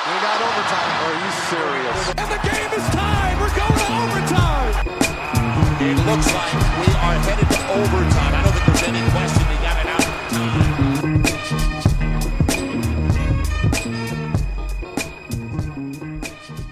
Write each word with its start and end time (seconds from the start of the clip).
We 0.00 0.16
got 0.24 0.40
overtime. 0.40 0.92
Are 1.04 1.12
you 1.12 1.30
serious? 1.52 2.00
And 2.16 2.28
the 2.32 2.40
game 2.48 2.72
is 2.72 2.86
tied. 2.88 3.36
We're 3.38 3.52
going 3.52 3.78
to 3.84 3.88
overtime. 4.00 4.72
It 5.78 5.96
looks 6.08 6.28
like 6.32 6.54
we 6.80 6.88
are 7.04 7.16
headed 7.20 7.48
to 7.50 7.60
overtime. 7.80 8.32
I 8.32 8.40
don't 8.42 8.54
think 8.54 8.64
there's 8.64 8.84
any 8.88 9.02
question 9.12 9.44
they 9.50 9.60
got 9.60 9.76
it 9.82 9.88
out. 9.92 10.06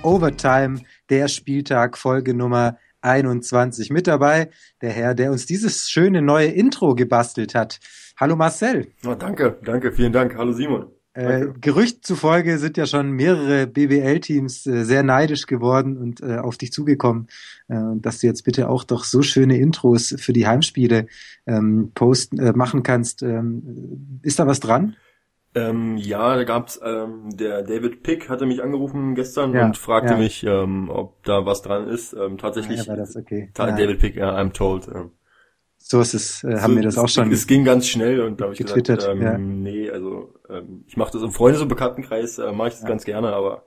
Overtime, 0.03 0.81
der 1.11 1.29
Spieltag, 1.29 1.99
Folge 1.99 2.33
Nummer 2.33 2.79
21. 3.03 3.91
Mit 3.91 4.07
dabei 4.07 4.49
der 4.81 4.93
Herr, 4.93 5.15
der 5.15 5.33
uns 5.33 5.45
dieses 5.45 5.91
schöne 5.91 6.23
neue 6.23 6.49
Intro 6.49 6.95
gebastelt 6.95 7.55
hat. 7.55 7.79
Hallo 8.19 8.37
Marcel. 8.37 8.91
Oh, 9.07 9.15
danke, 9.15 9.59
danke, 9.63 9.93
vielen 9.93 10.15
Dank. 10.15 10.35
Hallo 10.35 10.53
Simon. 10.53 10.98
Äh, 11.19 11.49
Gerücht 11.61 12.07
zufolge 12.07 12.59
sind 12.59 12.77
ja 12.77 12.87
schon 12.87 13.11
mehrere 13.11 13.67
BBL-Teams 13.67 14.67
äh, 14.67 14.85
sehr 14.85 15.03
neidisch 15.03 15.47
geworden 15.47 15.97
und 15.97 16.21
äh, 16.23 16.39
auf 16.39 16.57
dich 16.59 16.73
zugekommen, 16.73 17.27
äh, 17.69 17.77
dass 17.97 18.21
du 18.21 18.27
jetzt 18.29 18.43
bitte 18.45 18.69
auch 18.69 18.85
doch 18.85 19.05
so 19.05 19.23
schöne 19.23 19.59
Intros 19.59 20.15
für 20.19 20.33
die 20.33 20.47
Heimspiele 20.47 21.07
ähm, 21.47 21.91
posten, 21.95 22.39
äh, 22.39 22.53
machen 22.53 22.83
kannst. 22.83 23.23
Ähm, 23.23 24.21
ist 24.23 24.39
da 24.39 24.47
was 24.47 24.61
dran? 24.61 24.97
Ähm, 25.55 25.97
ja, 25.97 26.37
da 26.37 26.45
gab's 26.45 26.79
ähm, 26.85 27.31
der 27.37 27.63
David 27.63 28.03
Pick 28.03 28.29
hatte 28.29 28.47
mich 28.47 28.63
angerufen 28.63 29.15
gestern 29.15 29.55
Ja, 29.55 29.67
und 29.67 29.77
fragte 29.79 30.13
ja. 30.13 30.19
mich, 30.19 30.45
ähm, 30.45 30.89
ob 30.91 31.25
da 31.25 31.47
was 31.47 31.63
dran 31.63 31.89
ist. 31.89 32.13
Ähm, 32.13 32.37
tatsächlich, 32.39 32.81
Ja, 32.81 32.87
war 32.89 32.97
das 32.97 33.17
okay. 33.17 33.51
ta- 33.55 33.69
Ja. 33.71 33.75
David 33.77 33.99
Pick, 33.99 34.15
ja, 34.17 34.39
I'm 34.39 34.53
told. 34.53 34.87
Ähm, 34.89 35.11
So 35.91 36.03
ist 36.03 36.13
es, 36.13 36.45
äh, 36.45 36.61
haben 36.61 36.75
so, 36.75 36.77
wir 36.77 36.83
das 36.83 36.99
auch 36.99 37.09
schon. 37.09 37.33
Es 37.33 37.47
ging 37.47 37.65
ganz 37.65 37.87
schnell 37.87 38.21
und 38.21 38.39
da 38.39 38.45
habe 38.45 38.53
ich 38.53 38.59
getwittert, 38.59 38.99
gesagt, 38.99 39.17
ähm, 39.17 39.23
ja. 39.23 39.39
nee, 39.39 39.91
also 39.91 40.35
ähm, 40.51 40.85
ich 40.87 40.99
mache 40.99 41.13
das 41.13 41.23
im 41.23 41.31
Freundes- 41.31 41.63
und 41.63 41.69
Bekanntenkreis, 41.69 42.37
äh, 42.37 42.53
mache 42.53 42.69
ich 42.69 42.75
das 42.75 42.85
ganz 42.85 43.07
gerne, 43.07 43.33
aber 43.33 43.65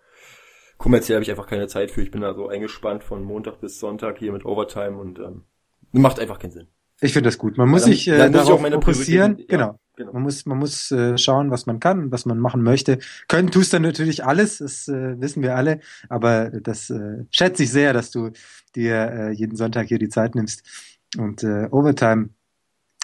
kommerziell 0.77 1.15
habe 1.15 1.23
ich 1.23 1.31
einfach 1.31 1.47
keine 1.47 1.67
Zeit 1.67 1.89
für. 1.89 2.03
Ich 2.03 2.11
bin 2.11 2.21
da 2.21 2.35
so 2.35 2.47
eingespannt 2.47 3.03
von 3.03 3.23
Montag 3.23 3.59
bis 3.59 3.79
Sonntag 3.79 4.19
hier 4.19 4.31
mit 4.33 4.45
Overtime 4.45 4.97
und 4.97 5.17
ähm, 5.17 5.45
macht 5.93 6.19
einfach 6.19 6.37
keinen 6.37 6.51
Sinn. 6.51 6.67
Ich 7.03 7.13
finde 7.13 7.29
das 7.29 7.39
gut. 7.39 7.57
Man 7.57 7.67
muss 7.69 7.81
Dann- 7.81 7.91
sich 7.91 8.07
äh, 8.07 8.17
dann 8.19 8.31
muss 8.31 8.47
ich 8.47 8.59
meine 8.59 8.75
fokussieren. 8.75 9.37
Ja, 9.39 9.45
genau. 9.47 9.79
genau. 9.95 10.13
Man 10.13 10.21
muss, 10.21 10.45
man 10.45 10.59
muss 10.59 10.91
äh, 10.91 11.17
schauen, 11.17 11.49
was 11.49 11.65
man 11.65 11.79
kann 11.79 12.03
und 12.03 12.11
was 12.11 12.27
man 12.27 12.37
machen 12.37 12.61
möchte. 12.61 12.99
Können 13.29 13.49
tust 13.49 13.73
dann 13.73 13.81
natürlich 13.81 14.23
alles, 14.23 14.59
das 14.59 14.87
äh, 14.87 15.19
wissen 15.19 15.41
wir 15.41 15.55
alle. 15.55 15.79
Aber 16.07 16.51
das 16.51 16.91
äh, 16.91 17.25
schätze 17.31 17.63
ich 17.63 17.71
sehr, 17.71 17.93
dass 17.93 18.11
du 18.11 18.29
dir 18.75 18.93
äh, 19.11 19.31
jeden 19.31 19.55
Sonntag 19.55 19.87
hier 19.87 19.97
die 19.97 20.09
Zeit 20.09 20.35
nimmst 20.35 20.63
und 21.17 21.43
äh, 21.43 21.67
Overtime 21.71 22.29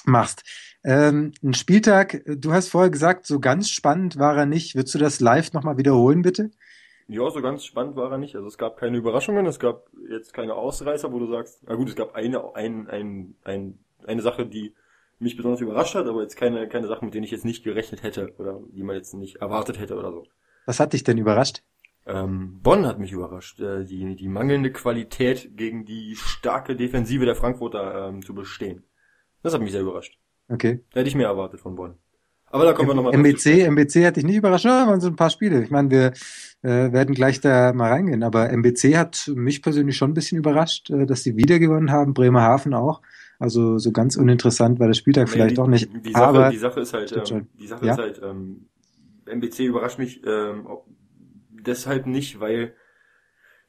machst. 0.05 0.43
Ähm, 0.83 1.33
ein 1.43 1.53
Spieltag, 1.53 2.23
du 2.25 2.53
hast 2.53 2.69
vorher 2.69 2.89
gesagt, 2.89 3.25
so 3.25 3.39
ganz 3.39 3.69
spannend 3.69 4.17
war 4.17 4.37
er 4.37 4.45
nicht. 4.45 4.75
Würdest 4.75 4.95
du 4.95 4.99
das 4.99 5.19
live 5.19 5.53
nochmal 5.53 5.77
wiederholen, 5.77 6.21
bitte? 6.21 6.51
Ja, 7.09 7.29
so 7.29 7.41
ganz 7.41 7.65
spannend 7.65 7.95
war 7.95 8.11
er 8.11 8.17
nicht. 8.17 8.35
Also 8.35 8.47
es 8.47 8.57
gab 8.57 8.77
keine 8.77 8.97
Überraschungen, 8.97 9.45
es 9.45 9.59
gab 9.59 9.87
jetzt 10.09 10.33
keine 10.33 10.53
Ausreißer, 10.55 11.11
wo 11.11 11.19
du 11.19 11.27
sagst, 11.27 11.63
na 11.65 11.75
gut, 11.75 11.89
es 11.89 11.95
gab 11.95 12.15
eine, 12.15 12.55
ein, 12.55 12.87
ein, 12.89 13.35
ein, 13.43 13.79
eine 14.05 14.21
Sache, 14.21 14.45
die 14.45 14.73
mich 15.19 15.35
besonders 15.35 15.61
überrascht 15.61 15.95
hat, 15.95 16.05
aber 16.05 16.21
jetzt 16.21 16.35
keine, 16.35 16.67
keine 16.67 16.87
Sachen, 16.87 17.05
mit 17.05 17.13
denen 17.13 17.23
ich 17.23 17.31
jetzt 17.31 17.45
nicht 17.45 17.63
gerechnet 17.63 18.03
hätte 18.03 18.33
oder 18.37 18.61
die 18.71 18.83
man 18.83 18.95
jetzt 18.95 19.13
nicht 19.13 19.37
erwartet 19.37 19.79
hätte 19.79 19.95
oder 19.95 20.11
so. 20.11 20.25
Was 20.65 20.79
hat 20.79 20.93
dich 20.93 21.03
denn 21.03 21.17
überrascht? 21.17 21.63
Ähm, 22.07 22.59
Bonn 22.63 22.85
hat 22.85 22.99
mich 22.99 23.11
überrascht, 23.11 23.59
äh, 23.59 23.83
die, 23.83 24.15
die 24.15 24.29
mangelnde 24.29 24.71
Qualität 24.71 25.57
gegen 25.57 25.85
die 25.85 26.15
starke 26.15 26.75
Defensive 26.75 27.25
der 27.25 27.35
Frankfurter 27.35 28.07
ähm, 28.07 28.23
zu 28.23 28.33
bestehen. 28.33 28.83
Das 29.43 29.53
hat 29.53 29.61
mich 29.61 29.71
sehr 29.71 29.81
überrascht. 29.81 30.17
Okay. 30.49 30.79
Da 30.91 31.01
hätte 31.01 31.09
ich 31.09 31.15
mehr 31.15 31.27
erwartet 31.27 31.59
von 31.59 31.75
Bonn. 31.75 31.95
Aber 32.49 32.63
da 32.63 32.71
kommen 32.71 32.87
wir 32.87 32.95
nochmal 32.95 33.13
MBC, 33.13 33.67
MBC 33.67 34.05
hat 34.05 34.15
dich 34.15 34.23
nicht 34.23 34.37
überrascht. 34.37 34.63
Ja, 34.63 34.87
waren 34.87 35.01
so 35.01 35.09
ein 35.09 35.17
paar 35.17 35.29
Spiele. 35.29 35.61
Ich 35.61 35.69
meine, 35.69 35.91
wir 35.91 36.13
äh, 36.61 36.93
werden 36.93 37.13
gleich 37.13 37.41
da 37.41 37.73
mal 37.73 37.89
reingehen. 37.89 38.23
Aber 38.23 38.49
MBC 38.49 38.95
hat 38.95 39.29
mich 39.35 39.61
persönlich 39.61 39.97
schon 39.97 40.11
ein 40.11 40.13
bisschen 40.13 40.37
überrascht, 40.37 40.89
äh, 40.89 41.05
dass 41.05 41.23
sie 41.23 41.35
wieder 41.35 41.59
gewonnen 41.59 41.91
haben. 41.91 42.13
Bremerhaven 42.13 42.73
auch. 42.73 43.01
Also 43.37 43.77
so 43.79 43.91
ganz 43.91 44.15
uninteressant 44.15 44.79
war 44.79 44.87
der 44.87 44.93
Spieltag 44.93 45.27
vielleicht 45.27 45.57
die, 45.57 45.61
auch 45.61 45.67
nicht. 45.67 45.89
Die 46.05 46.11
Sache, 46.13 46.23
aber 46.23 46.49
die 46.49 46.57
Sache 46.57 46.79
ist 46.79 46.93
halt, 46.93 47.31
ähm, 47.31 47.47
die 47.59 47.67
Sache 47.67 47.85
Ja? 47.85 47.91
ist 47.93 47.99
halt, 47.99 48.21
ähm, 48.23 48.67
MBC 49.25 49.65
überrascht 49.65 49.99
mich 49.99 50.21
ähm, 50.25 50.65
deshalb 51.67 52.05
nicht, 52.07 52.39
weil 52.39 52.73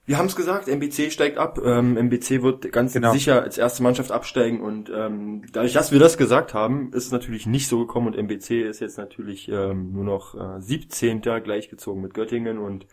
wir 0.06 0.16
haben 0.16 0.26
es 0.26 0.36
gesagt, 0.36 0.69
MBC 0.69 1.12
steigt 1.12 1.36
ab. 1.36 1.59
Ähm, 1.62 1.97
MBC 1.98 2.42
wird 2.42 2.72
ganz 2.72 2.94
Genau. 2.94 3.12
sicher 3.12 3.42
als 3.42 3.59
erste 3.59 3.82
Mannschaft 3.82 4.10
absteigen 4.10 4.62
und 4.62 4.91
ähm, 4.91 5.44
dadurch, 5.53 5.75
dass 5.75 5.92
wir 5.92 5.98
das 5.98 6.16
gesagt 6.16 6.54
haben, 6.54 6.92
ist 6.94 7.04
es 7.06 7.12
natürlich 7.12 7.47
nicht 7.47 7.69
so 7.69 7.81
gekommen 7.81 8.06
und 8.06 8.16
MBC 8.16 8.62
ist 8.62 8.81
jetzt 8.81 8.97
natürlich 8.97 9.48
ähm, 9.50 9.92
nur 9.92 10.04
noch 10.04 10.34
äh, 10.34 10.62
17. 10.62 11.20
gleichgezogen 11.20 12.00
mit 12.00 12.14
Göttingen 12.14 12.56
und 12.58 12.87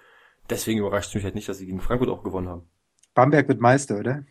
deswegen 0.50 0.80
überrascht 0.80 1.10
es 1.10 1.16
mich 1.16 1.24
halt 1.24 1.36
nicht, 1.36 1.48
dass 1.48 1.58
sie 1.60 1.66
gegen 1.68 1.80
Frankfurt 1.80 2.10
auch 2.10 2.24
gewonnen 2.24 2.50
haben. 2.50 2.70
Bamberg 3.14 3.48
wird 3.48 3.62
Meister, 3.62 3.98
oder? 3.98 4.26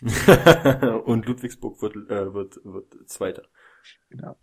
und 1.04 1.26
Ludwigsburg 1.26 1.82
wird, 1.82 1.96
äh, 2.10 2.32
wird, 2.32 2.60
wird 2.64 2.94
Zweiter. 3.08 3.42
Genau. 4.08 4.36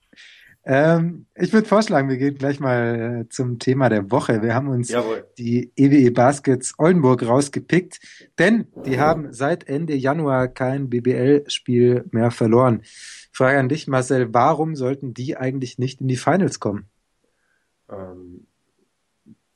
Ähm, 0.63 1.25
ich 1.35 1.53
würde 1.53 1.67
vorschlagen, 1.67 2.07
wir 2.09 2.17
gehen 2.17 2.37
gleich 2.37 2.59
mal 2.59 3.23
äh, 3.23 3.29
zum 3.29 3.57
Thema 3.57 3.89
der 3.89 4.11
Woche. 4.11 4.43
Wir 4.43 4.53
haben 4.53 4.67
uns 4.67 4.89
Jawohl. 4.89 5.27
die 5.39 5.71
EWE 5.75 6.11
Baskets 6.11 6.75
Oldenburg 6.77 7.23
rausgepickt, 7.23 7.99
denn 8.37 8.67
die 8.85 8.99
haben 8.99 9.33
seit 9.33 9.67
Ende 9.67 9.95
Januar 9.95 10.47
kein 10.47 10.89
BBL-Spiel 10.89 12.05
mehr 12.11 12.29
verloren. 12.29 12.83
Frage 13.31 13.57
an 13.57 13.69
dich, 13.69 13.87
Marcel, 13.87 14.33
warum 14.33 14.75
sollten 14.75 15.15
die 15.15 15.35
eigentlich 15.35 15.79
nicht 15.79 16.01
in 16.01 16.07
die 16.07 16.17
Finals 16.17 16.59
kommen? 16.59 16.85
Ähm, 17.89 18.45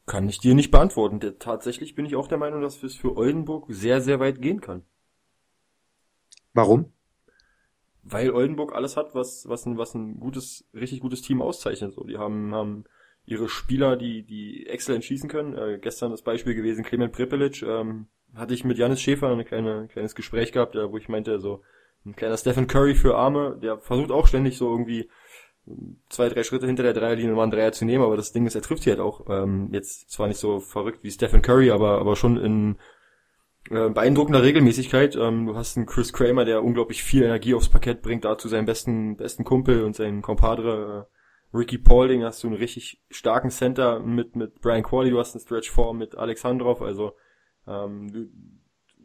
kann 0.07 0.27
ich 0.27 0.39
dir 0.39 0.55
nicht 0.55 0.71
beantworten. 0.71 1.19
Tatsächlich 1.38 1.94
bin 1.94 2.05
ich 2.05 2.15
auch 2.15 2.27
der 2.27 2.38
Meinung, 2.39 2.61
dass 2.61 2.81
es 2.81 2.95
für 2.95 3.15
Oldenburg 3.15 3.65
sehr, 3.69 4.01
sehr 4.01 4.19
weit 4.19 4.41
gehen 4.41 4.61
kann. 4.61 4.81
Warum? 6.53 6.91
Weil 8.07 8.31
Oldenburg 8.31 8.73
alles 8.73 8.97
hat, 8.97 9.16
was, 9.16 9.49
was 9.49 9.66
ein, 9.66 9.77
was 9.77 9.95
ein 9.95 10.19
gutes, 10.19 10.69
richtig 10.73 10.99
gutes 10.99 11.23
Team 11.23 11.41
auszeichnet. 11.41 11.93
So, 11.93 12.03
die 12.03 12.17
haben, 12.17 12.53
haben 12.53 12.85
ihre 13.25 13.49
Spieler, 13.49 13.95
die, 13.95 14.23
die 14.23 14.67
exzellent 14.67 15.03
schießen 15.03 15.27
können. 15.27 15.57
Äh, 15.57 15.79
gestern 15.81 16.11
das 16.11 16.21
Beispiel 16.21 16.53
gewesen, 16.53 16.83
Clement 16.83 17.13
Prepelic, 17.13 17.63
ähm, 17.63 18.07
hatte 18.35 18.53
ich 18.53 18.63
mit 18.63 18.77
Janis 18.77 19.01
Schäfer 19.01 19.29
ein 19.29 19.44
kleine, 19.44 19.88
kleines 19.88 20.13
Gespräch 20.13 20.51
gehabt, 20.51 20.75
äh, 20.75 20.91
wo 20.91 20.97
ich 20.97 21.09
meinte, 21.09 21.39
so, 21.39 21.63
ein 22.05 22.15
kleiner 22.15 22.38
Stephen 22.38 22.67
Curry 22.67 22.94
für 22.94 23.15
Arme, 23.15 23.57
der 23.61 23.79
versucht 23.79 24.11
auch 24.11 24.27
ständig 24.27 24.57
so 24.57 24.69
irgendwie 24.69 25.09
zwei, 26.09 26.29
drei 26.29 26.44
Schritte 26.44 26.67
hinter 26.67 26.83
der 26.83 26.94
Dreierlinie 26.94 27.33
mal 27.33 27.44
einen 27.44 27.51
Dreier 27.51 27.71
zu 27.71 27.85
nehmen, 27.85 28.03
aber 28.03 28.17
das 28.17 28.31
Ding 28.31 28.45
ist, 28.45 28.55
er 28.55 28.61
trifft 28.61 28.83
hier 28.83 28.94
halt 28.94 29.01
auch. 29.01 29.25
Ähm, 29.29 29.69
jetzt 29.71 30.11
zwar 30.11 30.27
nicht 30.27 30.39
so 30.39 30.59
verrückt 30.59 30.99
wie 31.03 31.11
Stephen 31.11 31.41
Curry, 31.41 31.71
aber, 31.71 31.99
aber 31.99 32.15
schon 32.15 32.38
in 32.38 32.77
äh, 33.69 33.89
beeindruckender 33.89 34.43
Regelmäßigkeit. 34.43 35.15
Ähm, 35.15 35.47
du 35.47 35.55
hast 35.55 35.77
einen 35.77 35.85
Chris 35.85 36.13
Kramer, 36.13 36.45
der 36.45 36.63
unglaublich 36.63 37.03
viel 37.03 37.23
Energie 37.23 37.53
aufs 37.53 37.69
Parkett 37.69 38.01
bringt, 38.01 38.25
dazu 38.25 38.47
seinen 38.47 38.65
besten, 38.65 39.17
besten 39.17 39.43
Kumpel 39.43 39.83
und 39.83 39.95
seinen 39.95 40.21
Compadre 40.21 41.07
äh, 41.53 41.57
Ricky 41.57 41.77
Paulding, 41.77 42.23
hast 42.23 42.43
du 42.43 42.47
einen 42.47 42.57
richtig 42.57 43.01
starken 43.09 43.49
Center 43.49 43.99
mit, 43.99 44.35
mit 44.35 44.61
Brian 44.61 44.83
Corley, 44.83 45.11
du 45.11 45.19
hast 45.19 45.35
einen 45.35 45.41
Stretch 45.41 45.71
4 45.71 45.93
mit 45.93 46.15
Alexandrov, 46.15 46.81
also 46.81 47.13
ähm, 47.65 48.11
du, 48.11 48.29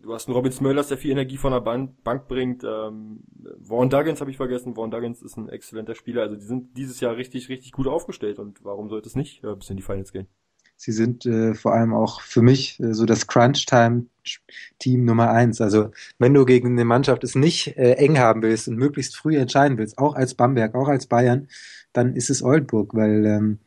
du 0.03 0.15
hast 0.15 0.29
einen 0.29 0.37
Robin 0.37 0.53
Smöllers, 0.53 0.89
der 0.89 0.99
viel 0.99 1.13
Energie 1.13 1.37
von 1.37 1.53
der 1.53 1.61
Bank, 1.61 2.03
Bank 2.03 2.29
bringt. 2.29 2.65
Ähm, 2.65 3.25
Vaughn 3.63 3.91
Duggins 3.91 4.21
habe 4.21 4.31
ich 4.31 4.37
vergessen. 4.37 4.75
Vaughn 4.75 4.91
Duggins 4.91 5.23
ist 5.23 5.37
ein 5.37 5.49
exzellenter 5.49 5.95
Spieler. 5.95 6.23
Also 6.23 6.37
die 6.37 6.45
sind 6.45 6.77
dieses 6.77 7.01
Jahr 7.01 7.17
richtig, 7.17 7.49
richtig 7.49 7.73
gut 7.73 7.87
aufgestellt. 7.87 8.39
Und 8.39 8.65
warum 8.65 8.89
sollte 8.89 9.09
es 9.09 9.17
nicht 9.17 9.45
äh, 9.45 9.55
bis 9.55 9.71
in 9.71 9.77
die 9.77 9.83
Finals 9.83 10.13
gehen? 10.13 10.29
Sie 10.83 10.93
sind 10.93 11.27
äh, 11.27 11.53
vor 11.53 11.75
allem 11.75 11.93
auch 11.93 12.23
für 12.23 12.41
mich 12.41 12.81
äh, 12.81 12.95
so 12.95 13.05
das 13.05 13.27
Crunch-Time-Team 13.27 15.05
Nummer 15.05 15.31
eins. 15.31 15.61
Also 15.61 15.91
wenn 16.19 16.33
du 16.33 16.47
gegen 16.47 16.69
eine 16.69 16.87
Mannschaft 16.87 17.23
es 17.23 17.35
nicht 17.35 17.77
äh, 17.77 17.97
eng 17.97 18.19
haben 18.19 18.41
willst 18.41 18.67
und 18.67 18.77
möglichst 18.77 19.15
früh 19.15 19.37
entscheiden 19.37 19.77
willst, 19.77 19.99
auch 19.99 20.15
als 20.15 20.33
Bamberg, 20.33 20.75
auch 20.75 20.89
als 20.89 21.07
Bayern, 21.07 21.49
dann 21.93 22.17
ist 22.17 22.31
es 22.31 22.43
Oldenburg, 22.43 22.95
weil 22.95 23.27
ähm, 23.27 23.59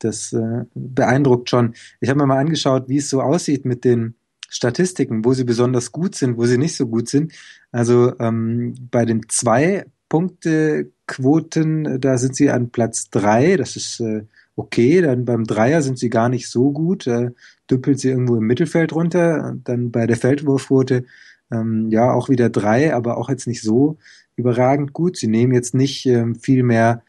das 0.00 0.34
äh, 0.34 0.66
beeindruckt 0.74 1.48
schon. 1.48 1.72
Ich 1.98 2.10
habe 2.10 2.20
mir 2.20 2.26
mal 2.26 2.40
angeschaut, 2.40 2.90
wie 2.90 2.98
es 2.98 3.08
so 3.08 3.22
aussieht 3.22 3.64
mit 3.64 3.82
den 3.86 4.16
Statistiken, 4.50 5.24
wo 5.24 5.32
sie 5.32 5.44
besonders 5.44 5.92
gut 5.92 6.14
sind, 6.14 6.36
wo 6.36 6.44
sie 6.44 6.58
nicht 6.58 6.76
so 6.76 6.88
gut 6.88 7.08
sind. 7.08 7.32
Also 7.72 8.12
ähm, 8.18 8.74
bei 8.90 9.06
den 9.06 9.30
zwei 9.30 9.86
Punkte-Quoten, 10.10 11.86
äh, 11.86 11.98
da 11.98 12.18
sind 12.18 12.36
sie 12.36 12.50
an 12.50 12.68
Platz 12.68 13.08
drei. 13.08 13.56
Das 13.56 13.76
ist 13.76 14.00
äh, 14.00 14.26
okay. 14.60 15.00
Dann 15.00 15.24
beim 15.24 15.44
Dreier 15.44 15.82
sind 15.82 15.98
sie 15.98 16.10
gar 16.10 16.28
nicht 16.28 16.48
so 16.48 16.70
gut. 16.70 17.06
Da 17.06 17.30
düppelt 17.70 17.98
sie 17.98 18.10
irgendwo 18.10 18.36
im 18.36 18.46
Mittelfeld 18.46 18.92
runter. 18.92 19.56
Dann 19.64 19.90
bei 19.90 20.06
der 20.06 20.16
Feldwurfquote 20.16 21.04
ähm, 21.50 21.88
ja 21.90 22.12
auch 22.12 22.28
wieder 22.28 22.50
drei, 22.50 22.94
aber 22.94 23.16
auch 23.16 23.28
jetzt 23.28 23.46
nicht 23.46 23.62
so 23.62 23.98
überragend 24.36 24.92
gut. 24.92 25.16
Sie 25.16 25.28
nehmen 25.28 25.52
jetzt 25.52 25.74
nicht 25.74 26.06
ähm, 26.06 26.34
viel 26.34 26.62
mehr 26.62 27.02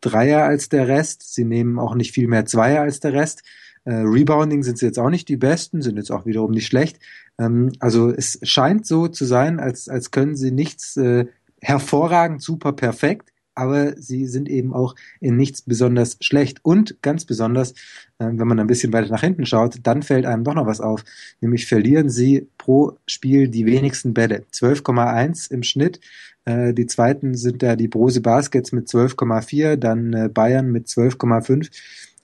Dreier 0.00 0.44
als 0.44 0.68
der 0.68 0.88
Rest. 0.88 1.34
Sie 1.34 1.44
nehmen 1.44 1.78
auch 1.78 1.94
nicht 1.94 2.12
viel 2.12 2.28
mehr 2.28 2.46
Zweier 2.46 2.82
als 2.82 3.00
der 3.00 3.12
Rest. 3.12 3.42
Äh, 3.84 3.94
Rebounding 3.94 4.62
sind 4.62 4.78
sie 4.78 4.86
jetzt 4.86 4.98
auch 4.98 5.10
nicht 5.10 5.28
die 5.28 5.36
besten, 5.36 5.82
sind 5.82 5.96
jetzt 5.96 6.12
auch 6.12 6.24
wiederum 6.24 6.52
nicht 6.52 6.66
schlecht. 6.66 6.98
Ähm, 7.38 7.72
also 7.80 8.10
es 8.10 8.38
scheint 8.42 8.86
so 8.86 9.08
zu 9.08 9.24
sein, 9.24 9.58
als, 9.58 9.88
als 9.88 10.10
können 10.10 10.36
sie 10.36 10.52
nichts 10.52 10.96
äh, 10.96 11.26
hervorragend, 11.60 12.42
super 12.42 12.72
perfekt, 12.72 13.31
aber 13.54 13.96
sie 13.96 14.26
sind 14.26 14.48
eben 14.48 14.72
auch 14.72 14.94
in 15.20 15.36
nichts 15.36 15.62
besonders 15.62 16.16
schlecht. 16.20 16.60
Und 16.62 17.00
ganz 17.02 17.24
besonders, 17.24 17.72
äh, 18.18 18.30
wenn 18.30 18.48
man 18.48 18.60
ein 18.60 18.66
bisschen 18.66 18.92
weiter 18.92 19.10
nach 19.10 19.20
hinten 19.22 19.46
schaut, 19.46 19.76
dann 19.82 20.02
fällt 20.02 20.26
einem 20.26 20.44
doch 20.44 20.54
noch 20.54 20.66
was 20.66 20.80
auf. 20.80 21.04
Nämlich 21.40 21.66
verlieren 21.66 22.08
sie 22.08 22.48
pro 22.58 22.98
Spiel 23.06 23.48
die 23.48 23.66
wenigsten 23.66 24.14
Bälle. 24.14 24.44
12,1 24.52 25.50
im 25.50 25.62
Schnitt. 25.62 26.00
Äh, 26.44 26.74
die 26.74 26.86
zweiten 26.86 27.34
sind 27.34 27.62
da 27.62 27.76
die 27.76 27.88
Brose 27.88 28.20
Baskets 28.20 28.72
mit 28.72 28.88
12,4, 28.88 29.76
dann 29.76 30.12
äh, 30.12 30.28
Bayern 30.28 30.70
mit 30.70 30.86
12,5. 30.86 31.70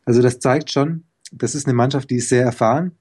Also 0.05 0.23
das 0.23 0.41
zeigt 0.41 0.71
schon, 0.71 1.05
das 1.33 1.55
ist 1.55 1.67
eine 1.67 1.75
Mannschaft, 1.75 2.11
die 2.11 2.17
ist 2.17 2.31
sehr 2.31 2.45
erfahren 2.45 2.93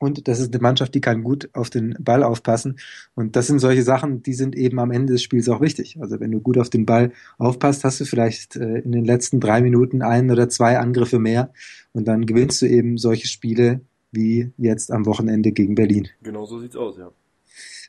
und 0.00 0.28
das 0.28 0.40
ist 0.40 0.52
eine 0.52 0.62
Mannschaft, 0.62 0.94
die 0.94 1.02
kann 1.02 1.22
gut 1.22 1.50
auf 1.52 1.68
den 1.68 1.94
Ball 2.00 2.22
aufpassen. 2.22 2.78
Und 3.14 3.36
das 3.36 3.46
sind 3.46 3.58
solche 3.58 3.82
Sachen, 3.82 4.22
die 4.22 4.32
sind 4.32 4.56
eben 4.56 4.78
am 4.80 4.90
Ende 4.90 5.12
des 5.12 5.22
Spiels 5.22 5.48
auch 5.50 5.60
wichtig. 5.60 5.98
Also 6.00 6.18
wenn 6.20 6.32
du 6.32 6.40
gut 6.40 6.56
auf 6.56 6.70
den 6.70 6.86
Ball 6.86 7.12
aufpasst, 7.36 7.84
hast 7.84 8.00
du 8.00 8.06
vielleicht 8.06 8.56
äh, 8.56 8.78
in 8.78 8.92
den 8.92 9.04
letzten 9.04 9.40
drei 9.40 9.60
Minuten 9.60 10.00
ein 10.00 10.30
oder 10.30 10.48
zwei 10.48 10.78
Angriffe 10.78 11.18
mehr 11.18 11.52
und 11.92 12.08
dann 12.08 12.24
gewinnst 12.24 12.62
du 12.62 12.66
eben 12.66 12.96
solche 12.96 13.28
Spiele 13.28 13.82
wie 14.10 14.50
jetzt 14.56 14.90
am 14.90 15.04
Wochenende 15.04 15.52
gegen 15.52 15.74
Berlin. 15.74 16.08
Genau 16.22 16.46
so 16.46 16.58
sieht's 16.58 16.76
aus, 16.76 16.96
ja. 16.96 17.12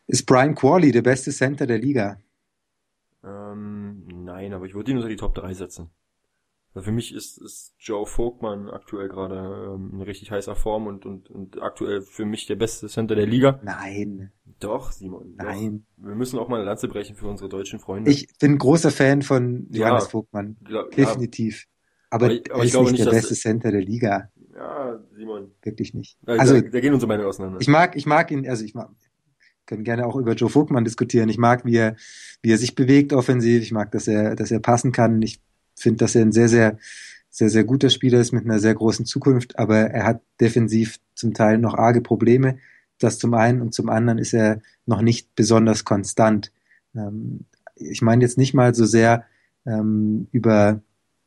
Ist 0.06 0.25
Brian 0.25 0.54
Qualley 0.54 0.92
der 0.92 1.04
beste 1.04 1.31
Center 1.31 1.66
der 1.66 1.78
Liga? 1.78 2.19
Ähm, 3.24 4.04
nein, 4.25 4.52
aber 4.52 4.66
ich 4.66 4.74
würde 4.74 4.92
ihn 4.92 4.98
unter 4.98 5.08
die 5.08 5.16
Top 5.16 5.34
3 5.34 5.54
setzen. 5.54 5.90
Für 6.73 6.91
mich 6.94 7.13
ist, 7.13 7.38
ist 7.38 7.73
Joe 7.79 8.06
Vogtmann 8.06 8.69
aktuell 8.69 9.09
gerade 9.09 9.73
ähm, 9.75 9.89
in 9.94 10.01
richtig 10.01 10.31
heißer 10.31 10.56
Form 10.56 10.88
und, 10.88 11.06
und, 11.06 11.29
und 11.29 11.62
aktuell 11.62 12.01
für 12.01 12.23
mich 12.25 12.45
der 12.47 12.56
beste 12.56 12.88
Center 12.88 13.13
der 13.15 13.25
Liga. 13.25 13.59
Nein. 13.63 14.31
Doch, 14.62 14.91
Simon. 14.94 15.33
Nein. 15.35 15.85
Doch. 15.97 16.07
Wir 16.07 16.15
müssen 16.15 16.39
auch 16.39 16.47
mal 16.47 16.57
eine 16.57 16.65
Lanze 16.65 16.88
brechen 16.88 17.15
für 17.18 17.27
unsere 17.27 17.50
deutschen 17.50 17.79
Freunde. 17.79 18.09
Ich 18.09 18.27
bin 18.39 18.57
großer 18.57 18.89
Fan 18.91 19.21
von 19.21 19.68
Johannes 19.71 20.06
Ja. 20.06 20.09
Vogtmann. 20.09 20.56
Glaub- 20.63 20.91
Definitiv. 20.91 21.65
Aber, 22.09 22.25
Aber 22.27 22.33
ich- 22.35 22.50
aber 22.51 22.59
er 22.59 22.65
ist 22.65 22.74
nicht 22.79 22.91
nicht, 22.94 23.06
der 23.06 23.12
beste 23.12 23.35
Center 23.35 23.71
der 23.71 23.81
Liga. 23.81 24.29
Ja, 24.56 25.00
Simon. 25.15 25.51
Wirklich 25.63 25.94
nicht. 25.94 26.17
Also, 26.25 26.39
Also 26.39 26.62
da, 26.62 26.69
da 26.69 26.79
gehen 26.79 26.94
unsere 26.94 27.07
Meinungen 27.07 27.27
auseinander. 27.27 27.59
ich 27.59 27.67
mag, 27.67 27.95
ich 27.97 28.06
mag 28.06 28.31
ihn, 28.31 28.47
also 28.47 28.63
ich 28.63 28.75
mag, 28.75 28.89
können 29.65 29.83
gerne 29.83 30.06
auch 30.06 30.15
über 30.15 30.33
Joe 30.33 30.50
Vogtmann 30.50 30.83
diskutieren. 30.85 31.27
Ich 31.29 31.38
mag, 31.38 31.65
wie 31.65 31.75
er, 31.75 31.95
wie 32.41 32.51
er 32.51 32.57
sich 32.57 32.75
bewegt 32.75 33.12
offensiv. 33.13 33.62
Ich 33.62 33.71
mag, 33.71 33.91
dass 33.91 34.07
er, 34.07 34.35
dass 34.35 34.51
er 34.51 34.59
passen 34.59 34.91
kann. 34.91 35.21
Ich 35.21 35.41
finde, 35.81 35.98
dass 35.98 36.16
er 36.16 36.24
ein 36.24 36.31
sehr, 36.31 36.50
sehr, 36.50 36.78
sehr, 37.30 37.50
sehr 37.50 37.63
guter 37.63 37.89
Spieler 37.89 38.19
ist 38.19 38.31
mit 38.31 38.45
einer 38.45 38.60
sehr 38.60 38.74
großen 38.74 39.06
Zukunft, 39.06 39.57
aber 39.57 39.78
er 39.78 40.06
hat 40.06 40.22
defensiv 40.39 41.00
zum 41.16 41.33
Teil 41.33 41.57
noch 41.57 41.75
arge 41.75 42.01
Probleme. 42.01 42.57
Das 43.00 43.18
zum 43.18 43.33
einen 43.33 43.62
und 43.62 43.74
zum 43.74 43.89
anderen 43.89 44.19
ist 44.19 44.33
er 44.33 44.62
noch 44.86 45.01
nicht 45.01 45.36
besonders 45.36 45.86
konstant. 45.86 46.51
Ähm, 46.95 47.45
ich 47.75 48.01
meine 48.01 48.24
jetzt 48.24 48.38
nicht 48.38 48.54
mal 48.54 48.75
so 48.75 48.86
sehr 48.86 49.25
ähm, 49.66 50.28
über 50.31 50.81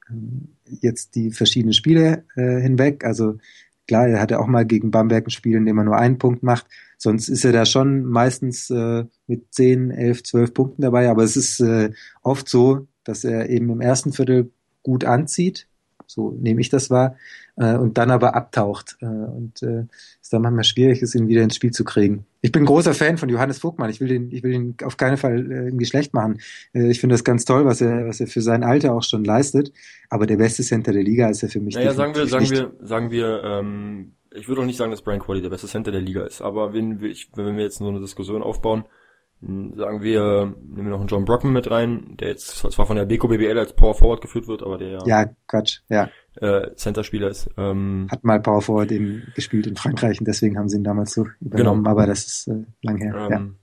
ähm, 0.09 0.49
jetzt 0.67 1.15
die 1.15 1.31
verschiedenen 1.31 1.73
Spiele 1.73 2.25
äh, 2.37 2.61
hinweg. 2.61 3.05
Also 3.05 3.39
klar, 3.87 4.07
er 4.07 4.21
hatte 4.21 4.41
auch 4.41 4.47
mal 4.47 4.65
gegen 4.65 4.91
Bamberg 4.91 5.27
ein 5.27 5.31
Spiel, 5.31 5.57
in 5.57 5.67
dem 5.67 5.79
er 5.79 5.85
nur 5.85 5.97
einen 5.97 6.19
Punkt 6.19 6.43
macht. 6.43 6.67
Sonst 6.97 7.29
ist 7.29 7.45
er 7.45 7.53
da 7.53 7.67
schon 7.67 8.05
meistens 8.05 8.71
äh, 8.71 9.05
mit 9.27 9.53
10, 9.53 9.91
11, 9.91 10.23
12 10.23 10.55
Punkten 10.55 10.83
dabei. 10.83 11.09
Aber 11.09 11.23
es 11.23 11.37
ist 11.37 11.61
äh, 11.61 11.91
oft 12.23 12.49
so, 12.49 12.87
dass 13.05 13.25
er 13.25 13.49
eben 13.51 13.71
im 13.71 13.81
ersten 13.81 14.13
Viertel 14.13 14.51
gut 14.83 15.05
anzieht. 15.05 15.67
So 16.07 16.33
nehme 16.33 16.61
ich 16.61 16.69
das 16.69 16.91
wahr. 16.91 17.17
Äh, 17.57 17.77
und 17.77 17.97
dann 17.97 18.11
aber 18.11 18.35
abtaucht. 18.35 18.97
Äh, 19.01 19.07
und 19.07 19.63
äh, 19.63 19.85
es 20.21 20.29
dann 20.29 20.43
manchmal 20.43 20.65
schwierig 20.65 21.03
ist, 21.03 21.15
ihn 21.15 21.29
wieder 21.29 21.43
ins 21.43 21.57
Spiel 21.57 21.71
zu 21.71 21.85
kriegen. 21.85 22.27
Ich 22.43 22.53
bin 22.53 22.67
großer 22.67 22.93
Fan 22.93 23.17
von 23.17 23.29
Johannes 23.29 23.59
Vogtmann. 23.59 23.91
Ich 23.91 24.01
will 24.01 24.09
den, 24.09 24.31
ich 24.31 24.43
will 24.43 24.53
ihn 24.53 24.75
auf 24.85 24.97
keinen 24.97 25.17
Fall 25.17 25.51
äh, 25.51 25.65
irgendwie 25.67 25.87
schlecht 25.87 26.13
machen. 26.13 26.41
Äh, 26.75 26.91
ich 26.91 27.01
finde 27.01 27.15
das 27.15 27.25
ganz 27.25 27.45
toll, 27.45 27.65
was 27.65 27.81
er, 27.81 28.07
was 28.07 28.21
er 28.21 28.27
für 28.27 28.43
sein 28.43 28.65
Alter 28.65 28.93
auch 28.93 29.03
schon 29.03 29.25
leistet. 29.25 29.73
Aber 30.11 30.27
der 30.27 30.37
beste 30.37 30.63
Center 30.63 30.93
der 30.93 31.03
Liga 31.03 31.29
ist 31.31 31.43
er 31.43 31.49
für 31.49 31.61
mich. 31.61 31.75
Naja, 31.75 31.95
sagen 31.95 32.15
wir, 32.15 32.27
sagen 32.27 32.51
wir, 32.51 32.73
sagen 32.83 33.11
wir, 33.11 33.43
ähm, 33.43 34.13
ich 34.35 34.49
würde 34.49 34.63
auch 34.63 34.67
nicht 34.67 34.77
sagen, 34.77 34.91
dass 34.91 35.03
Brian 35.03 35.21
Qualley 35.21 35.41
der 35.41 35.51
beste 35.51 35.69
Center 35.69 35.93
der 35.93 36.01
Liga 36.01 36.25
ist, 36.25 36.43
aber 36.43 36.75
wenn 36.75 37.01
wenn 37.01 37.57
wir 37.57 37.63
jetzt 37.63 37.79
so 37.79 37.89
eine 37.89 38.01
Diskussion 38.01 38.43
aufbauen, 38.43 38.85
sagen 39.41 40.03
wir, 40.03 40.55
nehmen 40.63 40.87
wir 40.87 40.91
noch 40.91 41.01
einen 41.01 41.09
John 41.09 41.25
Brockman 41.25 41.53
mit 41.53 41.71
rein, 41.71 42.17
der 42.19 42.29
jetzt 42.29 42.57
zwar 42.57 42.87
von 42.87 42.97
der 42.97 43.05
Beko 43.05 43.29
BBL 43.29 43.59
als 43.59 43.75
Power 43.75 43.95
Forward 43.95 44.21
geführt 44.21 44.49
wird, 44.49 44.63
aber 44.63 44.79
der 44.79 44.97
nicht. 44.97 45.07
Ja, 45.07 45.27
Quatsch. 45.47 45.81
Ja, 45.89 46.09
äh, 46.41 46.75
Center-Spieler 46.75 47.29
ist. 47.29 47.51
Ähm, 47.57 48.09
hat 48.11 48.25
mal 48.25 48.41
Power 48.41 48.63
Forward 48.63 48.91
in, 48.91 49.23
gespielt 49.35 49.67
in 49.67 49.77
Frankreich 49.77 50.19
und 50.19 50.27
deswegen 50.27 50.59
haben 50.59 50.69
sie 50.69 50.79
ihn 50.79 50.85
damals 50.85 51.13
so 51.13 51.27
übernommen. 51.41 51.85
Genau. 51.85 51.91
Aber 51.91 52.07
das 52.07 52.27
ist 52.27 52.49
äh, 52.49 52.65
lang 52.83 52.99
her. 52.99 53.15
ja. 53.17 53.37
ähm, 53.37 53.57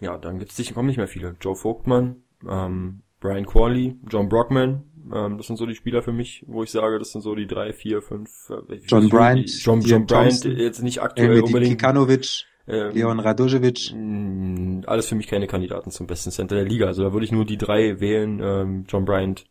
ja. 0.00 0.18
dann 0.18 0.38
gibt's 0.38 0.58
nicht, 0.58 0.74
kommen 0.74 0.88
nicht 0.88 0.96
mehr 0.96 1.08
viele. 1.08 1.36
Joe 1.40 1.54
Vogtmann, 1.54 2.16
ähm, 2.48 3.02
Brian 3.20 3.46
Qualley, 3.46 3.96
John 4.08 4.28
Brockman, 4.28 4.84
ähm, 5.14 5.36
das 5.36 5.46
sind 5.46 5.56
so 5.56 5.66
die 5.66 5.74
Spieler 5.74 6.02
für 6.02 6.12
mich, 6.12 6.44
wo 6.46 6.62
ich 6.62 6.70
sage, 6.70 6.98
das 6.98 7.12
sind 7.12 7.20
so 7.20 7.34
die 7.34 7.46
drei, 7.46 7.72
vier, 7.72 8.02
fünf. 8.02 8.50
Äh, 8.50 8.80
John 8.86 9.08
Bryant, 9.08 9.48
John, 9.48 9.80
John 9.80 10.06
Bryant, 10.06 10.44
jetzt 10.44 10.82
nicht 10.82 11.00
aktuell 11.00 11.28
Elmedi 11.28 11.46
unbedingt. 11.46 11.80
Kikanovic, 11.80 12.46
ähm, 12.68 12.92
Leon 12.94 13.20
Radojevic. 13.20 13.92
mh, 13.94 14.86
alles 14.86 15.06
für 15.08 15.14
mich 15.14 15.26
keine 15.26 15.46
Kandidaten 15.46 15.90
zum 15.90 16.06
besten 16.06 16.30
Center 16.30 16.56
der 16.56 16.64
Liga. 16.64 16.86
Also 16.86 17.02
da 17.04 17.12
würde 17.12 17.24
ich 17.24 17.32
nur 17.32 17.44
die 17.44 17.58
drei 17.58 18.00
wählen. 18.00 18.40
Ähm, 18.42 18.84
John 18.88 19.04
Bryant, 19.04 19.46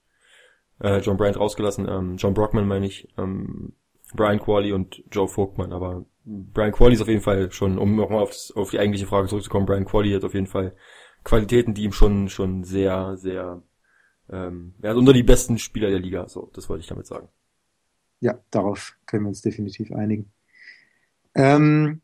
äh, 0.80 1.00
John 1.00 1.18
Bryant 1.18 1.40
rausgelassen, 1.40 1.88
ähm, 1.88 2.18
John 2.18 2.34
Brockman 2.34 2.68
meine 2.68 2.86
ich, 2.86 3.08
ähm, 3.18 3.74
Brian 4.14 4.40
Qualley 4.40 4.74
und 4.74 5.04
Joe 5.12 5.28
Vogtmann. 5.28 5.74
Aber 5.74 6.06
Brian 6.26 6.72
Qualley 6.72 6.94
ist 6.96 7.02
auf 7.02 7.08
jeden 7.08 7.22
Fall 7.22 7.52
schon, 7.52 7.78
um 7.78 7.96
nochmal 7.96 8.22
auf, 8.24 8.30
das- 8.30 8.52
auf 8.56 8.72
die 8.72 8.80
eigentliche 8.80 9.08
Frage 9.08 9.28
zurückzukommen, 9.28 9.66
Brian 9.66 9.86
Qualley 9.86 10.12
hat 10.14 10.24
auf 10.24 10.34
jeden 10.34 10.48
Fall 10.48 10.76
Qualitäten, 11.24 11.74
die 11.74 11.84
ihm 11.84 11.92
schon 11.92 12.30
schon 12.30 12.64
sehr, 12.64 13.18
sehr 13.18 13.62
ähm, 14.30 14.74
er 14.82 14.92
ist 14.92 14.98
unter 14.98 15.14
die 15.14 15.24
besten 15.24 15.58
Spieler 15.60 15.90
der 15.90 16.00
Liga. 16.00 16.28
So, 16.28 16.50
das 16.54 16.68
wollte 16.70 16.82
ich 16.82 16.88
damit 16.88 17.06
sagen. 17.08 17.30
Ja, 18.22 18.40
darauf 18.50 18.96
können 19.06 19.24
wir 19.24 19.30
uns 19.30 19.42
definitiv 19.42 19.92
einigen. 19.92 20.32
Ähm, 21.36 22.02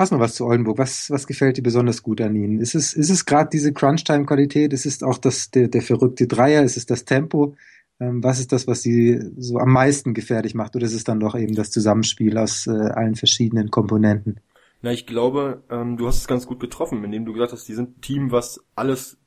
hast 0.00 0.12
noch 0.12 0.18
was 0.18 0.34
zu 0.34 0.46
Oldenburg? 0.46 0.78
Was, 0.78 1.10
was 1.10 1.26
gefällt 1.26 1.58
dir 1.58 1.62
besonders 1.62 2.02
gut 2.02 2.20
an 2.22 2.34
ihnen? 2.34 2.58
Ist 2.58 2.74
es, 2.74 2.94
ist 2.94 3.10
es 3.10 3.26
gerade 3.26 3.50
diese 3.52 3.72
Crunch-Time-Qualität? 3.72 4.72
Ist 4.72 4.86
es 4.86 5.02
auch 5.02 5.18
das, 5.18 5.50
der, 5.50 5.68
der 5.68 5.82
verrückte 5.82 6.26
Dreier? 6.26 6.62
Ist 6.62 6.78
es 6.78 6.86
das 6.86 7.04
Tempo? 7.04 7.54
Ähm, 8.00 8.24
was 8.24 8.40
ist 8.40 8.50
das, 8.50 8.66
was 8.66 8.80
sie 8.80 9.20
so 9.36 9.58
am 9.58 9.70
meisten 9.70 10.14
gefährlich 10.14 10.54
macht? 10.54 10.74
Oder 10.74 10.86
ist 10.86 10.94
es 10.94 11.04
dann 11.04 11.20
doch 11.20 11.34
eben 11.36 11.54
das 11.54 11.70
Zusammenspiel 11.70 12.38
aus 12.38 12.66
äh, 12.66 12.70
allen 12.70 13.14
verschiedenen 13.14 13.70
Komponenten? 13.70 14.40
Na, 14.80 14.90
ich 14.90 15.06
glaube, 15.06 15.62
ähm, 15.70 15.98
du 15.98 16.06
hast 16.06 16.16
es 16.16 16.26
ganz 16.26 16.46
gut 16.46 16.60
getroffen, 16.60 17.04
indem 17.04 17.26
du 17.26 17.34
gesagt 17.34 17.52
hast, 17.52 17.68
die 17.68 17.74
sind 17.74 17.98
ein 17.98 18.00
Team, 18.00 18.32
was 18.32 18.64
alles 18.74 19.18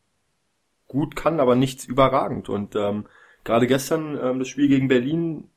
gut 0.88 1.16
kann, 1.16 1.40
aber 1.40 1.56
nichts 1.56 1.86
überragend. 1.86 2.50
Und 2.50 2.76
ähm, 2.76 3.06
gerade 3.44 3.68
gestern 3.68 4.18
ähm, 4.20 4.40
das 4.40 4.48
Spiel 4.48 4.68
gegen 4.68 4.88
Berlin 4.88 5.50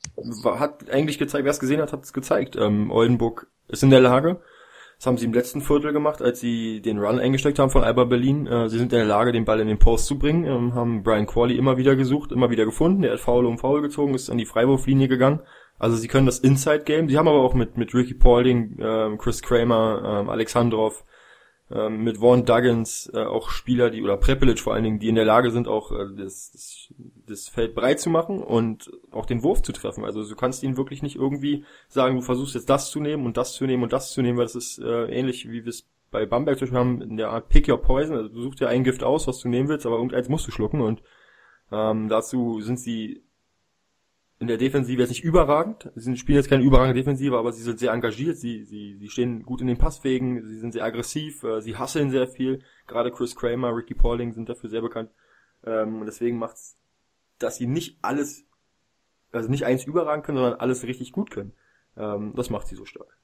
war, 0.42 0.58
hat 0.58 0.90
eigentlich 0.90 1.18
gezeigt, 1.18 1.44
wer 1.44 1.52
es 1.52 1.60
gesehen 1.60 1.80
hat, 1.80 1.94
hat 1.94 2.04
es 2.04 2.12
gezeigt. 2.12 2.54
Ähm, 2.56 2.90
Oldenburg 2.90 3.46
ist 3.68 3.82
in 3.82 3.90
der 3.90 4.00
Lage. 4.00 4.40
Das 4.96 5.06
haben 5.06 5.19
sie 5.19 5.26
im 5.26 5.34
letzten 5.34 5.60
Viertel 5.60 5.92
gemacht, 5.92 6.23
als 6.23 6.40
sie 6.40 6.80
den 6.80 6.99
Run 6.99 7.18
eingesteckt 7.18 7.59
haben 7.59 7.71
von 7.71 7.85
Alba 7.85 8.04
Berlin. 8.04 8.47
Äh, 8.47 8.68
sie 8.68 8.78
sind 8.78 8.92
in 8.92 8.99
der 8.99 9.06
Lage, 9.06 9.32
den 9.32 9.44
Ball 9.44 9.61
in 9.61 9.68
den 9.68 9.78
Post 9.78 10.06
zu 10.06 10.18
bringen, 10.18 10.44
ähm, 10.44 10.75
haben 10.75 11.02
Brian 11.02 11.26
Qualley 11.26 11.56
immer 11.56 11.76
wieder 11.76 11.97
gesucht, 11.97 12.32
immer 12.32 12.50
wieder 12.50 12.64
gefunden. 12.64 13.02
Der 13.02 13.12
hat 13.12 13.21
Foul 13.21 13.44
um 13.44 13.59
Foul 13.59 13.82
gezogen, 13.82 14.14
ist 14.14 14.30
an 14.30 14.38
die 14.38 14.47
Freiwurflinie 14.47 15.09
gegangen. 15.09 15.40
Also 15.78 15.97
sie 15.97 16.09
können 16.09 16.26
das 16.26 16.38
Inside-Game. 16.38 17.09
Sie 17.09 17.18
haben 17.18 17.28
aber 17.28 17.42
auch 17.42 17.52
mit, 17.52 17.76
mit 17.76 17.94
Ricky 17.94 18.14
Paulding, 18.14 18.78
ähm, 18.80 19.18
Chris 19.18 19.42
Kramer, 19.42 20.21
ähm, 20.23 20.30
Alexandrov, 20.30 21.04
ähm, 21.71 22.02
mit 22.02 22.18
Vaughn 22.18 22.47
Duggins 22.47 23.11
äh, 23.12 23.25
auch 23.25 23.50
Spieler, 23.50 23.90
die 23.90 24.02
oder 24.02 24.16
Prepelic 24.16 24.61
vor 24.61 24.75
allen 24.75 24.85
Dingen, 24.85 24.99
die 24.99 25.09
in 25.09 25.16
der 25.16 25.25
Lage 25.25 25.50
sind, 25.50 25.68
auch 25.68 25.92
äh, 25.92 26.06
das, 26.16 26.52
das, 26.52 26.94
das 27.26 27.49
Feld 27.49 27.75
breit 27.75 28.00
zu 28.00 28.11
machen 28.11 28.42
und 28.42 28.90
auch 29.11 29.26
den 29.26 29.42
Wurf 29.42 29.62
zu 29.62 29.73
treffen. 29.73 30.04
Also 30.04 30.26
du 30.26 30.37
kannst 30.37 30.62
ihn 30.62 30.76
wirklich 30.76 31.02
nicht 31.02 31.16
irgendwie 31.16 31.64
sagen, 31.88 32.16
du 32.16 32.23
versuchst 32.23 32.54
jetzt 32.54 32.71
das 32.71 32.90
zu 32.90 33.00
nehmen 33.00 33.26
und 33.26 33.37
das 33.37 33.54
zu 33.54 33.66
nehmen 33.66 33.83
und 33.83 33.92
das 33.92 34.12
zu 34.12 34.23
nehmen, 34.23 34.38
weil 34.38 34.45
das 34.45 34.54
ist 34.54 34.78
äh, 34.78 35.06
ähnlich 35.06 35.49
wie 35.50 35.64
wir 35.64 35.71
es 35.71 35.88
bei 36.11 36.25
Bamberg 36.25 36.59
zum 36.59 36.66
Beispiel 36.66 36.78
haben, 36.78 37.02
in 37.02 37.16
der 37.16 37.30
Art 37.30 37.49
Pick 37.49 37.68
Your 37.68 37.83
Poison. 37.83 38.16
Also 38.16 38.28
du 38.28 38.42
suchst 38.42 38.61
dir 38.61 38.68
ein 38.68 38.85
Gift 38.85 39.02
aus, 39.02 39.26
was 39.26 39.40
du 39.40 39.49
nehmen 39.49 39.68
willst, 39.68 39.87
aber 39.87 39.97
irgendeins 39.97 40.28
musst 40.28 40.47
du 40.47 40.52
schlucken 40.52 40.80
und 40.80 41.02
ähm, 41.73 42.09
dazu 42.09 42.61
sind 42.61 42.78
sie 42.78 43.23
in 44.38 44.49
der 44.49 44.59
Defensive 44.59 45.00
jetzt 45.00 45.09
nicht 45.09 45.25
überragend. 45.25 45.90
Sie 45.95 46.16
spielen 46.16 46.37
jetzt 46.37 46.50
keine 46.50 46.62
überragende 46.62 46.99
Defensive, 46.99 47.38
aber 47.38 47.52
sie 47.52 47.62
sind 47.62 47.78
sehr 47.78 47.92
engagiert. 47.92 48.37
Sie, 48.37 48.64
sie, 48.64 48.97
sie 48.99 49.09
stehen 49.09 49.42
gut 49.45 49.62
in 49.62 49.66
den 49.66 49.78
Passwegen. 49.78 50.47
Sie 50.47 50.59
sind 50.59 50.73
sehr 50.73 50.85
aggressiv. 50.85 51.42
Äh, 51.42 51.62
sie 51.62 51.76
hasseln 51.76 52.11
sehr 52.11 52.28
viel. 52.28 52.62
Gerade 52.87 53.11
Chris 53.11 53.35
Kramer, 53.35 53.75
Ricky 53.75 53.95
Paulding 53.95 54.33
sind 54.33 54.49
dafür 54.49 54.68
sehr 54.68 54.83
bekannt. 54.83 55.11
Ähm, 55.64 56.00
und 56.00 56.06
deswegen 56.06 56.38
macht's, 56.38 56.76
dass 57.38 57.57
sie 57.57 57.66
nicht 57.66 57.99
alles, 58.02 58.45
also 59.33 59.49
nicht 59.50 59.64
eins 59.66 59.85
überragend 59.85 60.26
können, 60.26 60.38
sondern 60.38 60.61
alles 60.61 60.85
richtig 60.85 61.12
gut 61.12 61.31
können. 61.31 61.52
Ähm, 61.97 62.35
das 62.37 62.50
macht 62.50 62.69
sie 62.69 62.76
so 62.76 62.85
stark. 62.85 63.19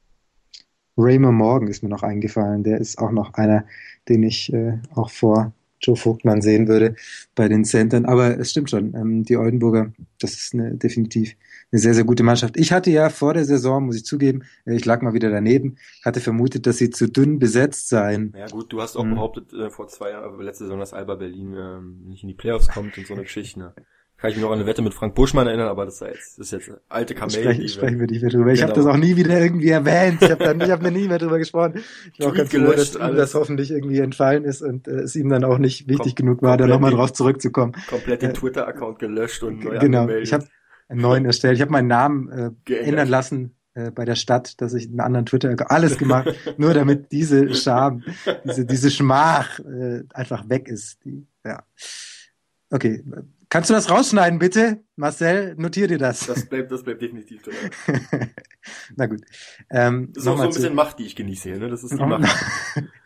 Raymond 0.97 1.37
Morgan 1.39 1.69
ist 1.69 1.83
mir 1.83 1.89
noch 1.89 2.03
eingefallen. 2.03 2.65
Der 2.65 2.79
ist 2.79 2.99
auch 2.99 3.11
noch 3.13 3.35
einer, 3.35 3.65
den 4.09 4.23
ich 4.23 4.53
äh, 4.53 4.79
auch 4.95 5.11
vor 5.11 5.53
Joe 5.81 5.97
Vogtmann 5.97 6.43
sehen 6.43 6.69
würde 6.69 6.95
bei 7.35 7.49
den 7.49 7.65
Centern. 7.65 8.05
Aber 8.05 8.39
es 8.39 8.51
stimmt 8.51 8.71
schon, 8.71 8.95
ähm, 8.95 9.25
die 9.25 9.37
Oldenburger, 9.37 9.93
das 10.21 10.35
ist 10.35 10.55
eine, 10.55 10.77
definitiv 10.77 11.35
eine 11.73 11.81
sehr, 11.81 11.95
sehr 11.95 12.05
gute 12.05 12.23
Mannschaft. 12.23 12.57
Ich 12.57 12.73
hatte 12.73 12.91
ja 12.91 13.09
vor 13.09 13.35
der 13.35 13.45
Saison, 13.47 13.87
muss 13.87 13.97
ich 13.97 14.05
zugeben, 14.05 14.43
äh, 14.67 14.75
ich 14.77 14.85
lag 14.85 15.01
mal 15.03 15.15
wieder 15.15 15.31
daneben, 15.31 15.77
hatte 16.05 16.21
vermutet, 16.21 16.67
dass 16.67 16.77
sie 16.79 16.91
zu 16.91 17.09
dünn 17.09 17.39
besetzt 17.39 17.89
seien. 17.89 18.37
Ja 18.37 18.49
gut, 18.49 18.73
du 18.73 18.81
hast 18.81 18.97
auch 18.97 19.05
Mhm. 19.05 19.11
behauptet 19.11 19.53
äh, 19.55 19.71
vor 19.71 19.89
zwei 19.89 20.11
Jahren, 20.11 20.25
aber 20.25 20.43
letzte 20.43 20.65
Saison, 20.65 20.79
dass 20.79 20.93
Alba 20.93 21.15
Berlin 21.17 21.55
ähm, 21.57 22.05
nicht 22.07 22.23
in 22.23 22.29
die 22.29 22.35
Playoffs 22.35 22.69
kommt 22.69 22.97
und 22.99 23.07
so 23.07 23.15
eine 23.15 23.23
Geschichte. 23.25 23.59
Ne? 23.59 23.75
Kann 24.23 24.31
ich 24.31 24.37
mich 24.37 24.45
noch 24.45 24.53
an 24.53 24.61
eine 24.61 24.67
Wette 24.69 24.83
mit 24.83 24.95
Frank 24.95 25.17
Buschmann 25.17 25.49
erinnern, 25.49 25.67
aber 25.67 25.85
das 25.85 25.95
ist 25.95 26.01
jetzt, 26.01 26.39
das 26.39 26.53
ist 26.53 26.69
jetzt 26.69 26.81
alte 26.89 27.13
Kamellen. 27.13 27.43
Sprechen, 27.43 27.69
sprechen 27.69 27.99
wir 27.99 28.07
nicht 28.07 28.23
mehr 28.23 28.31
drüber. 28.31 28.53
Ich 28.53 28.61
genau. 28.61 28.71
habe 28.71 28.81
das 28.81 28.87
auch 28.87 28.97
nie 28.97 29.17
wieder 29.17 29.41
irgendwie 29.41 29.71
erwähnt. 29.71 30.23
Ich 30.23 30.31
habe 30.31 30.65
ich 30.65 30.71
habe 30.71 30.83
mir 30.85 30.93
nie 30.93 31.09
mehr 31.09 31.19
drüber 31.19 31.39
gesprochen. 31.39 31.83
Ich 32.13 32.21
war 32.21 32.29
auch 32.29 32.35
ganz 32.35 32.51
froh, 32.55 32.71
dass 32.71 32.95
ihm 32.95 33.17
das 33.17 33.35
hoffentlich 33.35 33.73
irgendwie 33.73 33.99
entfallen 33.99 34.45
ist 34.45 34.63
und 34.63 34.87
äh, 34.87 35.01
es 35.01 35.17
ihm 35.17 35.29
dann 35.29 35.43
auch 35.43 35.59
nicht 35.59 35.89
wichtig 35.89 36.15
Kom 36.15 36.27
genug 36.27 36.43
war, 36.43 36.57
da 36.57 36.69
nochmal 36.69 36.93
drauf 36.93 37.13
zurückzukommen. 37.13 37.73
Komplett 37.89 38.23
den 38.23 38.31
äh, 38.31 38.33
Twitter-Account 38.33 39.01
gelöscht 39.01 39.43
und 39.43 39.65
neu 39.65 39.81
Genau, 39.81 40.03
angemeldet. 40.03 40.29
ich 40.29 40.33
habe 40.33 40.47
einen 40.89 41.01
neuen 41.01 41.25
erstellt. 41.25 41.57
Ich 41.57 41.61
habe 41.61 41.73
meinen 41.73 41.89
Namen 41.89 42.55
äh, 42.69 42.75
ändern 42.75 43.09
lassen 43.09 43.57
äh, 43.75 43.91
bei 43.91 44.05
der 44.05 44.15
Stadt, 44.15 44.61
dass 44.61 44.73
ich 44.73 44.87
einen 44.87 45.01
anderen 45.01 45.27
Twitter 45.27 45.69
alles 45.69 45.99
gemacht, 45.99 46.33
nur 46.59 46.75
damit 46.75 47.11
diese 47.11 47.53
Scham, 47.55 48.05
diese 48.45 48.67
diese 48.67 48.93
Schmach 48.93 49.59
äh, 49.59 50.05
einfach 50.15 50.49
weg 50.49 50.69
ist. 50.69 51.05
Die, 51.05 51.27
ja. 51.45 51.65
Okay, 52.71 53.03
Kannst 53.53 53.69
du 53.69 53.75
das 53.75 53.91
rausschneiden, 53.91 54.39
bitte? 54.39 54.83
Marcel, 54.97 55.55
notier 55.59 55.87
dir 55.87 55.99
das. 55.99 56.27
Das 56.27 56.47
bleibt, 56.47 56.73
das 56.73 56.83
bleibt 56.83 57.03
definitiv 57.03 57.43
drin. 57.43 57.55
Na 58.97 59.05
gut. 59.05 59.21
Ähm, 59.69 60.09
das 60.15 60.23
ist 60.23 60.29
auch 60.31 60.39
so 60.39 60.43
ein 60.45 60.49
bisschen 60.49 60.63
zu... 60.71 60.75
Macht, 60.75 60.99
die 60.99 61.05
ich 61.05 61.15
genieße 61.15 61.51
hier, 61.51 61.59
ne? 61.59 61.69
Das 61.69 61.85
ist 61.85 61.93
die 61.93 62.03
Macht. 62.03 62.35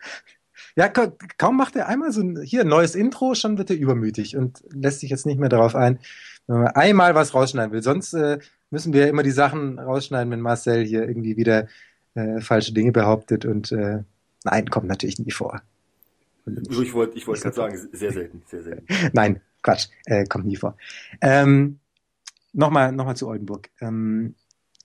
ja, 0.77 0.87
kaum 0.87 1.57
macht 1.57 1.75
er 1.75 1.89
einmal 1.89 2.13
so 2.13 2.21
ein, 2.21 2.41
hier, 2.43 2.61
ein 2.61 2.69
neues 2.69 2.95
Intro, 2.95 3.35
schon 3.35 3.57
wird 3.57 3.71
er 3.71 3.75
übermütig 3.75 4.37
und 4.37 4.63
lässt 4.69 5.01
sich 5.01 5.09
jetzt 5.09 5.25
nicht 5.25 5.37
mehr 5.37 5.49
darauf 5.49 5.75
ein, 5.75 5.99
wenn 6.47 6.59
man 6.59 6.67
einmal 6.67 7.13
was 7.13 7.33
rausschneiden 7.33 7.73
will. 7.73 7.83
Sonst 7.83 8.13
äh, 8.13 8.39
müssen 8.69 8.93
wir 8.93 9.09
immer 9.09 9.23
die 9.23 9.31
Sachen 9.31 9.79
rausschneiden, 9.79 10.31
wenn 10.31 10.39
Marcel 10.39 10.85
hier 10.85 11.09
irgendwie 11.09 11.35
wieder 11.35 11.67
äh, 12.15 12.39
falsche 12.39 12.71
Dinge 12.71 12.93
behauptet 12.93 13.43
und 13.43 13.73
äh, 13.73 13.99
nein, 14.45 14.69
kommt 14.69 14.87
natürlich 14.87 15.19
nie 15.19 15.31
vor. 15.31 15.61
Ich 16.69 16.93
wollte 16.93 17.17
ich 17.17 17.27
wollte 17.27 17.41
gerade 17.41 17.55
sagen, 17.57 17.89
sehr 17.91 18.13
selten, 18.13 18.43
sehr 18.45 18.63
selten. 18.63 18.85
Nein, 19.11 19.41
Quatsch, 19.67 19.87
äh, 20.05 20.23
kommt 20.25 20.45
nie 20.45 20.55
vor. 20.55 20.77
Ähm, 21.21 21.79
Nochmal 22.53 22.91
noch 22.91 23.05
mal 23.05 23.15
zu 23.15 23.27
Oldenburg. 23.27 23.69
Ähm, 23.81 24.33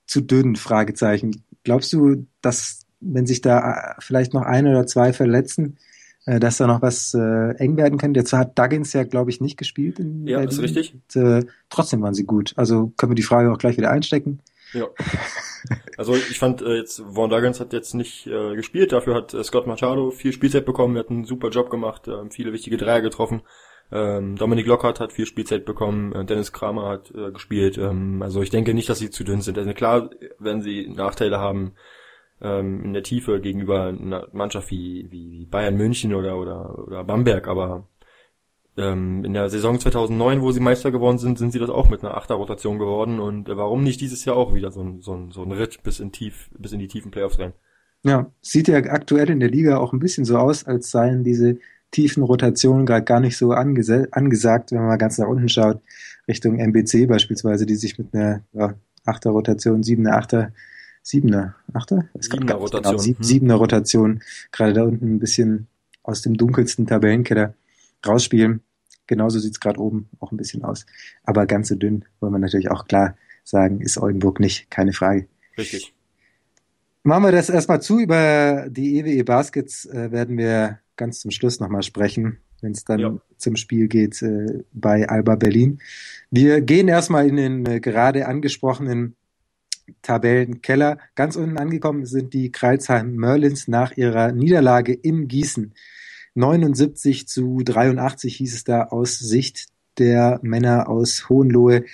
zu 0.07 0.21
dünn, 0.21 0.57
Fragezeichen. 0.57 1.43
Glaubst 1.65 1.93
du, 1.93 2.27
dass, 2.43 2.81
wenn 3.01 3.27
sich 3.27 3.41
da 3.41 3.71
äh, 3.71 3.95
vielleicht 4.01 4.35
noch 4.35 4.43
ein 4.43 4.67
oder 4.67 4.87
zwei 4.87 5.13
verletzen, 5.13 5.79
äh, 6.27 6.39
dass 6.39 6.59
da 6.59 6.67
noch 6.67 6.83
was 6.83 7.15
äh, 7.15 7.57
eng 7.57 7.77
werden 7.77 7.99
könnte? 7.99 8.21
Jetzt 8.21 8.33
hat 8.33 8.59
Duggins 8.59 8.93
ja, 8.93 9.05
glaube 9.05 9.31
ich, 9.31 9.41
nicht 9.41 9.57
gespielt. 9.57 10.01
In 10.01 10.27
ja, 10.27 10.39
Berlin. 10.39 10.51
ist 10.51 10.61
richtig. 10.61 10.95
Und, 10.95 11.17
äh, 11.17 11.47
trotzdem 11.71 12.03
waren 12.03 12.15
sie 12.15 12.25
gut. 12.25 12.53
Also 12.57 12.93
können 12.97 13.13
wir 13.13 13.17
die 13.17 13.23
Frage 13.23 13.51
auch 13.51 13.59
gleich 13.59 13.77
wieder 13.77 13.91
einstecken. 13.91 14.41
Ja. 14.75 14.89
Also 15.97 16.17
ich 16.17 16.41
fand 16.41 16.61
äh, 16.61 16.75
jetzt, 16.75 17.01
Vaughn 17.13 17.31
Duggins 17.31 17.61
hat 17.61 17.73
jetzt 17.73 17.95
nicht 17.95 18.27
äh, 18.27 18.57
gespielt, 18.57 18.91
dafür 18.91 19.15
hat 19.15 19.33
äh, 19.33 19.45
Scott 19.45 19.69
Machado 19.69 20.11
viel 20.11 20.33
Spielzeit 20.33 20.67
bekommen, 20.67 20.97
er 20.97 21.05
hat 21.05 21.11
einen 21.11 21.25
super 21.25 21.51
Job 21.51 21.71
gemacht, 21.71 22.09
äh, 22.09 22.29
viele 22.31 22.53
wichtige 22.53 22.79
Dreier 22.79 23.01
getroffen. 23.01 23.43
Ähm, 23.91 24.37
Dominik 24.37 24.67
Lockhart 24.67 25.01
hat 25.01 25.13
viel 25.13 25.27
Spielzeit 25.27 25.65
bekommen, 25.65 26.13
äh, 26.13 26.25
Dennis 26.25 26.53
Kramer 26.53 26.89
hat 26.89 27.13
äh, 27.15 27.31
gespielt. 27.33 27.77
Ähm, 27.79 28.23
also 28.23 28.43
ich 28.43 28.51
denke 28.51 28.75
nicht, 28.75 28.89
dass 28.89 28.99
sie 28.99 29.11
zu 29.11 29.25
dünn 29.25 29.43
sind. 29.43 29.59
Also 29.59 29.73
klar 29.75 30.11
werden 30.39 30.63
sie 30.63 30.89
Nachteile 30.89 31.39
haben 31.39 31.73
ähm, 32.41 32.85
in 32.85 32.93
der 32.93 33.03
Tiefe 33.03 33.41
gegenüber 33.41 33.87
einer 33.87 34.29
Mannschaft 34.33 34.71
wie, 34.71 35.07
wie 35.11 35.47
Bayern 35.47 35.77
München 35.77 36.15
oder, 36.15 36.39
oder, 36.39 36.79
oder 36.87 37.05
Bamberg, 37.05 37.49
aber 37.49 37.87
ähm, 38.77 39.25
in 39.25 39.35
der 39.35 39.51
Saison 39.51 39.79
2009, 39.79 40.41
wo 40.41 40.51
sie 40.51 40.61
Meister 40.61 40.91
geworden 40.91 41.19
sind, 41.19 41.39
sind 41.39 41.53
sie 41.53 41.59
das 41.59 41.71
auch 41.71 41.91
mit 41.91 42.03
einer 42.03 42.17
Achterrotation 42.17 42.79
geworden 42.79 43.21
und 43.21 43.49
äh, 43.49 43.57
warum 43.57 43.83
nicht 43.83 44.01
dieses 44.01 44.25
Jahr 44.25 44.37
auch 44.37 44.55
wieder 44.55 44.71
so 44.71 44.83
ein, 44.83 45.03
so 45.03 45.29
so 45.31 45.43
ein 45.43 45.53
Ritt 45.53 45.83
bis 45.83 46.01
in 46.01 46.13
tief, 46.13 46.51
bis 46.59 46.73
in 46.73 46.79
die 46.79 46.89
tiefen 46.89 47.11
Playoffs 47.11 47.39
rein? 47.39 47.53
Ja, 48.05 48.33
sieht 48.41 48.69
ja 48.69 48.79
aktuell 48.79 49.31
in 49.31 49.41
der 49.41 49.51
Liga 49.51 49.77
auch 49.77 49.93
ein 49.93 50.01
bisschen 50.01 50.25
so 50.25 50.37
aus, 50.37 50.65
als 50.65 50.91
seien 50.91 51.23
diese 51.23 51.59
tiefen 51.93 52.25
Rotationen 52.25 52.87
gerade 52.87 53.05
gar 53.05 53.21
nicht 53.21 53.37
so 53.37 53.53
angesagt, 53.53 54.73
wenn 54.73 54.79
man 54.79 54.89
mal 54.89 54.97
ganz 54.97 55.19
nach 55.19 55.29
unten 55.29 55.49
schaut, 55.49 55.81
Richtung 56.27 56.59
MBC 56.59 57.07
beispielsweise, 57.07 57.67
die 57.67 57.77
sich 57.77 57.99
mit 57.99 58.13
einer 58.13 58.43
ja, 58.53 58.75
Achter 59.05 59.31
Rotation, 59.31 59.83
Siebener, 59.83 60.17
Achter, 60.17 60.53
Siebener, 61.03 61.55
Achter? 61.73 62.09
Siebener 62.19 62.47
genau, 62.47 62.59
Rotation. 62.59 62.83
Genau, 62.83 62.99
Sieb, 62.99 63.17
Siebener 63.21 63.55
Rotation, 63.55 64.23
gerade 64.51 64.73
da 64.73 64.83
unten 64.83 65.15
ein 65.15 65.19
bisschen 65.19 65.69
aus 66.03 66.23
dem 66.23 66.37
dunkelsten 66.37 66.87
Tabellenkeller 66.87 67.55
rausspielen. 68.07 68.61
Genauso 69.07 69.39
sieht's 69.39 69.61
gerade 69.61 69.81
oben 69.81 70.09
auch 70.21 70.33
ein 70.33 70.37
bisschen 70.37 70.65
aus. 70.65 70.87
Aber 71.25 71.47
ganz 71.47 71.69
so 71.69 71.75
dünn, 71.75 72.05
wollen 72.21 72.33
wir 72.33 72.39
natürlich 72.39 72.71
auch 72.71 72.87
klar 72.87 73.17
sagen, 73.45 73.81
ist 73.81 73.99
Oldenburg 73.99 74.41
nicht, 74.41 74.71
keine 74.71 74.93
Frage. 74.93 75.27
Richtig. 75.59 75.93
Machen 77.03 77.25
wir 77.25 77.33
das 77.33 77.51
erstmal 77.51 77.83
zu. 77.83 77.99
Über 77.99 78.69
die 78.71 78.99
EWE 78.99 79.25
Baskets 79.25 79.87
äh, 79.87 80.13
werden 80.13 80.39
wir 80.39 80.79
ganz 80.97 81.21
zum 81.21 81.31
Schluss 81.31 81.61
nochmal 81.61 81.83
sprechen, 81.83 82.39
wenn 82.61 82.73
es 82.73 82.85
dann 82.85 83.01
ja. 83.01 83.19
zum 83.37 83.57
Spiel 83.57 83.89
geht 83.89 84.23
äh, 84.23 84.65
bei 84.73 85.09
Alba 85.09 85.37
Berlin. 85.37 85.81
Wir 86.31 86.61
gehen 86.61 86.89
erstmal 86.89 87.27
in 87.27 87.37
den 87.37 87.67
äh, 87.67 87.81
gerade 87.81 88.27
angesprochenen 88.27 89.17
Tabellenkeller. 90.03 90.99
Ganz 91.15 91.37
unten 91.37 91.59
angekommen 91.59 92.07
sind 92.07 92.33
die 92.35 92.51
Kreilsheim 92.51 93.15
Merlins 93.17 93.69
nach 93.69 93.97
ihrer 93.97 94.33
Niederlage 94.33 94.93
in 94.93 95.29
Gießen. 95.29 95.75
79 96.35 97.29
zu 97.29 97.63
83 97.63 98.37
hieß 98.37 98.55
es 98.55 98.65
da 98.65 98.85
aus 98.85 99.19
Sicht 99.19 99.69
der 99.99 100.41
Männer 100.43 100.89
aus 100.89 101.29
Hohenlohe. 101.29 101.85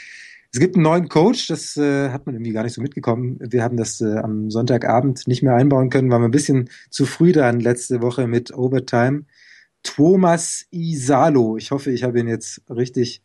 Es 0.51 0.61
gibt 0.61 0.77
einen 0.77 0.85
neuen 0.85 1.09
Coach, 1.09 1.49
das 1.49 1.77
äh, 1.77 2.09
hat 2.09 2.25
man 2.25 2.35
irgendwie 2.35 2.53
gar 2.53 2.63
nicht 2.63 2.73
so 2.73 2.81
mitgekommen. 2.81 3.39
Wir 3.41 3.63
haben 3.63 3.77
das 3.77 4.01
äh, 4.01 4.17
am 4.17 4.51
Sonntagabend 4.51 5.27
nicht 5.29 5.43
mehr 5.43 5.55
einbauen 5.55 5.91
können, 5.91 6.11
waren 6.11 6.23
wir 6.23 6.29
ein 6.29 6.33
bisschen 6.33 6.71
zu 6.91 7.05
früh 7.05 7.33
dran 7.33 7.61
letzte 7.61 8.01
Woche 8.01 8.27
mit 8.27 8.55
Overtime. 8.55 9.27
Thomas 9.83 10.67
Isalo, 10.71 11.59
ich 11.59 11.71
hoffe, 11.71 11.91
ich 11.91 12.03
habe 12.03 12.19
ihn 12.19 12.29
jetzt 12.29 12.63
richtig 12.71 13.23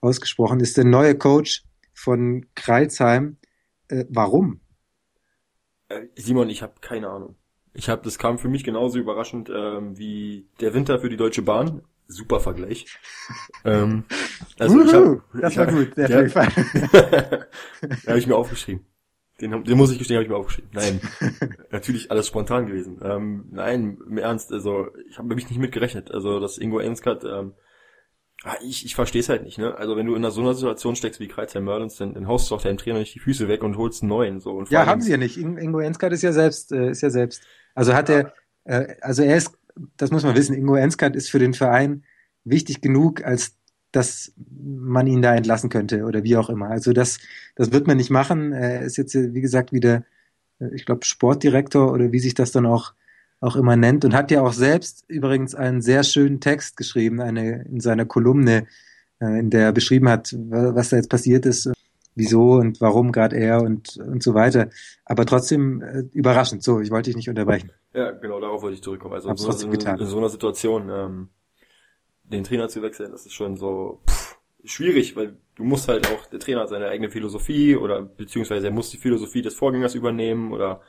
ausgesprochen, 0.00 0.60
ist 0.60 0.76
der 0.76 0.84
neue 0.84 1.16
Coach 1.16 1.64
von 1.92 2.46
Kreilsheim. 2.54 3.36
Äh, 3.88 4.04
warum? 4.08 4.60
Äh, 5.88 6.06
Simon, 6.14 6.48
ich 6.50 6.62
habe 6.62 6.74
keine 6.80 7.08
Ahnung. 7.08 7.34
Ich 7.74 7.88
habe, 7.88 8.02
das 8.02 8.18
kam 8.18 8.38
für 8.38 8.48
mich 8.48 8.64
genauso 8.64 8.98
überraschend 8.98 9.50
ähm, 9.54 9.98
wie 9.98 10.46
der 10.60 10.72
Winter 10.72 11.00
für 11.00 11.08
die 11.08 11.16
Deutsche 11.16 11.42
Bahn 11.42 11.82
super 12.10 12.40
Vergleich. 12.40 12.86
ähm, 13.64 14.04
also 14.58 14.76
Uhu, 14.76 14.82
ich 14.84 14.92
hab, 14.94 15.40
das 15.40 15.56
war 15.56 15.68
ich, 15.68 15.74
gut, 15.74 15.96
der 15.96 16.10
ja, 16.10 17.46
habe 18.06 18.18
ich 18.18 18.26
mir 18.26 18.36
aufgeschrieben. 18.36 18.84
Den, 19.40 19.64
den 19.64 19.78
muss 19.78 19.90
ich 19.90 19.98
gestehen, 19.98 20.16
habe 20.16 20.24
ich 20.24 20.30
mir 20.30 20.36
aufgeschrieben. 20.36 20.70
Nein, 20.74 21.00
natürlich 21.70 22.10
alles 22.10 22.26
spontan 22.26 22.66
gewesen. 22.66 23.00
Ähm, 23.02 23.46
nein, 23.50 23.98
im 24.06 24.18
Ernst, 24.18 24.52
also 24.52 24.88
ich 25.08 25.18
habe 25.18 25.30
wirklich 25.30 25.48
nicht 25.48 25.58
mitgerechnet. 25.58 26.10
Also 26.10 26.40
dass 26.40 26.58
Ingo 26.58 26.78
Enskat, 26.78 27.24
ähm, 27.24 27.54
ah, 28.44 28.56
ich, 28.62 28.84
ich 28.84 28.94
verstehe 28.94 29.20
es 29.20 29.30
halt 29.30 29.44
nicht. 29.44 29.56
Ne? 29.56 29.74
Also 29.74 29.96
wenn 29.96 30.06
du 30.06 30.14
in 30.14 30.30
so 30.30 30.42
einer 30.42 30.54
Situation 30.54 30.94
steckst 30.94 31.20
wie 31.20 31.28
Kreuzheim 31.28 31.64
Merlins, 31.64 31.96
dann, 31.96 32.12
dann 32.12 32.28
haust 32.28 32.50
du 32.50 32.54
doch 32.54 32.62
deinem 32.62 32.76
Trainer 32.76 32.98
nicht 32.98 33.14
die 33.14 33.20
Füße 33.20 33.48
weg 33.48 33.62
und 33.62 33.78
holst 33.78 34.02
einen 34.02 34.10
neuen. 34.10 34.40
So. 34.40 34.52
Und 34.52 34.68
ja, 34.70 34.84
haben 34.84 35.00
sie 35.00 35.10
ja 35.10 35.16
nicht. 35.16 35.38
Ingo 35.38 35.78
Enskat 35.78 36.12
ist 36.12 36.22
ja 36.22 36.32
selbst, 36.32 36.72
äh, 36.72 36.90
ist 36.90 37.00
ja 37.00 37.08
selbst. 37.08 37.42
Also 37.74 37.94
hat 37.94 38.10
er, 38.10 38.34
äh, 38.64 38.96
also 39.00 39.22
er 39.22 39.38
ist 39.38 39.56
das 39.96 40.10
muss 40.10 40.22
man 40.22 40.36
wissen, 40.36 40.54
Ingo 40.54 40.74
Enskat 40.74 41.16
ist 41.16 41.30
für 41.30 41.38
den 41.38 41.54
Verein 41.54 42.04
wichtig 42.44 42.80
genug, 42.80 43.24
als 43.24 43.56
dass 43.92 44.32
man 44.36 45.06
ihn 45.06 45.22
da 45.22 45.34
entlassen 45.34 45.68
könnte 45.68 46.04
oder 46.04 46.22
wie 46.22 46.36
auch 46.36 46.48
immer. 46.48 46.68
Also 46.70 46.92
das, 46.92 47.18
das 47.56 47.72
wird 47.72 47.86
man 47.86 47.96
nicht 47.96 48.10
machen. 48.10 48.52
Er 48.52 48.82
ist 48.82 48.96
jetzt, 48.96 49.14
wie 49.14 49.40
gesagt, 49.40 49.72
wieder, 49.72 50.04
ich 50.72 50.86
glaube, 50.86 51.04
Sportdirektor 51.04 51.92
oder 51.92 52.12
wie 52.12 52.20
sich 52.20 52.34
das 52.34 52.52
dann 52.52 52.66
auch, 52.66 52.92
auch 53.40 53.56
immer 53.56 53.76
nennt 53.76 54.04
und 54.04 54.14
hat 54.14 54.30
ja 54.30 54.42
auch 54.42 54.52
selbst 54.52 55.04
übrigens 55.08 55.54
einen 55.54 55.80
sehr 55.80 56.04
schönen 56.04 56.40
Text 56.40 56.76
geschrieben, 56.76 57.20
eine, 57.20 57.62
in 57.64 57.80
seiner 57.80 58.04
Kolumne, 58.04 58.66
äh, 59.20 59.40
in 59.40 59.50
der 59.50 59.62
er 59.62 59.72
beschrieben 59.72 60.08
hat, 60.08 60.36
was 60.38 60.90
da 60.90 60.96
jetzt 60.96 61.10
passiert 61.10 61.46
ist, 61.46 61.70
wieso 62.14 62.52
und 62.54 62.80
warum 62.80 63.12
gerade 63.12 63.36
er 63.36 63.62
und, 63.62 63.96
und 63.96 64.22
so 64.22 64.34
weiter. 64.34 64.68
Aber 65.04 65.26
trotzdem 65.26 65.82
äh, 65.82 66.04
überraschend. 66.12 66.62
So, 66.62 66.80
ich 66.80 66.90
wollte 66.90 67.08
dich 67.08 67.16
nicht 67.16 67.28
unterbrechen. 67.28 67.72
Ja, 67.92 68.12
genau, 68.12 68.40
darauf 68.40 68.62
wollte 68.62 68.76
ich 68.76 68.82
zurückkommen. 68.82 69.14
Also 69.14 69.30
in 69.30 69.36
so, 69.36 69.50
in, 69.50 69.72
in 69.72 70.06
so, 70.06 70.18
einer 70.18 70.28
Situation 70.28 70.88
ähm, 70.90 71.28
den 72.24 72.44
Trainer 72.44 72.68
zu 72.68 72.82
wechseln, 72.82 73.10
das 73.10 73.26
ist 73.26 73.34
schon 73.34 73.56
so 73.56 74.00
pff, 74.08 74.38
schwierig, 74.64 75.16
weil 75.16 75.36
du 75.56 75.64
musst 75.64 75.88
halt 75.88 76.06
auch, 76.08 76.26
der 76.26 76.38
Trainer 76.38 76.60
hat 76.60 76.68
seine 76.68 76.88
eigene 76.88 77.10
Philosophie 77.10 77.76
oder 77.76 78.02
beziehungsweise 78.02 78.68
er 78.68 78.72
muss 78.72 78.90
die 78.90 78.96
Philosophie 78.96 79.42
des 79.42 79.54
Vorgängers 79.54 79.94
übernehmen 79.94 80.52
oder 80.52 80.82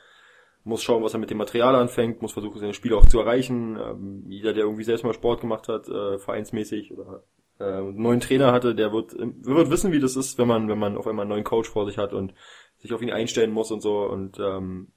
muss 0.64 0.82
schauen, 0.82 1.02
was 1.02 1.14
er 1.14 1.18
mit 1.18 1.30
dem 1.30 1.38
Material 1.38 1.74
anfängt, 1.74 2.22
muss 2.22 2.32
versuchen, 2.32 2.60
seine 2.60 2.74
Spiele 2.74 2.96
auch 2.96 3.06
zu 3.06 3.18
erreichen. 3.18 3.76
Ähm, 3.76 4.24
jeder, 4.28 4.52
der 4.52 4.64
irgendwie 4.64 4.84
selbst 4.84 5.04
mal 5.04 5.14
Sport 5.14 5.40
gemacht 5.40 5.68
hat, 5.68 5.88
äh, 5.88 6.18
vereinsmäßig 6.18 6.92
oder 6.92 7.24
äh, 7.58 7.64
einen 7.64 8.00
neuen 8.00 8.20
Trainer 8.20 8.52
hatte, 8.52 8.74
der 8.74 8.92
wird, 8.92 9.14
wird 9.18 9.70
wissen, 9.70 9.90
wie 9.90 10.00
das 10.00 10.14
ist, 10.14 10.38
wenn 10.38 10.46
man, 10.46 10.68
wenn 10.68 10.78
man 10.78 10.96
auf 10.96 11.06
einmal 11.08 11.24
einen 11.24 11.30
neuen 11.30 11.44
Coach 11.44 11.68
vor 11.68 11.86
sich 11.86 11.98
hat 11.98 12.12
und 12.12 12.32
sich 12.78 12.92
auf 12.92 13.02
ihn 13.02 13.10
einstellen 13.10 13.50
muss 13.50 13.72
und 13.72 13.80
so 13.80 14.04
und 14.04 14.38
ähm, 14.38 14.92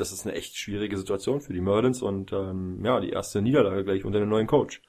das 0.00 0.12
ist 0.12 0.26
eine 0.26 0.34
echt 0.34 0.56
schwierige 0.56 0.96
Situation 0.96 1.40
für 1.40 1.52
die 1.52 1.60
Merlins 1.60 2.02
und 2.02 2.32
ähm, 2.32 2.80
ja, 2.84 3.00
die 3.00 3.10
erste 3.10 3.42
Niederlage 3.42 3.84
gleich 3.84 4.04
unter 4.04 4.18
einem 4.18 4.30
neuen 4.30 4.46
Coach. 4.46 4.80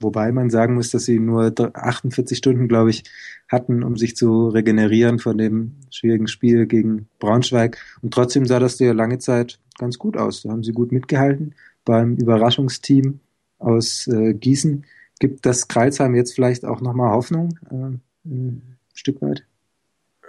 Wobei 0.00 0.30
man 0.30 0.48
sagen 0.48 0.74
muss, 0.74 0.90
dass 0.90 1.06
sie 1.06 1.18
nur 1.18 1.52
48 1.74 2.38
Stunden, 2.38 2.68
glaube 2.68 2.90
ich, 2.90 3.02
hatten, 3.48 3.82
um 3.82 3.96
sich 3.96 4.14
zu 4.14 4.48
regenerieren 4.48 5.18
von 5.18 5.36
dem 5.36 5.74
schwierigen 5.90 6.28
Spiel 6.28 6.66
gegen 6.66 7.08
Braunschweig. 7.18 7.78
Und 8.00 8.14
trotzdem 8.14 8.46
sah 8.46 8.60
das 8.60 8.78
ja 8.78 8.92
lange 8.92 9.18
Zeit 9.18 9.58
ganz 9.76 9.98
gut 9.98 10.16
aus. 10.16 10.42
Da 10.42 10.50
haben 10.50 10.62
sie 10.62 10.72
gut 10.72 10.92
mitgehalten 10.92 11.54
beim 11.84 12.14
Überraschungsteam 12.14 13.18
aus 13.58 14.06
äh, 14.06 14.34
Gießen. 14.34 14.84
Gibt 15.18 15.44
das 15.46 15.66
Kreuzheim 15.66 16.14
jetzt 16.14 16.34
vielleicht 16.34 16.64
auch 16.64 16.80
nochmal 16.80 17.10
Hoffnung? 17.10 17.58
Äh, 17.68 17.98
ein 18.28 18.78
Stück 18.94 19.20
weit? 19.20 19.44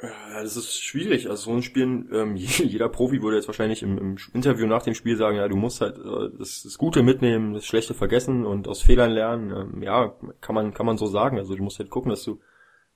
Ja, 0.02 0.42
das 0.42 0.56
ist 0.56 0.82
schwierig. 0.82 1.30
Also 1.30 1.52
so 1.52 1.56
ein 1.56 1.62
Spiel, 1.62 2.08
ähm, 2.14 2.36
jeder 2.38 2.88
Profi 2.90 3.22
würde 3.22 3.38
jetzt 3.38 3.48
wahrscheinlich 3.48 3.84
im, 3.84 3.98
im, 3.98 4.16
Interview 4.34 4.66
nach 4.66 4.84
dem 4.84 4.94
Spiel 4.94 5.18
sagen, 5.18 5.38
ja, 5.38 5.48
du 5.48 5.58
musst 5.58 5.82
halt 5.82 5.98
äh, 5.98 6.38
das, 6.38 6.64
das, 6.64 6.78
Gute 6.78 7.04
mitnehmen, 7.04 7.54
das 7.54 7.66
Schlechte 7.66 7.94
vergessen 7.94 8.46
und 8.46 8.68
aus 8.68 8.82
Fehlern 8.82 9.12
lernen. 9.12 9.52
Ähm, 9.52 9.84
ja, 9.84 10.14
kann 10.40 10.56
man 10.56 10.74
kann 10.74 10.86
man 10.86 10.98
so 10.98 11.08
sagen. 11.08 11.38
Also 11.38 11.56
du 11.56 11.64
musst 11.64 11.80
halt 11.80 11.90
gucken, 11.90 12.12
dass 12.12 12.24
du 12.24 12.40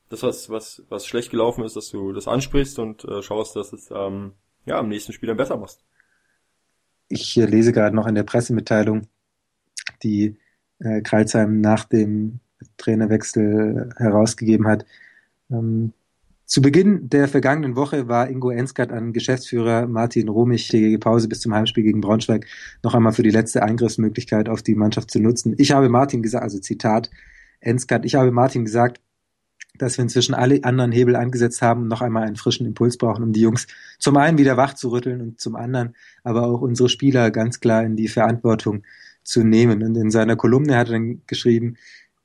das 0.10 0.24
was 0.24 0.50
was 0.50 0.84
was 0.90 1.06
schlecht 1.06 1.32
gelaufen 1.32 1.64
ist, 1.66 1.76
dass 1.76 1.90
du 1.90 2.14
das 2.14 2.28
ansprichst 2.28 2.80
und 2.80 3.04
äh, 3.06 3.22
schaust, 3.22 3.56
dass 3.58 3.74
es 3.74 3.92
ähm, 3.92 4.34
ja 4.66 4.80
am 4.80 4.88
nächsten 4.88 5.12
Spiel 5.12 5.28
dann 5.28 5.38
besser 5.38 5.58
machst. 5.58 5.84
Ich 7.10 7.38
äh, 7.38 7.46
lese 7.46 7.74
gerade 7.74 7.96
noch 7.96 8.08
in 8.08 8.16
der 8.16 8.24
Pressemitteilung, 8.24 9.08
die 10.04 10.38
äh, 10.80 11.02
Kreilsheim 11.02 11.60
nach 11.60 11.84
dem 11.84 12.40
Trainerwechsel 12.78 13.90
herausgegeben 13.98 14.68
hat. 14.68 14.86
Ähm, 15.52 15.92
zu 16.46 16.62
Beginn 16.62 17.10
der 17.10 17.28
vergangenen 17.28 17.76
Woche 17.76 18.08
war 18.08 18.30
Ingo 18.30 18.50
Enskat 18.50 18.92
an 18.92 19.14
Geschäftsführer 19.14 19.88
Martin 19.88 20.28
Romich 20.28 20.68
die 20.68 20.98
Pause 20.98 21.28
bis 21.28 21.40
zum 21.40 21.54
Heimspiel 21.54 21.84
gegen 21.84 22.02
Braunschweig 22.02 22.46
noch 22.84 22.94
einmal 22.94 23.14
für 23.14 23.24
die 23.24 23.30
letzte 23.30 23.64
Eingriffsmöglichkeit 23.64 24.50
auf 24.50 24.62
die 24.62 24.76
Mannschaft 24.76 25.10
zu 25.10 25.20
nutzen. 25.20 25.56
Ich 25.58 25.72
habe 25.72 25.90
Martin 25.90 26.22
gesagt, 26.22 26.44
also 26.44 26.60
Zitat 26.60 27.10
Enskat, 27.62 28.06
ich 28.06 28.16
habe 28.16 28.32
Martin 28.32 28.66
gesagt, 28.66 29.00
dass 29.78 29.98
wir 29.98 30.04
inzwischen 30.04 30.36
alle 30.36 30.64
anderen 30.64 30.92
Hebel 30.92 31.16
angesetzt 31.16 31.62
haben 31.62 31.84
und 31.84 31.88
noch 31.88 32.02
einmal 32.02 32.24
einen 32.24 32.36
frischen 32.36 32.68
Impuls 32.68 32.98
brauchen, 32.98 33.24
um 33.24 33.34
die 33.34 33.42
Jungs 33.42 33.68
zum 33.98 34.18
einen 34.18 34.38
wieder 34.38 34.58
wach 34.58 34.76
zu 34.76 34.92
rütteln 34.92 35.22
und 35.22 35.40
zum 35.40 35.56
anderen 35.56 35.96
aber 36.24 36.46
auch 36.46 36.62
unsere 36.62 36.90
Spieler 36.90 37.32
ganz 37.32 37.60
klar 37.60 37.84
in 37.84 37.96
die 37.96 38.08
Verantwortung 38.08 38.84
zu 39.24 39.44
nehmen. 39.44 39.82
Und 39.82 39.96
in 39.96 40.12
seiner 40.12 40.36
Kolumne 40.36 40.78
hat 40.78 40.90
er 40.90 40.94
dann 40.94 41.22
geschrieben, 41.26 41.78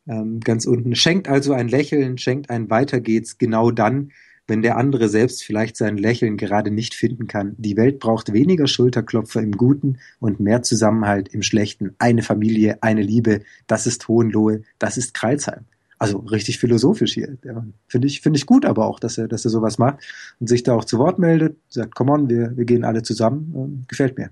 ähm, 0.08 0.40
ganz 0.40 0.66
unten, 0.66 0.94
schenkt 0.94 1.28
also 1.28 1.52
ein 1.52 1.68
Lächeln, 1.68 2.18
schenkt 2.18 2.50
ein 2.50 2.70
Weiter 2.70 3.00
geht's 3.00 3.38
genau 3.38 3.70
dann, 3.70 4.10
wenn 4.48 4.62
der 4.62 4.78
andere 4.78 5.08
selbst 5.08 5.44
vielleicht 5.44 5.76
sein 5.76 5.98
Lächeln 5.98 6.38
gerade 6.38 6.70
nicht 6.70 6.94
finden 6.94 7.28
kann. 7.28 7.54
Die 7.58 7.76
Welt 7.76 8.00
braucht 8.00 8.32
weniger 8.32 8.66
Schulterklopfer 8.66 9.42
im 9.42 9.52
Guten 9.52 9.98
und 10.20 10.40
mehr 10.40 10.62
Zusammenhalt 10.62 11.28
im 11.28 11.42
Schlechten. 11.42 11.94
Eine 11.98 12.22
Familie, 12.22 12.78
eine 12.82 13.02
Liebe, 13.02 13.42
das 13.66 13.86
ist 13.86 14.08
Hohenlohe, 14.08 14.62
das 14.78 14.96
ist 14.96 15.12
Kreilsheim. 15.12 15.66
Also 15.98 16.18
richtig 16.18 16.58
philosophisch 16.58 17.14
hier. 17.14 17.36
Ja, 17.44 17.64
finde 17.88 18.06
ich, 18.06 18.20
finde 18.20 18.38
ich 18.38 18.46
gut 18.46 18.64
aber 18.64 18.86
auch, 18.86 19.00
dass 19.00 19.18
er, 19.18 19.28
dass 19.28 19.44
er 19.44 19.50
sowas 19.50 19.78
macht 19.78 19.98
und 20.40 20.48
sich 20.48 20.62
da 20.62 20.74
auch 20.74 20.84
zu 20.84 20.98
Wort 20.98 21.18
meldet, 21.18 21.56
sagt, 21.68 21.94
komm 21.94 22.08
on, 22.08 22.30
wir, 22.30 22.56
wir 22.56 22.64
gehen 22.64 22.84
alle 22.84 23.02
zusammen, 23.02 23.52
ähm, 23.54 23.84
gefällt 23.88 24.16
mir. 24.16 24.30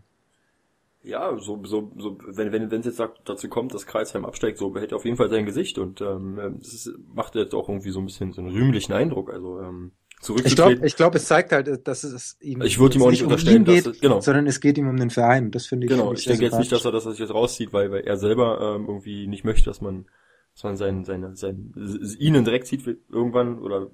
Ja, 1.06 1.38
so, 1.38 1.64
so, 1.64 1.92
so, 1.96 2.18
wenn, 2.26 2.50
wenn, 2.50 2.68
wenn 2.68 2.80
es 2.80 2.86
jetzt 2.86 3.02
dazu 3.24 3.48
kommt, 3.48 3.72
dass 3.72 3.86
Kreisheim 3.86 4.24
absteigt, 4.24 4.58
so 4.58 4.70
behält 4.70 4.90
er 4.90 4.96
auf 4.96 5.04
jeden 5.04 5.16
Fall 5.16 5.30
sein 5.30 5.46
Gesicht 5.46 5.78
und 5.78 6.00
ähm, 6.00 6.56
das 6.58 6.74
ist, 6.74 6.90
macht 7.14 7.36
jetzt 7.36 7.54
auch 7.54 7.68
irgendwie 7.68 7.90
so 7.90 8.00
ein 8.00 8.06
bisschen 8.06 8.32
so 8.32 8.40
einen 8.40 8.50
rühmlichen 8.50 8.92
Eindruck. 8.92 9.32
Also 9.32 9.60
ähm, 9.60 9.92
ich 10.44 10.56
glaube, 10.56 10.84
ich 10.84 10.96
glaube, 10.96 11.18
es 11.18 11.26
zeigt 11.26 11.52
halt, 11.52 11.86
dass 11.86 12.02
es 12.02 12.36
ihm 12.40 12.60
ich 12.62 12.80
würde 12.80 12.96
ihm 12.96 13.02
auch 13.02 13.10
nicht 13.10 13.22
unterstellen, 13.22 13.58
um 13.58 13.64
geht, 13.66 13.86
dass, 13.86 14.00
genau. 14.00 14.20
sondern 14.20 14.48
es 14.48 14.60
geht 14.60 14.78
ihm 14.78 14.88
um 14.88 14.96
den 14.96 15.10
Verein. 15.10 15.52
Das 15.52 15.66
finde 15.66 15.86
ich. 15.86 15.92
Genau, 15.92 16.12
ich 16.12 16.24
denke 16.24 16.42
jetzt 16.42 16.58
nicht, 16.58 16.72
dass 16.72 16.84
er 16.84 16.90
das 16.90 17.04
jetzt 17.04 17.32
rauszieht, 17.32 17.72
weil, 17.72 17.92
weil 17.92 18.00
er 18.00 18.16
selber 18.16 18.74
ähm, 18.74 18.86
irgendwie 18.88 19.28
nicht 19.28 19.44
möchte, 19.44 19.66
dass 19.66 19.80
man, 19.80 20.06
dass 20.54 20.64
man 20.64 20.76
seinen, 20.76 21.04
seine, 21.04 21.36
seinen, 21.36 21.72
ihnen 22.18 22.44
direkt 22.44 22.66
zieht 22.66 22.84
irgendwann 23.10 23.60
oder. 23.60 23.90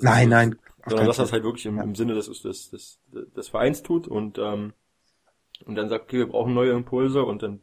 Nein, 0.00 0.28
nein. 0.28 0.56
Sondern 0.86 1.06
dass 1.06 1.18
er 1.18 1.24
es 1.24 1.32
halt 1.32 1.44
wirklich 1.44 1.64
im, 1.64 1.76
ja. 1.76 1.84
im 1.84 1.94
Sinne 1.94 2.14
des, 2.14 2.26
des, 2.42 2.70
des, 2.70 3.00
des 3.36 3.48
Vereins 3.48 3.82
tut 3.82 4.08
und 4.08 4.38
ähm, 4.38 4.72
und 5.64 5.74
dann 5.74 5.88
sagt, 5.88 6.04
okay, 6.04 6.18
wir 6.18 6.28
brauchen 6.28 6.54
neue 6.54 6.72
Impulse 6.72 7.22
und 7.22 7.42
dann 7.42 7.60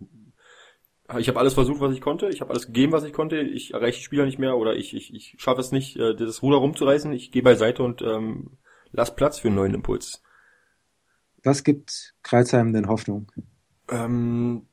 ich 1.18 1.28
habe 1.28 1.40
alles 1.40 1.56
versucht, 1.56 1.80
was 1.82 1.94
ich 1.94 2.02
konnte, 2.02 2.30
ich 2.30 2.42
habe 2.42 2.52
alles 2.52 2.68
gegeben, 2.68 2.92
was 2.92 3.04
ich 3.04 3.14
konnte, 3.14 3.40
ich 3.40 3.74
erreiche 3.74 3.98
die 3.98 4.04
Spieler 4.04 4.26
nicht 4.26 4.38
mehr 4.38 4.58
oder 4.58 4.76
ich, 4.76 4.94
ich, 4.94 5.12
ich 5.14 5.36
schaffe 5.40 5.62
es 5.62 5.72
nicht, 5.72 5.98
äh, 5.98 6.16
das 6.16 6.44
Ruder 6.44 6.58
rumzureißen, 6.58 7.12
ich 7.14 7.32
gehe 7.32 7.42
beiseite 7.42 7.82
und 7.82 8.04
ähm, 8.04 8.58
lass 8.92 9.16
Platz 9.16 9.40
für 9.40 9.48
einen 9.48 9.56
neuen 9.56 9.74
Impuls. 9.74 10.22
Was 11.44 11.64
gibt 11.64 12.14
Kreuzheim 12.22 12.74
denn 12.74 12.88
Hoffnung? 12.88 13.32
Ähm, 13.90 14.68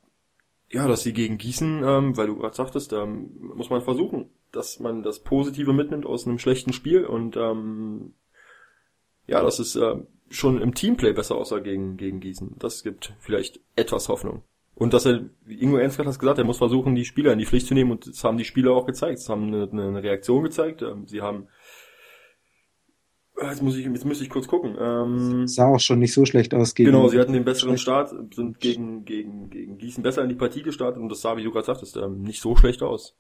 ja, 0.69 0.87
dass 0.87 1.03
sie 1.05 1.15
gegen 1.15 1.39
Gießen, 1.39 1.83
ähm, 1.85 2.17
weil 2.17 2.27
du 2.27 2.37
gerade 2.37 2.55
sagtest, 2.55 2.93
ähm, 2.93 3.31
muss 3.55 3.71
man 3.71 3.83
versuchen, 3.83 4.31
dass 4.53 4.79
man 4.79 5.03
das 5.03 5.23
Positive 5.23 5.73
mitnimmt 5.73 6.05
aus 6.05 6.27
einem 6.27 6.39
schlechten 6.39 6.73
Spiel 6.75 7.07
und 7.07 7.37
ähm, 7.37 8.15
ja, 9.27 9.43
dass 9.43 9.59
es 9.59 9.75
äh, 9.77 9.97
schon 10.29 10.61
im 10.61 10.75
Teamplay 10.75 11.13
besser 11.13 11.37
aussah 11.37 11.61
gegen, 11.61 11.97
gegen 11.97 12.21
Gießen. 12.21 12.57
Das 12.59 12.83
gibt 12.83 13.15
vielleicht 13.21 13.61
etwas 13.77 14.09
Hoffnung. 14.09 14.43
Und 14.75 14.93
dass 14.93 15.07
er, 15.07 15.25
wie 15.45 15.61
Ingo 15.61 15.79
Ernstgard 15.79 16.09
hat 16.09 16.19
gesagt, 16.19 16.39
er 16.39 16.45
muss 16.45 16.59
versuchen, 16.59 16.95
die 16.95 17.07
Spieler 17.07 17.33
in 17.33 17.39
die 17.39 17.47
Pflicht 17.47 17.67
zu 17.67 17.75
nehmen 17.75 17.93
und 17.93 18.07
das 18.07 18.23
haben 18.25 18.37
die 18.37 18.45
Spieler 18.45 18.73
auch 18.73 18.87
gezeigt. 18.87 19.21
Sie 19.21 19.33
haben 19.33 19.47
eine, 19.47 19.69
eine 19.71 20.03
Reaktion 20.03 20.43
gezeigt. 20.43 20.83
Ähm, 20.83 21.07
sie 21.07 21.23
haben 21.23 21.49
Jetzt 23.39 23.63
muss 23.63 23.77
ich, 23.77 23.85
jetzt 23.85 24.05
müsste 24.07 24.25
ich 24.25 24.31
kurz 24.31 24.47
gucken. 24.47 24.77
Ähm, 24.81 25.47
sah 25.47 25.67
auch 25.67 25.81
schon 25.81 25.99
nicht 25.99 26.15
so 26.15 26.25
schlecht 26.25 26.55
aus 26.55 26.75
gegen. 26.75 26.91
Genau, 26.91 27.09
sie 27.09 27.19
hatten 27.19 27.35
den 27.35 27.45
besseren 27.45 27.77
Start, 27.77 28.15
sind 28.35 28.61
gegen, 28.61 29.05
gegen, 29.05 29.51
gegen 29.51 29.77
Gießen 29.77 30.03
besser 30.03 30.23
in 30.23 30.31
die 30.31 30.35
Partie 30.35 30.63
gestartet 30.63 31.03
und 31.03 31.11
das 31.11 31.21
sah, 31.21 31.37
wie 31.37 31.43
du 31.43 31.51
gerade 31.51 31.67
sagtest, 31.67 31.97
ähm, 31.99 32.23
nicht 32.23 32.41
so 32.41 32.57
schlecht 32.57 32.83
aus. 32.83 33.15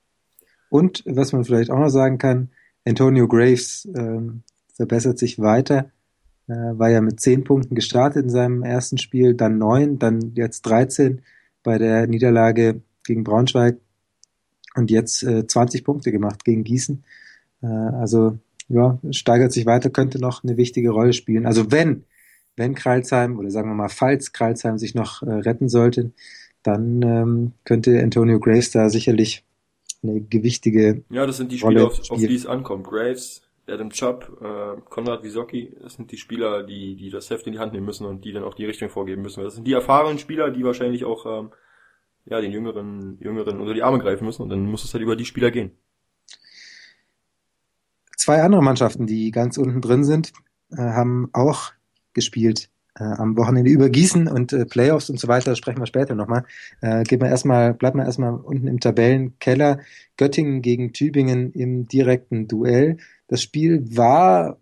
Und 0.70 1.02
was 1.06 1.32
man 1.32 1.44
vielleicht 1.44 1.70
auch 1.70 1.78
noch 1.78 1.90
sagen 1.90 2.16
kann, 2.16 2.50
Antonio 2.86 3.28
Graves 3.28 3.86
ähm, 3.94 4.42
verbessert 4.74 5.18
sich 5.18 5.38
weiter. 5.38 5.90
Äh, 6.48 6.78
war 6.78 6.90
ja 6.90 7.00
mit 7.00 7.20
zehn 7.20 7.44
Punkten 7.44 7.74
gestartet 7.74 8.24
in 8.24 8.30
seinem 8.30 8.62
ersten 8.62 8.98
Spiel, 8.98 9.34
dann 9.34 9.58
neun, 9.58 9.98
dann 9.98 10.32
jetzt 10.34 10.62
13 10.62 11.22
bei 11.62 11.78
der 11.78 12.06
Niederlage 12.06 12.82
gegen 13.04 13.24
Braunschweig 13.24 13.78
und 14.76 14.90
jetzt 14.90 15.22
äh, 15.22 15.46
20 15.46 15.84
Punkte 15.84 16.12
gemacht 16.12 16.44
gegen 16.44 16.62
Gießen. 16.62 17.04
Äh, 17.62 17.66
also 17.66 18.38
ja, 18.68 18.98
steigert 19.10 19.52
sich 19.52 19.66
weiter, 19.66 19.90
könnte 19.90 20.20
noch 20.20 20.44
eine 20.44 20.56
wichtige 20.56 20.90
Rolle 20.90 21.12
spielen. 21.12 21.46
Also 21.46 21.70
wenn, 21.70 22.04
wenn 22.56 22.74
Kreilsheim 22.74 23.38
oder 23.38 23.50
sagen 23.50 23.68
wir 23.68 23.74
mal, 23.74 23.88
falls 23.88 24.32
Kreilsheim 24.32 24.78
sich 24.78 24.94
noch 24.94 25.22
äh, 25.22 25.30
retten 25.30 25.68
sollte, 25.68 26.12
dann 26.62 27.02
ähm, 27.02 27.52
könnte 27.64 28.02
Antonio 28.02 28.40
Graves 28.40 28.70
da 28.70 28.88
sicherlich 28.88 29.44
eine 30.02 30.20
gewichtige 30.20 31.02
Ja, 31.10 31.26
das 31.26 31.36
sind 31.36 31.52
die 31.52 31.58
Spieler, 31.58 31.86
auf, 31.86 32.10
auf 32.10 32.18
die 32.18 32.34
es 32.34 32.46
ankommt. 32.46 32.86
Graves, 32.86 33.42
Adam 33.68 33.90
Chubb, 33.90 34.40
äh, 34.40 34.80
Konrad 34.88 35.24
Wisocki, 35.24 35.76
das 35.82 35.94
sind 35.94 36.12
die 36.12 36.18
Spieler, 36.18 36.62
die, 36.62 36.94
die 36.96 37.10
das 37.10 37.30
Heft 37.30 37.46
in 37.46 37.52
die 37.52 37.58
Hand 37.58 37.72
nehmen 37.72 37.86
müssen 37.86 38.06
und 38.06 38.24
die 38.24 38.32
dann 38.32 38.44
auch 38.44 38.54
die 38.54 38.64
Richtung 38.64 38.90
vorgeben 38.90 39.22
müssen. 39.22 39.42
Das 39.42 39.54
sind 39.54 39.66
die 39.66 39.72
erfahrenen 39.72 40.18
Spieler, 40.18 40.50
die 40.50 40.64
wahrscheinlich 40.64 41.04
auch 41.04 41.26
ähm, 41.26 41.50
ja, 42.26 42.40
den 42.40 42.52
Jüngeren, 42.52 43.18
Jüngeren 43.20 43.60
unter 43.60 43.74
die 43.74 43.82
Arme 43.82 43.98
greifen 43.98 44.24
müssen 44.24 44.42
und 44.42 44.50
dann 44.50 44.66
muss 44.66 44.84
es 44.84 44.92
halt 44.92 45.02
über 45.02 45.16
die 45.16 45.24
Spieler 45.24 45.50
gehen. 45.50 45.72
Zwei 48.16 48.42
andere 48.42 48.62
Mannschaften, 48.62 49.06
die 49.06 49.30
ganz 49.30 49.58
unten 49.58 49.80
drin 49.80 50.04
sind, 50.04 50.32
äh, 50.70 50.76
haben 50.76 51.28
auch 51.32 51.72
gespielt 52.12 52.70
äh, 52.98 53.04
am 53.04 53.36
Wochenende 53.36 53.70
über 53.70 53.90
Gießen 53.90 54.26
und 54.28 54.52
äh, 54.52 54.64
Playoffs 54.64 55.10
und 55.10 55.20
so 55.20 55.28
weiter, 55.28 55.54
sprechen 55.54 55.80
wir 55.80 55.86
später 55.86 56.14
nochmal. 56.14 56.44
Äh, 56.80 57.04
geht 57.04 57.20
man 57.20 57.30
erstmal, 57.30 57.74
bleibt 57.74 57.96
man 57.96 58.06
erstmal 58.06 58.34
unten 58.34 58.66
im 58.66 58.80
Tabellenkeller. 58.80 59.80
Göttingen 60.16 60.62
gegen 60.62 60.92
Tübingen 60.92 61.52
im 61.52 61.86
direkten 61.86 62.48
Duell. 62.48 62.98
Das 63.28 63.42
Spiel 63.42 63.96
war 63.96 64.58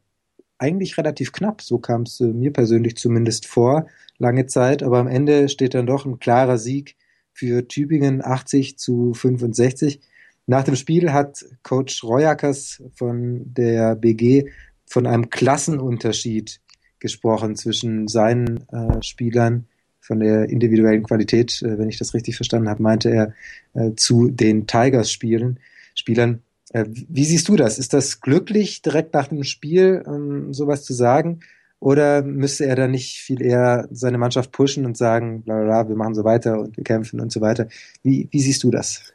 eigentlich 0.59 0.97
relativ 0.97 1.33
knapp, 1.33 1.63
so 1.63 1.79
kam 1.79 2.03
es 2.03 2.21
äh, 2.21 2.27
mir 2.27 2.53
persönlich 2.53 2.97
zumindest 2.97 3.47
vor, 3.47 3.87
lange 4.19 4.47
Zeit, 4.47 4.83
aber 4.83 4.99
am 4.99 5.09
Ende 5.09 5.49
steht 5.49 5.75
dann 5.75 5.87
doch 5.87 6.07
ein 6.07 6.19
klarer 6.19 6.59
Sieg 6.59 6.97
für 7.33 7.67
Tübingen 7.67 8.25
80 8.25 8.79
zu 8.79 9.13
65. 9.13 10.01
Nach 10.47 10.63
dem 10.63 10.77
Spiel 10.77 11.13
hat 11.13 11.45
Coach 11.63 12.05
Royakas 12.05 12.83
von 12.95 13.53
der 13.53 13.97
BG 13.97 14.51
von 14.87 15.07
einem 15.07 15.31
Klassenunterschied 15.31 16.61
gesprochen 17.01 17.57
zwischen 17.57 18.09
seinen 18.09 18.69
äh, 18.69 19.03
Spielern 19.03 19.67
von 20.01 20.21
der 20.21 20.49
individuellen 20.49 21.03
Qualität, 21.03 21.61
äh, 21.63 21.79
wenn 21.79 21.89
ich 21.89 21.99
das 21.99 22.15
richtig 22.15 22.37
verstanden 22.37 22.69
habe, 22.69 22.83
meinte 22.83 23.11
er 23.11 23.35
äh, 23.73 23.95
zu 23.97 24.31
den 24.31 24.67
Tigers-Spielen, 24.67 25.59
Spielern. 25.95 26.44
Äh, 26.75 26.87
wie 26.89 27.25
siehst 27.25 27.49
du 27.49 27.57
das? 27.57 27.79
Ist 27.79 27.95
das 27.95 28.21
glücklich, 28.21 28.83
direkt 28.83 29.15
nach 29.15 29.29
dem 29.29 29.45
Spiel 29.45 30.03
ähm, 30.07 30.53
sowas 30.53 30.85
zu 30.85 30.93
sagen? 30.93 31.41
Oder 31.79 32.23
müsste 32.23 32.67
er 32.67 32.75
da 32.77 32.89
nicht 32.89 33.19
viel 33.19 33.41
eher 33.41 33.89
seine 33.91 34.19
Mannschaft 34.19 34.51
pushen 34.51 34.85
und 34.85 34.97
sagen, 34.97 35.43
bla 35.43 35.55
bla, 35.55 35.65
bla 35.83 35.89
wir 35.89 35.97
machen 35.97 36.15
so 36.15 36.25
weiter 36.25 36.59
und 36.59 36.77
wir 36.77 36.85
kämpfen 36.85 37.21
und 37.21 37.31
so 37.31 37.41
weiter? 37.41 37.69
Wie, 38.03 38.29
wie 38.31 38.41
siehst 38.41 38.65
du 38.65 38.71
das? 38.71 39.13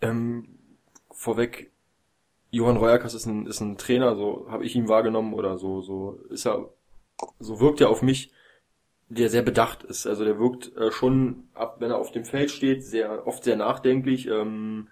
Ähm, 0.00 0.46
vorweg, 1.10 1.70
Johann 2.50 2.78
Reuerkas 2.78 3.14
ist 3.14 3.26
ein, 3.26 3.46
ist 3.46 3.60
ein 3.60 3.76
Trainer, 3.76 4.16
so 4.16 4.46
habe 4.48 4.64
ich 4.64 4.74
ihn 4.74 4.88
wahrgenommen 4.88 5.34
oder 5.34 5.58
so, 5.58 5.82
so 5.82 6.20
ist 6.30 6.46
er 6.46 6.70
so 7.38 7.60
wirkt 7.60 7.80
er 7.80 7.90
auf 7.90 8.02
mich, 8.02 8.32
der 9.08 9.28
sehr 9.28 9.42
bedacht 9.42 9.84
ist. 9.84 10.06
Also 10.06 10.24
der 10.24 10.38
wirkt 10.38 10.74
äh, 10.76 10.90
schon 10.90 11.48
ab, 11.54 11.76
wenn 11.80 11.90
er 11.90 11.98
auf 11.98 12.12
dem 12.12 12.24
Feld 12.24 12.50
steht, 12.50 12.82
sehr 12.82 13.26
oft 13.26 13.44
sehr 13.44 13.56
nachdenklich, 13.56 14.26
ähm, 14.26 14.88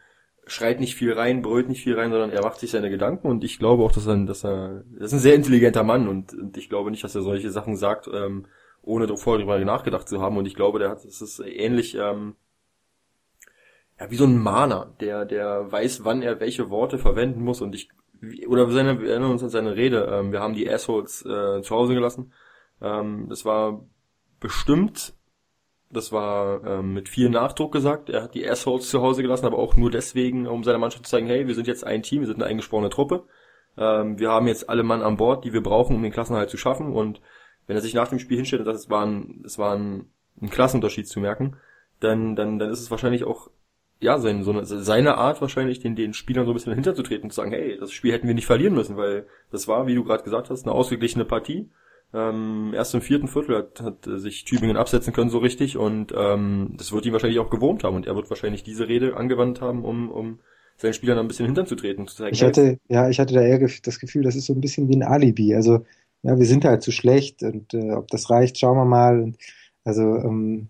schreit 0.47 0.81
nicht 0.81 0.97
viel 0.97 1.13
rein, 1.13 1.43
brüllt 1.43 1.69
nicht 1.69 1.83
viel 1.83 1.99
rein, 1.99 2.11
sondern 2.11 2.31
er 2.31 2.43
macht 2.43 2.61
sich 2.61 2.71
seine 2.71 2.91
Gedanken 2.91 3.29
und 3.29 3.45
ich 3.45 3.59
glaube 3.59 3.83
auch, 3.83 3.93
dass 3.93 4.07
er, 4.07 4.17
dass 4.25 4.45
er, 4.45 4.85
das 4.99 5.09
ist 5.09 5.13
ein 5.15 5.19
sehr 5.21 5.35
intelligenter 5.35 5.83
Mann 5.83 6.09
und, 6.09 6.35
und 6.35 6.57
ich 6.57 6.69
glaube 6.69 6.91
nicht, 6.91 7.05
dass 7.05 7.15
er 7.15 7.23
solche 7.23 7.51
Sachen 7.51 7.77
sagt, 7.77 8.09
ähm, 8.13 8.47
ohne 8.83 9.07
vorher 9.17 9.45
darüber 9.45 9.65
nachgedacht 9.65 10.09
zu 10.09 10.21
haben 10.21 10.37
und 10.37 10.47
ich 10.47 10.55
glaube, 10.55 10.79
der 10.79 10.91
hat, 10.91 11.05
das 11.05 11.21
ist 11.21 11.41
ähnlich, 11.41 11.95
ähm, 11.95 12.35
ja, 13.99 14.11
wie 14.11 14.17
so 14.17 14.25
ein 14.25 14.39
Mahner, 14.39 14.95
der, 15.01 15.25
der 15.25 15.71
weiß, 15.71 16.05
wann 16.05 16.23
er 16.23 16.41
welche 16.41 16.71
Worte 16.71 16.99
verwenden 16.99 17.43
muss 17.43 17.61
und 17.61 17.75
ich 17.75 17.91
oder 18.47 18.71
seine, 18.71 19.01
wir 19.01 19.11
erinnern 19.11 19.31
uns 19.31 19.43
an 19.43 19.51
seine 19.51 19.77
Rede, 19.77 20.09
ähm, 20.11 20.33
wir 20.33 20.41
haben 20.41 20.55
die 20.55 20.71
Assholes 20.71 21.25
äh, 21.25 21.63
zu 21.63 21.71
Hause 21.75 21.95
gelassen. 21.95 22.33
Ähm, 22.81 23.27
das 23.29 23.45
war 23.45 23.85
bestimmt, 24.41 25.15
das 25.91 26.13
war 26.13 26.65
ähm, 26.65 26.95
mit 26.95 27.09
viel 27.09 27.29
Nachdruck 27.29 27.73
gesagt, 27.73 28.09
er 28.09 28.23
hat 28.23 28.35
die 28.35 28.49
Assholes 28.49 28.89
zu 28.89 29.03
Hause 29.03 29.23
gelassen, 29.23 29.47
aber 29.47 29.59
auch 29.59 29.77
nur 29.77 29.91
deswegen, 29.91 30.47
um 30.47 30.63
seiner 30.63 30.79
Mannschaft 30.79 31.05
zu 31.05 31.11
zeigen, 31.11 31.27
hey, 31.27 31.47
wir 31.47 31.55
sind 31.55 31.67
jetzt 31.67 31.85
ein 31.85 32.03
Team, 32.03 32.21
wir 32.21 32.29
sind 32.29 32.41
eine 32.41 32.47
eingesporene 32.47 32.91
Truppe. 32.91 33.25
Ähm, 33.77 34.19
wir 34.19 34.31
haben 34.31 34.47
jetzt 34.47 34.69
alle 34.69 34.85
Mann 34.85 35.03
an 35.03 35.17
Bord, 35.17 35.45
die 35.45 35.53
wir 35.53 35.63
brauchen, 35.63 35.97
um 35.97 36.03
den 36.03 36.13
Klassenhalt 36.13 36.49
zu 36.49 36.57
schaffen. 36.57 36.93
Und 36.93 37.21
wenn 37.67 37.77
er 37.77 37.83
sich 37.83 37.95
nach 37.95 38.09
dem 38.09 38.21
Spiel 38.21 38.37
hinstellt 38.37 38.61
und 38.61 38.67
sagt, 38.67 38.79
es 38.79 38.91
war 38.91 39.05
ein, 39.05 39.43
es 39.45 39.59
war 39.59 39.75
ein, 39.75 40.11
ein 40.41 40.51
Klassenunterschied 40.51 41.09
zu 41.09 41.21
merken, 41.21 41.57
dann, 41.99 42.37
dann, 42.37 42.59
dann 42.59 42.71
ist 42.71 42.81
es 42.81 42.91
wahrscheinlich 42.91 43.25
auch 43.25 43.51
ja, 44.01 44.19
sein, 44.19 44.45
so 44.45 44.53
eine, 44.53 44.65
seine 44.65 45.19
Art 45.19 45.41
wahrscheinlich, 45.43 45.81
den, 45.81 45.95
den 45.95 46.15
Spielern 46.15 46.47
so 46.47 46.53
ein 46.53 46.55
bisschen 46.55 46.73
hinterzutreten 46.73 47.25
und 47.25 47.31
zu 47.31 47.37
sagen, 47.37 47.53
hey, 47.53 47.77
das 47.79 47.93
Spiel 47.93 48.13
hätten 48.13 48.27
wir 48.27 48.35
nicht 48.35 48.47
verlieren 48.47 48.75
müssen, 48.75 48.97
weil 48.97 49.27
das 49.51 49.69
war, 49.69 49.87
wie 49.87 49.95
du 49.95 50.05
gerade 50.05 50.25
gesagt 50.25 50.49
hast, 50.49 50.65
eine 50.65 50.75
ausgeglichene 50.75 51.27
Partie. 51.27 51.71
Ähm, 52.13 52.73
erst 52.75 52.95
im 52.95 53.03
vierten 53.03 53.29
Viertel 53.29 53.57
hat, 53.57 53.81
hat 53.81 54.05
sich 54.05 54.45
Tübingen 54.45 54.77
absetzen 54.77 55.13
können 55.13 55.31
so 55.31 55.39
richtig 55.39 55.77
und 55.77 56.13
ähm, 56.17 56.75
das 56.77 56.91
wird 56.91 57.07
ihn 57.07 57.13
wahrscheinlich 57.13 57.39
auch 57.39 57.51
gewohnt 57.51 57.85
haben 57.85 57.95
und 57.95 58.07
er 58.07 58.17
wird 58.17 58.31
wahrscheinlich 58.31 58.65
diese 58.65 58.89
Rede 58.89 59.17
angewandt 59.17 59.61
haben, 59.61 59.85
um, 59.85 60.11
um 60.11 60.41
seinen 60.77 60.95
Spielern 60.95 61.19
ein 61.19 61.29
bisschen 61.29 61.47
hintern 61.47 61.67
zu 61.67 61.77
treten. 61.77 62.09
Zu 62.09 62.17
zeigen, 62.17 62.35
ich 62.35 62.43
hatte, 62.43 62.79
ja, 62.89 63.09
ich 63.09 63.21
hatte 63.21 63.35
da 63.35 63.43
eher 63.43 63.61
das 63.61 64.01
Gefühl, 64.01 64.23
das 64.25 64.35
ist 64.35 64.47
so 64.47 64.55
ein 64.55 64.61
bisschen 64.61 64.89
wie 64.89 64.97
ein 64.97 65.03
Alibi. 65.03 65.55
Also, 65.55 65.85
ja, 66.23 66.39
wir 66.39 66.47
sind 66.47 66.65
halt 66.65 66.83
zu 66.83 66.91
schlecht 66.91 67.43
und 67.43 67.75
äh, 67.75 67.93
ob 67.93 68.09
das 68.09 68.29
reicht, 68.29 68.59
schauen 68.59 68.77
wir 68.77 68.85
mal. 68.85 69.21
Und, 69.21 69.37
also 69.85 70.03
ähm, 70.03 70.69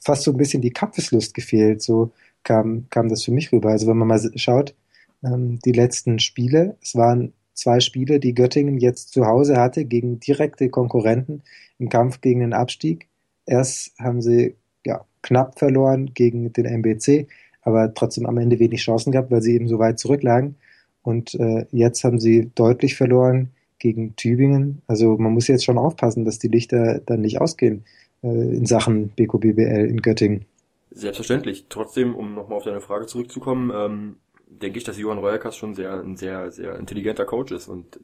fast 0.00 0.24
so 0.24 0.32
ein 0.32 0.36
bisschen 0.36 0.62
die 0.62 0.72
Kampfeslust 0.72 1.34
gefehlt. 1.34 1.82
So, 1.82 2.12
kam, 2.42 2.86
kam 2.90 3.08
das 3.08 3.24
für 3.24 3.32
mich 3.32 3.52
rüber. 3.52 3.70
Also 3.70 3.86
wenn 3.86 3.98
man 3.98 4.08
mal 4.08 4.20
schaut, 4.36 4.74
ähm, 5.22 5.58
die 5.64 5.72
letzten 5.72 6.18
Spiele, 6.18 6.76
es 6.82 6.94
waren 6.94 7.32
zwei 7.60 7.80
Spiele, 7.80 8.18
die 8.20 8.34
Göttingen 8.34 8.78
jetzt 8.78 9.12
zu 9.12 9.26
Hause 9.26 9.58
hatte 9.58 9.84
gegen 9.84 10.18
direkte 10.18 10.70
Konkurrenten 10.70 11.42
im 11.78 11.88
Kampf 11.88 12.20
gegen 12.20 12.40
den 12.40 12.52
Abstieg. 12.52 13.06
Erst 13.46 13.98
haben 13.98 14.22
sie 14.22 14.54
ja, 14.84 15.04
knapp 15.22 15.58
verloren 15.58 16.12
gegen 16.14 16.52
den 16.52 16.64
MBC, 16.64 17.28
aber 17.62 17.92
trotzdem 17.94 18.26
am 18.26 18.38
Ende 18.38 18.58
wenig 18.58 18.80
Chancen 18.80 19.12
gehabt, 19.12 19.30
weil 19.30 19.42
sie 19.42 19.54
eben 19.54 19.68
so 19.68 19.78
weit 19.78 19.98
zurücklagen. 19.98 20.56
Und 21.02 21.34
äh, 21.34 21.66
jetzt 21.70 22.04
haben 22.04 22.18
sie 22.18 22.50
deutlich 22.54 22.96
verloren 22.96 23.50
gegen 23.78 24.16
Tübingen. 24.16 24.82
Also 24.86 25.16
man 25.18 25.32
muss 25.32 25.48
jetzt 25.48 25.64
schon 25.64 25.78
aufpassen, 25.78 26.24
dass 26.24 26.38
die 26.38 26.48
Lichter 26.48 27.00
dann 27.04 27.20
nicht 27.20 27.40
ausgehen 27.40 27.84
äh, 28.22 28.28
in 28.28 28.66
Sachen 28.66 29.08
BKBBL 29.10 29.86
in 29.86 30.00
Göttingen. 30.00 30.46
Selbstverständlich. 30.92 31.66
Trotzdem, 31.68 32.14
um 32.14 32.34
nochmal 32.34 32.58
auf 32.58 32.64
deine 32.64 32.80
Frage 32.80 33.06
zurückzukommen, 33.06 33.70
ähm, 33.74 34.16
denke 34.50 34.78
ich, 34.78 34.84
dass 34.84 34.98
Johann 34.98 35.18
Reuerkas 35.18 35.56
schon 35.56 35.74
sehr, 35.74 35.92
ein 35.94 36.16
sehr, 36.16 36.50
sehr 36.50 36.76
intelligenter 36.76 37.24
Coach 37.24 37.52
ist 37.52 37.68
und 37.68 38.00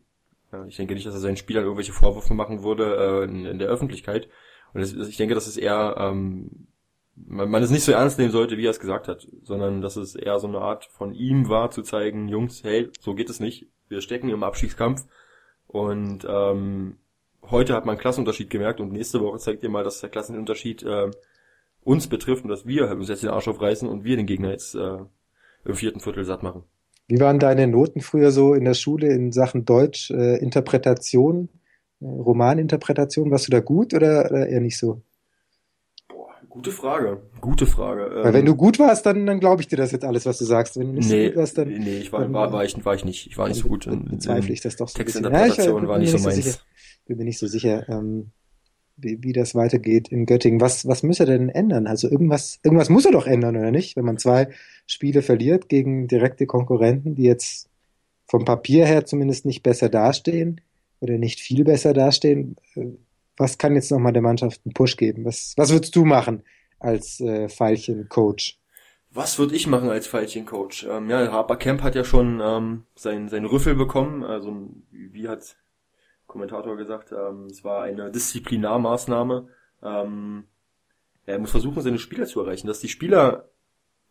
äh, 0.53 0.67
ich 0.69 0.77
denke 0.77 0.95
nicht, 0.95 1.07
dass 1.07 1.15
er 1.15 1.21
seinen 1.21 1.37
Spielern 1.37 1.65
irgendwelche 1.65 1.93
Vorwürfe 1.93 2.35
machen 2.35 2.63
würde 2.63 2.97
äh, 2.97 3.25
in, 3.25 3.45
in, 3.45 3.59
der 3.59 3.69
Öffentlichkeit. 3.69 4.29
Und 4.73 4.81
das, 4.81 4.93
ich 4.93 5.17
denke, 5.17 5.35
dass 5.35 5.47
es 5.47 5.57
eher 5.57 5.97
ähm, 5.99 6.69
man, 7.17 7.51
man 7.51 7.63
es 7.63 7.71
nicht 7.71 7.85
so 7.85 7.93
ernst 7.93 8.19
nehmen 8.19 8.31
sollte, 8.31 8.57
wie 8.57 8.67
er 8.67 8.71
es 8.71 8.81
gesagt 8.81 9.09
hat, 9.09 9.27
sondern 9.43 9.81
dass 9.81 9.97
es 9.97 10.15
eher 10.15 10.39
so 10.39 10.47
eine 10.47 10.59
Art 10.59 10.87
von 10.87 11.15
ihm 11.15 11.49
war, 11.49 11.71
zu 11.71 11.83
zeigen, 11.83 12.29
Jungs, 12.29 12.63
hey, 12.63 12.91
so 13.01 13.15
geht 13.15 13.31
es 13.31 13.41
nicht. 13.41 13.67
Wir 13.89 14.01
stecken 14.01 14.29
im 14.29 14.43
Abstiegskampf 14.43 15.07
und 15.67 16.27
ähm, 16.29 16.97
heute 17.43 17.75
hat 17.75 17.87
man 17.87 17.95
einen 17.95 18.01
Klassenunterschied 18.01 18.51
gemerkt 18.51 18.81
und 18.81 18.93
nächste 18.93 19.21
Woche 19.21 19.39
zeigt 19.39 19.63
ihr 19.63 19.71
mal, 19.71 19.85
dass 19.85 20.01
der 20.01 20.11
Klassenunterschied 20.11 20.83
äh, 20.83 21.11
uns 21.83 22.09
betrifft 22.09 22.45
und 22.45 22.51
dass 22.51 22.67
wir 22.67 22.91
uns 22.91 23.09
jetzt 23.09 23.23
den 23.23 23.31
Arsch 23.31 23.49
aufreißen 23.49 23.89
und 23.89 24.05
wir 24.05 24.17
den 24.17 24.27
Gegner 24.27 24.51
jetzt 24.51 24.75
äh, 24.75 24.99
im 25.67 25.75
vierten 25.75 26.01
Viertel 26.01 26.25
satt 26.25 26.43
machen. 26.43 26.65
Wie 27.09 27.21
waren 27.21 27.39
deine 27.39 27.67
Noten 27.67 28.01
früher 28.01 28.33
so 28.33 28.55
in 28.55 28.65
der 28.65 28.75
Schule 28.75 29.09
in 29.13 29.33
Sachen 29.33 29.65
Deutsch, 29.65 30.11
äh, 30.11 30.39
Interpretation, 30.39 31.49
äh, 32.01 32.07
Romaninterpretation? 32.07 33.31
Warst 33.31 33.47
du 33.47 33.53
da 33.53 33.61
gut 33.61 33.95
oder, 33.95 34.27
oder 34.31 34.49
eher 34.49 34.61
nicht 34.61 34.77
so? 34.77 35.03
Boah, 36.09 36.35
gute 36.49 36.73
Frage. 36.73 37.23
Gute 37.41 37.67
Frage. 37.67 38.11
Weil 38.11 38.27
ähm, 38.27 38.35
wenn 38.35 38.47
du 38.47 38.57
gut 38.57 38.81
warst, 38.81 39.07
dann, 39.07 39.25
dann 39.25 39.39
glaube 39.39 39.63
ich 39.63 39.69
dir 39.69 39.77
das 39.77 39.93
jetzt 39.93 40.05
alles, 40.05 40.27
was 40.27 40.39
du 40.39 40.45
sagst. 40.45 40.77
Wenn 40.79 40.89
du 40.89 40.93
nicht 40.95 41.09
nee, 41.09 41.27
so 41.27 41.31
gut 41.31 41.39
warst, 41.39 41.59
dann. 41.59 41.69
Nee, 41.69 41.99
ich 41.99 42.13
war, 42.13 42.21
dann, 42.23 42.33
war, 42.33 42.53
war, 42.53 42.65
ich, 42.65 42.85
war 42.85 42.95
ich 42.95 43.05
nicht. 43.05 43.29
Ich 43.29 43.39
war 43.39 43.47
nicht 43.47 43.63
so 43.63 43.69
gut. 43.69 43.87
In, 43.87 44.05
bezweifle 44.07 44.53
ich 44.53 44.61
das 44.61 44.75
doch 44.75 44.89
so 44.89 44.99
Textinterpretation 44.99 45.77
ja, 45.77 45.83
ich, 45.83 45.89
war 45.89 45.99
nicht 45.99 46.11
so 46.11 46.19
meins. 46.19 46.45
So 46.45 46.59
bin 47.07 47.19
mir 47.19 47.25
nicht 47.25 47.39
so 47.39 47.47
sicher. 47.47 47.89
Ähm, 47.89 48.33
wie, 48.97 49.23
wie 49.23 49.33
das 49.33 49.55
weitergeht 49.55 50.09
in 50.09 50.27
Göttingen. 50.27 50.61
Was, 50.61 50.87
was 50.87 51.03
muss 51.03 51.21
er 51.21 51.27
denn 51.27 51.49
ändern? 51.49 51.87
Also 51.87 52.09
irgendwas, 52.09 52.59
irgendwas 52.63 52.89
muss 52.89 53.05
er 53.05 53.13
doch 53.13 53.27
ändern, 53.27 53.57
oder 53.57 53.71
nicht? 53.71 53.97
Wenn 53.97 54.05
man 54.05 54.19
zwei 54.19 54.49
Spiele 54.87 55.23
verliert 55.23 55.69
gegen 55.69 56.09
direkte 56.09 56.47
Konkurrenten, 56.47 57.15
die 57.15 57.25
jetzt 57.25 57.69
vom 58.27 58.45
Papier 58.45 58.87
her 58.87 59.07
zumindest 59.07 59.45
nicht 59.45 59.63
besser 59.63 59.89
dastehen 59.89 60.61
oder 61.01 61.19
nicht 61.19 61.41
viel 61.41 61.65
besser 61.65 61.93
dastehen, 61.93 62.57
äh, 62.75 62.87
was 63.37 63.59
kann 63.59 63.75
jetzt 63.75 63.91
nochmal 63.91 64.15
der 64.15 64.23
Mannschaft 64.23 64.63
einen 64.65 64.73
Push 64.73 64.97
geben? 64.97 65.25
Was, 65.25 65.53
was 65.57 65.71
würdest 65.71 65.95
du 65.95 66.05
machen 66.05 66.43
als 66.79 67.21
äh, 67.21 67.49
Pfeilchen-Coach? 67.49 68.59
Was 69.11 69.39
würde 69.39 69.55
ich 69.55 69.67
machen 69.67 69.91
als 69.91 70.07
Pfeilchen-Coach? 70.07 70.87
Ähm, 70.91 71.11
ja, 71.11 71.31
Harper 71.31 71.57
Kemp 71.57 71.83
hat 71.83 71.95
ja 71.95 72.05
schon 72.05 72.41
ähm, 72.43 72.85
sein, 72.95 73.29
sein 73.29 73.45
Rüffel 73.45 73.75
bekommen. 73.75 74.25
Also 74.25 74.69
wie 74.91 75.29
hat 75.29 75.57
Kommentator 76.37 76.77
gesagt, 76.77 77.13
ähm, 77.13 77.47
es 77.47 77.65
war 77.65 77.83
eine 77.83 78.11
Disziplinarmaßnahme. 78.11 79.49
Ähm, 79.83 80.45
er 81.25 81.39
muss 81.39 81.51
versuchen, 81.51 81.81
seine 81.81 81.99
Spieler 81.99 82.27
zu 82.27 82.41
erreichen, 82.41 82.67
dass 82.67 82.81
die 82.81 82.89
Spieler 82.89 83.49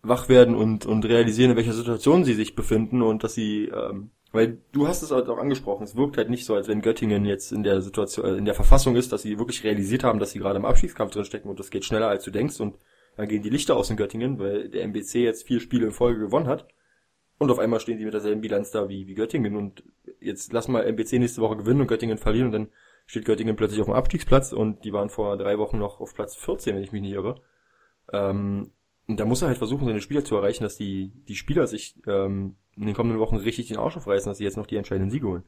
wach 0.01 0.27
werden 0.27 0.55
und, 0.55 0.87
und 0.87 1.05
realisieren, 1.05 1.51
in 1.51 1.57
welcher 1.57 1.73
Situation 1.73 2.23
sie 2.23 2.33
sich 2.33 2.55
befinden 2.55 3.03
und 3.03 3.23
dass 3.23 3.35
sie, 3.35 3.65
ähm, 3.65 4.09
weil 4.31 4.57
du 4.71 4.87
hast 4.87 5.03
es 5.03 5.11
halt 5.11 5.29
auch 5.29 5.37
angesprochen, 5.37 5.83
es 5.83 5.95
wirkt 5.95 6.17
halt 6.17 6.31
nicht 6.31 6.45
so, 6.45 6.55
als 6.55 6.67
wenn 6.67 6.81
Göttingen 6.81 7.25
jetzt 7.25 7.51
in 7.51 7.61
der 7.61 7.81
Situation, 7.81 8.25
äh, 8.25 8.37
in 8.37 8.45
der 8.45 8.55
Verfassung 8.55 8.95
ist, 8.95 9.11
dass 9.11 9.21
sie 9.21 9.37
wirklich 9.37 9.63
realisiert 9.63 10.03
haben, 10.03 10.19
dass 10.19 10.31
sie 10.31 10.39
gerade 10.39 10.57
im 10.57 10.65
Abstiegskampf 10.65 11.13
drin 11.13 11.25
stecken 11.25 11.49
und 11.49 11.59
das 11.59 11.69
geht 11.69 11.85
schneller 11.85 12.07
als 12.07 12.23
du 12.23 12.31
denkst 12.31 12.59
und 12.59 12.75
dann 13.17 13.27
gehen 13.27 13.43
die 13.43 13.49
Lichter 13.49 13.77
aus 13.77 13.91
in 13.91 13.97
Göttingen, 13.97 14.39
weil 14.39 14.67
der 14.69 14.83
MBC 14.83 15.19
jetzt 15.19 15.47
vier 15.47 15.59
Spiele 15.59 15.85
in 15.85 15.91
Folge 15.91 16.19
gewonnen 16.19 16.47
hat 16.47 16.67
und 17.37 17.51
auf 17.51 17.59
einmal 17.59 17.79
stehen 17.79 17.97
sie 17.97 18.05
mit 18.05 18.13
derselben 18.13 18.41
Bilanz 18.41 18.71
da 18.71 18.87
wie, 18.87 19.07
wie 19.07 19.13
Göttingen. 19.13 19.55
Und 19.55 19.83
jetzt 20.19 20.53
lass 20.53 20.67
mal 20.67 20.85
MBC 20.85 21.19
nächste 21.19 21.41
Woche 21.41 21.57
gewinnen 21.57 21.81
und 21.81 21.87
Göttingen 21.87 22.17
verlieren 22.17 22.47
und 22.47 22.51
dann 22.53 22.67
steht 23.05 23.25
Göttingen 23.25 23.55
plötzlich 23.55 23.81
auf 23.81 23.87
dem 23.87 23.93
Abstiegsplatz 23.93 24.53
und 24.53 24.83
die 24.83 24.93
waren 24.93 25.09
vor 25.09 25.37
drei 25.37 25.57
Wochen 25.57 25.77
noch 25.77 25.99
auf 25.99 26.13
Platz 26.13 26.35
14, 26.35 26.75
wenn 26.75 26.83
ich 26.83 26.91
mich 26.91 27.01
nicht 27.01 27.13
irre. 27.13 27.41
Ähm, 28.11 28.71
und 29.07 29.19
da 29.19 29.25
muss 29.25 29.41
er 29.41 29.49
halt 29.49 29.57
versuchen, 29.57 29.85
seine 29.85 30.01
Spieler 30.01 30.23
zu 30.23 30.35
erreichen, 30.35 30.63
dass 30.63 30.77
die, 30.77 31.11
die 31.27 31.35
Spieler 31.35 31.67
sich 31.67 31.95
ähm, 32.07 32.55
in 32.75 32.85
den 32.85 32.95
kommenden 32.95 33.19
Wochen 33.19 33.35
richtig 33.35 33.67
den 33.67 33.77
Arsch 33.77 33.97
aufreißen, 33.97 34.29
dass 34.29 34.39
sie 34.39 34.43
jetzt 34.43 34.57
noch 34.57 34.65
die 34.65 34.77
entscheidenden 34.77 35.11
Siege 35.11 35.27
holen. 35.27 35.43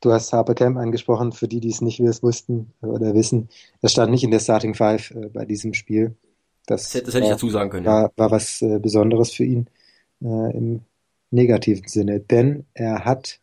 Du 0.00 0.12
hast 0.12 0.32
Harper 0.32 0.54
Camp 0.54 0.76
angesprochen, 0.76 1.32
für 1.32 1.48
die, 1.48 1.60
die 1.60 1.70
es 1.70 1.80
nicht 1.80 1.98
wussten 2.00 2.72
oder 2.82 3.14
wissen. 3.14 3.48
Er 3.80 3.88
stand 3.88 4.10
nicht 4.10 4.22
in 4.22 4.30
der 4.30 4.40
Starting 4.40 4.74
Five 4.74 5.10
äh, 5.12 5.30
bei 5.32 5.46
diesem 5.46 5.72
Spiel. 5.72 6.14
Das, 6.66 6.92
das, 6.92 6.94
hätte, 6.94 7.18
ich 7.20 7.28
dazu 7.28 7.50
sagen 7.50 7.70
können. 7.70 7.86
War, 7.86 8.12
war 8.16 8.30
was 8.30 8.62
äh, 8.62 8.78
Besonderes 8.78 9.32
für 9.32 9.44
ihn 9.44 9.68
äh, 10.22 10.56
im 10.56 10.80
negativen 11.30 11.88
Sinne, 11.88 12.20
denn 12.20 12.64
er 12.74 13.04
hat 13.04 13.40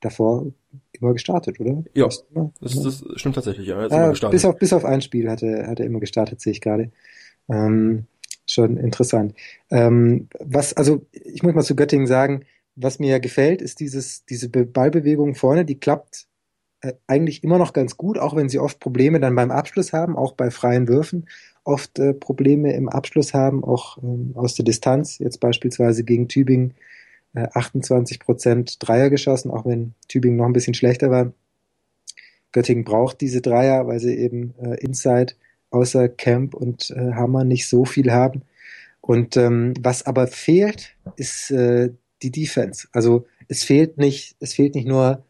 davor 0.00 0.46
immer 0.92 1.12
gestartet, 1.12 1.60
oder? 1.60 1.82
Ja, 1.94 2.06
das, 2.06 2.24
das, 2.60 3.04
stimmt 3.16 3.34
tatsächlich, 3.34 3.68
ja. 3.68 3.86
Er 3.86 3.92
ah, 3.92 4.28
bis, 4.30 4.44
auf, 4.44 4.58
bis 4.58 4.72
auf 4.72 4.84
ein 4.84 5.02
Spiel 5.02 5.30
hat 5.30 5.42
er, 5.42 5.66
hat 5.66 5.80
er 5.80 5.86
immer 5.86 6.00
gestartet, 6.00 6.40
sehe 6.40 6.52
ich 6.52 6.60
gerade. 6.60 6.90
Ähm, 7.48 8.06
schon 8.46 8.76
interessant. 8.76 9.34
Ähm, 9.70 10.28
was, 10.38 10.72
also 10.74 11.06
ich 11.12 11.42
muss 11.42 11.54
mal 11.54 11.62
zu 11.62 11.76
Göttingen 11.76 12.06
sagen, 12.06 12.44
was 12.76 12.98
mir 12.98 13.20
gefällt, 13.20 13.60
ist 13.60 13.80
dieses, 13.80 14.24
diese 14.24 14.48
Ballbewegung 14.48 15.34
vorne, 15.34 15.64
die 15.64 15.78
klappt 15.78 16.27
eigentlich 17.06 17.42
immer 17.42 17.58
noch 17.58 17.72
ganz 17.72 17.96
gut, 17.96 18.18
auch 18.18 18.36
wenn 18.36 18.48
sie 18.48 18.60
oft 18.60 18.78
Probleme 18.78 19.18
dann 19.18 19.34
beim 19.34 19.50
Abschluss 19.50 19.92
haben, 19.92 20.16
auch 20.16 20.32
bei 20.32 20.50
freien 20.50 20.86
Würfen 20.86 21.26
oft 21.68 21.98
äh, 21.98 22.14
Probleme 22.14 22.72
im 22.72 22.88
Abschluss 22.88 23.34
haben, 23.34 23.62
auch 23.62 23.98
ähm, 24.02 24.32
aus 24.34 24.54
der 24.54 24.64
Distanz. 24.64 25.18
Jetzt 25.18 25.38
beispielsweise 25.38 26.02
gegen 26.02 26.26
Tübingen 26.26 26.74
äh, 27.34 27.46
28 27.52 28.20
Prozent 28.20 28.76
Dreier 28.80 29.10
geschossen, 29.10 29.50
auch 29.50 29.66
wenn 29.66 29.92
Tübingen 30.08 30.38
noch 30.38 30.46
ein 30.46 30.54
bisschen 30.54 30.74
schlechter 30.74 31.10
war. 31.10 31.32
Göttingen 32.52 32.84
braucht 32.84 33.20
diese 33.20 33.42
Dreier, 33.42 33.86
weil 33.86 34.00
sie 34.00 34.16
eben 34.16 34.54
äh, 34.62 34.82
Inside 34.82 35.34
außer 35.70 36.08
Camp 36.08 36.54
und 36.54 36.90
äh, 36.90 37.12
Hammer 37.12 37.44
nicht 37.44 37.68
so 37.68 37.84
viel 37.84 38.10
haben. 38.10 38.42
Und 39.02 39.36
ähm, 39.36 39.74
was 39.78 40.06
aber 40.06 40.26
fehlt, 40.26 40.96
ist 41.16 41.50
äh, 41.50 41.90
die 42.22 42.30
Defense. 42.30 42.88
Also 42.92 43.26
es 43.46 43.62
fehlt 43.62 43.98
nicht, 43.98 44.36
es 44.40 44.54
fehlt 44.54 44.74
nicht 44.74 44.88
nur 44.88 45.22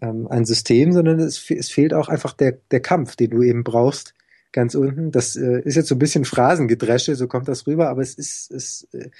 ähm, 0.00 0.26
ein 0.28 0.44
System, 0.44 0.92
sondern 0.92 1.20
es, 1.20 1.50
es 1.50 1.70
fehlt 1.70 1.94
auch 1.94 2.08
einfach 2.08 2.32
der, 2.32 2.58
der 2.70 2.80
Kampf, 2.80 3.16
den 3.16 3.30
du 3.30 3.42
eben 3.42 3.64
brauchst, 3.64 4.14
ganz 4.52 4.74
unten. 4.74 5.10
Das 5.10 5.36
äh, 5.36 5.60
ist 5.64 5.76
jetzt 5.76 5.88
so 5.88 5.94
ein 5.94 5.98
bisschen 6.00 6.24
Phrasengedresche, 6.24 7.14
so 7.16 7.28
kommt 7.28 7.48
das 7.48 7.66
rüber, 7.66 7.88
aber 7.88 8.02
es 8.02 8.14
ist, 8.14 8.50
es 8.50 8.88
äh, 8.92 9.10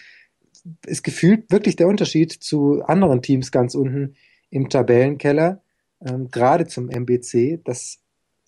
ist 0.86 1.02
gefühlt 1.02 1.50
wirklich 1.50 1.76
der 1.76 1.88
Unterschied 1.88 2.32
zu 2.32 2.82
anderen 2.82 3.22
Teams 3.22 3.50
ganz 3.52 3.74
unten 3.74 4.14
im 4.50 4.68
Tabellenkeller, 4.68 5.62
ähm, 6.00 6.30
gerade 6.30 6.66
zum 6.66 6.88
MBC, 6.88 7.60
dass 7.64 7.98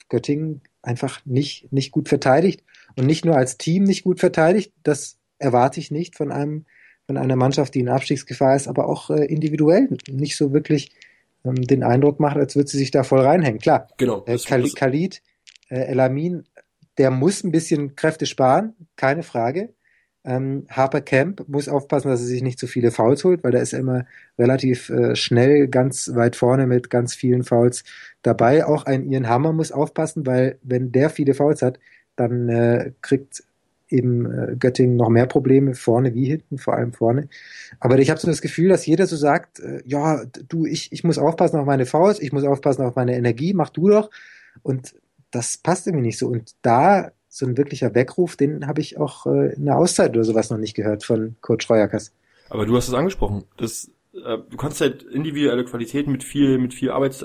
Göttingen 0.08 0.62
einfach 0.82 1.24
nicht, 1.26 1.72
nicht 1.72 1.92
gut 1.92 2.08
verteidigt 2.08 2.64
und 2.96 3.06
nicht 3.06 3.24
nur 3.24 3.36
als 3.36 3.58
Team 3.58 3.84
nicht 3.84 4.02
gut 4.02 4.18
verteidigt, 4.18 4.72
das 4.82 5.18
erwarte 5.38 5.80
ich 5.80 5.90
nicht 5.90 6.16
von 6.16 6.32
einem 6.32 6.64
von 7.06 7.16
einer 7.16 7.34
Mannschaft, 7.34 7.74
die 7.74 7.80
in 7.80 7.88
Abstiegsgefahr 7.88 8.54
ist, 8.54 8.68
aber 8.68 8.88
auch 8.88 9.10
äh, 9.10 9.24
individuell 9.24 9.88
nicht 10.08 10.36
so 10.36 10.52
wirklich 10.52 10.92
ähm, 11.44 11.54
den 11.56 11.82
Eindruck 11.82 12.20
macht, 12.20 12.36
als 12.36 12.56
würde 12.56 12.68
sie 12.68 12.78
sich 12.78 12.90
da 12.90 13.02
voll 13.02 13.20
reinhängen. 13.20 13.60
Klar, 13.60 13.88
Genau. 13.98 14.24
äh, 14.26 14.32
das- 14.32 14.46
Khali- 14.46 14.62
das- 14.64 14.74
Khalid, 14.74 15.22
äh, 15.68 15.80
Elamin, 15.86 16.44
der 16.98 17.10
muss 17.10 17.44
ein 17.44 17.52
bisschen 17.52 17.96
Kräfte 17.96 18.26
sparen, 18.26 18.74
keine 18.96 19.22
Frage. 19.22 19.70
Ähm, 20.22 20.66
Harper 20.68 21.00
Camp 21.00 21.44
muss 21.48 21.66
aufpassen, 21.68 22.08
dass 22.10 22.20
er 22.20 22.26
sich 22.26 22.42
nicht 22.42 22.58
zu 22.58 22.66
viele 22.66 22.90
Fouls 22.90 23.24
holt, 23.24 23.42
weil 23.42 23.52
der 23.52 23.62
ist 23.62 23.72
immer 23.72 24.04
relativ 24.38 24.90
äh, 24.90 25.16
schnell 25.16 25.66
ganz 25.68 26.10
weit 26.14 26.36
vorne 26.36 26.66
mit 26.66 26.90
ganz 26.90 27.14
vielen 27.14 27.42
Fouls 27.42 27.84
dabei. 28.20 28.66
Auch 28.66 28.84
ein 28.84 29.10
Ian 29.10 29.28
Hammer 29.30 29.54
muss 29.54 29.72
aufpassen, 29.72 30.26
weil 30.26 30.58
wenn 30.62 30.92
der 30.92 31.08
viele 31.08 31.32
Fouls 31.32 31.62
hat, 31.62 31.78
dann 32.16 32.50
äh, 32.50 32.92
kriegt 33.00 33.42
eben 33.90 34.26
äh, 34.26 34.56
Göttingen 34.56 34.96
noch 34.96 35.08
mehr 35.08 35.26
Probleme 35.26 35.74
vorne 35.74 36.14
wie 36.14 36.26
hinten, 36.26 36.58
vor 36.58 36.74
allem 36.74 36.92
vorne. 36.92 37.28
Aber 37.78 37.98
ich 37.98 38.10
habe 38.10 38.20
so 38.20 38.28
das 38.28 38.42
Gefühl, 38.42 38.68
dass 38.68 38.86
jeder 38.86 39.06
so 39.06 39.16
sagt, 39.16 39.60
äh, 39.60 39.82
ja, 39.84 40.24
du, 40.48 40.66
ich, 40.66 40.92
ich 40.92 41.04
muss 41.04 41.18
aufpassen 41.18 41.58
auf 41.58 41.66
meine 41.66 41.86
Fouls, 41.86 42.20
ich 42.20 42.32
muss 42.32 42.44
aufpassen 42.44 42.84
auf 42.84 42.96
meine 42.96 43.16
Energie, 43.16 43.54
mach 43.54 43.70
du 43.70 43.88
doch. 43.88 44.10
Und 44.62 44.94
das 45.30 45.58
passt 45.58 45.86
irgendwie 45.86 46.06
nicht 46.06 46.18
so. 46.18 46.28
Und 46.28 46.54
da 46.62 47.12
so 47.28 47.46
ein 47.46 47.56
wirklicher 47.56 47.94
Weckruf, 47.94 48.36
den 48.36 48.66
habe 48.66 48.80
ich 48.80 48.98
auch 48.98 49.26
äh, 49.26 49.54
in 49.54 49.66
der 49.66 49.76
Auszeit 49.76 50.10
oder 50.10 50.24
sowas 50.24 50.50
noch 50.50 50.58
nicht 50.58 50.74
gehört 50.74 51.04
von 51.04 51.36
Coach 51.40 51.70
Reuerkas. 51.70 52.12
Aber 52.48 52.66
du 52.66 52.76
hast 52.76 52.88
es 52.88 52.94
angesprochen. 52.94 53.44
Das, 53.56 53.90
äh, 54.12 54.38
du 54.50 54.56
kannst 54.56 54.80
halt 54.80 55.04
individuelle 55.04 55.64
Qualitäten 55.64 56.10
mit 56.10 56.24
viel, 56.24 56.58
mit 56.58 56.74
viel 56.74 56.90
Arbeits, 56.90 57.24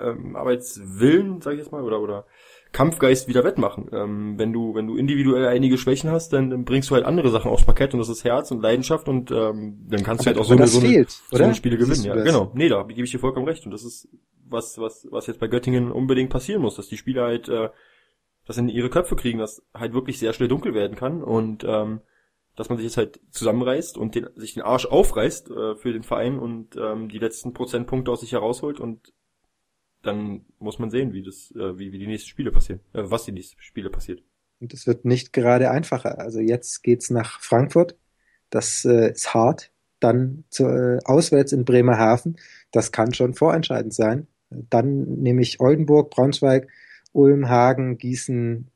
ähm, 0.00 0.34
Arbeitswillen, 0.34 1.40
sag 1.40 1.52
ich 1.52 1.60
jetzt 1.60 1.70
mal, 1.70 1.84
oder 1.84 2.00
oder 2.00 2.26
Kampfgeist 2.72 3.28
wieder 3.28 3.44
wettmachen. 3.44 3.88
Ähm, 3.92 4.38
wenn 4.38 4.52
du, 4.52 4.74
wenn 4.74 4.86
du 4.86 4.96
individuell 4.96 5.46
einige 5.46 5.78
Schwächen 5.78 6.10
hast, 6.10 6.32
dann, 6.32 6.64
bringst 6.64 6.90
du 6.90 6.94
halt 6.94 7.04
andere 7.04 7.30
Sachen 7.30 7.50
aufs 7.50 7.64
Parkett 7.64 7.94
und 7.94 8.00
das 8.00 8.08
ist 8.08 8.24
Herz 8.24 8.50
und 8.50 8.60
Leidenschaft 8.60 9.08
und 9.08 9.30
ähm, 9.30 9.86
dann 9.88 10.02
kannst 10.02 10.24
du 10.24 10.26
halt 10.26 10.38
auch 10.38 10.44
so 10.44 10.54
Aber 10.54 10.62
eine, 10.62 10.68
so 10.68 10.80
eine, 10.80 10.88
fehlt, 10.88 11.10
so 11.10 11.42
eine 11.42 11.54
Spiele 11.54 11.78
gewinnen. 11.78 12.04
Ja, 12.04 12.14
genau. 12.14 12.50
Nee, 12.54 12.68
da 12.68 12.82
gebe 12.82 13.02
ich 13.02 13.10
dir 13.10 13.18
vollkommen 13.18 13.46
recht. 13.46 13.64
Und 13.64 13.72
das 13.72 13.84
ist 13.84 14.08
was, 14.44 14.78
was, 14.78 15.06
was 15.10 15.26
jetzt 15.26 15.40
bei 15.40 15.48
Göttingen 15.48 15.90
unbedingt 15.90 16.30
passieren 16.30 16.62
muss, 16.62 16.76
dass 16.76 16.88
die 16.88 16.96
Spieler 16.96 17.24
halt 17.24 17.48
äh, 17.48 17.70
das 18.46 18.58
in 18.58 18.68
ihre 18.68 18.90
Köpfe 18.90 19.16
kriegen, 19.16 19.38
dass 19.38 19.62
halt 19.74 19.92
wirklich 19.92 20.18
sehr 20.18 20.32
schnell 20.32 20.48
dunkel 20.48 20.74
werden 20.74 20.96
kann 20.96 21.22
und 21.22 21.64
ähm, 21.66 22.00
dass 22.56 22.68
man 22.68 22.78
sich 22.78 22.86
jetzt 22.86 22.96
halt 22.96 23.20
zusammenreißt 23.30 23.96
und 23.96 24.14
den, 24.14 24.28
sich 24.34 24.54
den 24.54 24.62
Arsch 24.62 24.86
aufreißt 24.86 25.50
äh, 25.50 25.76
für 25.76 25.92
den 25.92 26.02
Verein 26.02 26.38
und 26.38 26.76
ähm, 26.76 27.08
die 27.08 27.18
letzten 27.18 27.52
Prozentpunkte 27.52 28.10
aus 28.10 28.20
sich 28.20 28.32
herausholt 28.32 28.80
und 28.80 29.12
dann 30.02 30.44
muss 30.58 30.78
man 30.78 30.90
sehen, 30.90 31.12
wie 31.12 31.22
das, 31.22 31.50
äh, 31.52 31.78
wie, 31.78 31.92
wie 31.92 31.98
die 31.98 32.06
nächsten 32.06 32.28
Spiele 32.28 32.50
passieren, 32.50 32.80
äh, 32.92 33.02
was 33.04 33.24
die 33.24 33.32
nächsten 33.32 33.60
Spiele 33.60 33.90
passiert. 33.90 34.22
Und 34.60 34.74
es 34.74 34.86
wird 34.86 35.04
nicht 35.04 35.32
gerade 35.32 35.70
einfacher. 35.70 36.18
Also 36.18 36.40
jetzt 36.40 36.82
geht's 36.82 37.10
nach 37.10 37.40
Frankfurt. 37.40 37.96
Das 38.50 38.84
äh, 38.84 39.12
ist 39.12 39.34
hart. 39.34 39.70
Dann 40.00 40.44
zu, 40.50 40.64
äh, 40.64 40.98
auswärts 41.04 41.52
in 41.52 41.64
Bremerhaven. 41.64 42.36
Das 42.70 42.92
kann 42.92 43.14
schon 43.14 43.34
vorentscheidend 43.34 43.94
sein. 43.94 44.26
Dann 44.50 45.04
nehme 45.20 45.42
ich 45.42 45.60
Oldenburg, 45.60 46.10
Braunschweig, 46.10 46.68
Ulm, 47.12 47.48
Hagen, 47.48 47.98
Gießen, 47.98 48.70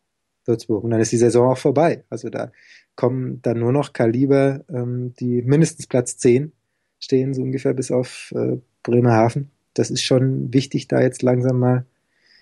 Würzburg. 0.44 0.84
Und 0.84 0.90
dann 0.90 1.00
ist 1.00 1.12
die 1.12 1.18
Saison 1.18 1.52
auch 1.52 1.58
vorbei. 1.58 2.04
Also 2.10 2.28
da 2.28 2.52
kommen 2.96 3.40
dann 3.42 3.58
nur 3.58 3.72
noch 3.72 3.92
Kaliber, 3.92 4.64
ähm, 4.68 5.14
die 5.18 5.42
mindestens 5.42 5.86
Platz 5.86 6.18
10 6.18 6.52
stehen, 6.98 7.34
so 7.34 7.42
ungefähr 7.42 7.74
bis 7.74 7.90
auf 7.90 8.32
äh, 8.36 8.58
Bremerhaven. 8.82 9.50
Das 9.74 9.90
ist 9.90 10.02
schon 10.02 10.52
wichtig, 10.52 10.88
da 10.88 11.00
jetzt 11.00 11.22
langsam 11.22 11.58
mal 11.58 11.86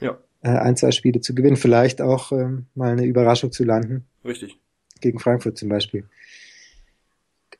Ja, 0.00 0.18
äh, 0.42 0.48
ein, 0.48 0.76
zwei 0.76 0.90
Spiele 0.90 1.20
zu 1.20 1.34
gewinnen. 1.34 1.56
Vielleicht 1.56 2.00
auch 2.00 2.32
ähm, 2.32 2.66
mal 2.74 2.92
eine 2.92 3.04
Überraschung 3.04 3.52
zu 3.52 3.64
landen 3.64 4.06
richtig. 4.24 4.58
gegen 5.00 5.18
Frankfurt 5.18 5.58
zum 5.58 5.68
Beispiel. 5.68 6.08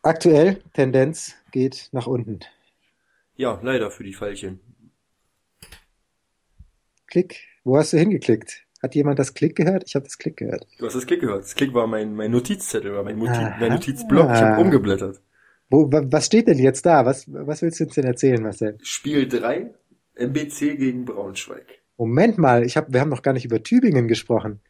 Aktuell 0.02 0.62
Tendenz 0.72 1.34
geht 1.52 1.88
nach 1.92 2.06
unten. 2.06 2.40
Ja, 3.36 3.60
leider 3.62 3.90
für 3.90 4.04
die 4.04 4.14
Pfeilchen. 4.14 4.60
Klick. 7.06 7.40
Wo 7.64 7.76
hast 7.76 7.92
du 7.92 7.98
hingeklickt? 7.98 8.64
Hat 8.82 8.94
jemand 8.94 9.18
das 9.18 9.34
Klick 9.34 9.56
gehört? 9.56 9.84
Ich 9.86 9.94
habe 9.94 10.04
das 10.04 10.16
Klick 10.16 10.38
gehört. 10.38 10.66
Du 10.78 10.86
hast 10.86 10.94
das 10.94 11.06
Klick 11.06 11.20
gehört. 11.20 11.42
Das 11.42 11.54
Klick 11.54 11.74
war 11.74 11.86
mein, 11.86 12.14
mein 12.14 12.30
Notizzettel, 12.30 12.94
war 12.94 13.02
mein, 13.02 13.18
Noti 13.18 13.30
Aha. 13.32 13.56
mein 13.60 13.72
Notizblock. 13.72 14.30
Ich 14.30 14.40
habe 14.40 14.62
umgeblättert. 14.62 15.20
Wo, 15.70 15.90
wa- 15.92 16.04
was 16.10 16.26
steht 16.26 16.48
denn 16.48 16.58
jetzt 16.58 16.84
da? 16.84 17.06
Was, 17.06 17.32
was 17.32 17.62
willst 17.62 17.80
du 17.80 17.84
uns 17.84 17.94
denn 17.94 18.04
erzählen, 18.04 18.42
Marcel? 18.42 18.76
Spiel 18.82 19.28
3, 19.28 19.70
MBC 20.16 20.76
gegen 20.76 21.04
Braunschweig. 21.04 21.64
Moment 21.96 22.38
mal, 22.38 22.64
ich 22.64 22.76
hab, 22.76 22.92
wir 22.92 23.00
haben 23.00 23.10
noch 23.10 23.22
gar 23.22 23.32
nicht 23.32 23.44
über 23.44 23.62
Tübingen 23.62 24.08
gesprochen. 24.08 24.60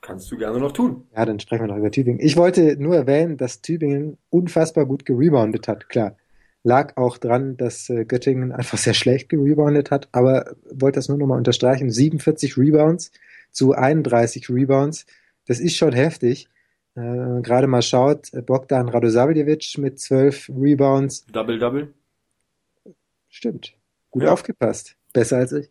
Kannst 0.00 0.30
du 0.30 0.38
gerne 0.38 0.58
noch 0.58 0.72
tun. 0.72 1.06
Ja, 1.14 1.26
dann 1.26 1.40
sprechen 1.40 1.64
wir 1.64 1.68
noch 1.68 1.76
über 1.76 1.90
Tübingen. 1.90 2.20
Ich 2.20 2.36
wollte 2.36 2.76
nur 2.80 2.94
erwähnen, 2.96 3.36
dass 3.36 3.60
Tübingen 3.60 4.16
unfassbar 4.30 4.86
gut 4.86 5.04
gereboundet 5.04 5.66
hat. 5.68 5.88
Klar, 5.88 6.16
lag 6.62 6.96
auch 6.96 7.18
dran, 7.18 7.56
dass 7.56 7.90
äh, 7.90 8.04
Göttingen 8.04 8.52
einfach 8.52 8.78
sehr 8.78 8.94
schlecht 8.94 9.28
gereboundet 9.28 9.90
hat, 9.90 10.08
aber 10.12 10.54
wollte 10.72 10.98
das 10.98 11.08
nur 11.08 11.18
nochmal 11.18 11.38
unterstreichen. 11.38 11.90
47 11.90 12.56
Rebounds 12.56 13.10
zu 13.50 13.72
31 13.72 14.48
Rebounds. 14.48 15.04
Das 15.46 15.58
ist 15.58 15.76
schon 15.76 15.92
heftig. 15.92 16.48
Äh, 16.98 17.42
Gerade 17.42 17.66
mal 17.68 17.82
schaut, 17.82 18.30
Bogdan 18.46 18.88
Radosavljevic 18.88 19.78
mit 19.78 20.00
12 20.00 20.50
Rebounds. 20.50 21.26
Double-Double. 21.26 21.94
Stimmt. 23.28 23.74
Gut 24.10 24.24
Ja. 24.24 24.32
aufgepasst. 24.32 24.96
Besser 25.12 25.36
als 25.38 25.52
ich. 25.52 25.70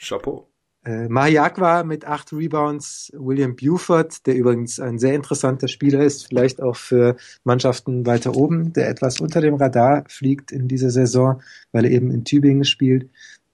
Chapeau. 0.00 0.46
Äh, 0.84 1.08
Mahiakwa 1.08 1.82
mit 1.82 2.06
acht 2.06 2.32
Rebounds, 2.32 3.10
William 3.16 3.56
Buford, 3.56 4.24
der 4.26 4.36
übrigens 4.36 4.78
ein 4.78 4.98
sehr 4.98 5.14
interessanter 5.14 5.66
Spieler 5.66 6.00
ist, 6.04 6.28
vielleicht 6.28 6.62
auch 6.62 6.76
für 6.76 7.16
Mannschaften 7.42 8.06
weiter 8.06 8.36
oben, 8.36 8.72
der 8.72 8.88
etwas 8.88 9.20
unter 9.20 9.40
dem 9.40 9.54
Radar 9.54 10.04
fliegt 10.08 10.52
in 10.52 10.68
dieser 10.68 10.90
Saison, 10.90 11.42
weil 11.72 11.84
er 11.84 11.90
eben 11.90 12.10
in 12.12 12.24
Tübingen 12.24 12.64
spielt, 12.64 13.10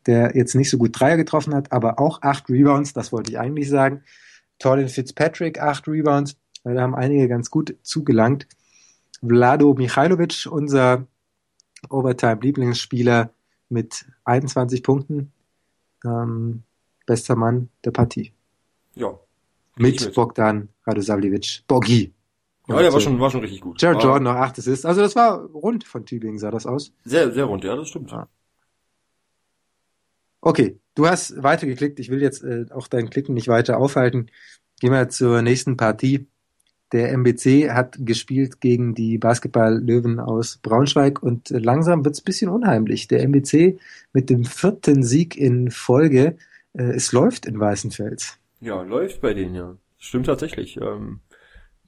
der 0.06 0.37
jetzt 0.37 0.54
nicht 0.54 0.68
so 0.68 0.76
gut 0.76 1.00
Dreier 1.00 1.16
getroffen 1.16 1.54
hat, 1.54 1.72
aber 1.72 1.98
auch 1.98 2.20
acht 2.20 2.50
Rebounds, 2.50 2.92
das 2.92 3.10
wollte 3.10 3.30
ich 3.32 3.38
eigentlich 3.38 3.70
sagen. 3.70 4.02
Torlin 4.58 4.88
Fitzpatrick, 4.88 5.60
acht 5.60 5.88
Rebounds, 5.88 6.37
da 6.64 6.81
haben 6.81 6.94
einige 6.94 7.29
ganz 7.29 7.50
gut 7.50 7.77
zugelangt. 7.83 8.46
Vlado 9.27 9.74
Michailovic, 9.74 10.46
unser 10.50 11.07
Overtime-Lieblingsspieler 11.90 13.31
mit 13.68 14.07
21 14.24 14.83
Punkten, 14.83 15.33
ähm, 16.05 16.62
bester 17.07 17.37
Mann 17.37 17.68
der 17.85 17.90
Partie. 17.90 18.33
Ja. 18.94 19.18
Mit, 19.77 20.00
mit. 20.00 20.14
Bogdan 20.14 20.68
Radosavljevic. 20.87 21.64
Bogi. 21.66 22.12
Ja, 22.66 22.81
der 22.81 22.92
war 22.92 23.00
schon, 23.00 23.20
war 23.20 23.31
schon 23.31 23.40
richtig 23.40 23.61
gut. 23.61 23.81
Jared 23.81 23.98
War 23.98 24.05
Jordan 24.05 24.22
noch 24.22 24.37
acht 24.37 24.59
Assists. 24.59 24.87
Also 24.87 25.03
das 25.03 25.14
war 25.16 25.44
rund 25.46 25.85
von 25.85 26.07
Tübingen, 26.07 26.38
sah 26.38 26.50
das 26.50 26.66
aus. 26.66 26.92
Sehr, 27.05 27.31
sehr 27.33 27.44
rund, 27.44 27.62
ja, 27.64 27.77
das 27.77 27.88
stimmt. 27.88 28.11
Ja. 28.11 28.29
Okay, 30.40 30.79
du 30.94 31.07
hast 31.07 31.42
weitergeklickt. 31.42 31.98
Ich 32.00 32.11
will 32.11 32.22
jetzt 32.22 32.42
äh, 32.42 32.66
auch 32.70 32.88
dein 32.88 33.11
Klicken 33.11 33.35
nicht 33.35 33.48
weiter 33.48 33.79
aufhalten. 33.79 34.31
Gehen 34.81 34.92
wir 34.92 35.09
zur 35.09 35.42
nächsten 35.42 35.77
Partie. 35.77 36.27
Der 36.94 37.11
MBC 37.11 37.72
hat 37.72 37.96
gespielt 37.98 38.61
gegen 38.61 38.94
die 38.94 39.18
Basketball-Löwen 39.18 40.20
aus 40.20 40.59
Braunschweig 40.59 41.20
und 41.20 41.50
langsam 41.50 42.04
wird's 42.04 42.20
ein 42.20 42.24
bisschen 42.24 42.48
unheimlich. 42.48 43.09
Der 43.09 43.24
MBC 43.24 43.80
mit 44.12 44.30
dem 44.30 44.44
vierten 44.44 45.02
Sieg 45.02 45.37
in 45.37 45.72
Folge. 45.72 46.37
Äh, 46.72 46.92
es 46.92 47.11
läuft 47.11 47.46
in 47.46 47.59
Weißenfels. 47.59 48.38
Ja, 48.61 48.80
läuft 48.83 49.20
bei 49.22 49.35
denen, 49.35 49.57
ja. 49.57 49.76
Stimmt 49.98 50.26
tatsächlich. 50.26 50.80
Ähm, 50.80 51.18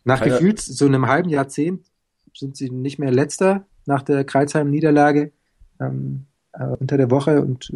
Nach 0.03 0.21
gefühlt 0.21 0.59
so 0.59 0.87
einem 0.87 1.07
halben 1.07 1.29
Jahrzehnt 1.29 1.87
sind 2.35 2.57
sie 2.57 2.71
nicht 2.71 2.99
mehr 2.99 3.13
letzter 3.13 3.65
nach 3.85 4.03
der 4.03 4.25
Kreuzheim-Niederlage 4.25 5.31
ähm, 5.79 6.27
äh, 6.53 6.65
unter 6.65 6.97
der 6.97 7.13
Woche 7.13 7.43
und 7.43 7.73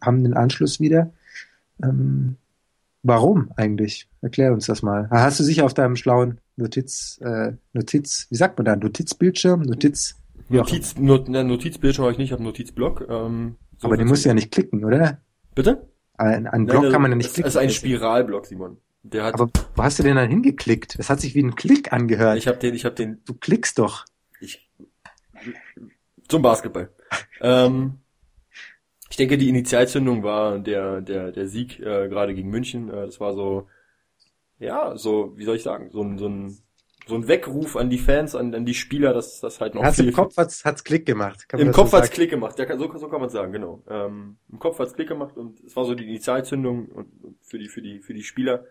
haben 0.00 0.24
den 0.24 0.32
Anschluss 0.32 0.80
wieder. 0.80 1.12
Ähm, 1.82 2.36
warum 3.02 3.52
eigentlich? 3.56 4.08
Erklär 4.22 4.54
uns 4.54 4.64
das 4.64 4.80
mal. 4.80 5.10
Hast 5.10 5.40
du 5.40 5.44
sicher 5.44 5.66
auf 5.66 5.74
deinem 5.74 5.96
schlauen 5.96 6.40
Notiz, 6.56 7.18
äh, 7.22 7.52
Notiz, 7.72 8.26
wie 8.30 8.36
sagt 8.36 8.58
man 8.58 8.64
da, 8.66 8.76
Notizbildschirm, 8.76 9.62
Notiz, 9.62 10.16
Notiz, 10.48 10.96
Not, 10.98 11.28
ne, 11.28 11.44
Notizbildschirm 11.44 12.02
habe 12.04 12.12
ich 12.12 12.18
nicht, 12.18 12.28
ich 12.28 12.32
habe 12.32 12.42
Notizblock. 12.42 13.06
Ähm, 13.08 13.56
so 13.78 13.86
aber 13.86 13.96
den 13.96 14.08
musst 14.08 14.24
du 14.24 14.28
ja 14.28 14.34
nicht 14.34 14.50
klicken, 14.50 14.84
oder? 14.84 15.20
Bitte? 15.54 15.88
Ein, 16.18 16.46
ein 16.46 16.64
Nein, 16.64 16.66
Block 16.66 16.82
das- 16.84 16.92
kann 16.92 17.02
man 17.02 17.10
ja 17.12 17.16
nicht 17.16 17.28
das 17.28 17.34
klicken. 17.34 17.48
ist 17.48 17.56
ein 17.56 17.70
Spiralblock, 17.70 18.46
Simon. 18.46 18.76
Der 19.02 19.24
hat, 19.24 19.34
aber 19.34 19.48
wo 19.76 19.82
hast 19.82 19.98
du 19.98 20.02
den 20.02 20.16
dann 20.16 20.28
hingeklickt? 20.28 20.98
Das 20.98 21.08
hat 21.08 21.20
sich 21.20 21.34
wie 21.34 21.42
ein 21.42 21.54
Klick 21.54 21.92
angehört. 21.92 22.36
ich 22.36 22.46
habe 22.46 22.58
den, 22.58 22.74
ich 22.74 22.84
habe 22.84 22.94
den, 22.94 23.22
du 23.24 23.32
klickst 23.34 23.78
doch. 23.78 24.04
ich, 24.40 24.68
zum 26.28 26.42
Basketball. 26.42 26.90
ähm, 27.40 27.94
ich 29.08 29.16
denke, 29.16 29.38
die 29.38 29.48
Initialzündung 29.48 30.22
war 30.22 30.58
der, 30.58 31.00
der, 31.00 31.32
der 31.32 31.48
Sieg 31.48 31.80
äh, 31.80 32.08
gerade 32.08 32.34
gegen 32.34 32.50
München. 32.50 32.88
Äh, 32.90 33.06
das 33.06 33.18
war 33.20 33.32
so, 33.34 33.66
ja, 34.60 34.96
so, 34.96 35.36
wie 35.36 35.44
soll 35.44 35.56
ich 35.56 35.62
sagen, 35.64 35.90
so 35.90 36.02
ein, 36.02 36.18
so 36.18 36.28
ein, 36.28 36.56
so 37.08 37.14
ein 37.16 37.26
Weckruf 37.26 37.76
an 37.76 37.90
die 37.90 37.98
Fans, 37.98 38.34
an, 38.36 38.54
an 38.54 38.64
die 38.64 38.74
Spieler, 38.74 39.12
dass 39.12 39.40
das 39.40 39.60
halt 39.60 39.74
noch 39.74 39.82
Hast 39.82 39.96
viel, 39.96 40.08
im 40.08 40.14
Kopf 40.14 40.36
hat's, 40.36 40.64
hat's 40.64 40.84
Klick 40.84 41.06
gemacht. 41.06 41.48
Kann 41.48 41.58
man 41.58 41.66
Im 41.66 41.72
das 41.72 41.76
so 41.76 41.82
Kopf 41.82 41.92
hat's 41.94 42.06
sagen? 42.06 42.14
Klick 42.14 42.30
gemacht, 42.30 42.58
ja, 42.58 42.66
kann- 42.66 42.78
so, 42.78 42.96
so 42.96 43.08
kann 43.08 43.20
man 43.20 43.30
sagen, 43.30 43.52
genau. 43.52 43.82
Ähm, 43.88 44.36
Im 44.52 44.58
Kopf 44.60 44.78
hat's 44.78 44.94
Klick 44.94 45.08
gemacht 45.08 45.36
und 45.36 45.58
es 45.64 45.74
war 45.74 45.84
so 45.84 45.94
die 45.94 46.06
Initialzündung 46.08 46.86
und 46.86 47.08
und 47.24 47.36
für 47.42 47.58
die, 47.58 47.68
für 47.68 47.82
die, 47.82 48.00
für 48.00 48.14
die 48.14 48.22
Spieler. 48.22 48.64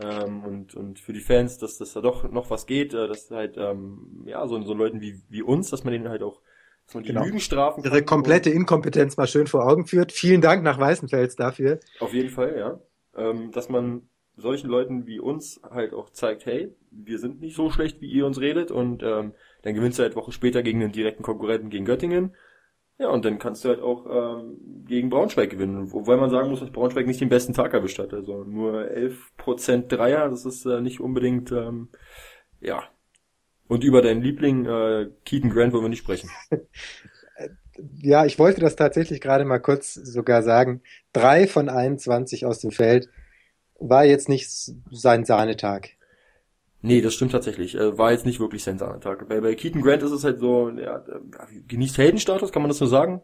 Ähm, 0.00 0.42
und, 0.44 0.74
und 0.74 0.98
für 0.98 1.12
die 1.12 1.20
Fans, 1.20 1.58
dass, 1.58 1.78
dass 1.78 1.92
da 1.92 2.00
doch 2.00 2.28
noch 2.30 2.50
was 2.50 2.66
geht, 2.66 2.94
äh, 2.94 3.06
dass 3.06 3.30
halt, 3.30 3.56
ähm, 3.56 4.24
ja, 4.26 4.44
so, 4.48 4.60
so 4.62 4.74
Leuten 4.74 5.00
wie, 5.00 5.22
wie 5.28 5.42
uns, 5.42 5.70
dass 5.70 5.84
man 5.84 5.92
denen 5.92 6.08
halt 6.08 6.22
auch, 6.22 6.40
dass 6.86 6.94
man 6.94 7.04
die 7.04 7.10
Genau. 7.10 7.24
Lügen 7.24 7.38
strafen 7.38 7.84
Ihre 7.84 8.02
komplette 8.02 8.50
Inkompetenz 8.50 9.16
mal 9.16 9.28
schön 9.28 9.46
vor 9.46 9.66
Augen 9.66 9.86
führt. 9.86 10.10
Vielen 10.10 10.40
Dank 10.40 10.64
nach 10.64 10.78
Weißenfels 10.80 11.36
dafür. 11.36 11.78
Auf 12.00 12.12
jeden 12.12 12.30
Fall, 12.30 12.56
ja. 12.58 12.80
Ähm, 13.16 13.52
dass 13.52 13.68
man 13.68 14.08
solchen 14.36 14.68
Leuten 14.68 15.06
wie 15.06 15.20
uns 15.20 15.60
halt 15.68 15.92
auch 15.92 16.10
zeigt, 16.10 16.46
hey, 16.46 16.72
wir 16.90 17.18
sind 17.18 17.40
nicht 17.40 17.56
so 17.56 17.70
schlecht, 17.70 18.00
wie 18.00 18.10
ihr 18.10 18.26
uns 18.26 18.40
redet 18.40 18.70
und 18.70 19.02
ähm, 19.02 19.32
dann 19.62 19.74
gewinnst 19.74 19.98
du 19.98 20.02
halt 20.02 20.16
Woche 20.16 20.32
später 20.32 20.62
gegen 20.62 20.82
einen 20.82 20.92
direkten 20.92 21.22
Konkurrenten 21.22 21.70
gegen 21.70 21.84
Göttingen. 21.84 22.34
Ja, 22.98 23.08
und 23.08 23.24
dann 23.24 23.38
kannst 23.38 23.64
du 23.64 23.70
halt 23.70 23.80
auch 23.80 24.06
ähm, 24.06 24.84
gegen 24.86 25.10
Braunschweig 25.10 25.50
gewinnen. 25.50 25.92
Wobei 25.92 26.16
man 26.16 26.30
sagen 26.30 26.48
muss, 26.48 26.60
dass 26.60 26.70
Braunschweig 26.70 27.06
nicht 27.06 27.20
den 27.20 27.28
besten 27.28 27.52
Tag 27.52 27.74
erwischt 27.74 27.98
hat. 27.98 28.14
Also 28.14 28.44
nur 28.44 28.82
11% 28.82 29.88
Dreier, 29.88 30.28
das 30.28 30.44
ist 30.44 30.64
äh, 30.64 30.80
nicht 30.80 31.00
unbedingt, 31.00 31.50
ähm, 31.50 31.88
ja. 32.60 32.84
Und 33.66 33.82
über 33.82 34.02
deinen 34.02 34.22
Liebling 34.22 34.66
äh, 34.66 35.10
Keaton 35.24 35.50
Grant 35.50 35.72
wollen 35.72 35.84
wir 35.84 35.88
nicht 35.88 36.00
sprechen. 36.00 36.30
Ja, 38.00 38.24
ich 38.24 38.38
wollte 38.38 38.60
das 38.60 38.76
tatsächlich 38.76 39.20
gerade 39.20 39.44
mal 39.44 39.58
kurz 39.58 39.94
sogar 39.94 40.42
sagen. 40.42 40.82
Drei 41.12 41.46
von 41.46 41.68
21 41.68 42.46
aus 42.46 42.60
dem 42.60 42.70
Feld 42.70 43.08
war 43.78 44.04
jetzt 44.04 44.28
nicht 44.28 44.48
sein 44.90 45.24
Sahnetag. 45.24 45.90
Nee, 46.82 47.00
das 47.00 47.14
stimmt 47.14 47.32
tatsächlich. 47.32 47.74
Äh, 47.76 47.96
war 47.96 48.12
jetzt 48.12 48.26
nicht 48.26 48.40
wirklich 48.40 48.62
sein 48.62 48.78
Sahnetag. 48.78 49.26
Bei, 49.28 49.40
bei 49.40 49.54
Keaton 49.54 49.80
Grant 49.82 50.02
ist 50.02 50.10
es 50.10 50.22
halt 50.24 50.38
so, 50.38 50.68
ja, 50.70 50.98
äh, 50.98 51.60
genießt 51.66 51.96
Heldenstatus, 51.98 52.52
kann 52.52 52.62
man 52.62 52.68
das 52.68 52.78
so 52.78 52.86
sagen? 52.86 53.22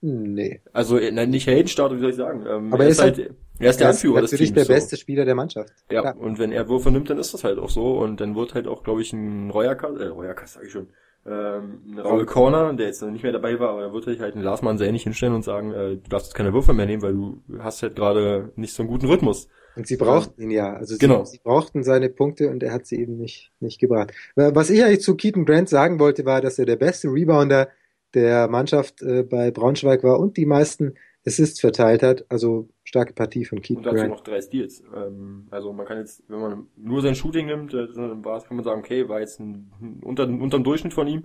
Nee. 0.00 0.60
Also, 0.72 0.98
äh, 0.98 1.10
nein, 1.12 1.30
nicht 1.30 1.46
Heldenstatus, 1.46 1.96
wie 1.96 2.00
soll 2.02 2.10
ich 2.10 2.16
sagen? 2.16 2.44
Ähm, 2.46 2.74
Aber 2.74 2.84
er 2.84 2.90
ist 2.90 3.00
halt- 3.00 3.34
er 3.58 3.70
ist 3.70 3.80
der 3.80 3.88
Anführer 3.88 4.20
des 4.20 4.32
natürlich 4.32 4.50
Teams. 4.52 4.54
der 4.56 4.64
so. 4.66 4.72
beste 4.72 4.96
Spieler 4.96 5.24
der 5.24 5.34
Mannschaft. 5.34 5.72
Ja, 5.90 6.00
Klar. 6.02 6.18
und 6.18 6.38
wenn 6.38 6.52
er 6.52 6.68
Würfe 6.68 6.90
nimmt, 6.90 7.08
dann 7.08 7.18
ist 7.18 7.32
das 7.32 7.44
halt 7.44 7.58
auch 7.58 7.70
so. 7.70 7.98
Und 7.98 8.20
dann 8.20 8.34
wird 8.34 8.54
halt 8.54 8.66
auch, 8.66 8.82
glaube 8.82 9.00
ich, 9.00 9.12
ein 9.12 9.50
Reuerkass, 9.50 9.96
äh, 9.98 10.06
Reuerkass 10.06 10.54
sag 10.54 10.64
ich 10.64 10.72
schon, 10.72 10.88
ähm, 11.26 11.98
Raul 11.98 12.26
Corner, 12.26 12.74
der 12.74 12.86
jetzt 12.86 13.00
noch 13.00 13.10
nicht 13.10 13.22
mehr 13.22 13.32
dabei 13.32 13.58
war, 13.58 13.70
aber 13.70 13.82
er 13.82 13.92
wird 13.92 14.04
sich 14.04 14.20
halt 14.20 14.34
einen 14.34 14.44
Lars 14.44 14.60
Mann 14.62 14.76
nicht 14.76 15.04
hinstellen 15.04 15.34
und 15.34 15.42
sagen, 15.42 15.72
äh, 15.72 15.96
du 15.96 16.08
darfst 16.08 16.28
jetzt 16.28 16.34
keine 16.34 16.52
Würfe 16.52 16.74
mehr 16.74 16.86
nehmen, 16.86 17.02
weil 17.02 17.14
du 17.14 17.42
hast 17.58 17.82
halt 17.82 17.96
gerade 17.96 18.52
nicht 18.56 18.74
so 18.74 18.82
einen 18.82 18.90
guten 18.90 19.06
Rhythmus. 19.06 19.48
Und 19.76 19.86
sie 19.86 19.96
brauchten 19.96 20.40
ihn 20.42 20.50
ja. 20.50 20.74
Also 20.74 20.94
sie, 20.94 21.00
Genau. 21.00 21.24
sie 21.24 21.40
brauchten 21.42 21.82
seine 21.82 22.08
Punkte 22.10 22.50
und 22.50 22.62
er 22.62 22.72
hat 22.72 22.86
sie 22.86 22.96
eben 23.00 23.16
nicht, 23.16 23.52
nicht 23.60 23.80
gebracht. 23.80 24.12
Was 24.36 24.70
ich 24.70 24.84
eigentlich 24.84 25.00
zu 25.00 25.16
Keaton 25.16 25.46
Grant 25.46 25.68
sagen 25.68 25.98
wollte, 25.98 26.24
war, 26.24 26.40
dass 26.40 26.58
er 26.58 26.66
der 26.66 26.76
beste 26.76 27.08
Rebounder 27.08 27.68
der 28.12 28.46
Mannschaft 28.48 29.02
äh, 29.02 29.22
bei 29.24 29.50
Braunschweig 29.50 30.04
war 30.04 30.20
und 30.20 30.36
die 30.36 30.46
meisten 30.46 30.94
Assists 31.26 31.60
verteilt 31.60 32.02
hat. 32.02 32.24
Also 32.28 32.68
starke 32.94 33.12
Partie 33.12 33.44
von 33.44 33.58
Und 33.58 33.64
Keaton 33.64 33.82
dazu 33.82 33.96
Grant. 33.96 34.10
noch 34.10 34.20
drei 34.20 34.40
Steals. 34.40 34.84
Ähm, 34.94 35.48
also 35.50 35.72
man 35.72 35.84
kann 35.84 35.98
jetzt, 35.98 36.22
wenn 36.28 36.38
man 36.38 36.66
nur 36.76 37.02
sein 37.02 37.16
Shooting 37.16 37.46
nimmt, 37.46 37.74
äh, 37.74 37.88
dann 37.92 38.22
kann 38.22 38.56
man 38.56 38.62
sagen, 38.62 38.80
okay, 38.80 39.08
war 39.08 39.18
jetzt 39.18 39.40
ein, 39.40 40.00
unter, 40.02 40.28
unterm 40.28 40.62
Durchschnitt 40.62 40.94
von 40.94 41.08
ihm. 41.08 41.24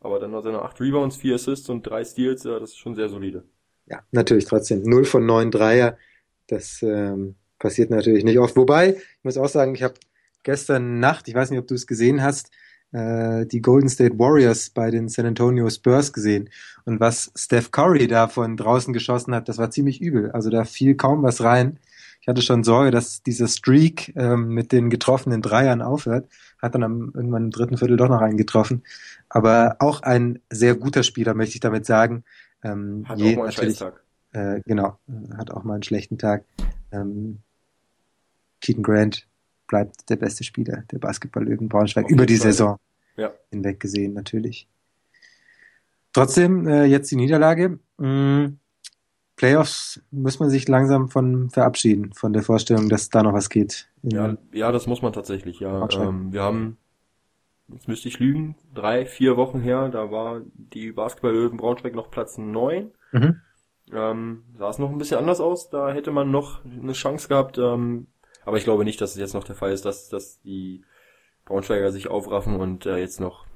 Aber 0.00 0.18
dann 0.18 0.30
noch 0.30 0.42
seine 0.42 0.62
acht 0.62 0.80
Rebounds, 0.80 1.16
vier 1.16 1.34
Assists 1.34 1.68
und 1.68 1.82
drei 1.82 2.04
Steals, 2.04 2.46
äh, 2.46 2.58
das 2.58 2.70
ist 2.70 2.78
schon 2.78 2.94
sehr 2.94 3.10
solide. 3.10 3.44
Ja, 3.86 4.00
natürlich 4.12 4.46
trotzdem. 4.46 4.82
0 4.82 5.04
von 5.04 5.26
9 5.26 5.50
Dreier. 5.50 5.98
Das 6.46 6.80
ähm, 6.82 7.34
passiert 7.58 7.90
natürlich 7.90 8.24
nicht 8.24 8.38
oft. 8.38 8.56
Wobei, 8.56 8.94
ich 8.94 9.24
muss 9.24 9.36
auch 9.36 9.48
sagen, 9.48 9.74
ich 9.74 9.82
habe 9.82 9.94
gestern 10.42 11.00
Nacht, 11.00 11.28
ich 11.28 11.34
weiß 11.34 11.50
nicht, 11.50 11.60
ob 11.60 11.66
du 11.66 11.74
es 11.74 11.86
gesehen 11.86 12.22
hast, 12.22 12.50
die 12.92 13.60
Golden 13.62 13.88
State 13.88 14.18
Warriors 14.18 14.70
bei 14.70 14.90
den 14.90 15.08
San 15.08 15.26
Antonio 15.26 15.70
Spurs 15.70 16.12
gesehen. 16.12 16.50
Und 16.84 16.98
was 16.98 17.30
Steph 17.36 17.70
Curry 17.70 18.08
da 18.08 18.26
von 18.26 18.56
draußen 18.56 18.92
geschossen 18.92 19.34
hat, 19.34 19.48
das 19.48 19.58
war 19.58 19.70
ziemlich 19.70 20.00
übel. 20.00 20.32
Also 20.32 20.50
da 20.50 20.64
fiel 20.64 20.96
kaum 20.96 21.22
was 21.22 21.40
rein. 21.42 21.78
Ich 22.20 22.28
hatte 22.28 22.42
schon 22.42 22.64
Sorge, 22.64 22.90
dass 22.90 23.22
dieser 23.22 23.46
Streak 23.48 24.12
ähm, 24.16 24.48
mit 24.48 24.72
den 24.72 24.90
getroffenen 24.90 25.40
Dreiern 25.40 25.82
aufhört. 25.82 26.28
Hat 26.60 26.74
dann 26.74 26.82
am, 26.82 27.12
irgendwann 27.14 27.44
im 27.44 27.50
dritten 27.50 27.78
Viertel 27.78 27.96
doch 27.96 28.08
noch 28.08 28.20
einen 28.20 28.36
getroffen. 28.36 28.82
Aber 29.28 29.76
auch 29.78 30.02
ein 30.02 30.40
sehr 30.50 30.74
guter 30.74 31.02
Spieler, 31.02 31.32
möchte 31.34 31.54
ich 31.54 31.60
damit 31.60 31.86
sagen. 31.86 32.24
Ähm, 32.62 33.04
Hat 33.08 33.18
je- 33.18 33.32
auch 33.32 33.36
mal 33.36 33.42
einen 33.44 33.46
natürlich- 33.54 33.78
Scheißtag. 33.78 34.02
äh, 34.32 34.60
genau, 34.66 34.98
äh, 35.08 35.36
hat 35.38 35.50
auch 35.50 35.64
mal 35.64 35.74
einen 35.74 35.82
schlechten 35.82 36.18
Tag. 36.18 36.44
Ähm, 36.92 37.38
Keaton 38.60 38.82
Grant 38.82 39.26
bleibt 39.70 40.10
der 40.10 40.16
beste 40.16 40.42
Spieler 40.42 40.82
der 40.90 40.98
Basketball-Löwen 40.98 41.68
Braunschweig 41.68 42.06
Auf 42.06 42.10
über 42.10 42.26
die 42.26 42.36
Fall. 42.36 42.52
Saison 42.52 42.78
Ja. 43.16 43.32
hinweg 43.50 43.78
gesehen, 43.78 44.12
natürlich. 44.14 44.66
Trotzdem, 46.12 46.66
äh, 46.66 46.84
jetzt 46.86 47.08
die 47.12 47.16
Niederlage. 47.16 47.78
Mm, 47.98 48.56
Playoffs 49.36 50.02
muss 50.10 50.40
man 50.40 50.50
sich 50.50 50.66
langsam 50.68 51.08
von 51.08 51.50
verabschieden, 51.50 52.12
von 52.12 52.32
der 52.32 52.42
Vorstellung, 52.42 52.88
dass 52.88 53.08
da 53.10 53.22
noch 53.22 53.32
was 53.32 53.48
geht. 53.48 53.88
Ja, 54.02 54.36
ja, 54.52 54.72
das 54.72 54.86
muss 54.88 55.02
man 55.02 55.12
tatsächlich, 55.12 55.60
ja. 55.60 55.88
Ähm, 55.92 56.32
wir 56.32 56.42
haben, 56.42 56.76
jetzt 57.68 57.86
müsste 57.86 58.08
ich 58.08 58.18
lügen, 58.18 58.56
drei, 58.74 59.06
vier 59.06 59.36
Wochen 59.36 59.60
her, 59.60 59.88
da 59.88 60.10
war 60.10 60.40
die 60.54 60.90
Basketball-Löwen 60.92 61.56
Braunschweig 61.58 61.94
noch 61.94 62.10
Platz 62.10 62.36
neun. 62.38 62.90
Mhm. 63.12 63.36
Ähm, 63.92 64.42
sah 64.58 64.68
es 64.70 64.78
noch 64.78 64.90
ein 64.90 64.98
bisschen 64.98 65.18
anders 65.18 65.40
aus, 65.40 65.70
da 65.70 65.92
hätte 65.92 66.10
man 66.10 66.30
noch 66.30 66.64
eine 66.64 66.92
Chance 66.92 67.28
gehabt, 67.28 67.56
ähm, 67.56 68.08
aber 68.44 68.56
ich 68.56 68.64
glaube 68.64 68.84
nicht, 68.84 69.00
dass 69.00 69.12
es 69.12 69.18
jetzt 69.18 69.34
noch 69.34 69.44
der 69.44 69.56
Fall 69.56 69.72
ist, 69.72 69.84
dass, 69.84 70.08
dass 70.08 70.40
die 70.40 70.84
Braunschweiger 71.44 71.92
sich 71.92 72.08
aufraffen 72.08 72.56
und 72.56 72.86
äh, 72.86 72.98
jetzt 72.98 73.20
noch 73.20 73.46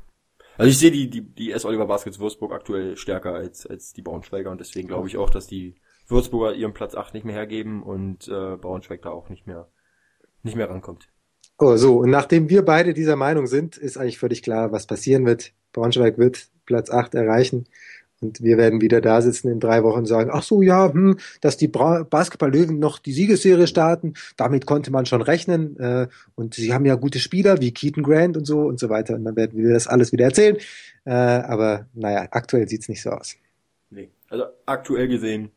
also 0.56 0.70
ich 0.70 0.78
sehe 0.78 0.92
die, 0.92 1.10
die, 1.10 1.22
die 1.22 1.50
S. 1.50 1.64
Oliver 1.64 1.86
Baskets 1.86 2.20
Würzburg 2.20 2.52
aktuell 2.52 2.96
stärker 2.96 3.34
als, 3.34 3.66
als 3.66 3.92
die 3.92 4.02
Braunschweiger 4.02 4.50
und 4.50 4.60
deswegen 4.60 4.86
glaube 4.86 5.08
ich 5.08 5.16
auch, 5.16 5.30
dass 5.30 5.46
die 5.46 5.74
Würzburger 6.06 6.54
ihren 6.54 6.74
Platz 6.74 6.94
8 6.94 7.14
nicht 7.14 7.24
mehr 7.24 7.34
hergeben 7.34 7.82
und 7.82 8.28
äh, 8.28 8.56
Braunschweig 8.56 9.02
da 9.02 9.10
auch 9.10 9.28
nicht 9.28 9.46
mehr 9.46 9.68
nicht 10.42 10.56
mehr 10.56 10.68
rankommt. 10.68 11.08
Oh, 11.58 11.76
so, 11.76 11.98
und 11.98 12.10
nachdem 12.10 12.50
wir 12.50 12.62
beide 12.62 12.94
dieser 12.94 13.16
Meinung 13.16 13.46
sind, 13.46 13.76
ist 13.76 13.96
eigentlich 13.96 14.18
völlig 14.18 14.42
klar, 14.42 14.72
was 14.72 14.86
passieren 14.86 15.24
wird. 15.24 15.52
Braunschweig 15.72 16.18
wird 16.18 16.48
Platz 16.66 16.90
8 16.90 17.14
erreichen 17.14 17.66
und 18.24 18.42
wir 18.42 18.56
werden 18.56 18.80
wieder 18.80 19.00
da 19.00 19.20
sitzen 19.20 19.48
in 19.48 19.60
drei 19.60 19.82
Wochen 19.82 20.00
und 20.00 20.06
sagen, 20.06 20.30
ach 20.32 20.42
so, 20.42 20.62
ja, 20.62 20.92
hm, 20.92 21.18
dass 21.40 21.56
die 21.56 21.68
Basketball-Löwen 21.68 22.78
noch 22.78 22.98
die 22.98 23.12
Siegesserie 23.12 23.66
starten, 23.66 24.14
damit 24.36 24.66
konnte 24.66 24.90
man 24.90 25.06
schon 25.06 25.22
rechnen 25.22 25.78
äh, 25.78 26.08
und 26.34 26.54
sie 26.54 26.72
haben 26.72 26.86
ja 26.86 26.94
gute 26.94 27.18
Spieler 27.18 27.60
wie 27.60 27.72
Keaton 27.72 28.02
Grant 28.02 28.36
und 28.36 28.46
so 28.46 28.60
und 28.60 28.80
so 28.80 28.88
weiter 28.88 29.14
und 29.14 29.24
dann 29.24 29.36
werden 29.36 29.62
wir 29.62 29.72
das 29.72 29.86
alles 29.86 30.12
wieder 30.12 30.24
erzählen. 30.24 30.56
Äh, 31.04 31.12
aber 31.12 31.86
naja, 31.94 32.26
aktuell 32.30 32.68
sieht's 32.68 32.88
nicht 32.88 33.02
so 33.02 33.10
aus. 33.10 33.36
Nee. 33.90 34.10
Also 34.28 34.44
aktuell 34.66 35.08
gesehen 35.08 35.50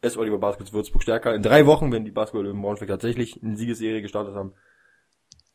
S. 0.00 0.16
Oliver 0.16 0.38
Baskets 0.38 0.72
Würzburg 0.72 1.02
stärker. 1.02 1.34
In 1.34 1.42
drei 1.42 1.66
Wochen, 1.66 1.92
wenn 1.92 2.04
die 2.04 2.10
Basketball-Löwen 2.10 2.60
Braunschweig 2.60 2.88
tatsächlich 2.88 3.42
eine 3.42 3.56
Siegesserie 3.56 4.02
gestartet 4.02 4.34
haben, 4.34 4.52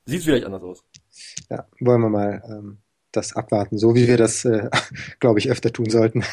sieht 0.06 0.20
es 0.20 0.26
vielleicht 0.26 0.46
anders 0.46 0.64
aus. 0.64 0.84
Ja, 1.50 1.66
wollen 1.80 2.02
wir 2.02 2.10
mal 2.10 2.44
ähm, 2.48 2.78
das 3.12 3.36
abwarten, 3.36 3.78
so 3.78 3.96
wie 3.96 4.08
wir 4.08 4.18
das, 4.18 4.46
äh, 4.46 4.70
glaube 5.20 5.40
ich, 5.40 5.50
öfter 5.50 5.72
tun 5.72 5.90
sollten. 5.90 6.24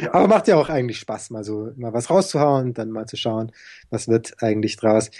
Ja. 0.00 0.14
Aber 0.14 0.28
macht 0.28 0.48
ja 0.48 0.56
auch 0.56 0.68
eigentlich 0.68 0.98
Spaß, 0.98 1.30
mal 1.30 1.44
so 1.44 1.70
mal 1.76 1.92
was 1.92 2.10
rauszuhauen, 2.10 2.74
dann 2.74 2.90
mal 2.90 3.06
zu 3.06 3.16
schauen, 3.16 3.52
was 3.90 4.08
wird 4.08 4.34
eigentlich 4.42 4.76
draus. 4.76 5.10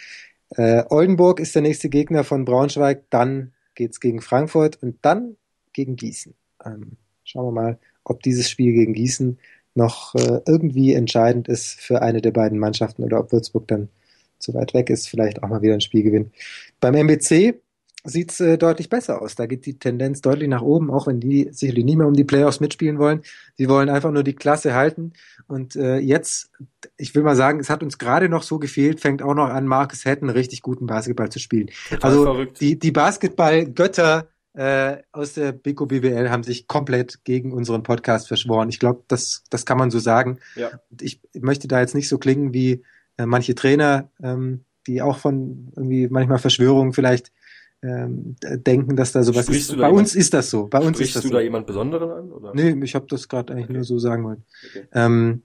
Äh, 0.50 0.84
Oldenburg 0.88 1.40
ist 1.40 1.54
der 1.54 1.62
nächste 1.62 1.88
Gegner 1.88 2.24
von 2.24 2.44
Braunschweig, 2.44 3.04
dann 3.10 3.52
geht's 3.74 4.00
gegen 4.00 4.20
Frankfurt 4.20 4.82
und 4.82 4.98
dann 5.02 5.36
gegen 5.72 5.96
Gießen. 5.96 6.34
Ähm, 6.64 6.96
schauen 7.24 7.46
wir 7.46 7.52
mal, 7.52 7.78
ob 8.04 8.22
dieses 8.22 8.50
Spiel 8.50 8.72
gegen 8.72 8.92
Gießen 8.92 9.38
noch 9.74 10.14
äh, 10.14 10.40
irgendwie 10.46 10.92
entscheidend 10.92 11.48
ist 11.48 11.80
für 11.80 12.02
eine 12.02 12.20
der 12.20 12.32
beiden 12.32 12.58
Mannschaften 12.58 13.04
oder 13.04 13.20
ob 13.20 13.32
Würzburg 13.32 13.66
dann 13.68 13.88
zu 14.38 14.52
weit 14.54 14.74
weg 14.74 14.90
ist, 14.90 15.08
vielleicht 15.08 15.42
auch 15.42 15.48
mal 15.48 15.62
wieder 15.62 15.74
ein 15.74 15.80
Spiel 15.80 16.02
gewinnen. 16.02 16.32
Beim 16.80 16.94
MBC 16.94 17.60
sieht's 18.04 18.40
äh, 18.40 18.58
deutlich 18.58 18.88
besser 18.88 19.22
aus. 19.22 19.34
Da 19.34 19.46
geht 19.46 19.66
die 19.66 19.78
Tendenz 19.78 20.20
deutlich 20.20 20.48
nach 20.48 20.62
oben, 20.62 20.90
auch 20.90 21.06
wenn 21.06 21.20
die 21.20 21.48
sicherlich 21.52 21.84
nie 21.84 21.96
mehr 21.96 22.06
um 22.06 22.14
die 22.14 22.24
Playoffs 22.24 22.60
mitspielen 22.60 22.98
wollen. 22.98 23.22
Sie 23.56 23.68
wollen 23.68 23.88
einfach 23.88 24.10
nur 24.10 24.24
die 24.24 24.34
Klasse 24.34 24.74
halten. 24.74 25.12
Und 25.46 25.76
äh, 25.76 25.98
jetzt, 25.98 26.50
ich 26.96 27.14
will 27.14 27.22
mal 27.22 27.36
sagen, 27.36 27.60
es 27.60 27.70
hat 27.70 27.82
uns 27.82 27.98
gerade 27.98 28.28
noch 28.28 28.42
so 28.42 28.58
gefehlt, 28.58 29.00
fängt 29.00 29.22
auch 29.22 29.34
noch 29.34 29.48
an, 29.48 29.66
Marcus 29.66 30.04
Hatton 30.04 30.30
richtig 30.30 30.62
guten 30.62 30.86
Basketball 30.86 31.30
zu 31.30 31.38
spielen. 31.38 31.70
Total 31.88 32.10
also 32.10 32.24
verrückt. 32.24 32.60
die, 32.60 32.78
die 32.78 32.92
Basketball-Götter 32.92 34.28
äh, 34.54 34.98
aus 35.12 35.34
der 35.34 35.52
Biko 35.52 35.86
BBL 35.86 36.28
haben 36.28 36.42
sich 36.42 36.66
komplett 36.66 37.24
gegen 37.24 37.52
unseren 37.52 37.82
Podcast 37.82 38.28
verschworen. 38.28 38.68
Ich 38.68 38.78
glaube, 38.78 39.02
das, 39.08 39.44
das 39.48 39.64
kann 39.64 39.78
man 39.78 39.90
so 39.90 39.98
sagen. 39.98 40.38
Ja. 40.56 40.70
Und 40.90 41.02
ich 41.02 41.20
möchte 41.40 41.68
da 41.68 41.80
jetzt 41.80 41.94
nicht 41.94 42.08
so 42.08 42.18
klingen 42.18 42.52
wie 42.52 42.82
äh, 43.16 43.26
manche 43.26 43.54
Trainer, 43.54 44.10
ähm, 44.22 44.64
die 44.86 45.00
auch 45.00 45.18
von 45.18 45.72
irgendwie 45.76 46.08
manchmal 46.08 46.38
Verschwörungen 46.38 46.92
vielleicht 46.92 47.32
ähm, 47.82 48.36
denken, 48.42 48.94
dass 48.96 49.12
da 49.12 49.22
sowas 49.22 49.46
Sprichst 49.46 49.70
ist. 49.70 49.76
Bei 49.78 49.88
uns 49.88 50.12
jemand- 50.12 50.14
ist 50.16 50.34
das 50.34 50.50
so. 50.50 50.66
Bei 50.68 50.78
uns 50.78 50.96
Sprichst 50.96 51.10
ist 51.10 51.16
das 51.16 51.22
du 51.24 51.28
so. 51.28 51.34
da 51.34 51.40
jemand 51.40 51.66
Besonderen 51.66 52.10
an? 52.10 52.30
Oder? 52.32 52.52
Nee, 52.54 52.78
ich 52.84 52.94
habe 52.94 53.06
das 53.08 53.28
gerade 53.28 53.52
eigentlich 53.52 53.64
Okay. 53.66 53.72
nur 53.74 53.84
so 53.84 53.98
sagen 53.98 54.24
wollen. 54.24 54.44
Okay. 54.68 54.86
Ähm, 54.92 55.42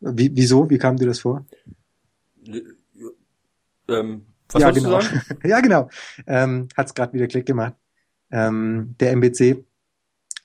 wie, 0.00 0.30
wieso? 0.34 0.68
Wie 0.70 0.78
kam 0.78 0.96
dir 0.96 1.06
das 1.06 1.20
vor? 1.20 1.44
Ähm, 3.88 4.26
was 4.50 4.62
ja, 4.62 4.70
genau. 4.70 4.98
du 4.98 5.04
sagen? 5.04 5.20
ja, 5.44 5.60
genau. 5.60 5.88
Ähm, 6.26 6.68
Hat's 6.76 6.94
gerade 6.94 7.12
wieder 7.12 7.26
Klick 7.26 7.46
gemacht. 7.46 7.74
Ähm, 8.30 8.94
der 9.00 9.12
MBC, 9.12 9.64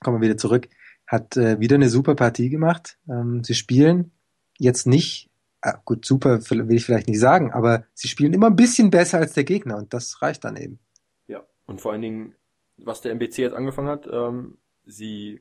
kommen 0.00 0.20
wir 0.20 0.28
wieder 0.28 0.36
zurück, 0.36 0.68
hat 1.06 1.36
äh, 1.36 1.58
wieder 1.60 1.76
eine 1.76 1.88
super 1.88 2.14
Partie 2.14 2.50
gemacht. 2.50 2.98
Ähm, 3.08 3.42
sie 3.44 3.54
spielen 3.54 4.12
jetzt 4.58 4.86
nicht 4.86 5.30
äh, 5.62 5.72
gut, 5.84 6.04
super 6.06 6.40
will 6.50 6.72
ich 6.72 6.84
vielleicht 6.84 7.08
nicht 7.08 7.18
sagen, 7.20 7.52
aber 7.52 7.84
sie 7.94 8.08
spielen 8.08 8.32
immer 8.32 8.46
ein 8.46 8.56
bisschen 8.56 8.90
besser 8.90 9.18
als 9.18 9.32
der 9.34 9.44
Gegner 9.44 9.76
und 9.76 9.92
das 9.92 10.22
reicht 10.22 10.44
dann 10.44 10.56
eben. 10.56 10.78
Und 11.70 11.80
vor 11.80 11.92
allen 11.92 12.02
Dingen, 12.02 12.34
was 12.78 13.00
der 13.00 13.12
MBC 13.12 13.38
jetzt 13.38 13.54
angefangen 13.54 13.88
hat, 13.88 14.08
ähm, 14.12 14.58
sie, 14.84 15.40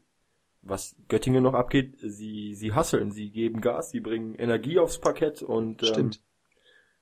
was 0.62 0.96
Göttingen 1.08 1.42
noch 1.42 1.56
abgeht, 1.56 1.98
sie, 1.98 2.54
sie 2.54 2.72
hasseln, 2.72 3.12
sie 3.12 3.32
geben 3.32 3.62
Gas, 3.62 3.90
sie 3.90 4.00
bringen 4.00 4.36
Energie 4.36 4.78
aufs 4.78 5.00
Parkett 5.00 5.42
und 5.42 5.82
ähm, 5.98 6.12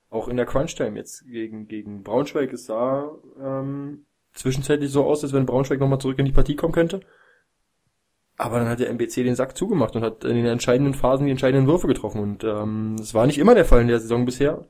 auch 0.08 0.28
in 0.28 0.38
der 0.38 0.46
Crunch-Time 0.46 0.96
jetzt 0.96 1.26
gegen, 1.26 1.68
gegen 1.68 2.02
Braunschweig, 2.02 2.50
es 2.54 2.64
sah 2.64 3.12
ähm, 3.38 4.06
zwischenzeitlich 4.32 4.90
so 4.90 5.04
aus, 5.04 5.22
als 5.22 5.34
wenn 5.34 5.44
Braunschweig 5.44 5.78
nochmal 5.78 6.00
zurück 6.00 6.18
in 6.18 6.24
die 6.24 6.32
Partie 6.32 6.56
kommen 6.56 6.72
könnte. 6.72 7.00
Aber 8.38 8.58
dann 8.60 8.68
hat 8.68 8.80
der 8.80 8.88
MBC 8.88 9.24
den 9.24 9.34
Sack 9.34 9.58
zugemacht 9.58 9.94
und 9.94 10.04
hat 10.04 10.24
in 10.24 10.36
den 10.36 10.46
entscheidenden 10.46 10.94
Phasen 10.94 11.26
die 11.26 11.32
entscheidenden 11.32 11.66
Würfe 11.68 11.86
getroffen. 11.86 12.22
Und 12.22 12.44
ähm, 12.44 12.94
das 12.96 13.12
war 13.12 13.26
nicht 13.26 13.38
immer 13.38 13.54
der 13.54 13.66
Fall 13.66 13.82
in 13.82 13.88
der 13.88 14.00
Saison 14.00 14.24
bisher. 14.24 14.66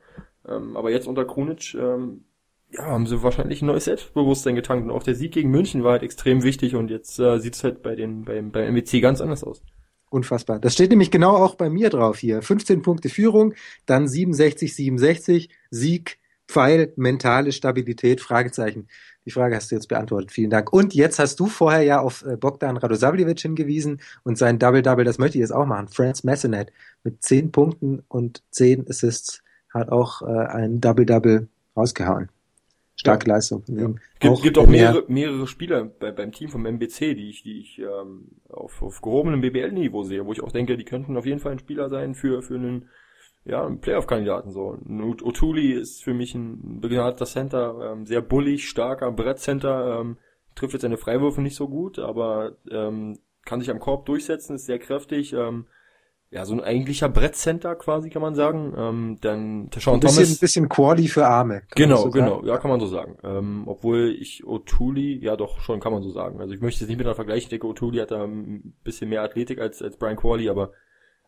Ähm, 0.49 0.77
aber 0.77 0.91
jetzt 0.91 1.07
unter 1.07 1.25
Krunic 1.27 1.75
ähm, 1.75 2.25
ja, 2.71 2.85
haben 2.85 3.07
sie 3.07 3.23
wahrscheinlich 3.23 3.62
ein 3.62 3.66
neues 3.66 3.85
Selbstbewusstsein 3.85 4.55
getankt. 4.55 4.85
Und 4.85 4.91
auch 4.91 5.03
der 5.03 5.14
Sieg 5.14 5.33
gegen 5.33 5.51
München 5.51 5.85
war 5.85 5.93
halt 5.93 6.03
extrem 6.03 6.43
wichtig 6.43 6.75
und 6.75 6.91
jetzt 6.91 7.19
äh, 7.19 7.39
sieht 7.39 7.55
es 7.55 7.64
halt 7.64 7.83
bei 7.83 7.95
den, 7.95 8.25
beim, 8.25 8.51
beim 8.51 8.75
MBC 8.75 9.01
ganz 9.01 9.21
anders 9.21 9.45
aus. 9.45 9.62
Unfassbar. 10.11 10.59
Das 10.59 10.73
steht 10.73 10.91
nämlich 10.91 11.11
genau 11.11 11.37
auch 11.37 11.55
bei 11.55 11.69
mir 11.69 11.91
drauf 11.91 12.19
hier. 12.19 12.41
15 12.41 12.83
Punkte 12.83 13.09
Führung, 13.11 13.55
dann 13.85 14.09
67, 14.09 14.75
67, 14.75 15.51
Sieg, 15.71 16.19
Pfeil, 16.47 16.95
mentale 16.97 17.53
Stabilität, 17.53 18.23
Fragezeichen. 18.23 18.89
Die 19.27 19.31
Frage 19.31 19.57
hast 19.57 19.71
du 19.71 19.75
jetzt 19.75 19.89
beantwortet. 19.89 20.33
Vielen 20.33 20.49
Dank. 20.49 20.73
Und 20.73 20.95
jetzt 20.95 21.19
hast 21.19 21.39
du 21.41 21.47
vorher 21.47 21.83
ja 21.83 22.01
auf 22.01 22.25
äh, 22.25 22.37
Bogdan 22.37 22.79
Radosavljevic 22.79 23.41
hingewiesen 23.41 24.01
und 24.25 24.39
sein 24.39 24.59
Double-Double, 24.59 25.05
das 25.05 25.19
möchte 25.19 25.37
ich 25.37 25.43
jetzt 25.43 25.53
auch 25.53 25.66
machen. 25.66 25.89
Franz 25.89 26.25
Massenet 26.25 26.73
mit 27.05 27.23
10 27.23 27.53
Punkten 27.53 28.03
und 28.09 28.43
10 28.53 28.89
Assists 28.89 29.43
hat 29.69 29.91
auch 29.91 30.23
äh, 30.23 30.27
ein 30.27 30.81
Double-Double 30.81 31.49
rausgehauen. 31.77 32.31
Starke 32.99 33.29
ja. 33.29 33.35
Leistung. 33.35 33.63
Ja. 33.69 33.87
Gibt, 34.19 34.35
auch, 34.35 34.43
gibt 34.43 34.59
auch 34.59 34.67
mehrere, 34.67 35.05
mehrere 35.09 35.47
Spieler 35.47 35.85
bei, 35.85 36.11
beim 36.11 36.33
Team 36.33 36.49
vom 36.49 36.67
MBC, 36.67 37.15
die 37.15 37.31
ich, 37.31 37.43
die 37.45 37.61
ich 37.61 37.79
ähm, 37.79 38.29
auf, 38.49 38.83
auf 38.83 39.01
gehobenem 39.01 39.41
BBL-Niveau 39.41 40.03
sehe, 40.03 40.27
wo 40.27 40.33
ich 40.33 40.43
auch 40.43 40.51
denke, 40.51 40.77
die 40.77 40.85
könnten 40.85 41.17
auf 41.17 41.27
jeden 41.27 41.39
Fall 41.39 41.53
ein 41.53 41.61
Spieler 41.61 41.89
sein 41.89 42.15
für, 42.15 42.43
für 42.43 42.57
einen 42.57 42.89
ja, 43.45 43.65
ein 43.65 43.81
Playoff-Kandidaten 43.81 44.51
so. 44.51 44.77
Otuli 45.23 45.73
ist 45.73 46.03
für 46.03 46.13
mich 46.13 46.35
ein 46.35 46.81
begnadeter 46.81 47.25
Center, 47.25 47.93
ähm, 47.93 48.05
sehr 48.05 48.21
bullig, 48.21 48.69
starker 48.69 49.11
Brettcenter, 49.11 50.01
ähm, 50.01 50.19
trifft 50.55 50.75
jetzt 50.75 50.83
seine 50.83 50.99
Freiwürfe 50.99 51.41
nicht 51.41 51.57
so 51.57 51.69
gut, 51.69 51.99
aber 51.99 52.57
ähm, 52.71 53.19
kann 53.45 53.61
sich 53.61 53.71
am 53.71 53.79
Korb 53.79 54.05
durchsetzen, 54.07 54.57
ist 54.57 54.67
sehr 54.67 54.79
kräftig, 54.79 55.33
ähm, 55.33 55.67
ja, 56.31 56.45
so 56.45 56.53
ein 56.53 56.61
eigentlicher 56.61 57.09
Brettcenter 57.09 57.74
quasi, 57.74 58.11
kann 58.11 58.20
man 58.20 58.35
sagen. 58.35 58.74
Ähm, 58.76 59.16
dann 59.20 59.70
Tashawn 59.70 59.95
ein 59.95 60.01
bisschen, 60.01 60.16
Thomas. 60.16 60.31
Ein 60.31 60.41
bisschen 60.41 60.68
Quali 60.68 61.09
für 61.09 61.26
Arme. 61.26 61.62
Genau, 61.74 62.03
so 62.03 62.11
genau, 62.11 62.45
ja, 62.45 62.59
kann 62.59 62.70
man 62.70 62.81
so 62.81 62.87
sagen. 62.87 63.16
Ähm, 63.24 63.62
obwohl 63.66 64.14
ich 64.18 64.45
O'Toole, 64.45 65.22
ja 65.22 65.37
doch, 65.37 65.61
schon 65.61 65.81
kann 65.81 65.93
man 65.93 66.03
so 66.03 66.11
sagen. 66.11 66.41
Also 66.41 66.53
ich 66.53 66.61
möchte 66.61 66.85
es 66.85 66.89
nicht 66.89 66.99
miteinander 66.99 67.16
vergleichen. 67.16 67.45
Ich 67.45 67.49
denke, 67.49 67.66
O'Toole 67.66 68.03
hat 68.03 68.11
da 68.11 68.24
ein 68.24 68.74
bisschen 68.85 69.09
mehr 69.09 69.22
Athletik 69.22 69.59
als, 69.59 69.81
als 69.81 69.97
Brian 69.97 70.16
Quali, 70.16 70.51
aber 70.51 70.72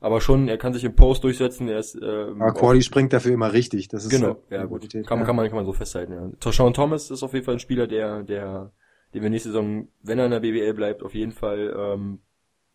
aber 0.03 0.22
schon, 0.22 0.48
er 0.48 0.57
kann 0.57 0.72
sich 0.72 0.84
im 0.84 0.94
Post 0.94 1.24
durchsetzen, 1.24 1.68
er 1.68 1.78
ist, 1.78 1.94
ähm, 1.94 2.40
Aber 2.40 2.55
Quali 2.55 2.80
springt 2.80 3.12
dafür 3.12 3.34
immer 3.34 3.53
richtig, 3.53 3.88
das 3.88 4.05
ist 4.05 4.11
Genau, 4.11 4.42
ja, 4.48 4.64
gut. 4.64 4.90
Kann, 4.90 5.18
ja. 5.18 5.24
kann 5.26 5.36
man, 5.36 5.46
kann 5.46 5.57
man 5.57 5.66
so 5.66 5.74
festhalten, 5.74 6.12
ja. 6.14 6.30
Toshawn 6.40 6.72
Thomas 6.72 7.11
ist 7.11 7.22
auf 7.22 7.34
jeden 7.34 7.44
Fall 7.44 7.57
ein 7.57 7.61
Spieler, 7.61 7.86
der, 7.86 8.22
der, 8.22 8.72
den 9.12 9.22
wir 9.22 9.28
nächste 9.28 9.51
Saison, 9.51 9.88
wenn 10.03 10.18
er 10.18 10.24
in 10.24 10.30
der 10.30 10.40
BBL 10.40 10.72
bleibt, 10.72 11.03
auf 11.03 11.14
jeden 11.14 11.32
Fall, 11.32 11.74
ähm, 11.76 12.20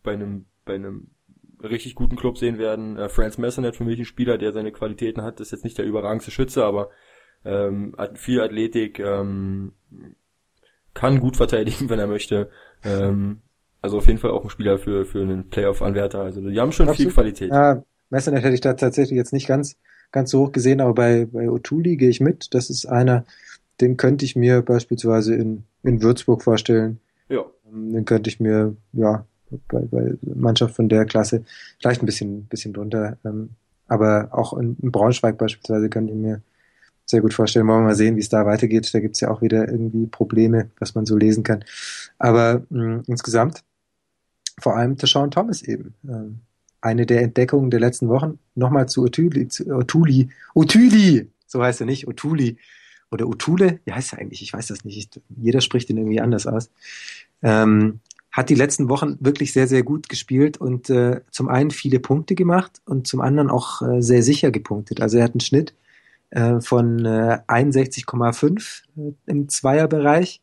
bei 0.04 0.12
einem, 0.12 0.46
bei 0.64 0.76
einem 0.76 1.15
richtig 1.62 1.94
guten 1.94 2.16
Club 2.16 2.38
sehen 2.38 2.58
werden. 2.58 2.96
Äh, 2.96 3.08
Franz 3.08 3.38
Messenet 3.38 3.76
für 3.76 3.84
mich 3.84 3.98
ein 3.98 4.04
Spieler, 4.04 4.38
der 4.38 4.52
seine 4.52 4.72
Qualitäten 4.72 5.22
hat, 5.22 5.40
ist 5.40 5.52
jetzt 5.52 5.64
nicht 5.64 5.78
der 5.78 5.84
überragendste 5.84 6.30
Schütze, 6.30 6.64
aber 6.64 6.90
ähm, 7.44 7.94
hat 7.96 8.18
viel 8.18 8.40
Athletik, 8.40 8.98
ähm, 8.98 9.72
kann 10.94 11.20
gut 11.20 11.36
verteidigen, 11.36 11.88
wenn 11.88 11.98
er 11.98 12.06
möchte. 12.06 12.50
Ähm, 12.84 13.40
also 13.82 13.98
auf 13.98 14.06
jeden 14.06 14.18
Fall 14.18 14.30
auch 14.30 14.42
ein 14.42 14.50
Spieler 14.50 14.78
für, 14.78 15.04
für 15.04 15.22
einen 15.22 15.48
Playoff-Anwärter. 15.48 16.20
Also 16.20 16.40
die 16.40 16.58
haben 16.58 16.72
schon 16.72 16.88
Absolut. 16.88 17.12
viel 17.12 17.14
Qualität. 17.14 17.50
Ja, 17.50 17.82
Messernet 18.10 18.42
hätte 18.42 18.54
ich 18.54 18.60
da 18.60 18.74
tatsächlich 18.74 19.16
jetzt 19.16 19.32
nicht 19.32 19.46
ganz, 19.46 19.76
ganz 20.12 20.30
so 20.30 20.46
hoch 20.46 20.52
gesehen, 20.52 20.80
aber 20.80 20.94
bei, 20.94 21.26
bei 21.26 21.48
Otuli 21.48 21.96
gehe 21.96 22.08
ich 22.08 22.20
mit. 22.20 22.54
Das 22.54 22.70
ist 22.70 22.86
einer, 22.86 23.24
den 23.80 23.96
könnte 23.96 24.24
ich 24.24 24.36
mir 24.36 24.62
beispielsweise 24.62 25.34
in, 25.34 25.64
in 25.82 26.02
Würzburg 26.02 26.42
vorstellen. 26.42 27.00
Ja. 27.28 27.44
Ähm, 27.70 27.92
den 27.92 28.04
könnte 28.04 28.28
ich 28.30 28.40
mir, 28.40 28.76
ja, 28.92 29.26
bei, 29.68 29.80
bei 29.80 30.14
Mannschaft 30.22 30.74
von 30.74 30.88
der 30.88 31.04
Klasse 31.04 31.44
vielleicht 31.80 32.02
ein 32.02 32.06
bisschen, 32.06 32.44
bisschen 32.46 32.72
drunter. 32.72 33.18
Ähm, 33.24 33.50
aber 33.88 34.28
auch 34.32 34.52
in, 34.54 34.76
in 34.82 34.90
Braunschweig 34.90 35.38
beispielsweise 35.38 35.88
könnte 35.88 36.12
ich 36.12 36.18
mir 36.18 36.42
sehr 37.04 37.20
gut 37.20 37.34
vorstellen. 37.34 37.66
Wollen 37.68 37.82
wir 37.82 37.88
mal 37.88 37.94
sehen, 37.94 38.16
wie 38.16 38.20
es 38.20 38.28
da 38.28 38.46
weitergeht. 38.46 38.92
Da 38.92 39.00
gibt's 39.00 39.20
ja 39.20 39.30
auch 39.30 39.42
wieder 39.42 39.68
irgendwie 39.68 40.06
Probleme, 40.06 40.70
was 40.78 40.94
man 40.94 41.06
so 41.06 41.16
lesen 41.16 41.44
kann. 41.44 41.64
Aber 42.18 42.62
mh, 42.70 43.04
insgesamt, 43.06 43.62
vor 44.58 44.76
allem 44.76 44.96
Tashawn 44.96 45.30
Thomas 45.30 45.62
eben. 45.62 45.94
Ähm, 46.04 46.40
eine 46.80 47.06
der 47.06 47.22
Entdeckungen 47.22 47.70
der 47.70 47.80
letzten 47.80 48.08
Wochen. 48.08 48.38
Nochmal 48.54 48.88
zu 48.88 49.02
Otuli, 49.02 49.48
zu 49.48 49.66
Otuli, 49.66 50.30
Otuli, 50.54 51.30
so 51.46 51.62
heißt 51.62 51.80
er 51.80 51.86
nicht, 51.86 52.06
Otuli. 52.08 52.58
Oder 53.10 53.28
Otule, 53.28 53.80
wie 53.84 53.92
heißt 53.92 54.12
er 54.12 54.18
eigentlich? 54.18 54.42
Ich 54.42 54.52
weiß 54.52 54.66
das 54.66 54.84
nicht. 54.84 54.96
Ich, 54.96 55.22
jeder 55.36 55.60
spricht 55.60 55.88
ihn 55.90 55.96
irgendwie 55.96 56.20
anders 56.20 56.46
aus. 56.46 56.70
Ähm, 57.42 58.00
hat 58.36 58.50
die 58.50 58.54
letzten 58.54 58.90
Wochen 58.90 59.16
wirklich 59.18 59.54
sehr, 59.54 59.66
sehr 59.66 59.82
gut 59.82 60.10
gespielt 60.10 60.58
und 60.58 60.90
äh, 60.90 61.22
zum 61.30 61.48
einen 61.48 61.70
viele 61.70 62.00
Punkte 62.00 62.34
gemacht 62.34 62.82
und 62.84 63.06
zum 63.06 63.22
anderen 63.22 63.48
auch 63.48 63.80
äh, 63.80 64.02
sehr 64.02 64.22
sicher 64.22 64.50
gepunktet. 64.50 65.00
Also 65.00 65.16
er 65.16 65.24
hat 65.24 65.32
einen 65.32 65.40
Schnitt 65.40 65.74
äh, 66.30 66.60
von 66.60 67.06
äh, 67.06 67.38
61,5 67.48 68.82
äh, 68.98 69.12
im 69.24 69.48
Zweierbereich 69.48 70.42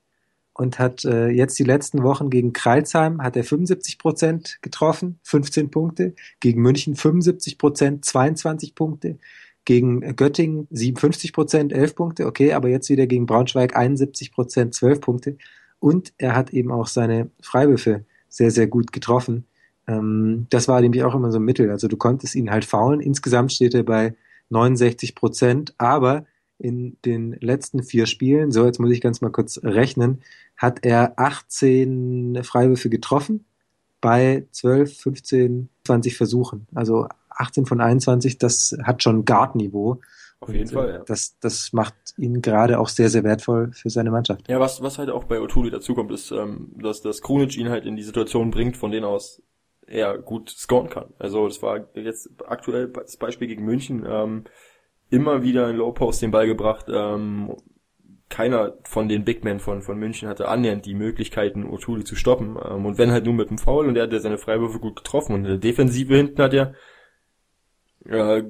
und 0.53 0.79
hat 0.79 1.05
äh, 1.05 1.27
jetzt 1.27 1.59
die 1.59 1.65
letzten 1.65 2.01
Wochen 2.01 2.31
gegen 2.31 2.51
Kreilsheim 2.51 3.21
hat 3.21 3.37
er 3.37 3.43
75 3.43 3.99
Prozent 3.99 4.57
getroffen, 4.63 5.19
15 5.21 5.69
Punkte, 5.69 6.15
gegen 6.39 6.63
München 6.63 6.95
75 6.95 7.59
Prozent, 7.59 8.05
22 8.05 8.73
Punkte, 8.73 9.19
gegen 9.65 10.15
Göttingen 10.15 10.67
57 10.71 11.31
Prozent, 11.31 11.71
11 11.71 11.93
Punkte, 11.93 12.25
okay, 12.25 12.53
aber 12.53 12.69
jetzt 12.69 12.89
wieder 12.89 13.05
gegen 13.05 13.27
Braunschweig 13.27 13.75
71 13.75 14.31
Prozent, 14.31 14.73
12 14.73 14.99
Punkte 14.99 15.37
und 15.84 16.13
er 16.17 16.34
hat 16.34 16.53
eben 16.53 16.71
auch 16.71 16.88
seine 16.88 17.29
Freiwürfe 17.41 18.05
sehr, 18.29 18.51
sehr 18.51 18.67
gut 18.67 18.93
getroffen. 18.93 19.43
Ähm, 19.86 20.47
das 20.49 20.69
war 20.69 20.79
nämlich 20.79 21.03
auch 21.03 21.13
immer 21.13 21.29
so 21.29 21.39
ein 21.39 21.43
Mittel, 21.43 21.69
also 21.69 21.89
du 21.89 21.97
konntest 21.97 22.36
ihn 22.36 22.51
halt 22.51 22.63
faulen, 22.63 23.01
insgesamt 23.01 23.51
steht 23.51 23.73
er 23.73 23.84
bei 23.84 24.15
69 24.47 25.13
Prozent, 25.13 25.73
aber 25.77 26.25
in 26.57 26.95
den 27.03 27.34
letzten 27.41 27.84
vier 27.84 28.05
Spielen, 28.05 28.53
so 28.53 28.65
jetzt 28.65 28.79
muss 28.79 28.91
ich 28.91 29.01
ganz 29.01 29.19
mal 29.19 29.31
kurz 29.31 29.59
rechnen, 29.61 30.21
hat 30.55 30.86
er 30.86 31.19
18 31.19 32.39
Freiwürfe 32.43 32.89
getroffen 32.89 33.43
bei 33.99 34.45
12, 34.51 34.97
15, 34.97 35.69
20 35.84 36.15
Versuchen. 36.15 36.65
Also 36.73 37.09
18 37.29 37.65
von 37.65 37.81
21, 37.81 38.38
das 38.38 38.77
hat 38.84 39.03
schon 39.03 39.25
Guard-Niveau. 39.25 39.99
Auf 40.43 40.53
jeden 40.53 40.67
Und, 40.67 40.73
Fall, 40.73 40.89
ja. 40.89 41.03
Das, 41.05 41.37
das 41.39 41.73
macht 41.73 41.95
ihn 42.17 42.41
gerade 42.41 42.79
auch 42.79 42.89
sehr, 42.89 43.09
sehr 43.09 43.23
wertvoll 43.23 43.71
für 43.73 43.89
seine 43.89 44.11
Mannschaft. 44.11 44.47
Ja, 44.49 44.59
was, 44.59 44.81
was 44.81 44.97
halt 44.97 45.09
auch 45.09 45.23
bei 45.23 45.39
Otuli 45.39 45.69
dazukommt, 45.69 46.11
ist, 46.11 46.31
ähm, 46.31 46.71
dass, 46.75 47.01
dass 47.01 47.21
Krunic 47.21 47.57
ihn 47.57 47.69
halt 47.69 47.85
in 47.85 47.95
die 47.95 48.03
Situation 48.03 48.51
bringt, 48.51 48.77
von 48.77 48.91
denen 48.91 49.05
aus 49.05 49.41
er 49.85 50.17
gut 50.17 50.49
scoren 50.49 50.89
kann. 50.89 51.13
Also 51.19 51.47
das 51.47 51.61
war 51.61 51.87
jetzt 51.95 52.29
aktuell 52.47 52.87
das 52.87 53.17
Beispiel 53.17 53.47
gegen 53.47 53.65
München. 53.65 54.05
Ähm, 54.07 54.45
immer 55.09 55.43
wieder 55.43 55.69
in 55.69 55.75
Low 55.75 55.91
Post 55.91 56.21
den 56.21 56.31
Ball 56.31 56.47
gebracht. 56.47 56.85
Ähm, 56.89 57.55
keiner 58.29 58.73
von 58.83 59.07
den 59.07 59.25
Big 59.25 59.43
Men 59.43 59.59
von, 59.59 59.83
von 59.83 59.97
München 59.97 60.27
hatte 60.27 60.47
annähernd 60.47 60.85
die 60.85 60.95
Möglichkeiten, 60.95 61.65
O'Toole 61.65 62.03
zu 62.03 62.15
stoppen. 62.15 62.57
Ähm, 62.67 62.85
und 62.85 62.97
wenn 62.97 63.11
halt 63.11 63.25
nur 63.25 63.33
mit 63.33 63.49
dem 63.49 63.57
Foul 63.59 63.87
und 63.87 63.95
er 63.95 64.03
hat 64.03 64.13
ja 64.13 64.19
seine 64.19 64.37
Freiwürfe 64.37 64.79
gut 64.79 64.95
getroffen. 64.95 65.35
Und 65.35 65.41
in 65.41 65.51
der 65.51 65.57
Defensive 65.57 66.15
hinten 66.15 66.41
hat 66.41 66.53
er 66.53 66.73
äh, 68.05 68.43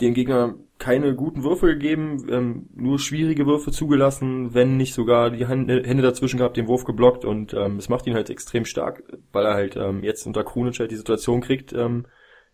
den 0.00 0.14
Gegner 0.14 0.56
keine 0.78 1.14
guten 1.14 1.42
Würfe 1.42 1.66
gegeben, 1.66 2.26
ähm, 2.30 2.68
nur 2.74 2.98
schwierige 2.98 3.46
Würfe 3.46 3.72
zugelassen, 3.72 4.54
wenn 4.54 4.76
nicht 4.76 4.94
sogar 4.94 5.30
die 5.30 5.46
Hände 5.46 6.02
dazwischen 6.02 6.38
gehabt, 6.38 6.56
den 6.56 6.68
Wurf 6.68 6.84
geblockt 6.84 7.24
und 7.24 7.52
ähm, 7.52 7.76
es 7.76 7.88
macht 7.88 8.06
ihn 8.06 8.14
halt 8.14 8.30
extrem 8.30 8.64
stark, 8.64 9.02
weil 9.32 9.44
er 9.44 9.54
halt 9.54 9.76
ähm, 9.76 10.02
jetzt 10.02 10.26
unter 10.26 10.44
Krunic 10.44 10.78
halt 10.78 10.90
die 10.90 10.96
Situation 10.96 11.40
kriegt, 11.40 11.72
ähm, 11.72 12.06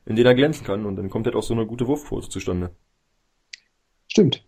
in 0.06 0.16
denen 0.16 0.26
er 0.26 0.34
glänzen 0.34 0.66
kann 0.66 0.86
und 0.86 0.96
dann 0.96 1.10
kommt 1.10 1.26
halt 1.26 1.36
auch 1.36 1.42
so 1.42 1.54
eine 1.54 1.66
gute 1.66 1.86
Wurfquote 1.86 2.28
zustande. 2.28 2.70
Stimmt. 4.08 4.44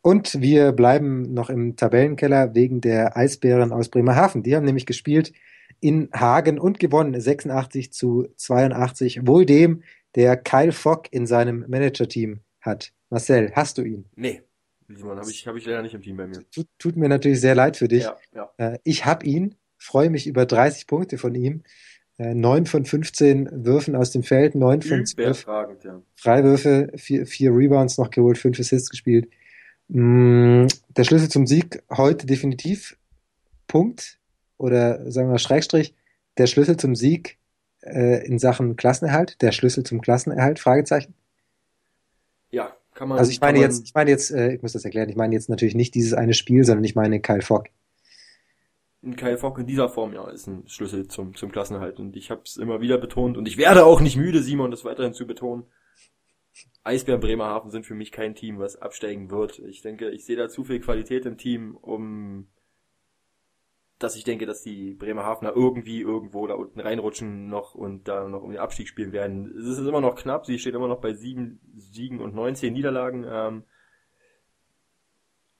Und 0.00 0.40
wir 0.40 0.72
bleiben 0.72 1.34
noch 1.34 1.50
im 1.50 1.76
Tabellenkeller 1.76 2.54
wegen 2.54 2.80
der 2.80 3.16
Eisbären 3.16 3.72
aus 3.72 3.88
Bremerhaven. 3.88 4.42
Die 4.42 4.54
haben 4.54 4.64
nämlich 4.64 4.86
gespielt 4.86 5.32
in 5.80 6.08
Hagen 6.12 6.58
und 6.58 6.78
gewonnen 6.78 7.20
86 7.20 7.92
zu 7.92 8.28
82. 8.36 9.26
Wohl 9.26 9.44
dem, 9.44 9.82
der 10.18 10.36
Kyle 10.36 10.72
Fogg 10.72 11.04
in 11.12 11.28
seinem 11.28 11.64
Manager-Team 11.68 12.40
hat. 12.60 12.92
Marcel, 13.08 13.52
hast 13.54 13.78
du 13.78 13.82
ihn? 13.82 14.04
Nee. 14.16 14.42
Simon, 14.88 15.16
habe 15.16 15.30
ich, 15.30 15.46
hab 15.46 15.54
ich 15.54 15.64
leider 15.64 15.80
nicht 15.80 15.94
im 15.94 16.02
Team 16.02 16.16
bei 16.16 16.26
mir. 16.26 16.42
Tut, 16.50 16.66
tut 16.76 16.96
mir 16.96 17.08
natürlich 17.08 17.40
sehr 17.40 17.54
leid 17.54 17.76
für 17.76 17.86
dich. 17.86 18.02
Ja, 18.02 18.16
ja. 18.34 18.50
Äh, 18.56 18.78
ich 18.82 19.04
habe 19.04 19.24
ihn, 19.24 19.54
freue 19.76 20.10
mich 20.10 20.26
über 20.26 20.44
30 20.44 20.88
Punkte 20.88 21.18
von 21.18 21.36
ihm. 21.36 21.62
Äh, 22.16 22.34
9 22.34 22.66
von 22.66 22.84
15 22.84 23.64
Würfen 23.64 23.94
aus 23.94 24.10
dem 24.10 24.24
Feld, 24.24 24.56
9 24.56 24.82
von 24.82 25.06
12 25.06 25.44
Überragend, 25.44 25.84
ja. 25.84 26.02
Freiwürfe, 26.16 26.90
4, 26.96 27.24
vier 27.24 27.54
Rebounds 27.54 27.96
noch 27.96 28.10
geholt, 28.10 28.38
5 28.38 28.58
Assists 28.58 28.90
gespielt. 28.90 29.28
Mm, 29.86 30.66
der 30.96 31.04
Schlüssel 31.04 31.28
zum 31.28 31.46
Sieg 31.46 31.80
heute 31.96 32.26
definitiv 32.26 32.98
Punkt 33.68 34.18
oder 34.56 35.08
sagen 35.12 35.30
wir 35.30 35.38
Schrägstrich, 35.38 35.94
der 36.38 36.48
Schlüssel 36.48 36.76
zum 36.76 36.96
Sieg 36.96 37.38
äh, 37.92 38.26
in 38.26 38.38
Sachen 38.38 38.76
Klassenerhalt, 38.76 39.40
der 39.42 39.52
Schlüssel 39.52 39.84
zum 39.84 40.00
Klassenerhalt, 40.00 40.58
Fragezeichen. 40.58 41.14
Ja, 42.50 42.76
kann 42.94 43.08
man. 43.08 43.18
Also 43.18 43.30
ich 43.30 43.40
meine 43.40 43.60
jetzt, 43.60 43.84
ich 43.84 43.94
meine 43.94 44.10
jetzt, 44.10 44.30
äh, 44.30 44.54
ich 44.54 44.62
muss 44.62 44.72
das 44.72 44.84
erklären, 44.84 45.08
ich 45.08 45.16
meine 45.16 45.34
jetzt 45.34 45.48
natürlich 45.48 45.74
nicht 45.74 45.94
dieses 45.94 46.14
eine 46.14 46.34
Spiel, 46.34 46.64
sondern 46.64 46.84
ich 46.84 46.94
meine 46.94 47.20
Kyle 47.20 47.42
Fogg. 47.42 47.70
Kyle 49.16 49.38
Fogg 49.38 49.60
in 49.60 49.66
dieser 49.66 49.88
Form, 49.88 50.12
ja, 50.12 50.28
ist 50.28 50.48
ein 50.48 50.66
Schlüssel 50.66 51.06
zum, 51.06 51.34
zum 51.34 51.52
Klassenerhalt. 51.52 52.00
Und 52.00 52.16
ich 52.16 52.30
habe 52.30 52.42
es 52.44 52.56
immer 52.56 52.80
wieder 52.80 52.98
betont 52.98 53.36
und 53.36 53.46
ich 53.46 53.56
werde 53.56 53.84
auch 53.86 54.00
nicht 54.00 54.16
müde, 54.16 54.42
Simon, 54.42 54.70
das 54.70 54.84
weiterhin 54.84 55.12
zu 55.12 55.26
betonen. 55.26 55.64
Eisbären 56.82 57.20
Bremerhaven 57.20 57.70
sind 57.70 57.86
für 57.86 57.94
mich 57.94 58.10
kein 58.10 58.34
Team, 58.34 58.58
was 58.58 58.76
absteigen 58.76 59.30
wird. 59.30 59.60
Ich 59.60 59.82
denke, 59.82 60.10
ich 60.10 60.24
sehe 60.24 60.36
da 60.36 60.48
zu 60.48 60.64
viel 60.64 60.80
Qualität 60.80 61.26
im 61.26 61.36
Team, 61.36 61.76
um 61.76 62.48
dass 63.98 64.16
ich 64.16 64.24
denke, 64.24 64.46
dass 64.46 64.62
die 64.62 64.94
Bremerhavener 64.94 65.52
irgendwie 65.54 66.00
irgendwo 66.00 66.46
da 66.46 66.54
unten 66.54 66.80
reinrutschen 66.80 67.48
noch 67.48 67.74
und 67.74 68.06
da 68.06 68.28
noch 68.28 68.42
um 68.42 68.50
den 68.50 68.60
Abstieg 68.60 68.88
spielen 68.88 69.12
werden. 69.12 69.52
Es 69.58 69.66
ist 69.66 69.78
immer 69.78 70.00
noch 70.00 70.14
knapp, 70.14 70.46
sie 70.46 70.58
steht 70.58 70.74
immer 70.74 70.88
noch 70.88 71.00
bei 71.00 71.14
sieben 71.14 71.60
Siegen 71.74 72.20
und 72.20 72.34
19 72.34 72.72
Niederlagen. 72.72 73.26
Ähm, 73.28 73.64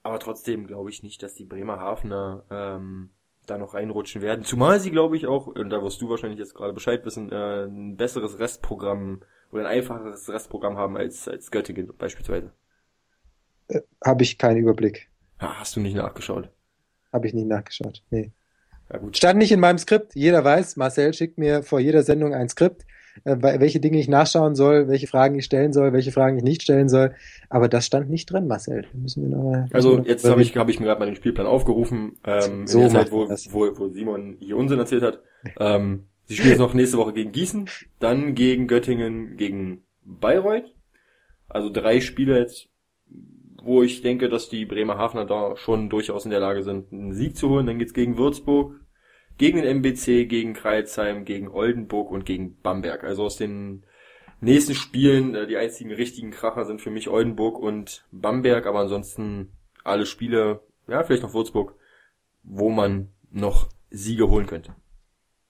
aber 0.03 0.21
trotzdem 0.21 0.67
glaube 0.67 0.91
ich 0.91 1.03
nicht, 1.03 1.23
dass 1.23 1.35
die 1.35 1.45
Bremerhavener 1.45 2.45
ähm, 2.51 3.11
da 3.47 3.59
noch 3.59 3.75
reinrutschen 3.75 4.23
werden. 4.23 4.45
Zumal 4.45 4.79
sie, 4.79 4.91
glaube 4.91 5.17
ich, 5.17 5.27
auch, 5.27 5.49
und 5.49 5.71
da 5.71 5.83
wirst 5.83 6.01
du 6.01 6.09
wahrscheinlich 6.09 6.39
jetzt 6.39 6.55
gerade 6.55 6.73
Bescheid 6.73 7.05
wissen, 7.05 7.33
äh, 7.33 7.65
ein 7.65 7.97
besseres 7.97 8.39
Restprogramm 8.39 9.23
oder 9.51 9.63
ein 9.63 9.79
einfacheres 9.79 10.29
Restprogramm 10.29 10.77
haben 10.77 10.97
als, 10.97 11.27
als 11.27 11.51
Göttingen 11.51 11.91
beispielsweise. 11.97 12.53
Habe 14.05 14.23
ich 14.23 14.39
keinen 14.39 14.59
Überblick. 14.59 15.11
Ha, 15.41 15.59
hast 15.59 15.77
du 15.77 15.81
nicht 15.81 15.97
nachgeschaut? 15.97 16.51
Habe 17.13 17.27
ich 17.27 17.35
nicht 17.35 17.47
nachgeschaut. 17.47 18.03
Nee. 18.11 18.33
Ja 18.93 18.99
gut. 18.99 19.17
Stand 19.17 19.39
nicht 19.39 19.53
in 19.53 19.61
meinem 19.61 19.79
Skript. 19.79 20.15
Jeder 20.15 20.45
weiß, 20.45 20.77
Marcel 20.77 21.13
schickt 21.13 21.39
mir 21.39 21.63
vor 21.63 21.81
jeder 21.81 22.03
Sendung 22.03 22.33
ein 22.35 22.49
Skript, 22.49 22.87
äh, 23.25 23.37
welche 23.41 23.81
Dinge 23.81 23.99
ich 23.99 24.09
nachschauen 24.09 24.55
soll, 24.55 24.89
welche 24.89 25.07
Fragen 25.07 25.39
ich 25.39 25.45
stellen 25.45 25.73
soll, 25.73 25.93
welche 25.93 26.13
Fragen 26.13 26.39
ich 26.39 26.45
nicht 26.45 26.63
stellen 26.63 26.89
soll. 26.89 27.15
Aber 27.51 27.69
das 27.69 27.85
stand 27.85 28.09
nicht 28.09 28.31
drin, 28.33 28.47
Marcel. 28.47 28.83
Da 28.83 28.99
müssen 28.99 29.23
wir 29.23 29.37
noch 29.37 29.67
Also 29.73 29.99
jetzt 30.01 30.29
habe 30.29 30.43
ich, 30.43 30.57
hab 30.57 30.69
ich 30.69 30.81
mir 30.81 30.87
gerade 30.87 31.01
mal 31.01 31.07
den 31.07 31.17
Spielplan 31.17 31.47
aufgerufen, 31.47 32.17
ähm, 32.25 32.67
So 32.67 32.79
in 32.79 32.85
der 32.85 32.93
Zeit, 32.93 33.13
wo, 33.13 33.29
wo, 33.29 33.79
wo 33.79 33.89
Simon 33.89 34.37
hier 34.41 34.57
Unsinn 34.57 34.79
erzählt 34.79 35.03
hat. 35.03 35.21
Ähm, 35.59 36.07
sie 36.25 36.37
spielen 36.37 36.51
jetzt 36.51 36.61
noch 36.61 36.75
nächste 36.75 36.97
Woche 36.97 37.13
gegen 37.13 37.33
Gießen, 37.33 37.69
dann 37.99 38.35
gegen 38.35 38.67
Göttingen, 38.69 39.37
gegen 39.37 39.83
Bayreuth. 40.05 40.75
Also 41.49 41.71
drei 41.71 42.01
Spiele 42.01 42.39
jetzt, 42.39 42.68
wo 43.63 43.83
ich 43.83 44.03
denke, 44.03 44.29
dass 44.29 44.49
die 44.49 44.65
Bremerhavener 44.65 45.25
da 45.25 45.57
schon 45.57 45.89
durchaus 45.89 46.25
in 46.25 46.31
der 46.31 46.41
Lage 46.41 46.63
sind, 46.63 46.93
einen 46.93 47.13
Sieg 47.13 47.37
zu 47.37 47.49
holen. 47.49 47.67
Dann 47.67 47.79
geht's 47.79 47.95
gegen 47.95 48.17
Würzburg, 48.17 48.81
gegen 49.37 49.61
den 49.61 49.83
MBC, 49.83 50.27
gegen 50.27 50.55
Kreilsheim, 50.55 51.25
gegen 51.25 51.49
Oldenburg 51.49 52.11
und 52.11 52.25
gegen 52.25 52.61
Bamberg. 52.61 53.05
Also 53.05 53.25
aus 53.25 53.37
den 53.37 53.85
nächsten 54.41 54.75
Spielen, 54.75 55.35
äh, 55.35 55.47
die 55.47 55.57
einzigen 55.57 55.93
richtigen 55.93 56.31
Kracher 56.31 56.65
sind 56.65 56.81
für 56.81 56.91
mich 56.91 57.09
Oldenburg 57.09 57.59
und 57.59 58.07
Bamberg, 58.13 58.67
aber 58.67 58.81
ansonsten 58.81 59.53
alle 59.85 60.07
Spiele, 60.07 60.61
ja, 60.87 61.03
vielleicht 61.03 61.23
noch 61.23 61.35
Würzburg, 61.35 61.75
wo 62.43 62.71
man 62.71 63.09
noch 63.31 63.69
Siege 63.91 64.29
holen 64.29 64.47
könnte. 64.47 64.75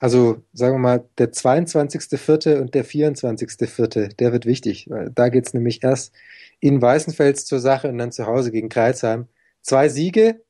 Also 0.01 0.43
sagen 0.53 0.75
wir 0.77 0.79
mal, 0.79 1.05
der 1.19 1.33
22.4. 1.33 2.61
und 2.61 2.75
der 2.75 2.85
24.4., 2.85 4.15
der 4.17 4.33
wird 4.33 4.47
wichtig. 4.47 4.87
weil 4.89 5.11
Da 5.11 5.29
geht's 5.29 5.55
nämlich 5.55 5.83
erst 5.83 6.15
in 6.61 6.81
Weißenfels 6.81 7.47
zur 7.47 7.59
Sache 7.59 7.89
und 7.89 7.99
dann 7.99 8.13
zu 8.13 8.27
Hause 8.27 8.53
gegen 8.53 8.69
Kreilsheim. 8.69 9.27
Zwei 9.61 9.89
Siege 9.89 10.41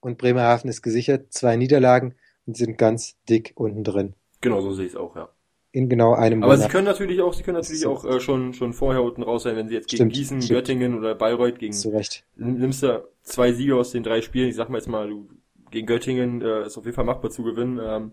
und 0.00 0.18
Bremerhaven 0.18 0.68
ist 0.68 0.82
gesichert, 0.82 1.32
zwei 1.32 1.56
Niederlagen 1.56 2.14
und 2.46 2.56
sind 2.56 2.78
ganz 2.78 3.16
dick 3.28 3.52
unten 3.54 3.84
drin. 3.84 4.14
Genau, 4.40 4.60
so 4.60 4.72
sehe 4.72 4.86
ich 4.86 4.92
es 4.92 4.96
auch, 4.96 5.14
ja. 5.16 5.28
In 5.72 5.88
genau 5.88 6.14
einem 6.14 6.42
Aber 6.42 6.56
sie 6.56 6.60
Monat. 6.62 6.72
können 6.72 6.84
natürlich 6.86 7.20
auch, 7.20 7.34
sie 7.34 7.42
können 7.42 7.58
natürlich 7.58 7.86
auch 7.86 8.04
äh, 8.04 8.18
schon 8.18 8.54
schon 8.54 8.72
vorher 8.72 9.02
unten 9.02 9.22
raus 9.22 9.42
sein, 9.42 9.56
wenn 9.56 9.68
sie 9.68 9.74
jetzt 9.74 9.88
gegen 9.88 9.98
Stimmt, 9.98 10.12
Gießen, 10.14 10.42
stimmt. 10.42 10.58
Göttingen 10.58 10.98
oder 10.98 11.14
Bayreuth 11.14 11.58
gegen 11.58 11.72
Zu 11.74 11.90
Recht. 11.90 12.24
nimmst 12.36 12.82
du 12.82 13.06
zwei 13.22 13.52
Siege 13.52 13.76
aus 13.76 13.90
den 13.90 14.02
drei 14.02 14.22
Spielen, 14.22 14.48
ich 14.48 14.56
sag 14.56 14.70
mal 14.70 14.78
jetzt 14.78 14.88
mal, 14.88 15.08
du 15.08 15.28
gegen 15.70 15.86
Göttingen 15.86 16.40
äh, 16.40 16.66
ist 16.66 16.78
auf 16.78 16.84
jeden 16.86 16.94
Fall 16.94 17.04
machbar 17.04 17.30
zu 17.30 17.42
gewinnen, 17.42 17.78
ähm, 17.82 18.12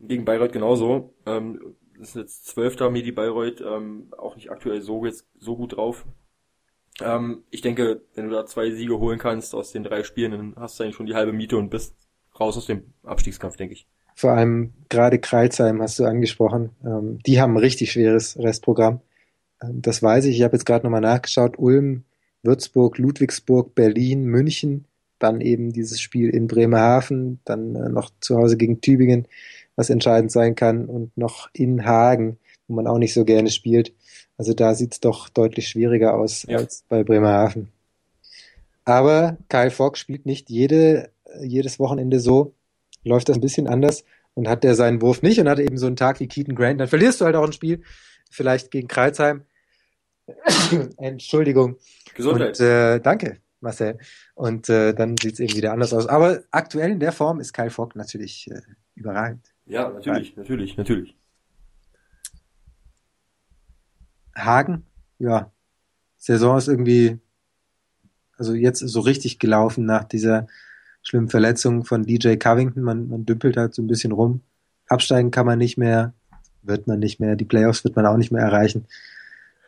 gegen 0.00 0.24
Bayreuth 0.24 0.52
genauso. 0.52 1.14
Ähm, 1.26 1.76
das 1.98 2.10
ist 2.10 2.16
jetzt 2.16 2.46
Zwölfter 2.46 2.90
Medi 2.90 3.12
Bayreuth, 3.12 3.60
ähm, 3.60 4.12
auch 4.16 4.36
nicht 4.36 4.50
aktuell 4.50 4.80
so 4.80 5.04
jetzt 5.04 5.26
so 5.38 5.56
gut 5.56 5.76
drauf. 5.76 6.06
Ähm, 7.00 7.44
ich 7.50 7.60
denke, 7.60 8.02
wenn 8.14 8.28
du 8.28 8.34
da 8.34 8.46
zwei 8.46 8.70
Siege 8.70 8.98
holen 8.98 9.18
kannst 9.18 9.54
aus 9.54 9.72
den 9.72 9.84
drei 9.84 10.02
Spielen, 10.02 10.32
dann 10.32 10.54
hast 10.56 10.78
du 10.78 10.84
eigentlich 10.84 10.96
schon 10.96 11.06
die 11.06 11.14
halbe 11.14 11.32
Miete 11.32 11.56
und 11.56 11.70
bist 11.70 11.94
raus 12.38 12.56
aus 12.56 12.66
dem 12.66 12.94
Abstiegskampf, 13.02 13.56
denke 13.56 13.74
ich. 13.74 13.86
Vor 14.14 14.32
allem 14.32 14.74
gerade 14.88 15.18
Kreilsheim 15.18 15.80
hast 15.80 15.98
du 15.98 16.04
angesprochen. 16.04 16.70
Ähm, 16.84 17.18
die 17.26 17.40
haben 17.40 17.54
ein 17.54 17.58
richtig 17.58 17.92
schweres 17.92 18.38
Restprogramm. 18.38 19.00
Ähm, 19.62 19.82
das 19.82 20.02
weiß 20.02 20.26
ich. 20.26 20.36
Ich 20.36 20.42
habe 20.42 20.56
jetzt 20.56 20.66
gerade 20.66 20.84
nochmal 20.84 21.00
nachgeschaut. 21.00 21.58
Ulm, 21.58 22.04
Würzburg, 22.42 22.98
Ludwigsburg, 22.98 23.74
Berlin, 23.74 24.24
München, 24.24 24.86
dann 25.20 25.40
eben 25.40 25.72
dieses 25.72 26.00
Spiel 26.00 26.30
in 26.30 26.48
Bremerhaven, 26.48 27.38
dann 27.44 27.76
äh, 27.76 27.88
noch 27.88 28.10
zu 28.20 28.36
Hause 28.36 28.56
gegen 28.56 28.80
Tübingen, 28.80 29.28
was 29.76 29.90
entscheidend 29.90 30.32
sein 30.32 30.56
kann, 30.56 30.86
und 30.86 31.16
noch 31.16 31.48
in 31.52 31.84
Hagen, 31.84 32.38
wo 32.66 32.74
man 32.74 32.86
auch 32.86 32.98
nicht 32.98 33.14
so 33.14 33.24
gerne 33.24 33.50
spielt. 33.50 33.92
Also 34.36 34.54
da 34.54 34.74
sieht's 34.74 35.00
doch 35.00 35.28
deutlich 35.28 35.68
schwieriger 35.68 36.14
aus 36.14 36.44
Ja. 36.48 36.58
als 36.58 36.84
bei 36.88 37.04
Bremerhaven. 37.04 37.68
Aber 38.84 39.36
Kyle 39.48 39.70
Fogg 39.70 39.96
spielt 39.96 40.26
nicht 40.26 40.50
jede, 40.50 41.10
jedes 41.42 41.78
Wochenende 41.78 42.18
so, 42.18 42.54
läuft 43.04 43.28
das 43.28 43.36
ein 43.36 43.42
bisschen 43.42 43.66
anders 43.68 44.04
und 44.34 44.48
hat 44.48 44.64
der 44.64 44.74
seinen 44.74 45.00
Wurf 45.02 45.22
nicht 45.22 45.38
und 45.38 45.48
hat 45.48 45.58
eben 45.58 45.78
so 45.78 45.86
einen 45.86 45.96
Tag 45.96 46.20
wie 46.20 46.26
Keaton 46.26 46.54
Grant, 46.54 46.80
dann 46.80 46.88
verlierst 46.88 47.20
du 47.20 47.26
halt 47.26 47.36
auch 47.36 47.44
ein 47.44 47.52
Spiel, 47.52 47.82
vielleicht 48.30 48.70
gegen 48.70 48.88
Kreuzheim. 48.88 49.42
Entschuldigung. 50.96 51.76
Gesundheit. 52.14 52.58
Und 52.60 52.66
äh, 52.66 53.00
danke, 53.00 53.38
Marcel. 53.60 53.98
Und 54.34 54.68
äh, 54.68 54.94
dann 54.94 55.16
sieht's 55.16 55.40
eben 55.40 55.54
wieder 55.54 55.72
anders 55.72 55.92
aus. 55.92 56.06
Aber 56.06 56.42
aktuell 56.50 56.90
in 56.90 57.00
der 57.00 57.12
Form 57.12 57.40
ist 57.40 57.52
Kyle 57.52 57.70
Fogg 57.70 57.96
natürlich 57.96 58.50
äh, 58.50 58.60
überragend. 58.94 59.46
ja, 59.66 59.88
natürlich, 59.88 60.36
natürlich, 60.36 60.76
natürlich. 60.76 61.16
Hagen, 64.36 64.86
ja, 65.18 65.50
Saison 66.16 66.58
ist 66.58 66.68
irgendwie, 66.68 67.18
also 68.36 68.54
jetzt 68.54 68.80
so 68.80 69.00
richtig 69.00 69.38
gelaufen 69.38 69.84
nach 69.84 70.04
dieser 70.04 70.46
schlimmen 71.02 71.28
Verletzung 71.28 71.84
von 71.84 72.04
DJ 72.04 72.36
Covington. 72.36 72.82
Man, 72.82 73.08
man 73.08 73.24
dümpelt 73.24 73.56
halt 73.56 73.74
so 73.74 73.82
ein 73.82 73.86
bisschen 73.86 74.12
rum. 74.12 74.42
Absteigen 74.86 75.30
kann 75.30 75.46
man 75.46 75.58
nicht 75.58 75.78
mehr, 75.78 76.14
wird 76.62 76.86
man 76.86 76.98
nicht 76.98 77.20
mehr. 77.20 77.36
Die 77.36 77.44
Playoffs 77.44 77.84
wird 77.84 77.96
man 77.96 78.06
auch 78.06 78.16
nicht 78.16 78.32
mehr 78.32 78.42
erreichen. 78.42 78.86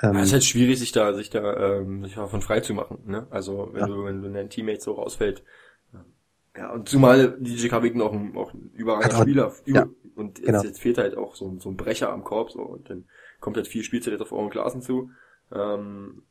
Ähm, 0.03 0.17
Es 0.17 0.27
ist 0.29 0.33
halt 0.33 0.45
schwierig, 0.45 0.79
sich 0.79 0.93
da, 0.93 1.15
sich 1.15 1.31
da, 1.31 1.79
ähm, 1.79 2.05
sich 2.05 2.15
davon 2.15 2.43
frei 2.43 2.61
zu 2.61 2.75
machen, 2.75 2.99
ne? 3.07 3.27
Also, 3.31 3.71
wenn 3.73 3.81
Ja. 3.81 3.87
du, 3.87 4.05
wenn 4.05 4.23
du 4.23 4.31
dein 4.33 4.51
Teammate 4.51 4.81
so 4.81 4.93
rausfällt. 4.93 5.43
Ja, 6.57 6.71
und 6.73 6.87
zumal 6.89 7.37
DJ 7.39 7.69
Covington 7.69 8.03
auch 8.03 8.13
ein, 8.13 8.37
auch 8.37 8.53
ein 8.53 8.71
überragender 8.75 9.23
Spieler, 9.23 9.53
ja, 9.65 9.87
und 10.17 10.39
jetzt, 10.39 10.47
genau. 10.47 10.63
jetzt 10.63 10.81
fehlt 10.81 10.99
halt 10.99 11.17
auch 11.17 11.35
so, 11.35 11.49
ein- 11.49 11.61
so 11.61 11.71
ein 11.71 11.77
Brecher 11.79 12.13
am 12.13 12.25
Korb, 12.25 12.51
so, 12.51 12.61
und 12.61 12.91
dann 12.91 13.05
kommt 13.41 13.57
halt 13.57 13.69
viel 13.69 13.83
Spielzeit 13.83 14.13
jetzt 14.13 14.21
auf 14.21 14.33
Owen 14.33 14.51
Klaassen 14.51 14.83
zu. 14.83 15.11
Ähm, 15.51 16.25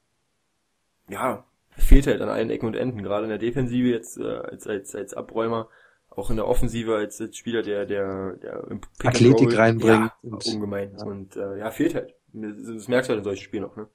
ja, 1.10 1.44
fehlt 1.78 2.06
halt 2.08 2.22
an 2.22 2.30
allen 2.30 2.50
Ecken 2.52 2.68
und 2.68 2.76
Enden, 2.76 3.02
gerade 3.02 3.24
in 3.24 3.30
der 3.30 3.40
Defensive 3.40 3.88
jetzt, 3.88 4.18
äh, 4.20 4.24
als, 4.24 4.68
als, 4.68 4.94
als 4.96 5.14
Abräumer, 5.16 5.70
auch 6.10 6.30
in 6.30 6.36
der 6.36 6.48
Offensive 6.48 6.96
als, 6.96 7.20
als 7.20 7.36
Spieler, 7.38 7.64
der, 7.64 7.86
der, 7.86 8.34
der 8.34 8.68
im 8.70 8.82
Pick 8.82 9.06
Athletik 9.08 9.58
reinbringt 9.58 10.12
Ja, 10.12 10.14
und- 10.22 10.46
ungemein. 10.46 10.96
ja. 10.98 11.06
Und, 11.06 11.36
äh, 11.36 11.58
ja, 11.58 11.72
fehlt 11.72 11.96
halt. 11.96 12.14
Das, 12.34 12.88
merkst 12.88 13.10
du 13.10 13.14
halt 13.14 13.20
in 13.20 13.24
solchen 13.24 13.44
Spielen 13.44 13.66
auch, 13.66 13.76
ne? 13.76 13.88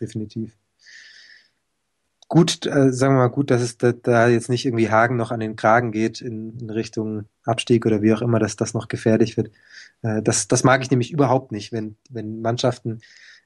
definitiv. 0.00 0.56
Gut, 2.28 2.66
äh, 2.66 2.90
sagen 2.92 3.14
wir 3.14 3.18
mal 3.18 3.28
gut, 3.28 3.50
dass 3.50 3.62
es 3.62 3.76
da, 3.76 3.92
da 3.92 4.28
jetzt 4.28 4.48
nicht 4.48 4.64
irgendwie 4.64 4.90
Hagen 4.90 5.16
noch 5.16 5.30
an 5.30 5.40
den 5.40 5.56
Kragen 5.56 5.92
geht 5.92 6.20
in, 6.20 6.58
in 6.58 6.70
Richtung 6.70 7.26
Abstieg 7.44 7.86
oder 7.86 8.02
wie 8.02 8.12
auch 8.14 8.22
immer, 8.22 8.38
dass 8.38 8.56
das 8.56 8.74
noch 8.74 8.88
gefährlich 8.88 9.36
wird. 9.36 9.50
Äh, 10.02 10.22
das, 10.22 10.48
das 10.48 10.64
mag 10.64 10.82
ich 10.82 10.90
nämlich 10.90 11.12
überhaupt 11.12 11.52
nicht, 11.52 11.70
wenn, 11.70 11.96
wenn 12.10 12.40
Mannschaften 12.40 13.00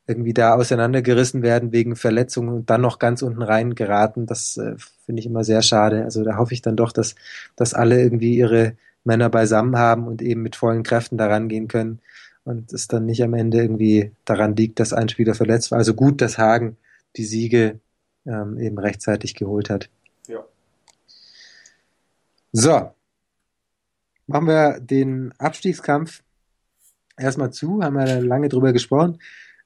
irgendwie 0.07 0.33
da 0.33 0.55
auseinandergerissen 0.55 1.43
werden 1.43 1.71
wegen 1.73 1.97
Verletzungen 1.97 2.49
und 2.49 2.71
dann 2.71 2.81
noch 2.81 2.99
ganz 2.99 3.21
unten 3.21 3.43
rein 3.43 3.75
geraten. 3.75 4.27
Das 4.27 4.57
äh, 4.57 4.77
finde 5.05 5.21
ich 5.21 5.27
immer 5.27 5.45
sehr 5.45 5.61
schade. 5.63 6.05
Also 6.05 6.25
da 6.25 6.39
hoffe 6.39 6.55
ich 6.55 6.63
dann 6.63 6.77
doch, 6.77 6.93
dass, 6.93 7.15
dass 7.57 7.75
alle 7.75 8.01
irgendwie 8.01 8.37
ihre 8.37 8.77
Männer 9.05 9.29
beisammen 9.29 9.77
haben 9.77 10.07
und 10.07 10.23
eben 10.23 10.41
mit 10.41 10.57
vollen 10.57 10.83
Kräften 10.83 11.19
daran 11.19 11.49
gehen 11.49 11.69
können 11.69 12.01
und 12.49 12.73
es 12.73 12.89
dann 12.89 13.05
nicht 13.05 13.23
am 13.23 13.35
Ende 13.35 13.59
irgendwie 13.59 14.13
daran 14.25 14.57
liegt, 14.57 14.81
dass 14.81 14.95
ein 14.95 15.11
Spieler 15.11 15.35
verletzt 15.35 15.71
war. 15.71 15.79
Also 15.79 15.93
gut, 15.93 16.23
dass 16.23 16.39
Hagen 16.39 16.79
die 17.17 17.25
Siege 17.25 17.79
ähm, 18.25 18.59
eben 18.59 18.79
rechtzeitig 18.79 19.35
geholt 19.35 19.69
hat. 19.69 19.91
Ja. 20.27 20.43
So, 22.53 22.91
machen 24.27 24.47
wir 24.47 24.81
den 24.81 25.35
Abstiegskampf 25.37 26.23
erstmal 27.19 27.53
zu, 27.53 27.83
haben 27.83 27.97
wir 27.97 28.23
lange 28.23 28.49
drüber 28.49 28.73
gesprochen, 28.73 29.19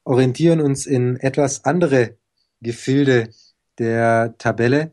orientieren 0.03 0.61
uns 0.61 0.85
in 0.85 1.17
etwas 1.19 1.65
andere 1.65 2.17
Gefilde 2.63 3.29
der 3.79 4.35
Tabelle. 4.39 4.91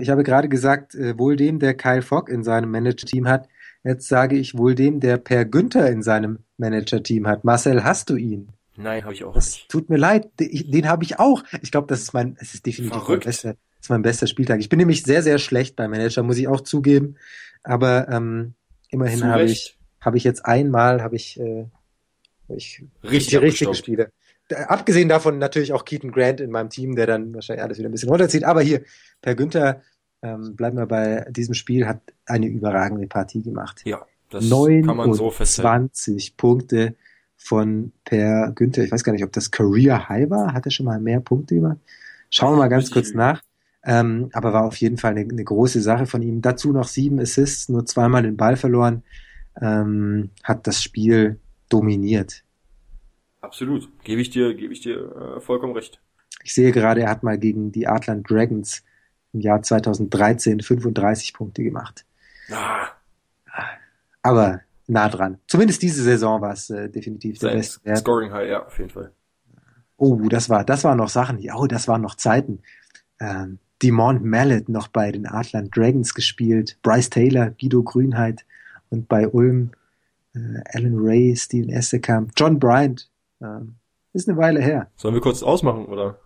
Ich 0.00 0.10
habe 0.10 0.24
gerade 0.24 0.48
gesagt, 0.48 0.96
äh, 0.96 1.16
wohl 1.16 1.36
dem, 1.36 1.60
der 1.60 1.74
Kyle 1.74 2.02
Fogg 2.02 2.32
in 2.32 2.42
seinem 2.42 2.72
Manager-Team 2.72 3.28
hat. 3.28 3.48
Jetzt 3.84 4.08
sage 4.08 4.36
ich 4.36 4.56
wohl 4.56 4.74
dem, 4.74 5.00
der 5.00 5.16
Per 5.18 5.44
Günther 5.44 5.90
in 5.90 6.02
seinem 6.02 6.40
Manager-Team 6.58 7.26
hat. 7.26 7.44
Marcel, 7.44 7.84
hast 7.84 8.10
du 8.10 8.16
ihn? 8.16 8.48
Nein, 8.76 9.02
habe 9.04 9.14
ich 9.14 9.24
auch 9.24 9.34
Das 9.34 9.52
nicht. 9.54 9.68
tut 9.68 9.90
mir 9.90 9.96
leid, 9.96 10.28
den, 10.38 10.70
den 10.70 10.88
habe 10.88 11.04
ich 11.04 11.18
auch. 11.18 11.42
Ich 11.62 11.70
glaube, 11.70 11.86
das 11.88 12.00
ist 12.02 12.12
mein, 12.12 12.36
es 12.40 12.54
ist 12.54 12.66
definitiv 12.66 13.08
mein 13.08 13.20
bester, 13.20 13.56
ist 13.80 13.90
mein 13.90 14.02
bester 14.02 14.26
Spieltag. 14.26 14.60
Ich 14.60 14.68
bin 14.68 14.78
nämlich 14.78 15.02
sehr, 15.02 15.22
sehr 15.22 15.38
schlecht 15.38 15.74
beim 15.76 15.90
Manager, 15.90 16.22
muss 16.22 16.38
ich 16.38 16.48
auch 16.48 16.60
zugeben. 16.60 17.16
Aber 17.64 18.08
ähm, 18.08 18.54
immerhin 18.90 19.24
habe 19.24 19.44
ich, 19.44 19.76
habe 20.00 20.16
ich 20.16 20.24
jetzt 20.24 20.44
einmal, 20.44 21.02
habe 21.02 21.16
ich, 21.16 21.38
äh, 21.40 21.66
habe 22.48 22.58
ich 22.58 22.84
Richtig 23.02 23.28
die 23.30 23.36
richtigen. 23.36 23.74
Spiele. 23.74 24.10
Abgesehen 24.68 25.08
davon 25.08 25.38
natürlich 25.38 25.72
auch 25.72 25.84
Keaton 25.84 26.10
Grant 26.12 26.40
in 26.40 26.50
meinem 26.50 26.70
Team, 26.70 26.94
der 26.96 27.06
dann 27.06 27.34
wahrscheinlich 27.34 27.62
alles 27.62 27.78
wieder 27.78 27.88
ein 27.88 27.92
bisschen 27.92 28.08
runterzieht. 28.08 28.44
Aber 28.44 28.62
hier, 28.62 28.82
Per 29.20 29.34
Günther, 29.34 29.82
ähm, 30.22 30.56
bleiben 30.56 30.76
wir 30.76 30.86
bei 30.86 31.26
diesem 31.30 31.54
Spiel, 31.54 31.86
hat 31.86 32.00
eine 32.26 32.46
überragende 32.46 33.06
Partie 33.06 33.42
gemacht. 33.42 33.82
Ja, 33.84 34.04
das 34.30 34.48
kann 34.50 34.96
man 34.96 35.12
so 35.14 35.30
festhalten. 35.30 35.84
29 35.84 36.36
Punkte 36.36 36.94
von 37.36 37.92
Per 38.04 38.52
Günther. 38.54 38.84
Ich 38.84 38.92
weiß 38.92 39.04
gar 39.04 39.12
nicht, 39.12 39.24
ob 39.24 39.32
das 39.32 39.50
Career 39.50 40.08
High 40.08 40.28
war. 40.28 40.52
Hat 40.52 40.66
er 40.66 40.70
schon 40.70 40.86
mal 40.86 41.00
mehr 41.00 41.20
Punkte 41.20 41.54
gemacht? 41.54 41.78
Schauen 42.30 42.54
wir 42.54 42.58
mal 42.58 42.68
ganz 42.68 42.90
kurz 42.90 43.14
nach. 43.14 43.42
Ähm, 43.84 44.28
aber 44.32 44.52
war 44.52 44.64
auf 44.64 44.76
jeden 44.76 44.98
Fall 44.98 45.12
eine, 45.12 45.20
eine 45.20 45.44
große 45.44 45.80
Sache 45.80 46.06
von 46.06 46.20
ihm. 46.20 46.42
Dazu 46.42 46.72
noch 46.72 46.88
sieben 46.88 47.20
Assists, 47.20 47.68
nur 47.68 47.86
zweimal 47.86 48.22
den 48.22 48.36
Ball 48.36 48.56
verloren. 48.56 49.02
Ähm, 49.60 50.30
hat 50.42 50.66
das 50.66 50.82
Spiel 50.82 51.38
dominiert. 51.68 52.44
Absolut. 53.40 53.88
Gebe 54.02 54.20
ich 54.20 54.30
dir, 54.30 54.54
gebe 54.54 54.72
ich 54.72 54.80
dir 54.80 55.36
äh, 55.36 55.40
vollkommen 55.40 55.74
recht. 55.74 56.00
Ich 56.42 56.54
sehe 56.54 56.72
gerade, 56.72 57.02
er 57.02 57.10
hat 57.10 57.22
mal 57.22 57.38
gegen 57.38 57.72
die 57.72 57.86
Artland 57.86 58.28
Dragons 58.28 58.82
im 59.32 59.40
Jahr 59.40 59.62
2013 59.62 60.60
35 60.60 61.34
Punkte 61.34 61.62
gemacht. 61.62 62.04
Ah, 62.50 62.88
Aber 64.22 64.60
nah 64.86 65.08
dran. 65.08 65.38
Zumindest 65.46 65.82
diese 65.82 66.02
Saison 66.02 66.40
war 66.40 66.52
es 66.52 66.70
äh, 66.70 66.88
definitiv 66.88 67.38
der 67.38 67.50
sein 67.50 67.58
beste 67.58 67.84
Wert. 67.84 67.98
Scoring 67.98 68.32
High, 68.32 68.48
ja, 68.48 68.66
auf 68.66 68.78
jeden 68.78 68.90
Fall. 68.90 69.12
Oh, 69.96 70.16
das 70.28 70.48
war, 70.48 70.64
das 70.64 70.84
waren 70.84 70.98
noch 70.98 71.08
Sachen, 71.08 71.38
oh, 71.54 71.66
das 71.66 71.88
waren 71.88 72.02
noch 72.02 72.14
Zeiten. 72.14 72.60
Ähm, 73.20 73.58
Demont 73.82 74.24
Mallet 74.24 74.68
noch 74.68 74.88
bei 74.88 75.12
den 75.12 75.26
Artland 75.26 75.76
Dragons 75.76 76.14
gespielt, 76.14 76.78
Bryce 76.82 77.10
Taylor, 77.10 77.50
Guido 77.50 77.82
Grünheit 77.82 78.44
und 78.90 79.08
bei 79.08 79.28
Ulm 79.28 79.70
äh, 80.34 80.60
Alan 80.72 80.96
Ray, 80.96 81.36
Steven 81.36 81.70
Essekamp, 81.70 82.32
John 82.36 82.58
Bryant. 82.58 83.10
Ähm, 83.40 83.74
ist 84.12 84.28
eine 84.28 84.38
Weile 84.38 84.60
her. 84.60 84.90
Sollen 84.96 85.14
wir 85.14 85.20
kurz 85.20 85.42
ausmachen, 85.42 85.86
oder? 85.86 86.18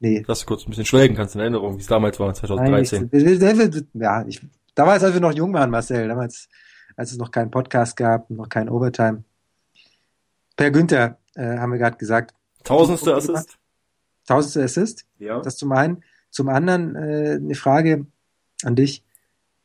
Nee. 0.00 0.22
Dass 0.22 0.40
du 0.40 0.46
kurz 0.46 0.64
ein 0.64 0.70
bisschen 0.70 0.84
schwelgen 0.84 1.16
kannst 1.16 1.34
in 1.34 1.40
Erinnerung, 1.40 1.76
wie 1.76 1.80
es 1.80 1.86
damals 1.88 2.20
war, 2.20 2.32
2013. 2.32 3.10
Nein, 3.12 3.86
ja, 3.94 4.24
ich, 4.26 4.40
damals, 4.74 5.02
als 5.02 5.14
wir 5.14 5.20
noch 5.20 5.32
jung 5.32 5.52
waren, 5.52 5.70
Marcel, 5.70 6.06
damals, 6.06 6.48
als 6.96 7.12
es 7.12 7.18
noch 7.18 7.30
keinen 7.30 7.50
Podcast 7.50 7.96
gab, 7.96 8.30
noch 8.30 8.48
kein 8.48 8.68
Overtime. 8.68 9.24
Per 10.56 10.70
Günther, 10.70 11.18
äh, 11.34 11.58
haben 11.58 11.72
wir 11.72 11.78
gerade 11.78 11.96
gesagt, 11.96 12.34
Tausendste 12.64 13.14
Assist? 13.14 13.58
tausendste 14.26 14.62
Assist. 14.62 15.06
Ja. 15.18 15.40
Das 15.40 15.56
zum 15.56 15.72
einen. 15.72 16.02
Zum 16.30 16.48
anderen 16.48 16.94
äh, 16.94 17.38
eine 17.40 17.54
Frage 17.54 18.06
an 18.62 18.76
dich, 18.76 19.02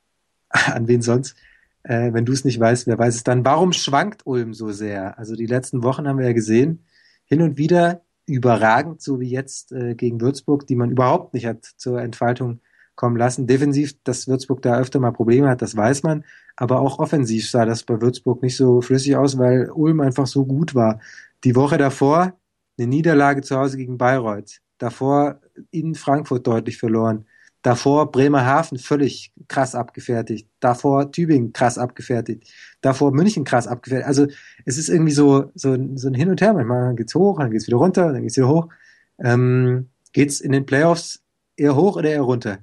an 0.49 0.87
wen 0.87 1.01
sonst. 1.01 1.35
Äh, 1.83 2.13
wenn 2.13 2.25
du 2.25 2.31
es 2.31 2.45
nicht 2.45 2.59
weißt, 2.59 2.87
wer 2.87 2.97
weiß 2.97 3.15
es 3.15 3.23
dann. 3.23 3.43
Warum 3.43 3.73
schwankt 3.73 4.25
Ulm 4.25 4.53
so 4.53 4.71
sehr? 4.71 5.17
Also 5.19 5.35
die 5.35 5.45
letzten 5.45 5.83
Wochen 5.83 6.07
haben 6.07 6.17
wir 6.17 6.27
ja 6.27 6.33
gesehen, 6.33 6.85
hin 7.25 7.41
und 7.41 7.57
wieder 7.57 8.01
überragend, 8.25 9.01
so 9.01 9.19
wie 9.19 9.29
jetzt 9.29 9.71
äh, 9.71 9.95
gegen 9.95 10.21
Würzburg, 10.21 10.67
die 10.67 10.75
man 10.75 10.91
überhaupt 10.91 11.33
nicht 11.33 11.45
hat 11.45 11.65
zur 11.77 12.01
Entfaltung 12.01 12.61
kommen 12.95 13.17
lassen. 13.17 13.47
Defensiv, 13.47 13.95
dass 14.03 14.27
Würzburg 14.27 14.61
da 14.61 14.77
öfter 14.77 14.99
mal 14.99 15.11
Probleme 15.11 15.49
hat, 15.49 15.61
das 15.61 15.75
weiß 15.75 16.03
man. 16.03 16.23
Aber 16.55 16.79
auch 16.79 16.99
offensiv 16.99 17.49
sah 17.49 17.65
das 17.65 17.83
bei 17.83 17.99
Würzburg 17.99 18.43
nicht 18.43 18.55
so 18.55 18.81
flüssig 18.81 19.15
aus, 19.15 19.37
weil 19.37 19.69
Ulm 19.71 19.99
einfach 19.99 20.27
so 20.27 20.45
gut 20.45 20.75
war. 20.75 20.99
Die 21.43 21.55
Woche 21.55 21.77
davor 21.77 22.33
eine 22.77 22.87
Niederlage 22.87 23.41
zu 23.41 23.57
Hause 23.57 23.77
gegen 23.77 23.97
Bayreuth. 23.97 24.61
Davor 24.77 25.39
in 25.71 25.95
Frankfurt 25.95 26.45
deutlich 26.45 26.77
verloren. 26.77 27.25
Davor 27.63 28.11
Bremerhaven 28.11 28.77
völlig 28.77 29.31
krass 29.47 29.73
abgefertigt. 29.73 30.49
Davor 30.59 31.11
Tübingen 31.11 31.53
krass 31.53 31.77
abgefertigt. 31.77 32.51
Davor 32.81 33.11
München 33.13 33.45
krass 33.45 33.67
abgefertigt. 33.67 34.07
Also 34.07 34.27
es 34.65 34.77
ist 34.77 34.89
irgendwie 34.89 35.13
so, 35.13 35.49
so, 35.55 35.75
so 35.95 36.09
ein 36.09 36.13
Hin 36.13 36.29
und 36.29 36.41
Her. 36.41 36.53
Manchmal 36.53 36.93
geht's 36.95 37.15
hoch, 37.15 37.39
dann 37.39 37.51
geht's 37.51 37.65
wieder 37.65 37.77
runter, 37.77 38.11
dann 38.11 38.21
geht's 38.21 38.35
wieder 38.35 38.49
hoch. 38.49 38.67
Ähm, 39.17 39.89
geht's 40.11 40.41
in 40.41 40.51
den 40.51 40.65
Playoffs 40.65 41.23
eher 41.55 41.75
hoch 41.75 41.95
oder 41.95 42.09
eher 42.09 42.21
runter? 42.21 42.59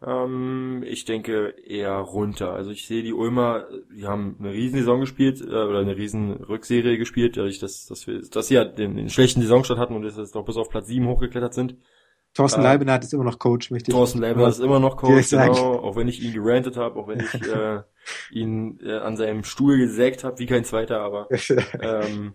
Ähm, 0.00 0.82
ich 0.86 1.04
denke 1.04 1.54
eher 1.66 1.96
runter. 1.96 2.52
Also 2.54 2.70
ich 2.70 2.86
sehe 2.86 3.02
die 3.02 3.12
Ulmer, 3.12 3.66
die 3.94 4.06
haben 4.06 4.36
eine 4.38 4.52
Riesensaison 4.52 5.00
gespielt 5.00 5.42
äh, 5.42 5.44
oder 5.44 5.80
eine 5.80 5.96
riesen 5.96 6.32
Rückserie 6.32 6.96
gespielt, 6.96 7.36
dadurch, 7.36 7.58
dass, 7.58 7.86
dass 7.86 8.06
wir, 8.06 8.22
dass 8.22 8.48
sie 8.48 8.54
ja 8.54 8.64
den, 8.64 8.96
den 8.96 9.10
schlechten 9.10 9.42
Saisonstart 9.42 9.78
hatten 9.78 9.94
und 9.94 10.04
jetzt 10.04 10.34
noch 10.34 10.44
bis 10.44 10.56
auf 10.56 10.70
Platz 10.70 10.86
7 10.86 11.06
hochgeklettert 11.06 11.52
sind. 11.52 11.76
Thorsten 12.34 12.60
Äh, 12.60 12.64
Leibenhardt 12.64 13.04
ist 13.04 13.14
immer 13.14 13.24
noch 13.24 13.38
Coach, 13.38 13.70
möchte 13.70 13.90
ich. 13.90 13.94
Thorsten 13.96 14.20
Leibniz 14.20 14.58
ist 14.58 14.60
immer 14.60 14.78
noch 14.80 14.96
Coach, 14.96 15.26
sagen. 15.26 15.52
genau, 15.54 15.78
auch 15.80 15.96
wenn 15.96 16.08
ich 16.08 16.22
ihn 16.22 16.32
gerantet 16.32 16.76
habe, 16.76 16.98
auch 16.98 17.08
wenn 17.08 17.20
ich 17.20 17.34
äh, 17.42 17.82
ihn 18.30 18.78
äh, 18.82 18.98
an 18.98 19.16
seinem 19.16 19.44
Stuhl 19.44 19.78
gesägt 19.78 20.24
habe, 20.24 20.38
wie 20.38 20.46
kein 20.46 20.64
zweiter, 20.64 21.00
aber 21.00 21.28
ähm, 21.80 22.34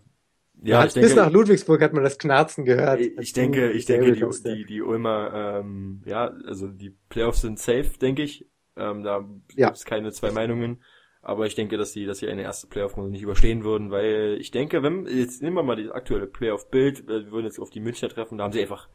ja, 0.61 0.85
ich 0.85 0.93
bis 0.93 1.15
nach 1.15 1.25
denke, 1.25 1.33
Ludwigsburg 1.33 1.81
hat 1.81 1.93
man 1.93 2.03
das 2.03 2.17
Knarzen 2.17 2.65
gehört. 2.65 2.99
ich, 2.99 3.17
als 3.17 3.27
ich 3.27 3.33
denke, 3.33 3.71
ich 3.71 3.85
denke, 3.85 4.11
die, 4.13 4.43
die, 4.43 4.65
die 4.65 4.81
Ulmer, 4.81 5.59
ähm, 5.61 6.01
ja, 6.05 6.31
also 6.45 6.67
die 6.67 6.91
Playoffs 7.09 7.41
sind 7.41 7.59
safe, 7.59 7.91
denke 7.99 8.23
ich. 8.23 8.47
Ähm, 8.75 9.03
da 9.03 9.25
Ja. 9.55 9.67
gibt's 9.67 9.85
keine 9.85 10.11
zwei 10.11 10.31
Meinungen. 10.31 10.83
Aber 11.21 11.45
ich 11.45 11.55
denke, 11.55 11.77
dass 11.77 11.93
sie, 11.93 12.05
dass 12.05 12.17
sie 12.19 12.27
eine 12.27 12.41
erste 12.41 12.67
Playoff-Runde 12.67 13.09
nicht 13.09 13.21
überstehen 13.21 13.63
würden, 13.63 13.91
weil 13.91 14.37
ich 14.41 14.51
denke, 14.51 14.83
wenn, 14.83 15.05
jetzt 15.05 15.41
nehmen 15.41 15.55
wir 15.55 15.63
mal 15.63 15.81
das 15.81 15.91
aktuelle 15.93 16.27
Playoff-Bild, 16.27 17.07
äh, 17.09 17.25
wir 17.25 17.31
würden 17.31 17.45
jetzt 17.45 17.59
auf 17.59 17.69
die 17.69 17.79
Münchner 17.79 18.09
treffen, 18.09 18.37
da 18.37 18.43
haben 18.43 18.51
sie 18.53 18.61
einfach, 18.61 18.89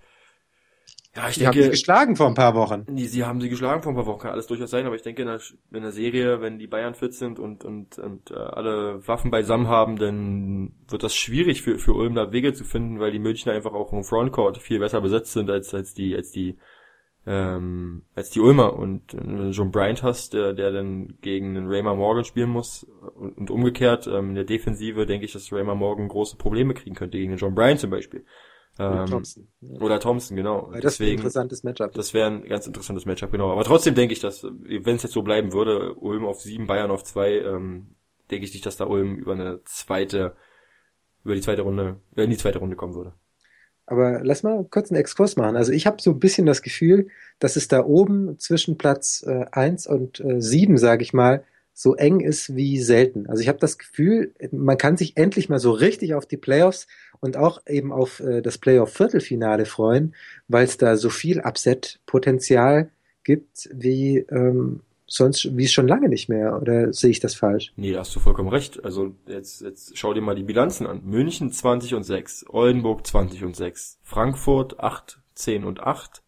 ja, 1.19 1.29
ich 1.29 1.39
Die 1.39 1.47
haben 1.47 1.53
denke, 1.53 1.63
sich 1.63 1.71
geschlagen 1.71 2.17
vor 2.17 2.27
ein 2.29 2.35
paar 2.35 2.55
Wochen. 2.55 2.87
die, 2.87 3.07
sie 3.07 3.25
haben 3.25 3.41
sie 3.41 3.49
geschlagen 3.49 3.83
vor 3.83 3.93
ein 3.93 3.97
paar 3.97 4.07
Wochen, 4.07 4.21
kann 4.21 4.31
alles 4.31 4.47
durchaus 4.47 4.71
sein, 4.71 4.87
aber 4.87 4.95
ich 4.95 5.03
denke, 5.03 5.23
in 5.23 5.29
der, 5.29 5.41
in 5.73 5.83
der 5.83 5.93
Serie, 5.93 6.41
wenn 6.41 6.59
die 6.59 6.67
Bayern 6.69 6.95
fit 6.95 7.13
sind 7.15 7.39
und, 7.39 7.65
und, 7.65 7.99
und 7.99 8.31
äh, 8.31 8.35
alle 8.35 9.07
Waffen 9.07 9.31
beisammen 9.31 9.67
haben, 9.69 9.97
dann 9.97 10.73
wird 10.89 11.03
das 11.03 11.17
schwierig 11.17 11.63
für, 11.63 11.79
für 11.79 11.93
Ulm 11.95 12.15
da 12.15 12.33
Wege 12.33 12.53
zu 12.53 12.65
finden, 12.65 13.01
weil 13.01 13.11
die 13.13 13.19
Münchner 13.19 13.53
einfach 13.53 13.73
auch 13.73 13.93
im 13.93 14.05
Frontcourt 14.05 14.59
viel 14.59 14.79
besser 14.79 15.01
besetzt 15.01 15.33
sind 15.33 15.51
als, 15.51 15.75
als 15.75 15.93
die, 15.93 16.15
als 16.15 16.31
die, 16.31 16.57
ähm, 17.27 18.03
als 18.15 18.31
die 18.31 18.41
Ulmer. 18.41 18.75
Und 18.75 19.15
wenn 19.15 19.37
du 19.39 19.51
John 19.51 19.71
Bryant 19.73 20.03
hast, 20.03 20.35
der, 20.35 20.53
der 20.53 20.71
dann 20.73 21.19
gegen 21.21 21.55
den 21.55 21.67
Raymar 21.67 21.97
Morgan 21.97 22.25
spielen 22.25 22.51
muss 22.51 22.85
und, 23.17 23.37
und 23.37 23.51
umgekehrt, 23.51 24.07
ähm, 24.07 24.31
in 24.31 24.35
der 24.37 24.45
Defensive 24.45 25.05
denke 25.05 25.27
ich, 25.27 25.33
dass 25.33 25.53
Raymar 25.53 25.75
Morgan 25.75 26.09
große 26.09 26.37
Probleme 26.37 26.75
kriegen 26.75 26.95
könnte 26.97 27.19
gegen 27.19 27.33
den 27.33 27.39
John 27.39 27.55
Bryant 27.55 27.81
zum 27.81 27.91
Beispiel. 27.91 28.25
Ähm, 28.79 29.07
Thompson. 29.07 29.49
oder 29.81 29.99
Thompson, 29.99 30.37
genau. 30.37 30.69
Weil 30.71 30.81
das 30.81 30.95
ist 30.95 31.01
ein 31.01 31.09
interessantes 31.09 31.65
Matchup. 31.65 31.93
das 31.95 32.15
wäre 32.15 32.31
ein 32.31 32.45
ganz 32.45 32.67
interessantes 32.67 33.07
Matchup, 33.07 33.33
genau. 33.33 33.51
Aber 33.51 33.65
trotzdem 33.65 33.97
denke 33.97 34.13
ich, 34.13 34.21
dass, 34.21 34.45
wenn 34.45 34.97
es 34.97 35.03
jetzt 35.03 35.15
so 35.15 35.23
bleiben 35.23 35.53
würde, 35.53 35.95
Ulm 35.95 36.25
auf 36.25 36.41
sieben, 36.41 36.69
Bayern 36.69 36.93
auf 36.93 37.03
zwei, 37.03 37.39
ähm, 37.39 37.97
denke 38.31 38.45
ich 38.45 38.53
nicht, 38.53 38.67
dass 38.67 38.77
da 38.77 38.87
Ulm 38.87 39.17
über 39.17 39.33
eine 39.33 39.61
zweite, 39.65 40.37
über 41.25 41.35
die 41.35 41.41
zweite 41.41 41.63
Runde, 41.63 41.97
äh, 42.15 42.25
in 42.25 42.31
die 42.31 42.37
zweite 42.37 42.61
Runde 42.61 42.77
kommen 42.77 42.95
würde. 42.95 43.15
Aber 43.85 44.21
lass 44.23 44.43
mal 44.43 44.65
kurz 44.71 44.91
einen 44.91 45.01
Exkurs 45.01 45.37
machen. 45.37 45.57
Also 45.57 45.73
ich 45.73 45.87
habe 45.87 46.01
so 46.01 46.11
ein 46.11 46.21
bisschen 46.21 46.47
das 46.47 46.63
Gefühl, 46.63 47.09
dass 47.39 47.57
es 47.57 47.69
da 47.69 47.85
oben 47.85 48.39
zwischen 48.39 48.77
Platz 48.77 49.25
äh, 49.27 49.47
1 49.51 49.87
und 49.87 50.21
äh, 50.21 50.41
7, 50.41 50.77
sage 50.77 51.03
ich 51.03 51.13
mal, 51.13 51.43
so 51.73 51.95
eng 51.95 52.21
ist 52.21 52.55
wie 52.55 52.81
selten. 52.81 53.29
Also 53.29 53.41
ich 53.41 53.49
habe 53.49 53.61
das 53.61 53.79
Gefühl, 53.79 54.35
man 54.51 54.77
kann 54.77 54.97
sich 54.97 55.17
endlich 55.17 55.49
mal 55.49 55.61
so 55.61 55.71
richtig 55.71 56.15
auf 56.15 56.27
die 56.27 56.37
Playoffs 56.37 56.89
und 57.21 57.37
auch 57.37 57.61
eben 57.67 57.93
auf 57.93 58.21
äh, 58.21 58.43
das 58.43 58.59
Playoff-Viertelfinale 58.59 59.67
freuen, 59.67 60.15
weil 60.49 60.65
es 60.65 60.77
da 60.77 60.97
so 60.97 61.11
viel 61.11 61.41
Upset-Potenzial 61.41 62.91
gibt 63.25 63.69
wie 63.73 64.19
ähm, 64.31 64.81
sonst, 65.09 65.57
wie 65.57 65.65
es 65.65 65.73
schon 65.73 65.89
lange 65.89 66.09
nicht 66.09 66.29
mehr. 66.29 66.61
Oder 66.61 66.93
sehe 66.93 67.11
ich 67.11 67.21
das 67.21 67.35
falsch? 67.35 67.73
Nee, 67.77 67.93
da 67.93 68.01
hast 68.01 68.15
du 68.15 68.21
vollkommen 68.21 68.51
recht. 68.51 68.85
Also 68.85 69.15
jetzt, 69.27 69.63
jetzt 69.63 69.99
schau 69.99 70.15
dir 70.15 70.21
mal 70.21 70.37
die 70.37 70.45
Bilanzen 70.45 70.87
an. 70.87 71.03
München 71.05 71.51
20 71.51 71.95
und 71.95 72.05
6, 72.05 72.47
Oldenburg 72.49 73.07
20 73.07 73.45
und 73.45 73.57
6, 73.57 73.99
Frankfurt 74.03 74.79
8, 74.79 75.21
10 75.35 75.65
und 75.65 75.81
8, 75.81 76.23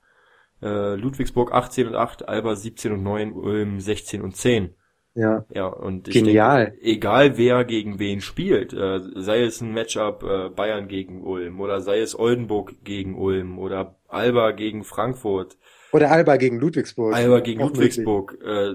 äh, 0.63 0.95
Ludwigsburg 0.95 1.53
18 1.53 1.89
und 1.89 1.95
8, 1.95 2.29
Alba 2.29 2.57
17 2.57 2.93
und 2.93 3.03
9, 3.03 3.33
Ulm 3.33 3.81
16 3.81 4.23
und 4.23 4.37
10. 4.37 4.75
Ja. 5.15 5.45
Ja, 5.53 5.67
und 5.67 6.09
ich 6.09 6.15
Genial. 6.15 6.67
denke, 6.67 6.83
egal 6.83 7.37
wer 7.37 7.65
gegen 7.65 7.99
wen 7.99 8.21
spielt, 8.21 8.73
äh, 8.73 9.01
sei 9.17 9.43
es 9.43 9.61
ein 9.61 9.73
Matchup 9.73 10.23
äh, 10.23 10.51
Bayern 10.51 10.87
gegen 10.89 11.23
Ulm 11.25 11.61
oder 11.61 11.81
sei 11.81 12.01
es 12.01 12.19
Oldenburg 12.19 12.85
gegen 12.85 13.17
Ulm 13.19 13.59
oder 13.59 13.97
Alba 14.09 14.53
gegen 14.53 14.85
Frankfurt, 14.85 15.57
Oder 15.93 16.11
Alba 16.13 16.37
gegen 16.37 16.59
Ludwigsburg. 16.61 17.15
Alba 17.15 17.41
gegen 17.41 17.61
Ludwigsburg, 17.61 18.39
äh, 18.45 18.75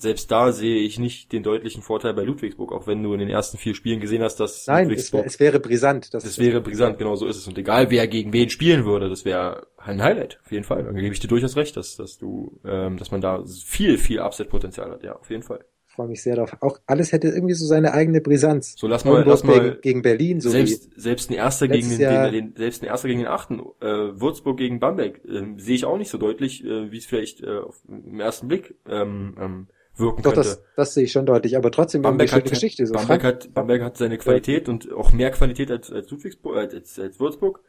selbst 0.00 0.30
da 0.30 0.52
sehe 0.52 0.80
ich 0.80 0.98
nicht 0.98 1.32
den 1.32 1.42
deutlichen 1.42 1.82
Vorteil 1.82 2.14
bei 2.14 2.22
Ludwigsburg, 2.22 2.72
auch 2.72 2.86
wenn 2.86 3.02
du 3.02 3.12
in 3.12 3.18
den 3.18 3.28
ersten 3.28 3.58
vier 3.58 3.74
Spielen 3.74 4.00
gesehen 4.00 4.22
hast, 4.22 4.36
dass 4.36 4.66
Nein, 4.66 4.84
es, 4.84 4.88
Ludwigsburg, 4.88 5.26
es 5.26 5.40
wäre 5.40 5.60
brisant. 5.60 6.14
Das, 6.14 6.24
das 6.24 6.38
wäre 6.38 6.60
brisant, 6.60 6.98
genau 6.98 7.16
so 7.16 7.26
ist 7.26 7.36
es. 7.36 7.48
Und 7.48 7.58
egal 7.58 7.90
wer 7.90 8.06
gegen 8.06 8.32
wen 8.32 8.48
spielen 8.48 8.84
würde, 8.84 9.08
das 9.08 9.24
wäre 9.24 9.66
ein 9.76 10.02
Highlight, 10.02 10.38
auf 10.44 10.52
jeden 10.52 10.64
Fall. 10.64 10.84
Da 10.84 10.92
gebe 10.92 11.12
ich 11.12 11.20
dir 11.20 11.28
durchaus 11.28 11.56
recht, 11.56 11.76
dass, 11.76 11.96
dass 11.96 12.18
du, 12.18 12.60
ähm, 12.64 12.96
dass 12.96 13.10
man 13.10 13.20
da 13.20 13.44
viel, 13.64 13.98
viel 13.98 14.20
Upset-Potenzial 14.20 14.90
hat, 14.90 15.02
ja, 15.02 15.16
auf 15.16 15.30
jeden 15.30 15.42
Fall. 15.42 15.64
Ich 15.88 15.94
freue 15.94 16.08
mich 16.08 16.22
sehr 16.22 16.36
darauf. 16.36 16.56
Auch 16.60 16.78
alles 16.86 17.10
hätte 17.10 17.26
irgendwie 17.26 17.54
so 17.54 17.66
seine 17.66 17.92
eigene 17.92 18.20
Brisanz. 18.20 18.76
So 18.78 18.86
lass 18.86 19.04
mal, 19.04 19.24
lass 19.26 19.42
mal 19.42 19.70
gegen, 19.70 19.80
gegen 19.80 20.02
Berlin, 20.02 20.40
so 20.40 20.48
selbst, 20.48 20.90
selbst 20.94 21.28
ein 21.28 21.34
erster 21.34 21.66
gegen 21.66 21.88
den, 21.88 21.98
den, 21.98 22.32
den, 22.32 22.54
selbst 22.56 22.82
ein 22.82 22.86
erster 22.86 23.08
gegen 23.08 23.20
den 23.20 23.28
achten, 23.28 23.58
äh, 23.80 24.20
Würzburg 24.20 24.58
gegen 24.58 24.78
Bamberg, 24.78 25.24
äh, 25.24 25.54
sehe 25.56 25.74
ich 25.74 25.84
auch 25.84 25.98
nicht 25.98 26.10
so 26.10 26.18
deutlich, 26.18 26.64
äh, 26.64 26.92
wie 26.92 26.98
es 26.98 27.06
vielleicht 27.06 27.42
äh, 27.42 27.58
auf, 27.58 27.82
im 27.88 28.20
ersten 28.20 28.46
Blick 28.46 28.76
ähm, 28.88 29.34
ähm, 29.40 29.66
wirken 29.98 30.22
doch, 30.22 30.34
könnte. 30.34 30.48
das, 30.48 30.62
das 30.76 30.94
sehe 30.94 31.04
ich 31.04 31.12
schon 31.12 31.26
deutlich, 31.26 31.56
aber 31.56 31.70
trotzdem 31.70 32.02
Bamberg 32.02 32.32
hat, 32.32 32.44
Geschichte. 32.44 32.86
So 32.86 32.94
Bamberg, 32.94 33.24
hat, 33.24 33.54
Bamberg 33.54 33.82
hat 33.82 33.96
seine 33.96 34.18
Qualität 34.18 34.68
und 34.68 34.92
auch 34.92 35.12
mehr 35.12 35.30
Qualität 35.30 35.70
als, 35.70 35.90
als 35.90 36.10
Ludwigsburg, 36.10 36.56
als, 36.56 36.98
als 36.98 37.20
Würzburg. 37.20 37.60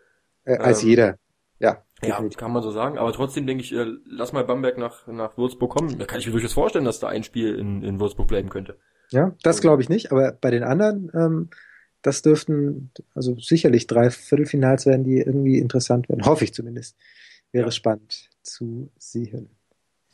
äh, 0.45 0.57
als 0.57 0.83
ähm, 0.83 0.89
jeder. 0.89 1.17
Ja, 1.61 1.83
Ja, 2.01 2.07
definitiv. 2.13 2.37
kann 2.37 2.51
man 2.53 2.63
so 2.63 2.71
sagen. 2.71 2.97
Aber 2.97 3.11
trotzdem 3.11 3.45
denke 3.45 3.63
ich, 3.63 3.73
äh, 3.73 3.85
lass 4.05 4.31
mal 4.31 4.43
Bamberg 4.45 4.77
nach, 4.77 5.07
nach 5.07 5.37
Würzburg 5.37 5.71
kommen. 5.71 5.97
Da 5.99 6.05
kann 6.05 6.19
ich 6.19 6.25
mir 6.25 6.31
durchaus 6.31 6.53
vorstellen, 6.53 6.85
dass 6.85 6.99
da 6.99 7.09
ein 7.09 7.23
Spiel 7.23 7.55
in, 7.55 7.83
in 7.83 7.99
Würzburg 7.99 8.27
bleiben 8.27 8.49
könnte. 8.49 8.77
Ja, 9.09 9.35
das 9.43 9.59
glaube 9.59 9.81
ich 9.81 9.89
nicht, 9.89 10.11
aber 10.11 10.31
bei 10.31 10.51
den 10.51 10.63
anderen, 10.63 11.11
ähm, 11.13 11.49
das 12.01 12.21
dürften 12.21 12.91
also 13.13 13.35
sicherlich 13.39 13.87
drei 13.87 14.09
Viertelfinals 14.09 14.85
werden, 14.85 15.03
die 15.03 15.17
irgendwie 15.17 15.57
interessant 15.57 16.07
werden. 16.07 16.25
Hoffe 16.25 16.45
ich 16.45 16.53
zumindest. 16.53 16.95
Wäre 17.51 17.65
Ja. 17.65 17.71
spannend 17.71 18.29
zu 18.43 18.89
sehen. 18.97 19.49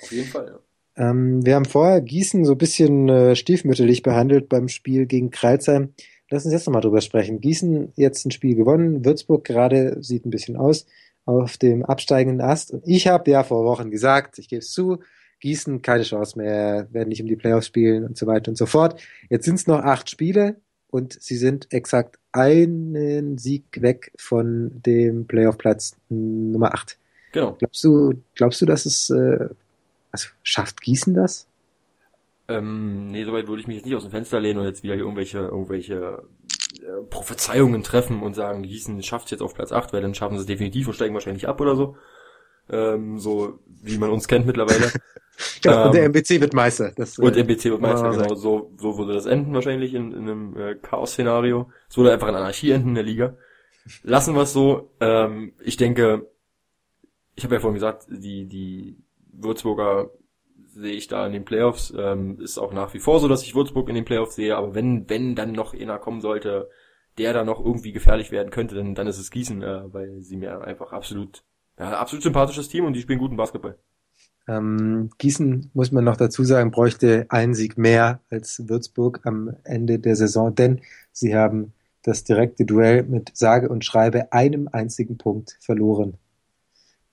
Auf 0.01 0.11
jeden 0.11 0.27
Fall, 0.29 0.47
ja. 0.47 0.59
Ähm, 0.97 1.45
wir 1.45 1.55
haben 1.55 1.65
vorher 1.65 2.01
Gießen 2.01 2.45
so 2.45 2.53
ein 2.53 2.57
bisschen 2.57 3.09
äh, 3.09 3.35
stiefmütterlich 3.35 4.01
behandelt 4.01 4.49
beim 4.49 4.67
Spiel 4.67 5.05
gegen 5.05 5.31
Kreilsheim. 5.31 5.93
Lass 6.29 6.45
uns 6.45 6.53
jetzt 6.53 6.65
nochmal 6.65 6.81
drüber 6.81 7.01
sprechen. 7.01 7.41
Gießen 7.41 7.93
jetzt 7.95 8.25
ein 8.25 8.31
Spiel 8.31 8.55
gewonnen. 8.55 9.05
Würzburg 9.05 9.43
gerade 9.43 10.01
sieht 10.01 10.25
ein 10.25 10.31
bisschen 10.31 10.57
aus 10.57 10.85
auf 11.25 11.57
dem 11.57 11.83
absteigenden 11.83 12.41
Ast. 12.41 12.71
Und 12.71 12.83
ich 12.85 13.07
habe 13.07 13.29
ja 13.31 13.43
vor 13.43 13.65
Wochen 13.65 13.91
gesagt, 13.91 14.39
ich 14.39 14.47
gebe 14.47 14.59
es 14.59 14.71
zu, 14.71 14.99
Gießen 15.41 15.81
keine 15.81 16.03
Chance 16.03 16.37
mehr, 16.37 16.87
werden 16.91 17.09
nicht 17.09 17.21
um 17.21 17.27
die 17.27 17.35
Playoffs 17.35 17.67
spielen 17.67 18.05
und 18.05 18.17
so 18.17 18.25
weiter 18.25 18.49
und 18.49 18.55
so 18.55 18.65
fort. 18.65 19.01
Jetzt 19.29 19.45
sind 19.45 19.55
es 19.55 19.67
noch 19.67 19.79
acht 19.79 20.09
Spiele 20.09 20.55
und 20.89 21.13
sie 21.19 21.35
sind 21.35 21.71
exakt 21.73 22.19
einen 22.31 23.37
Sieg 23.37 23.81
weg 23.81 24.11
von 24.17 24.71
dem 24.85 25.27
Playoff-Platz 25.27 25.97
Nummer 26.09 26.73
acht. 26.73 26.97
Genau. 27.31 27.55
Glaubst 27.59 27.83
du, 27.83 28.13
glaubst 28.35 28.61
du, 28.61 28.65
dass 28.65 28.85
es, 28.85 29.09
äh, 29.09 29.49
also 30.23 30.29
schafft 30.43 30.81
Gießen 30.81 31.13
das? 31.13 31.47
Ähm, 32.47 33.11
nee, 33.11 33.23
soweit 33.23 33.47
würde 33.47 33.61
ich 33.61 33.67
mich 33.67 33.77
jetzt 33.77 33.85
nicht 33.85 33.95
aus 33.95 34.03
dem 34.03 34.11
Fenster 34.11 34.39
lehnen 34.39 34.59
und 34.59 34.65
jetzt 34.65 34.83
wieder 34.83 34.93
hier 34.93 35.03
irgendwelche, 35.03 35.39
irgendwelche 35.39 36.23
äh, 36.81 37.03
Prophezeiungen 37.09 37.83
treffen 37.83 38.21
und 38.21 38.35
sagen, 38.35 38.63
Gießen 38.63 39.01
schafft 39.01 39.31
jetzt 39.31 39.41
auf 39.41 39.55
Platz 39.55 39.71
8, 39.71 39.93
weil 39.93 40.01
dann 40.01 40.13
schaffen 40.13 40.35
sie 40.35 40.41
es 40.41 40.47
definitiv 40.47 40.87
und 40.87 40.93
steigen 40.93 41.13
wahrscheinlich 41.13 41.47
ab 41.47 41.59
oder 41.59 41.75
so. 41.75 41.97
Ähm, 42.69 43.19
so 43.19 43.59
wie 43.67 43.97
man 43.97 44.09
uns 44.09 44.27
kennt 44.27 44.45
mittlerweile. 44.45 44.91
Ja, 45.63 45.83
und 45.87 45.87
Ähm, 45.87 45.91
der 45.93 46.03
MBC 46.05 46.41
wird 46.41 46.53
Meister. 46.53 46.91
Das, 46.95 47.17
Und 47.17 47.35
äh, 47.35 47.41
MBC 47.41 47.65
wird 47.65 47.81
Meister, 47.81 48.11
genau. 48.11 48.35
So, 48.35 48.71
so 48.77 48.97
würde 48.97 49.13
das 49.13 49.25
enden 49.25 49.53
wahrscheinlich 49.53 49.93
in, 49.93 50.11
in 50.11 50.29
einem 50.29 50.57
äh, 50.57 50.75
Chaos-Szenario. 50.75 51.71
Es 51.89 51.97
würde 51.97 52.13
einfach 52.13 52.27
in 52.27 52.35
Anarchie 52.35 52.71
enden 52.71 52.89
in 52.89 52.95
der 52.95 53.03
Liga. 53.03 53.37
Lassen 54.03 54.35
wir 54.35 54.43
es 54.43 54.53
so. 54.53 54.91
Ähm, 54.99 55.53
ich 55.63 55.77
denke, 55.77 56.27
ich 57.35 57.43
habe 57.43 57.55
ja 57.55 57.61
vorhin 57.61 57.75
gesagt, 57.75 58.05
die, 58.09 58.45
die 58.45 58.97
Würzburger 59.37 60.11
sehe 60.67 60.93
ich 60.93 61.07
da 61.07 61.25
in 61.25 61.33
den 61.33 61.45
Playoffs. 61.45 61.93
Ähm, 61.97 62.39
ist 62.39 62.57
auch 62.57 62.73
nach 62.73 62.93
wie 62.93 62.99
vor 62.99 63.19
so, 63.19 63.27
dass 63.27 63.43
ich 63.43 63.55
Würzburg 63.55 63.89
in 63.89 63.95
den 63.95 64.05
Playoffs 64.05 64.35
sehe. 64.35 64.55
Aber 64.57 64.75
wenn, 64.75 65.09
wenn 65.09 65.35
dann 65.35 65.51
noch 65.51 65.73
einer 65.73 65.99
kommen 65.99 66.21
sollte, 66.21 66.69
der 67.17 67.33
da 67.33 67.43
noch 67.43 67.63
irgendwie 67.63 67.93
gefährlich 67.93 68.31
werden 68.31 68.51
könnte, 68.51 68.75
dann, 68.75 68.95
dann 68.95 69.07
ist 69.07 69.17
es 69.17 69.31
Gießen, 69.31 69.63
äh, 69.63 69.93
weil 69.93 70.21
sie 70.21 70.37
mir 70.37 70.61
einfach 70.61 70.91
absolut, 70.91 71.43
ja, 71.79 71.97
absolut 71.97 72.23
sympathisches 72.23 72.67
Team 72.67 72.85
und 72.85 72.93
die 72.93 73.01
spielen 73.01 73.19
guten 73.19 73.37
Basketball. 73.37 73.77
Ähm, 74.47 75.09
Gießen, 75.17 75.71
muss 75.73 75.91
man 75.91 76.03
noch 76.03 76.17
dazu 76.17 76.43
sagen, 76.43 76.71
bräuchte 76.71 77.25
einen 77.29 77.55
Sieg 77.55 77.77
mehr 77.77 78.21
als 78.29 78.67
Würzburg 78.67 79.21
am 79.23 79.55
Ende 79.63 79.97
der 79.97 80.15
Saison, 80.15 80.53
denn 80.53 80.81
sie 81.11 81.35
haben 81.35 81.73
das 82.03 82.23
direkte 82.23 82.65
Duell 82.65 83.03
mit 83.03 83.31
sage 83.33 83.69
und 83.69 83.83
schreibe 83.83 84.31
einem 84.31 84.67
einzigen 84.71 85.17
Punkt 85.17 85.57
verloren. 85.61 86.17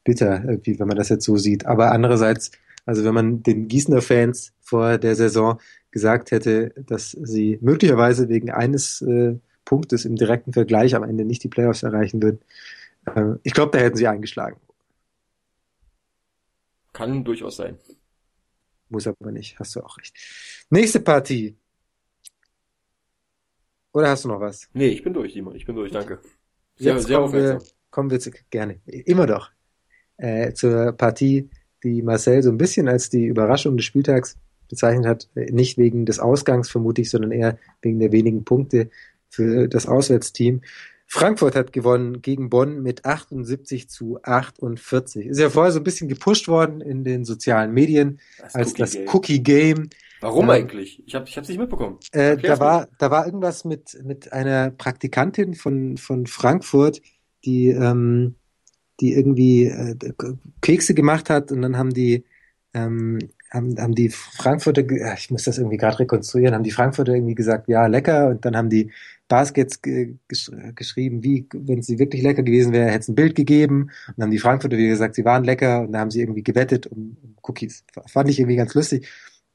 Bitter, 0.04 0.44
irgendwie, 0.44 0.78
wenn 0.78 0.88
man 0.88 0.96
das 0.96 1.08
jetzt 1.08 1.24
so 1.24 1.36
sieht. 1.36 1.66
Aber 1.66 1.92
andererseits, 1.92 2.50
also 2.86 3.04
wenn 3.04 3.14
man 3.14 3.42
den 3.42 3.68
Gießener 3.68 4.02
Fans 4.02 4.52
vor 4.60 4.98
der 4.98 5.14
Saison 5.16 5.60
gesagt 5.90 6.30
hätte, 6.30 6.72
dass 6.86 7.10
sie 7.12 7.58
möglicherweise 7.60 8.28
wegen 8.28 8.50
eines 8.50 9.02
äh, 9.02 9.36
Punktes 9.64 10.04
im 10.04 10.16
direkten 10.16 10.52
Vergleich 10.52 10.94
am 10.94 11.04
Ende 11.04 11.24
nicht 11.24 11.44
die 11.44 11.48
Playoffs 11.48 11.82
erreichen 11.82 12.22
würden, 12.22 12.40
äh, 13.06 13.34
ich 13.42 13.52
glaube, 13.52 13.76
da 13.76 13.84
hätten 13.84 13.96
sie 13.96 14.08
eingeschlagen. 14.08 14.56
Kann 16.92 17.24
durchaus 17.24 17.56
sein. 17.56 17.78
Muss 18.88 19.06
aber 19.06 19.32
nicht, 19.32 19.58
hast 19.58 19.74
du 19.76 19.80
auch 19.80 19.96
recht. 19.98 20.14
Nächste 20.68 21.00
Partie. 21.00 21.56
Oder 23.92 24.08
hast 24.10 24.24
du 24.24 24.28
noch 24.28 24.40
was? 24.40 24.68
Nee, 24.72 24.88
ich 24.88 25.02
bin 25.02 25.12
durch, 25.14 25.32
Simon. 25.32 25.54
Ich 25.54 25.66
bin 25.66 25.76
durch, 25.76 25.92
danke. 25.92 26.20
Sehr, 26.76 26.94
Jetzt 26.94 27.06
sehr 27.06 27.18
kommen 27.18 27.32
wir, 27.32 27.54
aufmerksam. 27.54 27.76
kommen 27.90 28.10
wir 28.10 28.20
zu, 28.20 28.30
gerne, 28.50 28.80
immer 28.86 29.26
doch, 29.26 29.50
äh, 30.22 30.52
zur 30.54 30.92
Partie, 30.92 31.50
die 31.82 32.00
Marcel 32.02 32.42
so 32.42 32.50
ein 32.50 32.58
bisschen 32.58 32.88
als 32.88 33.10
die 33.10 33.26
Überraschung 33.26 33.76
des 33.76 33.84
Spieltags 33.86 34.36
bezeichnet 34.68 35.04
hat. 35.06 35.28
Äh, 35.34 35.52
Nicht 35.52 35.78
wegen 35.78 36.06
des 36.06 36.20
Ausgangs 36.20 36.70
vermute 36.70 37.02
ich, 37.02 37.10
sondern 37.10 37.32
eher 37.32 37.58
wegen 37.82 37.98
der 37.98 38.12
wenigen 38.12 38.44
Punkte 38.44 38.88
für 39.28 39.68
das 39.68 39.86
Auswärtsteam. 39.86 40.62
Frankfurt 41.08 41.56
hat 41.56 41.72
gewonnen 41.74 42.22
gegen 42.22 42.48
Bonn 42.48 42.82
mit 42.82 43.04
78 43.04 43.90
zu 43.90 44.18
48. 44.22 45.26
Ist 45.26 45.38
ja 45.40 45.50
vorher 45.50 45.72
so 45.72 45.80
ein 45.80 45.84
bisschen 45.84 46.08
gepusht 46.08 46.48
worden 46.48 46.80
in 46.80 47.04
den 47.04 47.24
sozialen 47.26 47.74
Medien 47.74 48.18
als 48.52 48.70
Cookie 48.70 48.78
das 48.80 48.92
Game. 48.92 49.08
Cookie 49.08 49.42
Game. 49.42 49.90
Warum 50.22 50.46
Ja. 50.48 50.54
eigentlich? 50.54 51.02
Ich 51.04 51.14
habe 51.14 51.26
ich 51.28 51.36
hab's 51.36 51.48
nicht 51.48 51.58
mitbekommen. 51.58 51.98
Äh, 52.12 52.36
da 52.38 52.58
war, 52.60 52.88
da 52.98 53.10
war 53.10 53.26
irgendwas 53.26 53.64
mit, 53.64 53.98
mit 54.04 54.32
einer 54.32 54.70
Praktikantin 54.70 55.54
von, 55.54 55.96
von 55.98 56.26
Frankfurt, 56.26 57.02
die, 57.44 57.68
ähm, 57.70 58.36
die 59.02 59.12
irgendwie 59.12 59.64
äh, 59.64 59.96
Kekse 60.62 60.94
gemacht 60.94 61.28
hat 61.28 61.52
und 61.52 61.60
dann 61.62 61.76
haben 61.76 61.90
die, 61.92 62.24
ähm, 62.72 63.18
haben, 63.50 63.78
haben 63.78 63.94
die 63.94 64.08
Frankfurter, 64.08 64.82
ich 65.16 65.30
muss 65.30 65.44
das 65.44 65.58
irgendwie 65.58 65.76
gerade 65.76 65.98
rekonstruieren, 65.98 66.54
haben 66.54 66.62
die 66.62 66.70
Frankfurter 66.70 67.14
irgendwie 67.14 67.34
gesagt, 67.34 67.68
ja, 67.68 67.86
lecker 67.86 68.28
und 68.28 68.44
dann 68.44 68.56
haben 68.56 68.70
die 68.70 68.90
Baskets 69.28 69.82
ge 69.82 70.14
gesch 70.28 70.50
geschrieben, 70.74 71.22
wie, 71.22 71.46
wenn 71.52 71.82
sie 71.82 71.98
wirklich 71.98 72.22
lecker 72.22 72.42
gewesen 72.42 72.72
wäre, 72.72 72.86
hätte 72.86 73.00
es 73.00 73.08
ein 73.08 73.14
Bild 73.14 73.34
gegeben 73.34 73.90
und 74.08 74.14
dann 74.16 74.24
haben 74.24 74.30
die 74.30 74.38
Frankfurter 74.38 74.78
wieder 74.78 74.90
gesagt, 74.90 75.16
sie 75.16 75.24
waren 75.24 75.44
lecker 75.44 75.82
und 75.82 75.92
dann 75.92 76.00
haben 76.02 76.10
sie 76.10 76.20
irgendwie 76.20 76.42
gewettet 76.42 76.86
um, 76.86 77.16
um 77.22 77.36
Cookies. 77.42 77.84
Fand 78.06 78.30
ich 78.30 78.38
irgendwie 78.38 78.56
ganz 78.56 78.74
lustig 78.74 79.06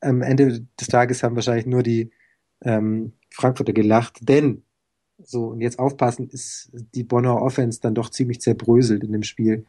am 0.02 0.22
Ende 0.22 0.62
des 0.80 0.88
Tages 0.88 1.24
haben 1.24 1.36
wahrscheinlich 1.36 1.66
nur 1.66 1.84
die 1.84 2.12
ähm, 2.62 3.14
Frankfurter 3.32 3.74
gelacht, 3.74 4.20
denn 4.22 4.64
so 5.24 5.46
und 5.48 5.62
jetzt 5.62 5.80
aufpassen, 5.80 6.30
ist 6.30 6.70
die 6.94 7.04
Bonner 7.04 7.42
Offense 7.42 7.82
dann 7.82 7.96
doch 7.96 8.10
ziemlich 8.10 8.42
zerbröselt 8.42 9.04
in 9.04 9.12
dem 9.12 9.24
Spiel 9.24 9.66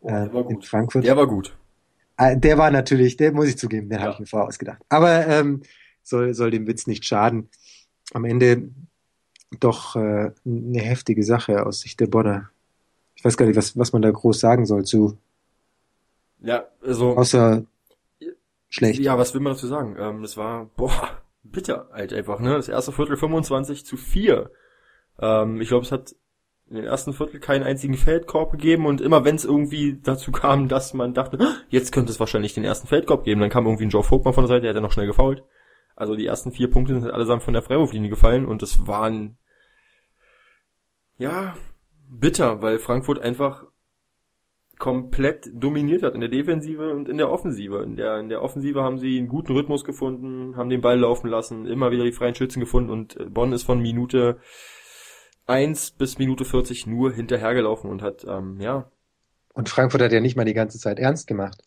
Oh, 0.00 0.08
äh, 0.08 0.12
der 0.12 0.34
war 0.34 0.50
in. 0.50 0.62
Frankfurt. 0.62 1.04
Der 1.04 1.16
war 1.16 1.26
gut. 1.26 1.56
Äh, 2.18 2.36
der 2.36 2.58
war 2.58 2.70
natürlich, 2.70 3.16
der 3.16 3.32
muss 3.32 3.48
ich 3.48 3.56
zugeben, 3.58 3.88
den 3.88 3.98
Ja. 3.98 4.04
habe 4.04 4.12
ich 4.14 4.20
mir 4.20 4.26
vorher 4.26 4.48
ausgedacht. 4.48 4.82
Aber 4.88 5.26
ähm, 5.26 5.62
soll, 6.02 6.34
soll 6.34 6.50
dem 6.50 6.66
Witz 6.66 6.86
nicht 6.86 7.04
schaden. 7.06 7.48
Am 8.12 8.24
Ende 8.24 8.68
doch 9.60 9.96
äh, 9.96 10.30
eine 10.44 10.80
heftige 10.80 11.22
Sache 11.24 11.64
aus 11.64 11.80
Sicht 11.80 12.00
der 12.00 12.06
Bonner. 12.06 12.50
Ich 13.14 13.24
weiß 13.24 13.36
gar 13.36 13.46
nicht, 13.46 13.56
was, 13.56 13.78
was 13.78 13.92
man 13.92 14.02
da 14.02 14.10
groß 14.10 14.38
sagen 14.38 14.66
soll 14.66 14.84
zu, 14.84 15.16
Ja, 16.40 16.66
also 16.82 17.16
außer 17.16 17.64
schlecht. 18.68 19.00
Ja, 19.00 19.16
was 19.16 19.32
will 19.32 19.40
man 19.40 19.54
dazu 19.54 19.66
sagen? 19.66 19.96
Ähm, 19.98 20.22
es 20.24 20.36
war, 20.36 20.66
boah, 20.76 21.22
bitter 21.44 21.88
halt 21.92 22.12
einfach, 22.12 22.40
ne? 22.40 22.54
Das 22.54 22.68
erste 22.68 22.92
Viertel 22.92 23.16
25 23.16 23.86
zu 23.86 23.96
4. 23.96 24.50
Ähm, 25.20 25.60
ich 25.60 25.68
glaube, 25.68 25.84
es 25.84 25.92
hat 25.92 26.14
in 26.68 26.76
den 26.76 26.84
ersten 26.84 27.12
Viertel 27.12 27.40
keinen 27.40 27.62
einzigen 27.62 27.94
Feldkorb 27.94 28.52
gegeben 28.52 28.86
und 28.86 29.00
immer 29.00 29.24
wenn 29.24 29.36
es 29.36 29.44
irgendwie 29.44 30.00
dazu 30.02 30.32
kam, 30.32 30.68
dass 30.68 30.94
man 30.94 31.12
dachte, 31.12 31.38
"Ah, 31.40 31.56
jetzt 31.68 31.92
könnte 31.92 32.10
es 32.10 32.20
wahrscheinlich 32.20 32.54
den 32.54 32.64
ersten 32.64 32.88
Feldkorb 32.88 33.24
geben, 33.24 33.40
dann 33.40 33.50
kam 33.50 33.66
irgendwie 33.66 33.84
ein 33.84 33.90
Joe 33.90 34.02
Vogtmann 34.02 34.34
von 34.34 34.44
der 34.44 34.48
Seite, 34.48 34.62
der 34.62 34.74
hat 34.74 34.82
noch 34.82 34.92
schnell 34.92 35.06
gefault. 35.06 35.44
Also 35.94 36.16
die 36.16 36.26
ersten 36.26 36.52
vier 36.52 36.70
Punkte 36.70 36.98
sind 36.98 37.10
allesamt 37.10 37.42
von 37.42 37.54
der 37.54 37.62
Freiwurflinie 37.62 38.10
gefallen 38.10 38.46
und 38.46 38.62
es 38.62 38.86
waren, 38.86 39.36
ja, 41.18 41.54
bitter, 42.08 42.62
weil 42.62 42.78
Frankfurt 42.78 43.20
einfach 43.20 43.64
komplett 44.78 45.48
dominiert 45.54 46.02
hat 46.02 46.14
in 46.14 46.20
der 46.20 46.28
Defensive 46.28 46.92
und 46.92 47.08
in 47.08 47.16
der 47.16 47.30
Offensive. 47.30 47.82
In 47.82 47.96
der, 47.96 48.18
in 48.18 48.28
der 48.28 48.42
Offensive 48.42 48.82
haben 48.82 48.98
sie 48.98 49.18
einen 49.18 49.28
guten 49.28 49.52
Rhythmus 49.52 49.84
gefunden, 49.84 50.56
haben 50.56 50.68
den 50.68 50.80
Ball 50.80 50.98
laufen 50.98 51.28
lassen, 51.28 51.66
immer 51.66 51.92
wieder 51.92 52.04
die 52.04 52.12
freien 52.12 52.34
Schützen 52.34 52.60
gefunden 52.60 52.90
und 52.90 53.16
äh, 53.16 53.26
Bonn 53.26 53.52
ist 53.52 53.62
von 53.62 53.80
Minute 53.80 54.38
1 55.46 55.92
bis 55.92 56.18
Minute 56.18 56.44
40 56.44 56.86
nur 56.86 57.12
hinterhergelaufen 57.12 57.90
und 57.90 58.02
hat, 58.02 58.24
ähm, 58.28 58.60
ja, 58.60 58.90
Und 59.54 59.68
Frankfurt 59.68 60.02
hat 60.02 60.12
ja 60.12 60.20
nicht 60.20 60.36
mal 60.36 60.44
die 60.44 60.54
ganze 60.54 60.78
Zeit 60.78 60.98
ernst 60.98 61.26
gemacht. 61.26 61.62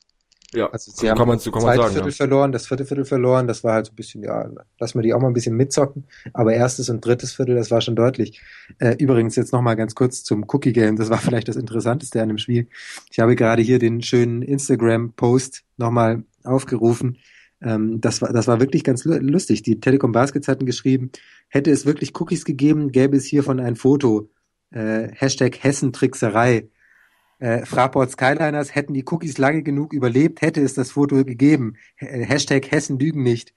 Ja, 0.53 0.71
Also 0.71 0.91
sie 0.91 1.07
so 1.07 1.09
haben 1.09 1.17
kann 1.17 1.27
man, 1.27 1.39
so 1.39 1.51
kann 1.51 1.63
das 1.63 1.63
zweite 1.63 1.77
sagen. 1.83 1.93
Viertel 1.93 2.11
Ja. 2.11 2.15
verloren, 2.15 2.51
das 2.53 2.67
vierte 2.67 2.85
Viertel 2.85 3.05
verloren, 3.05 3.47
das 3.47 3.63
war 3.63 3.73
halt 3.73 3.87
so 3.87 3.91
ein 3.93 3.95
bisschen, 3.95 4.23
ja, 4.23 4.49
lass 4.79 4.95
mal 4.95 5.01
die 5.01 5.13
auch 5.13 5.19
mal 5.21 5.27
ein 5.27 5.33
bisschen 5.33 5.55
mitzocken. 5.55 6.07
Aber 6.33 6.53
erstes 6.53 6.89
und 6.89 7.05
drittes 7.05 7.33
Viertel, 7.33 7.55
das 7.55 7.71
war 7.71 7.81
schon 7.81 7.95
deutlich. 7.97 8.41
Äh, 8.79 8.95
übrigens 8.99 9.35
jetzt 9.35 9.53
nochmal 9.53 9.75
ganz 9.75 9.95
kurz 9.95 10.23
zum 10.23 10.45
Cookie 10.49 10.73
Game, 10.73 10.95
das 10.95 11.09
war 11.09 11.17
vielleicht 11.19 11.49
das 11.49 11.57
Interessanteste 11.57 12.21
an 12.21 12.29
dem 12.29 12.37
Spiel. 12.37 12.69
Ich 13.11 13.19
habe 13.19 13.35
gerade 13.35 13.61
hier 13.61 13.79
den 13.79 14.01
schönen 14.01 14.41
Instagram-Post 14.41 15.63
nochmal 15.77 16.23
aufgerufen. 16.43 17.17
Ähm, 17.61 17.99
das 18.01 18.21
war, 18.21 18.31
das 18.31 18.47
war 18.47 18.59
wirklich 18.59 18.83
ganz 18.83 19.03
lu- 19.05 19.17
lustig. 19.19 19.63
Die 19.63 19.79
Telekom 19.79 20.11
Baskets 20.11 20.47
hatten 20.47 20.65
geschrieben, 20.65 21.11
hätte 21.49 21.71
es 21.71 21.85
wirklich 21.85 22.13
Cookies 22.19 22.45
gegeben, 22.45 22.91
gäbe 22.91 23.17
es 23.17 23.25
hiervon 23.25 23.59
ein 23.59 23.75
Foto. 23.75 24.29
Äh, 24.71 25.09
Hashtag 25.13 25.63
Hessentrickserei. 25.63 26.69
Äh, 27.39 27.65
Fraport 27.65 28.11
Skyliners 28.11 28.73
hätten 28.75 28.93
die 28.93 29.05
Cookies 29.07 29.37
lange 29.37 29.63
genug 29.63 29.93
überlebt, 29.93 30.41
hätte 30.41 30.61
es 30.61 30.73
das 30.73 30.91
Foto 30.91 31.23
gegeben. 31.23 31.75
H 31.99 32.05
Hashtag 32.07 32.71
Hessen 32.71 32.99
lügen 32.99 33.23
nicht. 33.23 33.53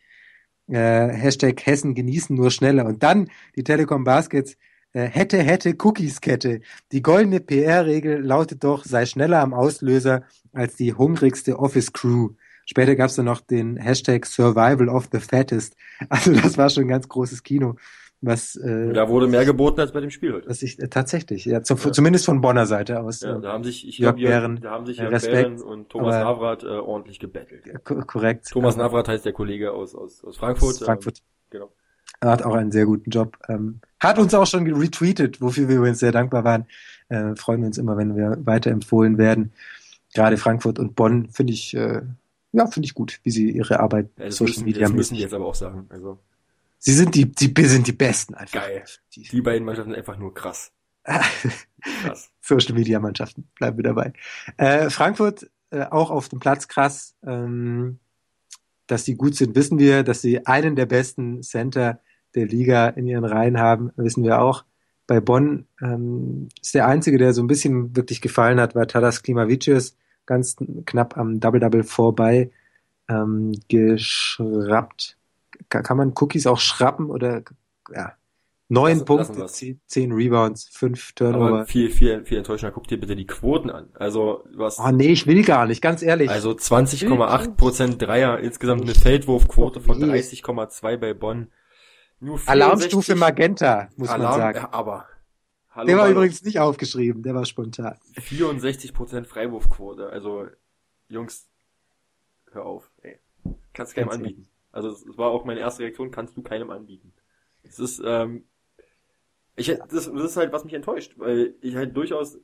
Äh, 0.68 1.09
Hashtag 1.09 1.64
Hessen 1.66 1.94
genießen 1.94 2.36
nur 2.36 2.51
schneller. 2.51 2.86
Und 2.86 3.03
dann 3.03 3.30
die 3.57 3.64
Telekom 3.64 4.05
Baskets. 4.05 4.57
Äh, 4.92 5.05
hätte, 5.05 5.38
hätte 5.42 5.74
Cookies-Kette. 5.78 6.61
Die 6.92 7.03
goldene 7.03 7.40
PR-Regel 7.40 8.20
lautet 8.20 8.64
doch, 8.64 8.84
sei 8.84 9.07
schneller 9.07 9.40
am 9.40 9.55
Auslöser 9.55 10.24
als 10.53 10.74
die 10.76 10.92
hungrigste 10.94 11.59
Office-Crew. 11.59 12.30
Später 12.71 12.95
gab 12.95 13.09
es 13.09 13.16
dann 13.16 13.25
noch 13.25 13.41
den 13.41 13.77
Hashtag 13.79 14.25
Survival 14.27 14.89
of 14.89 15.09
the 15.11 15.18
Fattest. 15.18 15.75
Also 16.09 16.33
das 16.33 16.57
war 16.57 16.71
schon 16.71 16.85
ein 16.85 16.89
ganz 16.89 17.09
großes 17.09 17.43
Kino, 17.43 17.75
was, 18.21 18.55
äh, 18.55 18.93
Da 18.93 19.09
wurde 19.09 19.27
mehr 19.27 19.45
geboten 19.45 19.81
als 19.81 19.91
bei 19.93 20.01
dem 20.01 20.11
Spiel 20.11 20.33
heute. 20.35 20.49
was 20.49 20.62
ich 20.62 20.79
äh, 20.79 20.87
tatsächlich, 20.89 21.47
ja, 21.47 21.62
zum, 21.64 21.79
Ja. 21.79 21.91
zumindest 21.91 22.27
von 22.27 22.41
Bonner 22.41 22.66
Seite 22.66 23.01
aus. 23.01 23.23
Ja, 23.23 23.37
äh, 23.37 23.41
da 23.41 23.53
haben 23.53 23.64
sich, 23.64 23.89
ich 23.89 23.99
Jörg 23.99 24.14
Behren, 24.16 24.61
da 24.61 24.71
haben 24.71 24.87
sich 24.87 24.99
äh, 25.01 25.03
Jörg 25.03 25.14
Respekt, 25.14 25.35
Behren 25.49 25.61
und 25.62 25.89
Thomas 25.89 26.14
aber- 26.14 26.25
Navrat 26.25 26.62
äh, 26.62 26.66
ordentlich 26.68 27.18
gebettelt. 27.18 27.64
ko- 27.85 28.03
korrekt. 28.07 28.49
Thomas 28.51 28.75
Aber- 28.77 28.85
Navrat 28.85 29.09
heißt 29.09 29.25
der 29.25 29.33
Kollege 29.33 29.73
aus, 29.73 29.95
aus, 29.97 30.23
aus 30.23 30.37
Frankfurt. 30.37 30.71
aus 30.77 30.79
Frankfurt. 30.85 31.18
Ähm, 31.18 31.25
genau. 31.51 31.73
Er 32.21 32.31
hat 32.31 32.43
auch 32.45 32.55
einen 32.55 32.71
sehr 32.71 32.87
guten 32.87 33.11
Job. 33.11 33.37
Ähm, 33.49 33.81
hat 33.99 34.18
uns 34.18 34.33
auch 34.35 34.47
schon 34.47 34.64
retweetet, 34.73 35.41
wofür 35.41 35.68
wir 35.68 35.77
übrigens 35.79 35.99
sehr 35.99 36.12
dankbar 36.12 36.45
waren. 36.45 36.66
Äh, 37.09 37.35
freuen 37.35 37.61
wir 37.62 37.66
uns 37.66 37.79
immer, 37.79 37.97
wenn 37.97 38.14
wir 38.16 38.37
weiterempfohlen 38.45 39.18
werden. 39.18 39.53
Gerade 40.14 40.37
Frankfurt 40.37 40.79
und 40.79 40.95
Bonn 40.97 41.29
finde 41.31 41.53
ich, 41.53 41.75
äh, 41.75 42.03
ja, 42.53 42.66
finde 42.66 42.86
ich 42.86 42.94
gut, 42.94 43.20
wie 43.22 43.30
sie 43.30 43.51
ihre 43.51 43.80
Arbeit 43.80 44.11
Ja, 44.18 44.26
das, 44.26 44.36
Social 44.36 44.53
müssen, 44.53 44.64
Media 44.64 44.82
das 44.82 44.92
müssen 44.92 45.14
die 45.14 45.20
jetzt 45.20 45.34
aber 45.34 45.46
auch 45.46 45.55
sagen. 45.55 45.86
Also, 45.88 46.18
Sie 46.82 46.92
sind 46.92 47.14
die, 47.14 47.30
die, 47.30 47.64
sind 47.66 47.86
die 47.86 47.92
Besten 47.92 48.34
einfach. 48.34 48.61
Geil. 48.61 48.84
Die, 49.14 49.22
die 49.22 49.42
beiden 49.42 49.66
Mannschaften 49.66 49.90
sind 49.90 49.98
einfach 49.98 50.16
nur 50.16 50.32
krass. 50.32 50.72
Krass. 51.05 52.30
Social 52.40 52.74
Media 52.74 52.98
Mannschaften, 53.01 53.48
bleiben 53.55 53.76
wir 53.76 53.84
dabei. 53.84 54.12
Äh, 54.57 54.88
Frankfurt 54.88 55.51
äh, 55.70 55.84
auch 55.84 56.11
auf 56.11 56.30
dem 56.30 56.40
Platz 56.40 56.68
krass. 56.68 57.14
Ähm, 57.24 57.98
dass 58.86 59.05
sie 59.05 59.14
gut 59.14 59.36
sind, 59.36 59.55
wissen 59.55 59.78
wir. 59.78 60.03
Dass 60.03 60.22
sie 60.22 60.46
einen 60.46 60.74
der 60.74 60.86
besten 60.86 61.42
Center 61.42 62.01
der 62.34 62.46
Liga 62.46 62.88
in 62.88 63.07
ihren 63.07 63.24
Reihen 63.24 63.59
haben, 63.59 63.90
wissen 63.96 64.24
wir 64.24 64.40
auch. 64.40 64.64
Bei 65.07 65.20
Bonn 65.20 65.66
ähm, 65.82 66.48
ist 66.62 66.74
der 66.74 66.86
einzige, 66.86 67.18
der 67.18 67.34
so 67.34 67.42
ein 67.42 67.46
bisschen 67.46 67.94
wirklich 67.96 68.20
gefallen 68.20 68.61
hat, 68.61 68.74
war 68.74 68.86
Tadas 68.86 69.22
Klimavicius, 69.22 69.96
ganz 70.31 70.57
knapp 70.87 71.18
am 71.18 71.41
Double-Double 71.41 71.83
vorbei 71.83 72.51
ähm, 73.09 73.53
geschrappt. 73.68 75.16
Ka- 75.68 75.83
Kann 75.83 75.97
man 75.97 76.12
Cookies 76.18 76.47
auch 76.47 76.59
schrappen 76.61 77.11
oder 77.11 77.43
ja? 77.95 78.12
Neun 78.72 79.05
Punkte, 79.05 79.47
zehn, 79.87 80.12
Rebounds, 80.12 80.68
fünf 80.70 81.11
Turnover. 81.14 81.49
Aber 81.49 81.66
viel, 81.66 81.91
viel, 81.91 82.24
viel 82.24 82.39
enttäuschender. 82.39 82.72
Guck 82.72 82.87
dir 82.87 83.01
bitte 83.01 83.16
die 83.16 83.26
Quoten 83.26 83.68
an. 83.68 83.89
Also, 83.95 84.45
hast, 84.61 84.78
Oh 84.78 84.93
nee, 84.93 85.09
ich 85.09 85.26
will 85.26 85.43
gar 85.43 85.66
nicht, 85.66 85.83
ganz 85.83 86.03
ehrlich. 86.03 86.31
also 86.31 86.53
20,8% 86.53 87.97
Dreier, 87.99 88.39
insgesamt 88.39 88.83
eine 88.83 88.95
Feldwurfquote 88.95 89.81
von 89.81 90.01
Oh, 90.01 90.07
nee. 90.07 90.20
30,2 90.20 90.97
bei 90.99 91.14
Bonn. 91.14 91.49
Nur 92.20 92.39
Alarmstufe 92.47 93.16
64 93.16 93.16
Magenta, 93.18 93.89
muss 93.97 94.09
man 94.09 94.20
Alarm, 94.20 94.37
sagen. 94.39 94.59
ja, 94.59 94.68
aber. 94.72 95.07
Hallo, 95.73 95.87
Der 95.87 95.97
war 95.97 96.05
hallo. 96.05 96.16
übrigens 96.16 96.43
nicht 96.43 96.59
aufgeschrieben, 96.59 97.23
der 97.23 97.35
war 97.35 97.45
spontan. 97.47 97.97
64% 98.16 99.25
Freiwurfquote. 99.25 100.09
Also, 100.11 100.47
Jungs, 101.09 101.49
hör 102.51 102.66
auf, 102.66 102.91
ey. 103.03 103.18
Kannst 103.73 103.95
keinem 103.95 104.09
Ganz 104.09 104.21
anbieten. 104.21 104.49
Also, 104.73 104.89
es 104.89 105.05
war 105.16 105.31
auch 105.31 105.45
meine 105.45 105.61
erste 105.61 105.83
Reaktion, 105.85 106.11
kannst 106.11 106.37
du 106.37 106.43
keinem 106.43 106.71
anbieten. 106.71 107.12
Es 107.62 107.79
ist, 107.79 108.03
ähm, 108.05 108.45
ich, 109.57 109.66
das, 109.68 109.89
das 109.91 110.07
ist 110.07 110.37
halt, 110.37 110.53
was 110.53 110.64
mich 110.64 110.75
enttäuscht, 110.75 111.14
weil 111.18 111.55
ich 111.61 111.77
halt 111.77 111.97
durchaus, 111.97 112.39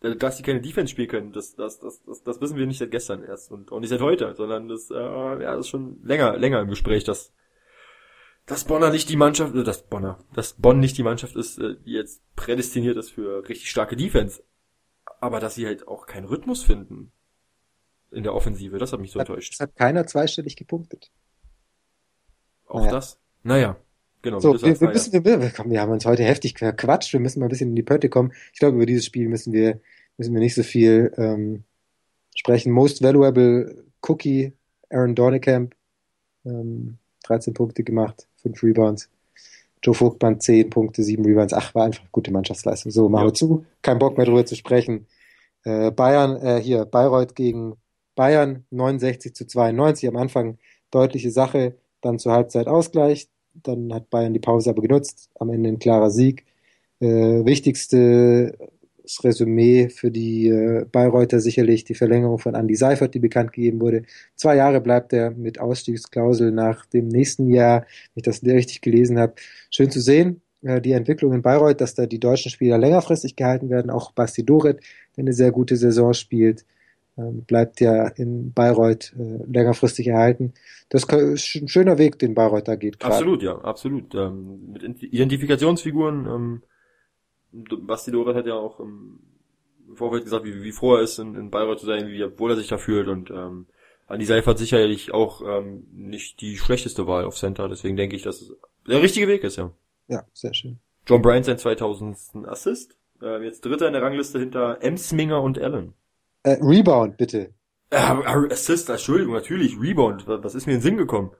dass 0.00 0.36
sie 0.36 0.42
keine 0.42 0.60
Defense 0.60 0.90
spielen 0.92 1.08
können, 1.08 1.32
das, 1.32 1.54
das, 1.56 1.80
das, 1.80 2.02
das, 2.02 2.22
das 2.22 2.40
wissen 2.40 2.56
wir 2.56 2.66
nicht 2.66 2.78
seit 2.78 2.90
gestern 2.90 3.24
erst 3.24 3.50
und 3.50 3.72
auch 3.72 3.80
nicht 3.80 3.88
seit 3.88 4.02
heute, 4.02 4.34
sondern 4.36 4.68
das, 4.68 4.90
äh, 4.90 4.94
ja, 4.94 5.36
das 5.56 5.60
ist 5.66 5.68
schon 5.68 6.00
länger, 6.04 6.36
länger 6.36 6.60
im 6.60 6.68
Gespräch, 6.68 7.04
dass, 7.04 7.32
dass 8.46 8.64
Bonner 8.64 8.90
nicht 8.90 9.08
die 9.08 9.16
Mannschaft, 9.16 9.54
äh, 9.54 9.64
dass 9.64 9.82
Bonner, 9.82 10.18
dass 10.32 10.54
Bonn 10.54 10.80
nicht 10.80 10.96
die 10.96 11.02
Mannschaft 11.02 11.36
ist, 11.36 11.58
äh, 11.58 11.76
die 11.84 11.92
jetzt 11.92 12.22
prädestiniert 12.36 12.96
ist 12.96 13.10
für 13.10 13.46
richtig 13.48 13.70
starke 13.70 13.96
Defense. 13.96 14.42
Aber 15.20 15.40
dass 15.40 15.56
sie 15.56 15.66
halt 15.66 15.88
auch 15.88 16.06
keinen 16.06 16.26
Rhythmus 16.26 16.62
finden 16.62 17.12
in 18.10 18.22
der 18.22 18.34
Offensive, 18.34 18.78
das 18.78 18.92
hat 18.92 19.00
mich 19.00 19.10
so 19.10 19.20
Hat, 19.20 19.28
enttäuscht. 19.28 19.54
es 19.54 19.60
hat 19.60 19.74
keiner 19.74 20.06
zweistellig 20.06 20.56
gepunktet. 20.56 21.10
Auch 22.66 22.80
naja. 22.80 22.92
das? 22.92 23.18
Naja, 23.42 23.76
genau. 24.22 24.38
So, 24.38 24.60
wir, 24.62 24.80
wir 24.80 24.88
müssen, 24.88 25.12
wir, 25.12 25.24
wir, 25.24 25.50
komm, 25.50 25.70
wir 25.70 25.80
haben 25.80 25.92
uns 25.92 26.06
heute 26.06 26.22
heftig 26.22 26.56
verquatscht, 26.58 27.12
wir 27.12 27.20
müssen 27.20 27.40
mal 27.40 27.46
ein 27.46 27.50
bisschen 27.50 27.70
in 27.70 27.76
die 27.76 27.82
Pötte 27.82 28.08
kommen. 28.08 28.32
Ich 28.52 28.60
glaube, 28.60 28.76
über 28.76 28.86
dieses 28.86 29.04
Spiel 29.04 29.28
müssen 29.28 29.52
wir, 29.52 29.80
müssen 30.16 30.34
wir 30.34 30.40
nicht 30.40 30.54
so 30.54 30.62
viel 30.62 31.12
ähm, 31.16 31.64
sprechen. 32.34 32.72
Most 32.72 33.02
Valuable 33.02 33.84
Cookie, 34.02 34.52
Aaron 34.90 35.14
Dornekamp, 35.14 35.74
ähm, 36.44 36.98
13 37.26 37.54
Punkte 37.54 37.82
gemacht, 37.84 38.26
5 38.42 38.62
Rebounds. 38.62 39.08
Joe 39.82 39.94
Vogtmann 39.94 40.40
10 40.40 40.70
Punkte, 40.70 41.02
7 41.02 41.24
Rebounds. 41.24 41.52
Ach, 41.52 41.74
war 41.74 41.84
einfach 41.84 42.04
gute 42.12 42.32
Mannschaftsleistung. 42.32 42.90
So, 42.92 43.08
machen 43.08 43.22
Ja. 43.22 43.28
wir 43.28 43.34
zu. 43.34 43.64
Kein 43.82 43.98
Bock 43.98 44.16
mehr 44.16 44.26
drüber 44.26 44.44
zu 44.46 44.56
sprechen. 44.56 45.06
Äh, 45.64 45.90
Bayern, 45.90 46.36
äh, 46.36 46.60
hier, 46.62 46.84
Bayreuth 46.84 47.34
gegen 47.34 47.74
Bayern, 48.14 48.64
69 48.70 49.34
zu 49.34 49.46
92. 49.46 50.08
Am 50.08 50.16
Anfang 50.16 50.58
deutliche 50.90 51.30
Sache, 51.30 51.76
dann 52.00 52.18
zur 52.18 52.32
Halbzeit 52.32 52.66
Ausgleich. 52.68 53.28
Dann 53.54 53.92
hat 53.92 54.10
Bayern 54.10 54.32
die 54.34 54.40
Pause 54.40 54.70
aber 54.70 54.82
genutzt. 54.82 55.30
Am 55.38 55.50
Ende 55.50 55.68
ein 55.70 55.78
klarer 55.78 56.10
Sieg. 56.10 56.44
Äh, 57.00 57.44
wichtigstes 59.06 59.24
Resümee 59.24 59.88
für 59.88 60.10
die 60.10 60.48
äh, 60.48 60.84
Bayreuther 60.90 61.40
sicherlich 61.40 61.84
die 61.84 61.94
Verlängerung 61.94 62.38
von 62.38 62.54
Andy 62.54 62.74
Seifert, 62.74 63.14
die 63.14 63.20
bekannt 63.20 63.52
gegeben 63.52 63.80
wurde. 63.80 64.02
Zwei 64.34 64.56
Jahre 64.56 64.80
bleibt 64.80 65.12
er 65.12 65.30
mit 65.30 65.60
Ausstiegsklausel 65.60 66.50
nach 66.50 66.86
dem 66.86 67.08
nächsten 67.08 67.48
Jahr, 67.48 67.82
wenn 68.14 68.20
ich 68.20 68.22
das 68.24 68.42
richtig 68.42 68.80
gelesen 68.80 69.18
habe. 69.18 69.34
Schön 69.70 69.90
zu 69.90 70.00
sehen, 70.00 70.40
äh, 70.62 70.80
die 70.80 70.92
Entwicklung 70.92 71.32
in 71.32 71.42
Bayreuth, 71.42 71.80
dass 71.80 71.94
da 71.94 72.06
die 72.06 72.20
deutschen 72.20 72.50
Spieler 72.50 72.78
längerfristig 72.78 73.36
gehalten 73.36 73.70
werden. 73.70 73.90
Auch 73.90 74.12
Basti 74.12 74.44
Doret, 74.44 74.80
der 75.16 75.22
eine 75.22 75.32
sehr 75.32 75.52
gute 75.52 75.76
Saison 75.76 76.12
spielt, 76.12 76.64
ähm, 77.16 77.42
bleibt 77.46 77.80
ja 77.80 78.08
in 78.08 78.52
Bayreuth 78.52 79.14
äh, 79.18 79.44
längerfristig 79.50 80.08
erhalten. 80.08 80.52
Das 80.88 81.04
ist 81.04 81.12
ein 81.56 81.68
schöner 81.68 81.98
Weg, 81.98 82.18
den 82.18 82.34
Bayreuth 82.34 82.68
da 82.68 82.76
geht. 82.76 82.98
gerade. 82.98 83.14
Absolut, 83.14 83.42
ja, 83.42 83.56
absolut. 83.58 84.14
Ähm, 84.14 84.72
mit 84.72 84.82
Ident- 84.82 85.02
Identifikationsfiguren, 85.02 86.26
ähm, 86.26 86.62
Basti 87.86 88.10
Doret 88.10 88.36
hat 88.36 88.46
ja 88.46 88.54
auch 88.54 88.80
im 88.80 89.18
Vorfeld 89.94 90.24
gesagt, 90.24 90.44
wie, 90.44 90.62
wie 90.62 90.72
froh 90.72 90.96
er 90.96 91.02
ist, 91.02 91.18
in, 91.18 91.34
in 91.34 91.50
Bayreuth 91.50 91.80
zu 91.80 91.86
sein, 91.86 92.08
wie 92.08 92.38
wohl 92.38 92.50
er 92.50 92.56
sich 92.56 92.68
da 92.68 92.78
fühlt 92.78 93.08
und 93.08 93.30
ähm, 93.30 93.66
Andi 94.08 94.24
Seifert 94.24 94.58
sicherlich 94.58 95.12
auch 95.12 95.42
ähm, 95.42 95.86
nicht 95.92 96.40
die 96.40 96.56
schlechteste 96.58 97.06
Wahl 97.06 97.24
auf 97.24 97.36
Center, 97.36 97.68
deswegen 97.68 97.96
denke 97.96 98.14
ich, 98.16 98.22
dass 98.22 98.40
es 98.40 98.52
der 98.86 99.02
richtige 99.02 99.26
Weg 99.26 99.42
ist, 99.42 99.56
ja. 99.56 99.72
Ja, 100.08 100.24
sehr 100.32 100.54
schön. 100.54 100.78
John 101.06 101.22
Bryant 101.22 101.44
sein 101.44 101.58
2000. 101.58 102.46
Assist, 102.46 102.96
äh, 103.20 103.44
jetzt 103.44 103.64
Dritter 103.64 103.88
in 103.88 103.92
der 103.92 104.02
Rangliste 104.02 104.38
hinter 104.38 104.78
Emsminger 104.80 105.42
und 105.42 105.58
Allen. 105.58 105.94
Äh, 106.44 106.58
Rebound, 106.60 107.16
bitte. 107.16 107.52
Äh, 107.90 107.96
Assist, 107.96 108.88
Entschuldigung, 108.88 109.34
natürlich, 109.34 109.80
Rebound, 109.80 110.26
was 110.26 110.54
ist 110.54 110.66
mir 110.66 110.74
in 110.74 110.78
den 110.78 110.82
Sinn 110.82 110.96
gekommen? 110.96 111.32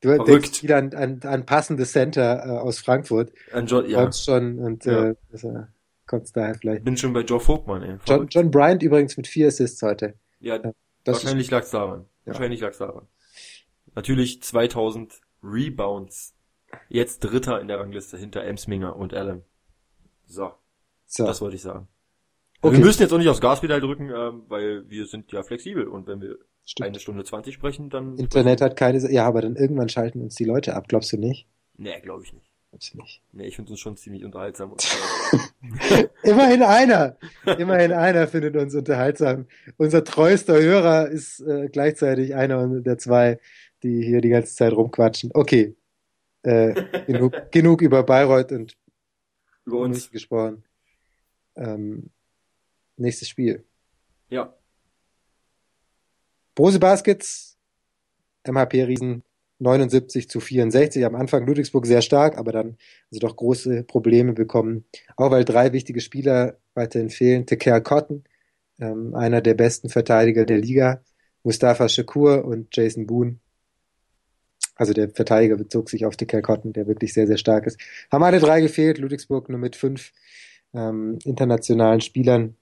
Du 0.00 0.08
Verrückt. 0.08 0.28
denkst 0.28 0.62
wieder 0.62 0.78
an, 0.78 0.94
an, 0.94 1.20
an 1.24 1.44
passende 1.46 1.84
Center 1.84 2.42
äh, 2.46 2.48
aus 2.58 2.78
Frankfurt. 2.78 3.32
An 3.52 3.66
John, 3.66 3.88
ja, 3.88 4.02
Kommst 4.02 4.24
schon 4.24 4.58
und 4.58 4.84
Ja. 4.86 5.08
äh, 5.10 5.14
das, 5.30 5.44
äh, 5.44 5.64
kommst 6.06 6.36
daher 6.36 6.54
vielleicht. 6.54 6.84
bin 6.84 6.96
schon 6.96 7.12
bei 7.12 7.20
Joe 7.20 7.38
Vogtmann, 7.40 7.82
ey. 7.82 7.98
John. 8.06 8.26
John 8.28 8.50
Bryant 8.50 8.82
übrigens 8.82 9.16
mit 9.16 9.26
vier 9.26 9.48
Assists 9.48 9.82
heute. 9.82 10.14
Ja, 10.40 10.58
Das 10.58 10.72
wahrscheinlich 11.22 11.50
lag's 11.50 11.70
daran. 11.70 12.06
Ja. 12.24 12.32
Wahrscheinlich 12.32 12.60
lag's 12.60 12.78
daran. 12.78 13.06
Natürlich 13.94 14.42
2000 14.42 15.20
Rebounds. 15.42 16.34
Jetzt 16.88 17.20
Dritter 17.20 17.60
in 17.60 17.68
der 17.68 17.80
Rangliste 17.80 18.16
hinter 18.16 18.42
Emsminger 18.44 18.96
und 18.96 19.12
Allen. 19.12 19.42
So, 20.26 20.46
ist, 21.06 21.16
so. 21.16 21.26
das 21.26 21.40
wollte 21.40 21.56
ich 21.56 21.62
sagen. 21.62 21.88
Okay. 22.62 22.76
Wir 22.76 22.84
müssen 22.84 23.02
jetzt 23.02 23.12
auch 23.12 23.18
nicht 23.18 23.28
aufs 23.28 23.40
Gaspedal 23.40 23.80
drücken, 23.80 24.10
ähm, 24.10 24.42
weil 24.48 24.88
wir 24.88 25.06
sind 25.06 25.30
ja 25.32 25.42
flexibel 25.42 25.88
und 25.88 26.06
wenn 26.06 26.20
wir 26.20 26.38
Stimmt. 26.64 26.88
eine 26.88 27.00
Stunde 27.00 27.24
20 27.24 27.54
sprechen, 27.54 27.90
dann... 27.90 28.16
Internet 28.16 28.60
hat 28.60 28.76
keine, 28.76 28.98
ja, 29.10 29.26
aber 29.26 29.42
dann 29.42 29.56
irgendwann 29.56 29.88
schalten 29.88 30.22
uns 30.22 30.36
die 30.36 30.44
Leute 30.44 30.76
ab, 30.76 30.88
glaubst 30.88 31.12
du 31.12 31.16
nicht? 31.16 31.46
Nee, 31.76 32.00
glaube 32.00 32.22
ich 32.24 32.32
nicht. 32.32 32.50
das 32.70 32.94
nicht. 32.94 33.22
Nee, 33.32 33.46
ich 33.46 33.56
finde 33.56 33.72
uns 33.72 33.80
schon 33.80 33.96
ziemlich 33.96 34.24
unterhaltsam. 34.24 34.74
Immerhin 36.22 36.62
einer. 36.62 37.16
Immerhin 37.58 37.92
einer 37.92 38.26
findet 38.28 38.56
uns 38.56 38.74
unterhaltsam. 38.74 39.46
Unser 39.76 40.04
treuester 40.04 40.60
Hörer 40.60 41.08
ist 41.08 41.40
äh, 41.40 41.68
gleichzeitig 41.68 42.34
einer 42.34 42.80
der 42.80 42.98
zwei, 42.98 43.40
die 43.82 44.02
hier 44.04 44.20
die 44.20 44.28
ganze 44.28 44.54
Zeit 44.54 44.72
rumquatschen. 44.72 45.30
Okay. 45.34 45.76
Äh, 46.42 47.04
genug, 47.06 47.34
genug 47.50 47.82
über 47.82 48.02
Bayreuth 48.02 48.52
und 48.52 48.76
Über 49.64 49.78
uns. 49.78 50.10
gesprochen. 50.10 50.64
Ähm, 51.56 52.10
nächstes 52.96 53.28
Spiel. 53.28 53.64
Ja. 54.28 54.54
Brose 56.60 56.78
Baskets, 56.78 57.56
MHP 58.46 58.84
Riesen 58.84 59.22
79 59.60 60.28
zu 60.28 60.40
64. 60.40 61.06
Am 61.06 61.14
Anfang 61.14 61.46
Ludwigsburg 61.46 61.86
sehr 61.86 62.02
stark, 62.02 62.36
aber 62.36 62.52
dann 62.52 62.76
also 63.10 63.26
doch 63.26 63.34
große 63.34 63.84
Probleme 63.84 64.34
bekommen. 64.34 64.84
Auch 65.16 65.30
weil 65.30 65.46
drei 65.46 65.72
wichtige 65.72 66.02
Spieler 66.02 66.58
weiterhin 66.74 67.08
fehlen. 67.08 67.46
Teker 67.46 67.80
Cotton, 67.80 68.24
ähm, 68.78 69.14
einer 69.14 69.40
der 69.40 69.54
besten 69.54 69.88
Verteidiger 69.88 70.44
der 70.44 70.58
Liga. 70.58 71.02
Mustafa 71.44 71.88
Shakur 71.88 72.44
und 72.44 72.76
Jason 72.76 73.06
Boone. 73.06 73.38
Also 74.74 74.92
der 74.92 75.08
Verteidiger 75.08 75.56
bezog 75.56 75.88
sich 75.88 76.04
auf 76.04 76.18
Teker 76.18 76.42
Cotton, 76.42 76.74
der 76.74 76.86
wirklich 76.86 77.14
sehr, 77.14 77.26
sehr 77.26 77.38
stark 77.38 77.66
ist. 77.66 77.80
Haben 78.12 78.24
alle 78.24 78.38
drei 78.38 78.60
gefehlt. 78.60 78.98
Ludwigsburg 78.98 79.48
nur 79.48 79.58
mit 79.58 79.76
fünf 79.76 80.12
ähm, 80.74 81.20
internationalen 81.24 82.02
Spielern. 82.02 82.54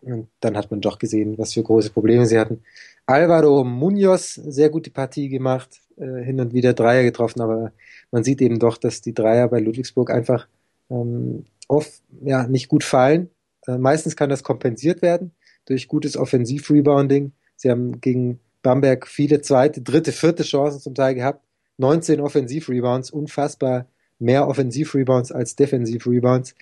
Und 0.00 0.28
dann 0.40 0.56
hat 0.56 0.72
man 0.72 0.80
doch 0.80 0.98
gesehen, 0.98 1.38
was 1.38 1.54
für 1.54 1.62
große 1.62 1.90
Probleme 1.90 2.26
sie 2.26 2.38
hatten. 2.38 2.64
Alvaro 3.08 3.64
Munoz, 3.64 4.34
sehr 4.34 4.68
gute 4.68 4.90
Partie 4.90 5.30
gemacht, 5.30 5.80
äh, 5.96 6.22
hin 6.22 6.40
und 6.40 6.52
wieder 6.52 6.74
Dreier 6.74 7.04
getroffen, 7.04 7.40
aber 7.40 7.72
man 8.10 8.22
sieht 8.22 8.42
eben 8.42 8.58
doch, 8.58 8.76
dass 8.76 9.00
die 9.00 9.14
Dreier 9.14 9.48
bei 9.48 9.60
Ludwigsburg 9.60 10.10
einfach 10.10 10.46
ähm, 10.90 11.46
oft 11.68 11.90
ja, 12.20 12.46
nicht 12.46 12.68
gut 12.68 12.84
fallen. 12.84 13.30
Äh, 13.66 13.78
meistens 13.78 14.14
kann 14.14 14.28
das 14.28 14.42
kompensiert 14.42 15.00
werden 15.00 15.32
durch 15.64 15.88
gutes 15.88 16.18
Offensiv-Rebounding. 16.18 17.32
Sie 17.56 17.70
haben 17.70 17.98
gegen 18.02 18.40
Bamberg 18.62 19.06
viele 19.06 19.40
zweite, 19.40 19.80
dritte, 19.80 20.12
vierte 20.12 20.42
Chancen 20.42 20.80
zum 20.80 20.94
Teil 20.94 21.14
gehabt. 21.14 21.42
19 21.78 22.20
Offensiv-Rebounds, 22.20 23.10
unfassbar 23.10 23.86
mehr 24.18 24.46
Offensiv-Rebounds 24.46 25.32
als 25.32 25.56
Defensiv-Rebounds. 25.56 26.54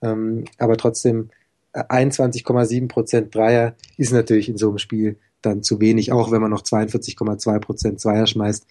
Ähm, 0.00 0.46
aber 0.56 0.78
trotzdem 0.78 1.28
äh, 1.74 1.82
21,7 1.82 2.88
Prozent 2.88 3.34
Dreier 3.34 3.74
ist 3.98 4.14
natürlich 4.14 4.48
in 4.48 4.56
so 4.56 4.70
einem 4.70 4.78
Spiel 4.78 5.18
dann 5.42 5.62
zu 5.62 5.80
wenig, 5.80 6.12
auch 6.12 6.30
wenn 6.30 6.40
man 6.40 6.50
noch 6.50 6.62
42,2 6.62 7.58
Prozent 7.60 8.00
Zweier 8.00 8.26
schmeißt. 8.26 8.66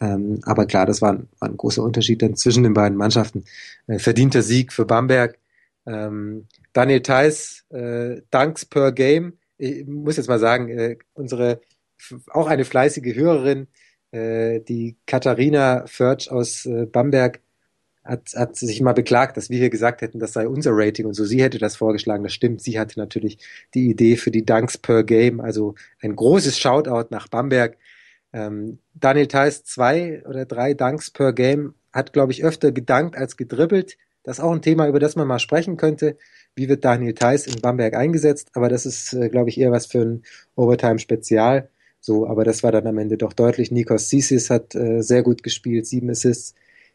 Ähm, 0.00 0.40
aber 0.44 0.66
klar, 0.66 0.86
das 0.86 1.02
war 1.02 1.12
ein, 1.12 1.28
war 1.38 1.48
ein, 1.48 1.56
großer 1.56 1.82
Unterschied 1.82 2.22
dann 2.22 2.36
zwischen 2.36 2.62
den 2.62 2.74
beiden 2.74 2.98
Mannschaften. 2.98 3.44
Äh, 3.86 3.98
verdienter 3.98 4.42
Sieg 4.42 4.72
für 4.72 4.84
Bamberg. 4.84 5.38
Ähm, 5.86 6.46
Daniel 6.72 7.02
Theiss, 7.02 7.64
äh, 7.70 8.22
Danks 8.30 8.64
per 8.64 8.92
Game. 8.92 9.34
Ich 9.58 9.86
muss 9.86 10.16
jetzt 10.16 10.28
mal 10.28 10.38
sagen, 10.38 10.68
äh, 10.68 10.96
unsere 11.14 11.60
auch 12.30 12.48
eine 12.48 12.64
fleißige 12.64 13.14
Hörerin, 13.14 13.68
äh, 14.10 14.60
die 14.60 14.96
Katharina 15.06 15.84
Förtsch 15.86 16.28
aus 16.28 16.66
äh, 16.66 16.86
Bamberg, 16.86 17.40
hat, 18.04 18.32
hat 18.34 18.56
sich 18.56 18.80
mal 18.80 18.92
beklagt, 18.92 19.36
dass 19.36 19.50
wir 19.50 19.58
hier 19.58 19.70
gesagt 19.70 20.02
hätten, 20.02 20.18
das 20.18 20.32
sei 20.32 20.48
unser 20.48 20.72
Rating 20.74 21.06
und 21.06 21.14
so. 21.14 21.24
Sie 21.24 21.42
hätte 21.42 21.58
das 21.58 21.76
vorgeschlagen, 21.76 22.24
das 22.24 22.32
stimmt. 22.32 22.60
Sie 22.60 22.78
hatte 22.78 22.98
natürlich 22.98 23.38
die 23.74 23.90
Idee 23.90 24.16
für 24.16 24.30
die 24.30 24.44
Dunks 24.44 24.78
per 24.78 25.04
Game, 25.04 25.40
also 25.40 25.74
ein 26.00 26.16
großes 26.16 26.58
Shoutout 26.58 27.08
nach 27.10 27.28
Bamberg. 27.28 27.76
Ähm, 28.32 28.78
Daniel 28.94 29.28
Theiss 29.28 29.64
zwei 29.64 30.22
oder 30.26 30.46
drei 30.46 30.74
Dunks 30.74 31.10
per 31.10 31.32
Game 31.32 31.74
hat, 31.92 32.12
glaube 32.12 32.32
ich, 32.32 32.44
öfter 32.44 32.72
gedankt 32.72 33.16
als 33.16 33.36
gedribbelt. 33.36 33.98
Das 34.24 34.38
ist 34.38 34.44
auch 34.44 34.52
ein 34.52 34.62
Thema, 34.62 34.88
über 34.88 35.00
das 35.00 35.16
man 35.16 35.28
mal 35.28 35.38
sprechen 35.38 35.76
könnte. 35.76 36.16
Wie 36.54 36.68
wird 36.68 36.84
Daniel 36.84 37.14
Theiss 37.14 37.46
in 37.46 37.60
Bamberg 37.60 37.94
eingesetzt? 37.94 38.50
Aber 38.54 38.68
das 38.68 38.86
ist, 38.86 39.12
äh, 39.12 39.28
glaube 39.28 39.50
ich, 39.50 39.58
eher 39.58 39.72
was 39.72 39.86
für 39.86 40.00
ein 40.00 40.22
Overtime-Spezial. 40.56 41.68
So, 42.00 42.26
aber 42.26 42.44
das 42.44 42.62
war 42.62 42.72
dann 42.72 42.86
am 42.86 42.98
Ende 42.98 43.16
doch 43.16 43.32
deutlich. 43.32 43.70
Nikos 43.70 44.08
Sisis 44.08 44.50
hat 44.50 44.74
äh, 44.74 45.02
sehr 45.02 45.22
gut 45.22 45.42
gespielt, 45.42 45.86
sieben 45.86 46.10
Assists 46.10 46.54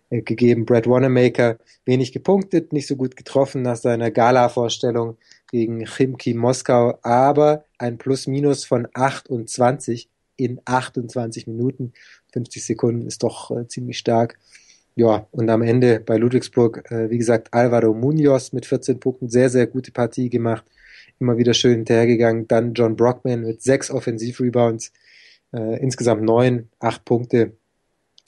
äh, 0.10 0.22
gegeben. 0.22 0.66
Brad 0.66 0.88
Wanamaker 0.88 1.58
wenig 1.86 2.12
gepunktet, 2.12 2.74
nicht 2.74 2.88
so 2.88 2.96
gut 2.96 3.16
getroffen 3.16 3.62
nach 3.62 3.78
seiner 3.78 4.12
Gala-Vorstellung 4.12 5.18
gegen 5.52 5.86
Chimki 5.86 6.34
Moskau, 6.34 7.00
aber 7.02 7.66
ein 7.78 7.98
Plus-Minus 7.98 8.66
von 8.66 8.88
28 8.94 10.10
in 10.38 10.62
28 10.66 11.48
Minuten. 11.48 11.94
50 12.34 12.66
Sekunden 12.66 13.08
ist 13.08 13.24
doch 13.24 13.52
äh, 13.52 13.68
ziemlich 13.68 13.98
stark. 13.98 14.38
Ja, 14.96 15.28
und 15.32 15.50
am 15.50 15.62
Ende 15.62 16.00
bei 16.00 16.18
Ludwigsburg, 16.18 16.90
äh, 16.90 17.10
wie 17.10 17.18
gesagt, 17.18 17.54
Alvaro 17.54 17.94
Munoz 17.94 18.52
mit 18.54 18.66
14 18.66 19.00
Punkten, 19.00 19.30
sehr, 19.30 19.50
sehr 19.50 19.68
gute 19.68 19.92
Partie 19.92 20.30
gemacht. 20.30 20.66
Immer 21.20 21.38
wieder 21.38 21.54
schön 21.54 21.76
hinterhergegangen. 21.76 22.48
Dann 22.48 22.74
John 22.74 22.96
Brockman 22.96 23.42
mit 23.42 23.62
sechs 23.62 23.92
Offensivrebounds, 23.92 24.92
äh, 25.54 25.80
insgesamt 25.82 26.24
neun, 26.24 26.70
acht 26.80 27.06
Punkte. 27.06 27.54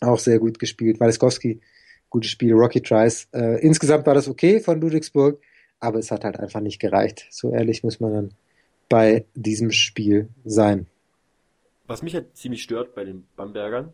Auch 0.02 0.20
sehr 0.20 0.39
gut 0.39 0.60
gespielt. 0.60 1.00
Waleskowski, 1.00 1.62
gutes 2.10 2.32
Spiel. 2.32 2.54
Rocky 2.54 2.82
Trice. 2.82 3.28
Äh, 3.34 3.62
insgesamt 3.62 4.06
war 4.06 4.14
das 4.14 4.28
okay 4.28 4.60
von 4.60 4.80
Ludwigsburg, 4.80 5.41
aber 5.80 6.00
es 6.00 6.12
hat 6.12 6.24
halt 6.24 6.39
einfach 6.39 6.62
nicht 6.62 6.80
gereicht. 6.80 7.28
So 7.30 7.52
ehrlich 7.52 7.84
muss 7.84 8.00
man 8.00 8.14
dann 8.14 8.34
bei 8.88 9.26
diesem 9.36 9.72
Spiel 9.72 10.30
sein. 10.45 10.88
Was 11.88 12.02
mich 12.02 12.14
halt 12.16 12.36
ziemlich 12.36 12.64
stört 12.64 12.95
bei 12.95 13.04
den 13.04 13.26
Bambergern, 13.36 13.93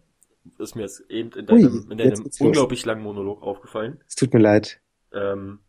ist 0.60 0.76
mir 0.76 0.84
jetzt 0.84 1.10
eben 1.10 1.32
in 1.32 1.46
deinem, 1.46 1.86
Ui, 1.88 1.92
in 1.92 1.98
deinem 1.98 2.30
unglaublich 2.40 2.82
los. 2.82 2.86
langen 2.86 3.04
Monolog 3.04 3.42
aufgefallen. 3.42 4.00
Es 4.08 4.16
tut 4.16 4.34
mir 4.34 4.40
leid. 4.40 4.80
Ähm, 5.14 5.60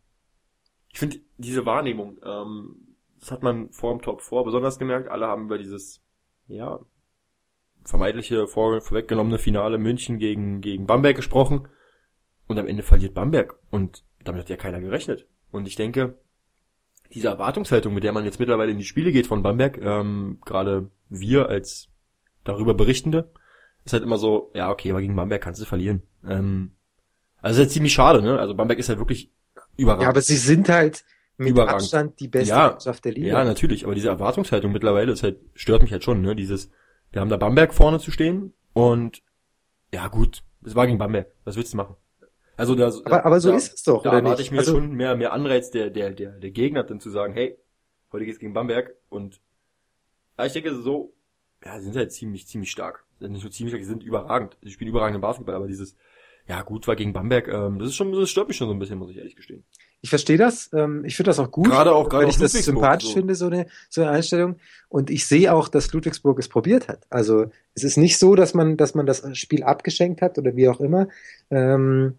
ich 0.91 0.99
finde 0.99 1.17
diese 1.37 1.65
Wahrnehmung, 1.65 2.17
ähm, 2.23 2.75
das 3.19 3.31
hat 3.31 3.43
man 3.43 3.69
vor 3.71 3.93
dem 3.95 4.01
Top 4.01 4.21
4 4.21 4.43
besonders 4.43 4.77
gemerkt. 4.77 5.09
Alle 5.09 5.27
haben 5.27 5.45
über 5.45 5.57
dieses, 5.57 6.01
ja, 6.47 6.79
vermeintliche 7.87 8.47
vor, 8.47 8.81
vorweggenommene 8.81 9.39
Finale 9.39 9.77
München 9.77 10.19
gegen, 10.19 10.61
gegen 10.61 10.85
Bamberg 10.85 11.15
gesprochen. 11.15 11.67
Und 12.47 12.59
am 12.59 12.67
Ende 12.67 12.83
verliert 12.83 13.13
Bamberg. 13.13 13.57
Und 13.71 14.03
damit 14.23 14.41
hat 14.41 14.49
ja 14.49 14.57
keiner 14.57 14.81
gerechnet. 14.81 15.25
Und 15.51 15.67
ich 15.67 15.75
denke, 15.75 16.17
diese 17.13 17.29
Erwartungshaltung, 17.29 17.93
mit 17.93 18.03
der 18.03 18.11
man 18.11 18.25
jetzt 18.25 18.39
mittlerweile 18.39 18.71
in 18.71 18.77
die 18.77 18.85
Spiele 18.85 19.11
geht 19.11 19.27
von 19.27 19.41
Bamberg, 19.41 19.77
ähm, 19.81 20.39
gerade 20.45 20.91
wir 21.09 21.47
als 21.47 21.87
darüber 22.43 22.73
Berichtende, 22.73 23.31
ist 23.85 23.93
halt 23.93 24.03
immer 24.03 24.17
so, 24.17 24.51
ja, 24.53 24.69
okay, 24.69 24.91
aber 24.91 24.99
gegen 24.99 25.15
Bamberg 25.15 25.41
kannst 25.41 25.61
du 25.61 25.65
verlieren. 25.65 26.03
Ähm, 26.27 26.71
also 27.41 27.61
ist 27.61 27.67
halt 27.67 27.71
ziemlich 27.71 27.93
schade, 27.93 28.21
ne? 28.21 28.37
Also 28.37 28.53
Bamberg 28.53 28.79
ist 28.79 28.89
halt 28.89 28.99
wirklich 28.99 29.31
überragend. 29.77 30.03
Ja, 30.03 30.09
aber 30.09 30.21
sie 30.21 30.35
sind 30.35 30.67
halt 30.67 31.05
mit 31.37 31.49
überragend. 31.49 31.83
Abstand 31.83 32.19
die 32.19 32.27
beste 32.27 32.49
ja, 32.49 32.69
Mannschaft 32.71 33.05
der 33.05 33.13
Liga. 33.13 33.27
Ja, 33.27 33.43
natürlich, 33.45 33.85
aber 33.85 33.95
diese 33.95 34.09
Erwartungshaltung 34.09 34.73
mittlerweile 34.73 35.13
ist 35.13 35.23
halt, 35.23 35.39
stört 35.53 35.83
mich 35.83 35.93
halt 35.93 36.03
schon, 36.03 36.21
ne? 36.21 36.35
Dieses, 36.35 36.69
wir 37.11 37.21
haben 37.21 37.29
da 37.29 37.37
Bamberg 37.37 37.73
vorne 37.73 37.99
zu 37.99 38.11
stehen 38.11 38.53
und 38.73 39.23
ja 39.93 40.07
gut, 40.07 40.43
es 40.63 40.75
war 40.75 40.85
gegen 40.85 40.97
Bamberg. 40.97 41.31
Was 41.45 41.55
willst 41.55 41.73
du 41.73 41.77
machen? 41.77 41.95
Also 42.57 42.75
da, 42.75 42.91
aber, 43.05 43.25
aber 43.25 43.39
so 43.39 43.51
da, 43.51 43.57
ist 43.57 43.73
es 43.75 43.83
doch, 43.83 44.01
da 44.01 44.09
oder 44.09 44.19
erwarte 44.19 44.41
ich 44.41 44.51
mir 44.51 44.59
also, 44.59 44.73
schon 44.73 44.91
mehr, 44.93 45.15
mehr 45.15 45.31
Anreiz 45.31 45.69
der, 45.69 45.89
der, 45.91 46.11
der, 46.11 46.31
der 46.31 46.51
Gegner 46.51 46.83
dann 46.83 46.99
zu 46.99 47.09
sagen, 47.09 47.33
hey, 47.33 47.57
heute 48.11 48.25
geht's 48.25 48.39
gegen 48.39 48.53
Bamberg 48.53 48.95
und 49.09 49.39
ja, 50.37 50.45
ich 50.45 50.53
denke 50.53 50.75
so, 50.75 51.13
ja, 51.63 51.77
sie 51.79 51.85
sind 51.85 51.95
halt 51.95 52.11
ziemlich, 52.11 52.47
ziemlich 52.47 52.71
stark. 52.71 53.05
Sind 53.19 53.31
nicht 53.31 53.43
nur 53.43 53.51
ziemlich 53.51 53.71
stark, 53.73 53.83
sie 53.83 53.89
sind 53.89 54.03
überragend. 54.03 54.57
Sie 54.61 54.71
spielen 54.71 54.89
überragenden 54.89 55.21
Basketball, 55.21 55.55
aber 55.55 55.67
dieses, 55.67 55.95
ja 56.47 56.61
gut, 56.63 56.87
war 56.87 56.95
gegen 56.95 57.13
Bamberg, 57.13 57.47
ähm, 57.47 57.79
das 57.79 57.89
ist 57.89 57.95
schon, 57.95 58.11
das 58.11 58.29
stört 58.29 58.47
mich 58.47 58.57
schon 58.57 58.67
so 58.67 58.73
ein 58.73 58.79
bisschen, 58.79 58.97
muss 58.97 59.11
ich 59.11 59.17
ehrlich 59.17 59.35
gestehen. 59.35 59.63
Ich 60.01 60.09
verstehe 60.09 60.37
das. 60.37 60.69
Ähm, 60.73 61.03
ich 61.05 61.15
finde 61.15 61.29
das 61.29 61.39
auch 61.39 61.51
gut, 61.51 61.65
Gerade 61.65 61.93
auch, 61.93 62.07
gerade 62.07 62.25
weil 62.25 62.29
ich 62.29 62.37
das 62.37 62.53
sympathisch 62.53 63.09
so. 63.09 63.13
finde, 63.15 63.35
so 63.35 63.47
eine, 63.47 63.65
so 63.89 64.01
eine 64.01 64.11
Einstellung. 64.11 64.57
Und 64.89 65.09
ich 65.09 65.25
sehe 65.25 65.53
auch, 65.53 65.67
dass 65.67 65.91
Ludwigsburg 65.91 66.37
es 66.39 66.47
probiert 66.47 66.87
hat. 66.87 67.05
Also 67.09 67.47
es 67.73 67.83
ist 67.83 67.97
nicht 67.97 68.17
so, 68.19 68.35
dass 68.35 68.53
man, 68.53 68.77
dass 68.77 68.95
man 68.95 69.05
das 69.05 69.23
Spiel 69.37 69.63
abgeschenkt 69.63 70.21
hat 70.21 70.37
oder 70.37 70.55
wie 70.55 70.69
auch 70.69 70.79
immer. 70.79 71.07
Ähm, 71.49 72.15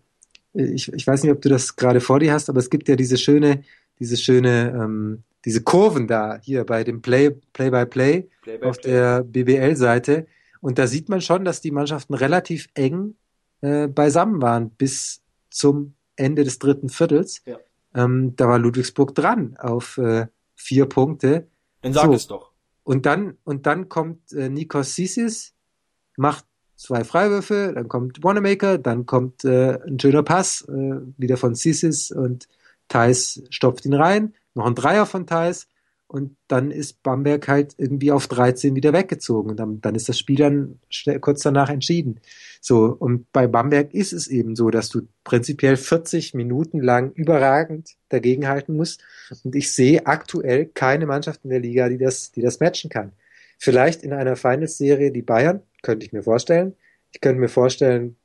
ich, 0.53 0.93
ich 0.93 1.07
weiß 1.07 1.23
nicht, 1.23 1.33
ob 1.33 1.41
du 1.41 1.49
das 1.49 1.77
gerade 1.77 2.01
vor 2.01 2.19
dir 2.19 2.33
hast, 2.33 2.49
aber 2.49 2.59
es 2.59 2.71
gibt 2.71 2.89
ja 2.89 2.97
diese 2.97 3.17
schöne, 3.17 3.63
diese 4.01 4.17
schöne, 4.17 4.73
ähm, 4.75 5.23
diese 5.45 5.63
Kurven 5.63 6.09
da 6.09 6.41
hier 6.43 6.65
bei 6.65 6.83
dem 6.85 7.01
Play, 7.01 7.31
Play 7.53 7.71
by 7.71 7.87
Play, 7.87 8.29
Play 8.43 8.59
by 8.59 8.67
auf 8.67 8.81
Play. 8.81 8.91
der 8.91 9.23
BBL-Seite. 9.23 10.27
Und 10.61 10.79
da 10.79 10.89
sieht 10.89 11.09
man 11.09 11.21
schon, 11.21 11.45
dass 11.45 11.61
die 11.61 11.71
Mannschaften 11.71 12.15
relativ 12.15 12.69
eng 12.75 13.15
äh, 13.61 13.87
beisammen 13.87 14.43
waren 14.43 14.71
bis 14.71 15.23
zum 15.51 15.95
Ende 16.17 16.43
des 16.45 16.59
dritten 16.59 16.89
Viertels. 16.89 17.43
Ja. 17.47 17.59
Ähm, 17.95 18.35
da 18.37 18.49
war 18.49 18.59
Ludwigsburg 18.59 19.15
dran 19.15 19.57
auf 19.59 19.99
äh, 19.99 20.27
vier 20.55 20.87
Punkte. 20.87 21.49
Dann 21.83 21.93
sag 21.93 22.07
So. 22.07 22.15
es 22.15 22.27
doch. 22.27 22.53
Und 22.85 23.07
dann, 23.07 23.37
und 23.45 23.67
dann 23.67 23.89
kommt 23.89 24.33
äh, 24.33 24.49
Nikos 24.49 24.95
Sisis, 24.95 25.55
macht 26.17 26.45
zwei 26.75 27.05
Freiwürfe, 27.05 27.73
dann 27.75 27.89
kommt 27.89 28.23
Wanamaker, 28.23 28.79
dann 28.79 29.05
kommt 29.05 29.45
äh, 29.45 29.79
ein 29.87 29.99
schöner 30.01 30.23
Pass, 30.23 30.63
äh, 30.69 31.01
wieder 31.17 31.37
von 31.37 31.55
Sisis 31.55 32.11
und 32.11 32.49
Thais 32.89 33.43
stopft 33.51 33.85
ihn 33.85 33.95
rein, 33.95 34.35
noch 34.55 34.67
ein 34.67 34.75
Dreier 34.75 35.05
von 35.05 35.27
Thais 35.27 35.69
und 36.09 36.37
dann 36.49 36.71
ist 36.71 37.03
Bamberg 37.03 37.47
halt 37.49 37.75
irgendwie 37.77 38.13
auf 38.13 38.29
13 38.29 38.75
wieder 38.75 38.95
weggezogen 38.95 39.51
und 39.51 39.61
dann, 39.61 39.81
dann 39.83 39.95
ist 39.95 40.09
das 40.09 40.19
Spiel 40.19 40.37
dann 40.37 40.81
schnell, 40.89 41.21
kurz 41.21 41.43
danach 41.43 41.69
entschieden. 41.69 42.21
So, 42.63 42.87
und 42.87 43.31
bei 43.31 43.47
Bamberg 43.47 43.93
ist 43.93 44.15
es 44.15 44.27
eben 44.27 44.57
so, 44.57 44.71
dass 44.71 44.89
du 44.89 45.03
prinzipiell 45.23 45.77
40 45.77 46.33
Minuten 46.33 46.81
lang 46.81 47.13
überragend 47.13 47.91
dagegenhalten 48.09 48.75
musst 48.75 49.05
und 49.45 49.55
ich 49.55 49.75
sehe 49.75 50.07
aktuell 50.07 50.67
keine 50.67 51.07
Mannschaft 51.07 51.45
in 51.45 51.51
der 51.51 51.61
Liga, 51.61 51.91
die 51.91 51.99
das, 51.99 52.33
die 52.33 52.43
das 52.43 52.59
matchen 52.59 52.89
kann. 52.89 53.13
Vielleicht 53.59 54.03
in 54.03 54.15
einer 54.15 54.37
Finals-Serie 54.37 55.13
die 55.13 55.23
Bayern, 55.23 55.63
könnte 55.83 56.07
ich 56.07 56.13
mir 56.13 56.23
vorstellen. 56.23 56.75
Ich 57.13 57.21
könnte 57.21 57.41
mir 57.41 57.49
vorstellen, 57.49 58.17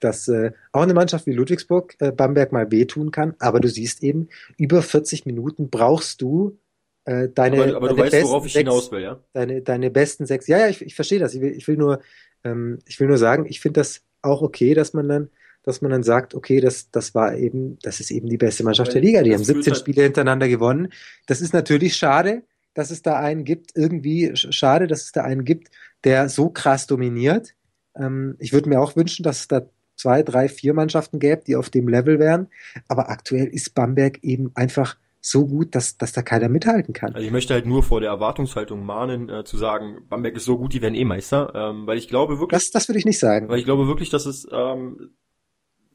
dass 0.00 0.28
äh, 0.28 0.52
auch 0.72 0.82
eine 0.82 0.94
Mannschaft 0.94 1.26
wie 1.26 1.32
Ludwigsburg 1.32 1.94
äh, 2.00 2.10
Bamberg 2.10 2.52
mal 2.52 2.70
wehtun 2.70 3.10
kann, 3.10 3.34
aber 3.38 3.60
du 3.60 3.68
siehst 3.68 4.02
eben, 4.02 4.28
über 4.56 4.82
40 4.82 5.26
Minuten 5.26 5.70
brauchst 5.70 6.22
du 6.22 6.58
äh, 7.04 7.28
deine, 7.28 7.62
aber, 7.62 7.76
aber 7.76 7.88
deine 7.88 8.10
du 8.10 8.12
weißt, 8.12 8.24
worauf 8.24 8.46
ich 8.46 8.52
sechs, 8.52 8.68
hinaus 8.68 8.90
will, 8.92 9.02
ja? 9.02 9.20
Deine, 9.32 9.62
deine 9.62 9.90
besten 9.90 10.26
sechs. 10.26 10.46
Ja, 10.46 10.58
ja, 10.58 10.68
ich, 10.68 10.82
ich 10.82 10.94
verstehe 10.94 11.18
das. 11.18 11.34
Ich 11.34 11.40
will, 11.40 11.52
ich 11.52 11.66
will 11.68 11.76
nur, 11.76 12.00
ähm, 12.44 12.78
ich 12.86 12.98
will 13.00 13.08
nur 13.08 13.18
sagen, 13.18 13.46
ich 13.48 13.60
finde 13.60 13.80
das 13.80 14.02
auch 14.22 14.42
okay, 14.42 14.74
dass 14.74 14.92
man 14.92 15.08
dann, 15.08 15.28
dass 15.64 15.80
man 15.80 15.90
dann 15.90 16.02
sagt, 16.02 16.34
okay, 16.34 16.60
das, 16.60 16.90
das 16.90 17.14
war 17.14 17.34
eben, 17.36 17.78
das 17.82 18.00
ist 18.00 18.10
eben 18.10 18.28
die 18.28 18.36
beste 18.36 18.64
Mannschaft 18.64 18.88
Weil 18.88 18.94
der 18.94 19.02
Liga. 19.02 19.22
Die 19.22 19.32
haben 19.32 19.44
fühlt 19.44 19.56
17 19.64 19.72
halt- 19.72 19.80
Spiele 19.80 20.02
hintereinander 20.02 20.48
gewonnen. 20.48 20.92
Das 21.26 21.40
ist 21.40 21.52
natürlich 21.52 21.96
schade, 21.96 22.42
dass 22.74 22.90
es 22.90 23.02
da 23.02 23.18
einen 23.18 23.44
gibt, 23.44 23.72
irgendwie 23.76 24.30
sch- 24.32 24.52
schade, 24.52 24.86
dass 24.86 25.02
es 25.02 25.12
da 25.12 25.22
einen 25.22 25.44
gibt, 25.44 25.70
der 26.04 26.28
so 26.28 26.48
krass 26.50 26.86
dominiert. 26.86 27.54
Ähm, 27.96 28.36
ich 28.38 28.52
würde 28.52 28.68
mir 28.68 28.80
auch 28.80 28.96
wünschen, 28.96 29.22
dass 29.24 29.40
es 29.40 29.48
da 29.48 29.62
zwei, 29.96 30.22
drei, 30.22 30.48
vier 30.48 30.72
Mannschaften 30.74 31.18
gäbe, 31.18 31.42
die 31.46 31.54
auf 31.54 31.68
dem 31.70 31.86
Level 31.86 32.18
wären. 32.18 32.48
Aber 32.88 33.10
aktuell 33.10 33.46
ist 33.46 33.74
Bamberg 33.74 34.18
eben 34.24 34.50
einfach 34.54 34.96
so 35.24 35.46
gut, 35.46 35.76
dass, 35.76 35.96
dass 35.96 36.12
da 36.12 36.20
keiner 36.20 36.48
mithalten 36.48 36.92
kann. 36.92 37.14
Also 37.14 37.24
ich 37.24 37.32
möchte 37.32 37.54
halt 37.54 37.64
nur 37.64 37.84
vor 37.84 38.00
der 38.00 38.10
Erwartungshaltung 38.10 38.84
mahnen, 38.84 39.28
äh, 39.28 39.44
zu 39.44 39.56
sagen, 39.56 40.04
Bamberg 40.08 40.36
ist 40.36 40.44
so 40.44 40.58
gut, 40.58 40.74
die 40.74 40.82
werden 40.82 40.96
eh 40.96 41.04
Meister, 41.04 41.52
ähm, 41.54 41.86
weil 41.86 41.96
ich 41.96 42.08
glaube 42.08 42.40
wirklich, 42.40 42.60
Das, 42.60 42.72
das 42.72 42.88
würde 42.88 42.98
ich 42.98 43.04
nicht 43.04 43.20
sagen. 43.20 43.48
weil 43.48 43.60
ich 43.60 43.64
glaube 43.64 43.86
wirklich, 43.86 44.10
dass 44.10 44.26
es, 44.26 44.48
ähm, 44.50 45.12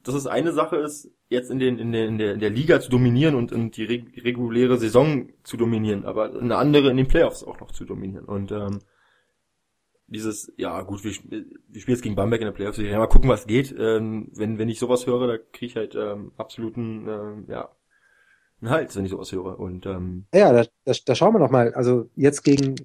dass 0.01 0.15
es 0.15 0.27
eine 0.27 0.53
Sache 0.53 0.77
ist, 0.77 1.11
jetzt 1.27 1.51
in, 1.51 1.59
den, 1.59 1.77
in, 1.77 1.91
der, 1.91 2.07
in, 2.07 2.17
der, 2.17 2.33
in 2.35 2.39
der 2.39 2.49
Liga 2.49 2.79
zu 2.79 2.89
dominieren 2.89 3.35
und, 3.35 3.51
und 3.51 3.75
die 3.75 3.83
reg 3.83 4.23
reguläre 4.23 4.77
Saison 4.77 5.27
zu 5.43 5.57
dominieren, 5.57 6.05
aber 6.05 6.33
eine 6.39 6.55
andere 6.55 6.89
in 6.89 6.95
den 6.95 7.09
Playoffs 7.09 7.43
auch 7.43 7.59
noch 7.59 7.73
zu 7.73 7.83
dominieren. 7.83 8.23
Und 8.23 8.53
ähm, 8.53 8.79
dieses, 10.07 10.53
ja 10.55 10.81
gut, 10.83 11.03
wir, 11.03 11.11
wir 11.11 11.81
spielen 11.81 11.95
jetzt 11.95 12.01
gegen 12.01 12.15
Bamberg 12.15 12.39
in 12.39 12.47
der 12.47 12.53
Playoffs, 12.53 12.77
ja, 12.77 12.97
mal 12.97 13.07
gucken, 13.07 13.29
was 13.29 13.45
geht. 13.45 13.75
Ähm, 13.77 14.29
wenn, 14.33 14.57
wenn 14.57 14.69
ich 14.69 14.79
sowas 14.79 15.05
höre, 15.05 15.27
da 15.27 15.37
kriege 15.37 15.65
ich 15.65 15.75
halt 15.75 15.95
ähm, 15.95 16.31
absoluten, 16.37 17.09
ähm, 17.09 17.45
ja, 17.49 17.67
Hals, 18.63 18.95
wenn 18.95 19.05
ich 19.05 19.11
sowas 19.11 19.31
höre. 19.31 19.59
Und 19.59 19.85
ähm, 19.85 20.25
Ja, 20.33 20.51
da, 20.51 20.65
da, 20.85 20.93
da 21.05 21.15
schauen 21.15 21.33
wir 21.33 21.39
noch 21.39 21.51
mal. 21.51 21.73
Also 21.73 22.09
jetzt 22.15 22.43
gegen 22.43 22.75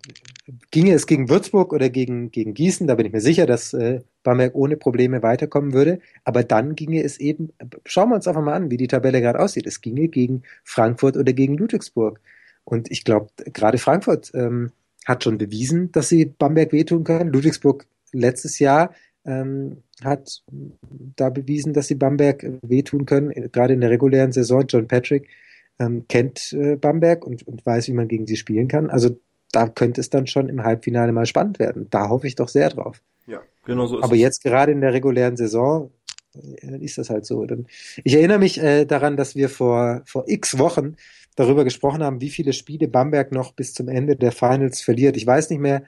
ginge 0.70 0.92
es 0.92 1.06
gegen 1.06 1.30
Würzburg 1.30 1.72
oder 1.72 1.88
gegen 1.88 2.30
gegen 2.30 2.52
Gießen, 2.52 2.86
da 2.86 2.94
bin 2.94 3.06
ich 3.06 3.12
mir 3.12 3.20
sicher, 3.20 3.46
dass 3.46 3.72
äh, 3.72 4.00
Bamberg 4.22 4.54
ohne 4.54 4.76
Probleme 4.76 5.22
weiterkommen 5.22 5.72
würde. 5.72 6.00
Aber 6.24 6.44
dann 6.44 6.74
ginge 6.74 7.02
es 7.02 7.18
eben. 7.18 7.52
Schauen 7.86 8.10
wir 8.10 8.16
uns 8.16 8.28
einfach 8.28 8.42
mal 8.42 8.54
an, 8.54 8.70
wie 8.70 8.76
die 8.76 8.88
Tabelle 8.88 9.20
gerade 9.20 9.40
aussieht. 9.40 9.66
Es 9.66 9.80
ginge 9.80 10.08
gegen 10.08 10.42
Frankfurt 10.64 11.16
oder 11.16 11.32
gegen 11.32 11.56
Ludwigsburg. 11.56 12.20
Und 12.64 12.90
ich 12.90 13.04
glaube, 13.04 13.30
gerade 13.52 13.78
Frankfurt 13.78 14.30
ähm, 14.34 14.72
hat 15.06 15.24
schon 15.24 15.38
bewiesen, 15.38 15.90
dass 15.92 16.08
sie 16.08 16.26
Bamberg 16.26 16.72
wehtun 16.72 17.04
können. 17.04 17.32
Ludwigsburg 17.32 17.86
letztes 18.12 18.58
Jahr 18.58 18.94
ähm, 19.24 19.82
hat 20.04 20.42
da 21.16 21.30
bewiesen, 21.30 21.72
dass 21.72 21.88
sie 21.88 21.94
Bamberg 21.94 22.44
wehtun 22.62 23.06
können, 23.06 23.50
gerade 23.52 23.74
in 23.74 23.80
der 23.80 23.90
regulären 23.90 24.32
Saison. 24.32 24.64
John 24.68 24.86
Patrick 24.86 25.28
ähm, 25.78 26.06
kennt 26.08 26.52
äh, 26.52 26.76
Bamberg 26.76 27.26
und, 27.26 27.46
und 27.46 27.64
weiß, 27.64 27.88
wie 27.88 27.92
man 27.92 28.08
gegen 28.08 28.26
sie 28.26 28.36
spielen 28.36 28.68
kann. 28.68 28.90
Also 28.90 29.18
da 29.52 29.68
könnte 29.68 30.00
es 30.00 30.10
dann 30.10 30.26
schon 30.26 30.48
im 30.48 30.64
Halbfinale 30.64 31.12
mal 31.12 31.26
spannend 31.26 31.58
werden. 31.58 31.86
Da 31.90 32.08
hoffe 32.08 32.26
ich 32.26 32.34
doch 32.34 32.48
sehr 32.48 32.70
drauf. 32.70 33.02
ja, 33.26 33.42
genau 33.64 33.86
so 33.86 33.98
ist 33.98 34.04
Aber 34.04 34.14
es. 34.14 34.20
jetzt 34.20 34.42
gerade 34.42 34.72
in 34.72 34.80
der 34.80 34.92
regulären 34.92 35.36
Saison 35.36 35.90
äh, 36.34 36.78
ist 36.78 36.98
das 36.98 37.10
halt 37.10 37.26
so. 37.26 37.46
Ich 38.04 38.14
erinnere 38.14 38.38
mich 38.38 38.60
äh, 38.60 38.84
daran, 38.84 39.16
dass 39.16 39.36
wir 39.36 39.48
vor, 39.48 40.02
vor 40.06 40.24
x 40.26 40.58
Wochen 40.58 40.96
darüber 41.36 41.64
gesprochen 41.64 42.02
haben, 42.02 42.20
wie 42.20 42.30
viele 42.30 42.52
Spiele 42.52 42.88
Bamberg 42.88 43.32
noch 43.32 43.52
bis 43.52 43.74
zum 43.74 43.88
Ende 43.88 44.16
der 44.16 44.32
Finals 44.32 44.80
verliert. 44.82 45.16
Ich 45.16 45.26
weiß 45.26 45.50
nicht 45.50 45.60
mehr, 45.60 45.82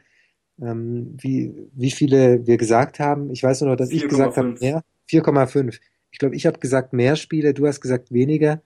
ähm, 0.60 1.16
wie, 1.20 1.52
wie 1.72 1.90
viele 1.90 2.46
wir 2.46 2.56
gesagt 2.56 2.98
haben. 2.98 3.30
Ich 3.30 3.42
weiß 3.42 3.62
nur 3.62 3.70
noch, 3.70 3.76
dass 3.76 3.90
ich 3.90 4.06
gesagt 4.08 4.36
habe, 4.36 4.48
4,5. 4.50 4.60
mehr. 4.60 4.84
4,5. 5.10 5.80
Ich 6.10 6.18
glaube, 6.18 6.36
ich 6.36 6.46
habe 6.46 6.58
gesagt 6.58 6.92
mehr 6.92 7.16
Spiele, 7.16 7.54
du 7.54 7.66
hast 7.66 7.80
gesagt 7.80 8.12
weniger. 8.12 8.62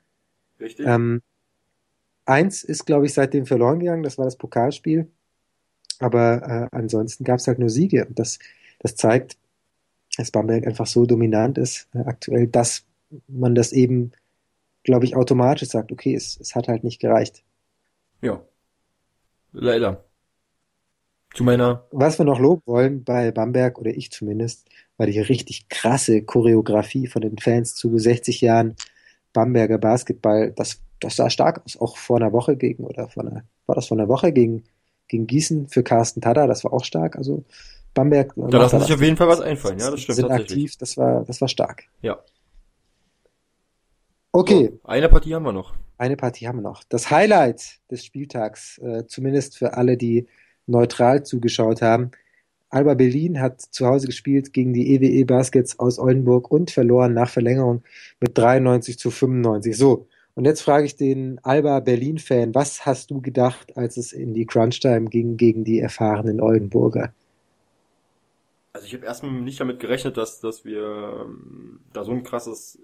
Richtig? 0.61 0.86
Ähm, 0.86 1.22
eins 2.24 2.62
ist, 2.62 2.84
glaube 2.84 3.06
ich, 3.06 3.14
seitdem 3.14 3.46
verloren 3.46 3.80
gegangen, 3.80 4.02
das 4.02 4.18
war 4.18 4.24
das 4.24 4.36
Pokalspiel. 4.36 5.11
Aber 5.98 6.42
äh, 6.72 6.76
ansonsten 6.76 7.24
gab 7.24 7.38
es 7.38 7.46
halt 7.46 7.59
nur 7.59 7.70
Siege. 7.70 8.06
Und 8.06 8.18
das, 8.18 8.38
das 8.78 8.94
zeigt, 8.94 9.36
dass 10.16 10.30
Bamberg 10.30 10.66
einfach 10.66 10.86
so 10.86 11.06
dominant 11.06 11.59
ist 11.59 11.88
äh, 11.94 12.00
aktuell, 12.00 12.46
dass 12.46 12.84
man 13.26 13.54
das 13.54 13.72
eben, 13.72 14.12
glaube 14.84 15.04
ich, 15.04 15.16
automatisch 15.16 15.68
sagt, 15.68 15.92
okay, 15.92 16.14
es, 16.14 16.38
es 16.40 16.54
hat 16.54 16.68
halt 16.68 16.84
nicht 16.84 17.00
gereicht. 17.00 17.42
ja. 18.20 18.42
Leider. 19.52 20.04
Zu 21.34 21.44
meiner, 21.44 21.86
Was 21.90 22.18
wir 22.18 22.24
noch 22.24 22.38
loben 22.38 22.62
wollen 22.66 23.04
bei 23.04 23.30
Bamberg, 23.30 23.78
oder 23.78 23.90
ich 23.90 24.11
zumindest, 24.11 24.68
war 24.96 25.06
die 25.06 25.20
richtig 25.20 25.68
krasse 25.68 26.22
Choreografie 26.22 27.06
von 27.06 27.22
den 27.22 27.38
Fans 27.38 27.74
zu 27.74 27.96
60 27.98 28.40
Jahren 28.40 28.76
Bamberger 29.39 29.78
Basketball. 29.78 30.51
Das, 30.51 30.80
das 30.99 31.14
sah 31.14 31.30
stark 31.30 31.62
aus, 31.64 31.80
auch 31.80 31.97
vor 31.97 32.16
einer 32.16 32.32
Woche 32.32 32.57
gegen, 32.57 32.82
oder 32.82 33.07
vor 33.09 33.22
einer, 33.24 33.45
war 33.66 33.76
das 33.76 33.86
vor 33.86 33.97
einer 33.97 34.09
Woche 34.09 34.32
gegen, 34.32 34.64
gegen 35.07 35.28
Gießen 35.28 35.68
für 35.68 35.84
Carsten 35.84 36.20
Tada, 36.20 36.49
das 36.49 36.64
war 36.64 36.72
auch 36.72 36.84
stark. 36.84 37.14
Also 37.14 37.45
Bamberg. 37.95 38.32
da 38.36 38.59
lassen 38.59 38.80
sich 38.80 38.93
auf 38.93 39.01
jeden 39.01 39.16
Fall 39.16 39.28
was 39.28 39.41
einfallen, 39.41 39.78
ja, 39.78 39.93
das 39.93 40.01
stimmt 40.01 40.16
sind 40.16 40.30
aktiv, 40.32 40.74
das 40.80 40.97
war, 40.97 41.24
das 41.24 41.41
war 41.41 41.47
stark. 41.47 41.84
Ja. 42.03 42.18
Okay, 44.32 44.72
So, 44.72 44.89
eine 44.89 45.09
Partie 45.09 45.34
haben 45.36 45.45
wir 45.45 45.53
noch. 45.53 45.74
eine 45.99 46.16
Partie 46.16 46.49
haben 46.49 46.57
wir 46.57 46.62
noch. 46.62 46.82
Das 46.89 47.11
Highlight 47.12 47.78
des 47.93 48.05
Spieltags, 48.05 48.78
äh, 48.78 49.07
zumindest 49.07 49.57
für 49.57 49.74
alle, 49.74 49.97
die 49.97 50.26
neutral 50.66 51.22
zugeschaut 51.22 51.80
haben. 51.80 52.11
Alba 52.71 52.95
Berlin 52.95 53.41
hat 53.41 53.61
zu 53.61 53.87
Hause 53.87 54.07
gespielt 54.07 54.53
gegen 54.53 54.73
die 54.73 54.95
EWE 54.95 55.25
Baskets 55.25 55.79
aus 55.79 55.99
Oldenburg 55.99 56.51
und 56.51 56.71
verloren 56.71 57.14
nach 57.14 57.31
Verlängerung 57.31 57.83
mit 58.21 58.37
93 58.37 58.99
zu 58.99 59.11
95. 59.11 59.77
So, 59.77 60.07
und 60.35 60.45
jetzt 60.45 60.62
frage 60.62 60.87
ich 60.87 60.95
den 60.95 61.41
Alba 61.43 61.81
Berlin-Fan, 61.81 62.55
was 62.55 62.87
hast 62.87 63.11
du 63.11 63.21
gedacht, 63.21 63.77
als 63.77 63.97
es 63.97 64.12
in 64.12 64.35
die 64.35 64.47
Crunch-Time 64.47 65.07
ging 65.07 65.37
gegen 65.37 65.64
die 65.64 65.81
erfahrenen 65.81 66.41
Oldenburger? 66.41 67.12
Also 68.73 68.87
ich 68.87 68.95
habe 68.95 69.07
erstmal 69.07 69.33
nicht 69.33 69.59
damit 69.59 69.81
gerechnet, 69.81 70.16
dass, 70.16 70.41
dass 70.41 70.64
wir 70.64 71.25
ähm, 71.25 71.81
da 71.93 72.05
so 72.05 72.12
ein 72.12 72.23
krasses, 72.23 72.79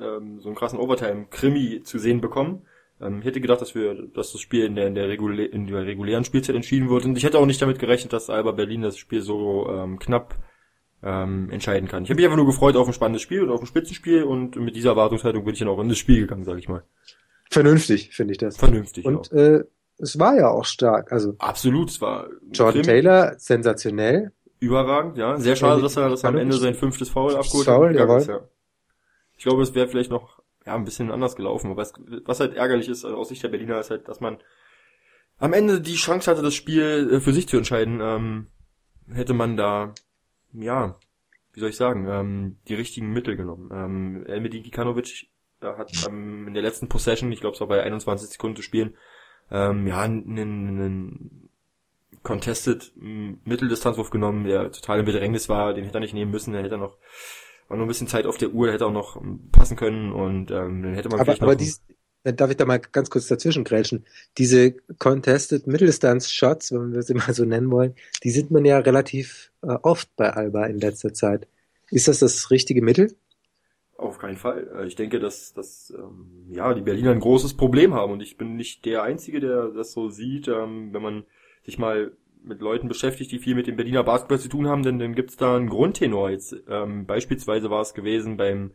ähm, 0.00 0.40
so 0.40 0.48
einen 0.48 0.56
krassen 0.56 0.80
Overtime-Krimi 0.80 1.82
zu 1.84 1.98
sehen 1.98 2.20
bekommen. 2.20 2.62
Ähm, 3.02 3.20
ich 3.20 3.24
hätte 3.26 3.40
gedacht, 3.40 3.60
dass 3.60 3.74
wir, 3.74 3.94
dass 3.94 4.32
das 4.32 4.40
Spiel 4.40 4.64
in 4.64 4.76
der, 4.76 4.86
in 4.86 4.94
der, 4.94 5.08
regulä 5.08 5.44
in 5.44 5.66
der 5.66 5.84
regulären 5.84 6.24
Spielzeit 6.24 6.56
entschieden 6.56 6.88
wird. 6.88 7.04
Und 7.04 7.16
ich 7.16 7.24
hätte 7.24 7.38
auch 7.38 7.46
nicht 7.46 7.60
damit 7.60 7.78
gerechnet, 7.78 8.12
dass 8.12 8.30
Alba 8.30 8.52
Berlin 8.52 8.82
das 8.82 8.96
Spiel 8.96 9.20
so 9.20 9.68
ähm, 9.68 9.98
knapp 9.98 10.36
ähm, 11.02 11.50
entscheiden 11.50 11.88
kann. 11.88 12.04
Ich 12.04 12.10
habe 12.10 12.16
mich 12.16 12.24
einfach 12.24 12.36
nur 12.36 12.46
gefreut 12.46 12.76
auf 12.76 12.86
ein 12.86 12.92
spannendes 12.92 13.22
Spiel 13.22 13.42
und 13.42 13.50
auf 13.50 13.60
ein 13.60 13.66
Spitzenspiel 13.66 14.22
und 14.22 14.56
mit 14.56 14.76
dieser 14.76 14.90
Erwartungshaltung 14.90 15.44
bin 15.44 15.54
ich 15.54 15.58
dann 15.58 15.68
auch 15.68 15.80
in 15.80 15.88
das 15.88 15.98
Spiel 15.98 16.20
gegangen, 16.20 16.44
sage 16.44 16.60
ich 16.60 16.68
mal. 16.68 16.84
Vernünftig, 17.50 18.14
finde 18.14 18.32
ich 18.32 18.38
das. 18.38 18.56
Vernünftig. 18.56 19.04
Und 19.04 19.32
auch. 19.32 19.36
äh, 19.36 19.64
es 19.98 20.18
war 20.18 20.34
ja 20.36 20.48
auch 20.48 20.64
stark. 20.64 21.12
Also 21.12 21.34
Absolut, 21.38 21.90
es 21.90 22.00
war 22.00 22.28
Jordan. 22.52 22.82
Taylor, 22.82 23.34
sensationell. 23.38 24.32
Überragend, 24.58 25.18
ja. 25.18 25.36
Sehr 25.38 25.56
schade, 25.56 25.82
dass 25.82 25.96
er, 25.96 26.08
dass 26.08 26.22
er 26.22 26.30
am 26.30 26.38
Ende 26.38 26.56
sein 26.56 26.74
fünftes 26.74 27.08
Foul 27.08 27.34
abgeholt 27.34 27.66
Foul, 27.66 27.88
gegangen 27.92 28.18
ist, 28.18 28.28
jawohl. 28.28 28.42
ja. 28.42 28.48
Ich 29.36 29.44
glaube, 29.44 29.62
es 29.62 29.74
wäre 29.74 29.88
vielleicht 29.88 30.10
noch 30.10 30.41
ja, 30.66 30.74
ein 30.74 30.84
bisschen 30.84 31.10
anders 31.10 31.36
gelaufen. 31.36 31.70
Aber 31.70 31.82
es, 31.82 31.92
was 32.24 32.40
halt 32.40 32.54
ärgerlich 32.54 32.88
ist, 32.88 33.04
also 33.04 33.16
aus 33.16 33.28
Sicht 33.28 33.42
der 33.42 33.48
Berliner, 33.48 33.80
ist 33.80 33.90
halt, 33.90 34.08
dass 34.08 34.20
man 34.20 34.38
am 35.38 35.52
Ende 35.52 35.80
die 35.80 35.96
Chance 35.96 36.30
hatte, 36.30 36.42
das 36.42 36.54
Spiel 36.54 37.10
äh, 37.12 37.20
für 37.20 37.32
sich 37.32 37.48
zu 37.48 37.56
entscheiden. 37.56 38.00
Ähm, 38.00 38.46
hätte 39.12 39.34
man 39.34 39.56
da, 39.56 39.94
ja, 40.52 40.96
wie 41.52 41.60
soll 41.60 41.70
ich 41.70 41.76
sagen, 41.76 42.06
ähm, 42.08 42.56
die 42.68 42.74
richtigen 42.74 43.12
Mittel 43.12 43.36
genommen. 43.36 43.70
Ähm, 43.72 44.26
Elmedi 44.26 44.60
Gikanovic 44.60 45.28
hat 45.60 45.92
ähm, 46.08 46.48
in 46.48 46.54
der 46.54 46.62
letzten 46.62 46.88
Possession, 46.88 47.30
ich 47.30 47.40
glaube, 47.40 47.54
es 47.54 47.60
war 47.60 47.68
bei 47.68 47.82
21 47.82 48.30
Sekunden 48.30 48.56
zu 48.56 48.62
spielen, 48.62 48.96
ähm, 49.50 49.86
ja, 49.86 50.00
einen, 50.00 50.38
einen 50.38 51.50
Contested 52.22 52.92
Mitteldistanzwurf 52.96 54.10
genommen, 54.10 54.44
der 54.44 54.70
total 54.72 55.00
im 55.00 55.06
Bedrängnis 55.06 55.48
war, 55.48 55.74
den 55.74 55.84
hätte 55.84 55.98
er 55.98 56.00
nicht 56.00 56.14
nehmen 56.14 56.30
müssen, 56.30 56.52
der 56.52 56.62
hätte 56.62 56.76
er 56.76 56.78
noch 56.78 56.96
war 57.72 57.78
noch 57.78 57.86
ein 57.86 57.88
bisschen 57.88 58.06
Zeit 58.06 58.26
auf 58.26 58.36
der 58.36 58.50
Uhr, 58.50 58.70
hätte 58.70 58.86
auch 58.86 58.92
noch 58.92 59.20
ähm, 59.20 59.48
passen 59.50 59.76
können 59.76 60.12
und 60.12 60.50
ähm, 60.50 60.82
dann 60.82 60.94
hätte 60.94 61.08
man 61.08 61.18
Aber, 61.18 61.24
vielleicht 61.24 61.42
aber 61.42 61.52
noch 61.52 61.58
dies, 61.58 61.80
darf 62.22 62.50
ich 62.50 62.58
da 62.58 62.66
mal 62.66 62.78
ganz 62.78 63.08
kurz 63.08 63.26
dazwischen 63.28 63.64
grätschen? 63.64 64.04
Diese 64.36 64.72
Contested 64.98 65.66
Mitteldistanz-Shots, 65.66 66.72
wenn 66.72 66.92
wir 66.92 67.02
sie 67.02 67.14
mal 67.14 67.32
so 67.32 67.46
nennen 67.46 67.70
wollen, 67.70 67.94
die 68.22 68.30
sieht 68.30 68.50
man 68.50 68.66
ja 68.66 68.78
relativ 68.78 69.50
äh, 69.62 69.68
oft 69.82 70.14
bei 70.16 70.30
Alba 70.30 70.66
in 70.66 70.80
letzter 70.80 71.14
Zeit. 71.14 71.48
Ist 71.90 72.08
das 72.08 72.18
das 72.18 72.50
richtige 72.50 72.82
Mittel? 72.82 73.14
Auf 73.96 74.18
keinen 74.18 74.36
Fall. 74.36 74.70
Äh, 74.76 74.86
ich 74.86 74.96
denke, 74.96 75.18
dass, 75.18 75.54
dass 75.54 75.94
ähm, 75.96 76.26
ja, 76.50 76.74
die 76.74 76.82
Berliner 76.82 77.12
ein 77.12 77.20
großes 77.20 77.54
Problem 77.54 77.94
haben 77.94 78.12
und 78.12 78.20
ich 78.20 78.36
bin 78.36 78.54
nicht 78.54 78.84
der 78.84 79.02
Einzige, 79.02 79.40
der 79.40 79.68
das 79.68 79.92
so 79.92 80.10
sieht. 80.10 80.46
Ähm, 80.46 80.92
wenn 80.92 81.02
man 81.02 81.24
sich 81.64 81.78
mal 81.78 82.12
mit 82.44 82.60
Leuten 82.60 82.88
beschäftigt, 82.88 83.30
die 83.32 83.38
viel 83.38 83.54
mit 83.54 83.66
dem 83.66 83.76
Berliner 83.76 84.02
Basketball 84.02 84.40
zu 84.40 84.48
tun 84.48 84.68
haben, 84.68 84.82
denn 84.82 84.98
dann 84.98 85.14
gibt's 85.14 85.36
da 85.36 85.56
einen 85.56 85.68
Grundtenor. 85.68 86.30
Jetzt 86.30 86.56
ähm, 86.68 87.06
beispielsweise 87.06 87.70
war 87.70 87.80
es 87.80 87.94
gewesen 87.94 88.36
beim 88.36 88.72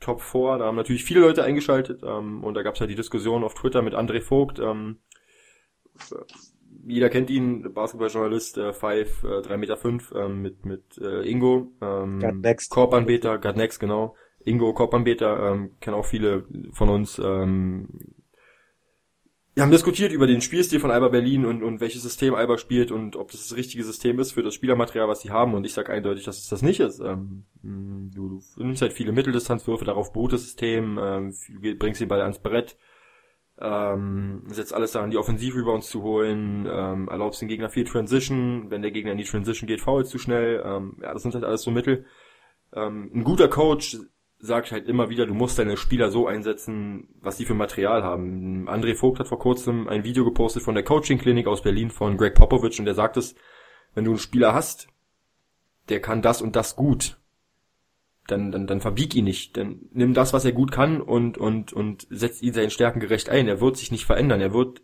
Top 0.00 0.22
4, 0.22 0.58
da 0.58 0.64
haben 0.66 0.76
natürlich 0.76 1.04
viele 1.04 1.20
Leute 1.20 1.44
eingeschaltet 1.44 2.02
ähm, 2.02 2.42
und 2.42 2.54
da 2.54 2.62
gab's 2.62 2.80
halt 2.80 2.90
die 2.90 2.94
Diskussion 2.96 3.44
auf 3.44 3.54
Twitter 3.54 3.82
mit 3.82 3.94
André 3.94 4.22
Vogt. 4.22 4.58
Ähm, 4.58 4.98
jeder 6.86 7.10
kennt 7.10 7.30
ihn, 7.30 7.74
Basketballjournalist, 7.74 8.58
äh, 8.58 8.72
Five, 8.72 9.24
äh, 9.24 9.42
3 9.42 9.56
Meter 9.58 9.76
fünf, 9.76 10.12
ähm, 10.16 10.40
mit, 10.40 10.64
mit 10.64 10.98
äh, 10.98 11.28
Ingo, 11.28 11.72
ähm, 11.82 12.20
God 12.20 12.36
next. 12.36 12.70
Korbanbeter, 12.70 13.38
God 13.38 13.56
Next, 13.56 13.80
genau. 13.80 14.16
Ingo 14.44 14.72
Korbanbeter, 14.72 15.52
ähm, 15.52 15.76
kennen 15.80 15.96
auch 15.96 16.06
viele 16.06 16.46
von 16.72 16.88
uns, 16.88 17.18
ähm, 17.18 17.88
wir 19.60 19.64
haben 19.64 19.72
diskutiert 19.72 20.10
über 20.10 20.26
den 20.26 20.40
Spielstil 20.40 20.80
von 20.80 20.90
Alba 20.90 21.08
Berlin 21.08 21.44
und, 21.44 21.62
und 21.62 21.80
welches 21.82 22.02
System 22.02 22.34
Alba 22.34 22.56
spielt 22.56 22.90
und 22.90 23.14
ob 23.14 23.30
das 23.30 23.46
das 23.46 23.58
richtige 23.58 23.84
System 23.84 24.18
ist 24.18 24.32
für 24.32 24.42
das 24.42 24.54
Spielermaterial, 24.54 25.06
was 25.06 25.20
sie 25.20 25.32
haben. 25.32 25.52
Und 25.52 25.66
ich 25.66 25.74
sage 25.74 25.92
eindeutig, 25.92 26.24
dass 26.24 26.38
es 26.38 26.48
das 26.48 26.62
nicht 26.62 26.80
ist. 26.80 26.98
Ähm, 27.00 27.44
du, 27.62 28.40
du 28.56 28.64
nimmst 28.64 28.80
halt 28.80 28.94
viele 28.94 29.12
Mitteldistanzwürfe, 29.12 29.84
darauf 29.84 30.14
beruht 30.14 30.32
das 30.32 30.44
System, 30.44 30.98
ähm, 30.98 31.34
bringst 31.78 32.00
den 32.00 32.08
Ball 32.08 32.22
ans 32.22 32.38
Brett, 32.38 32.78
ähm, 33.60 34.44
setzt 34.46 34.72
alles 34.72 34.92
daran, 34.92 35.10
die 35.10 35.18
Offensivrebounds 35.18 35.90
zu 35.90 36.02
holen, 36.02 36.66
ähm, 36.66 37.08
erlaubst 37.08 37.42
den 37.42 37.48
Gegner 37.48 37.68
viel 37.68 37.84
Transition, 37.84 38.70
wenn 38.70 38.80
der 38.80 38.92
Gegner 38.92 39.12
in 39.12 39.18
die 39.18 39.24
Transition 39.24 39.66
geht, 39.66 39.82
fault 39.82 40.06
zu 40.06 40.16
schnell. 40.16 40.62
Ähm, 40.64 40.96
ja, 41.02 41.12
das 41.12 41.20
sind 41.20 41.34
halt 41.34 41.44
alles 41.44 41.60
so 41.60 41.70
Mittel. 41.70 42.06
Ähm, 42.72 43.10
ein 43.14 43.24
guter 43.24 43.48
Coach 43.48 43.98
sagt 44.40 44.72
halt 44.72 44.88
immer 44.88 45.10
wieder, 45.10 45.26
du 45.26 45.34
musst 45.34 45.58
deine 45.58 45.76
Spieler 45.76 46.10
so 46.10 46.26
einsetzen, 46.26 47.08
was 47.20 47.36
sie 47.36 47.44
für 47.44 47.54
Material 47.54 48.02
haben. 48.02 48.68
André 48.68 48.94
Vogt 48.94 49.18
hat 49.20 49.28
vor 49.28 49.38
kurzem 49.38 49.86
ein 49.88 50.04
Video 50.04 50.24
gepostet 50.24 50.62
von 50.62 50.74
der 50.74 50.84
Coaching-Klinik 50.84 51.46
aus 51.46 51.62
Berlin 51.62 51.90
von 51.90 52.16
Greg 52.16 52.34
Popovich 52.34 52.78
und 52.78 52.86
der 52.86 52.94
sagt 52.94 53.16
es, 53.16 53.34
wenn 53.94 54.04
du 54.04 54.12
einen 54.12 54.18
Spieler 54.18 54.54
hast, 54.54 54.88
der 55.88 56.00
kann 56.00 56.22
das 56.22 56.40
und 56.40 56.56
das 56.56 56.76
gut, 56.76 57.18
dann, 58.26 58.52
dann, 58.52 58.66
dann 58.66 58.80
verbieg 58.80 59.14
ihn 59.14 59.24
nicht. 59.24 59.56
Dann 59.56 59.80
nimm 59.92 60.14
das, 60.14 60.32
was 60.32 60.44
er 60.44 60.52
gut 60.52 60.72
kann 60.72 61.00
und, 61.00 61.36
und, 61.36 61.72
und 61.72 62.06
setz 62.10 62.42
ihn 62.42 62.54
seinen 62.54 62.70
Stärken 62.70 63.00
gerecht 63.00 63.28
ein. 63.28 63.48
Er 63.48 63.60
wird 63.60 63.76
sich 63.76 63.90
nicht 63.90 64.06
verändern. 64.06 64.40
Er 64.40 64.54
wird 64.54 64.82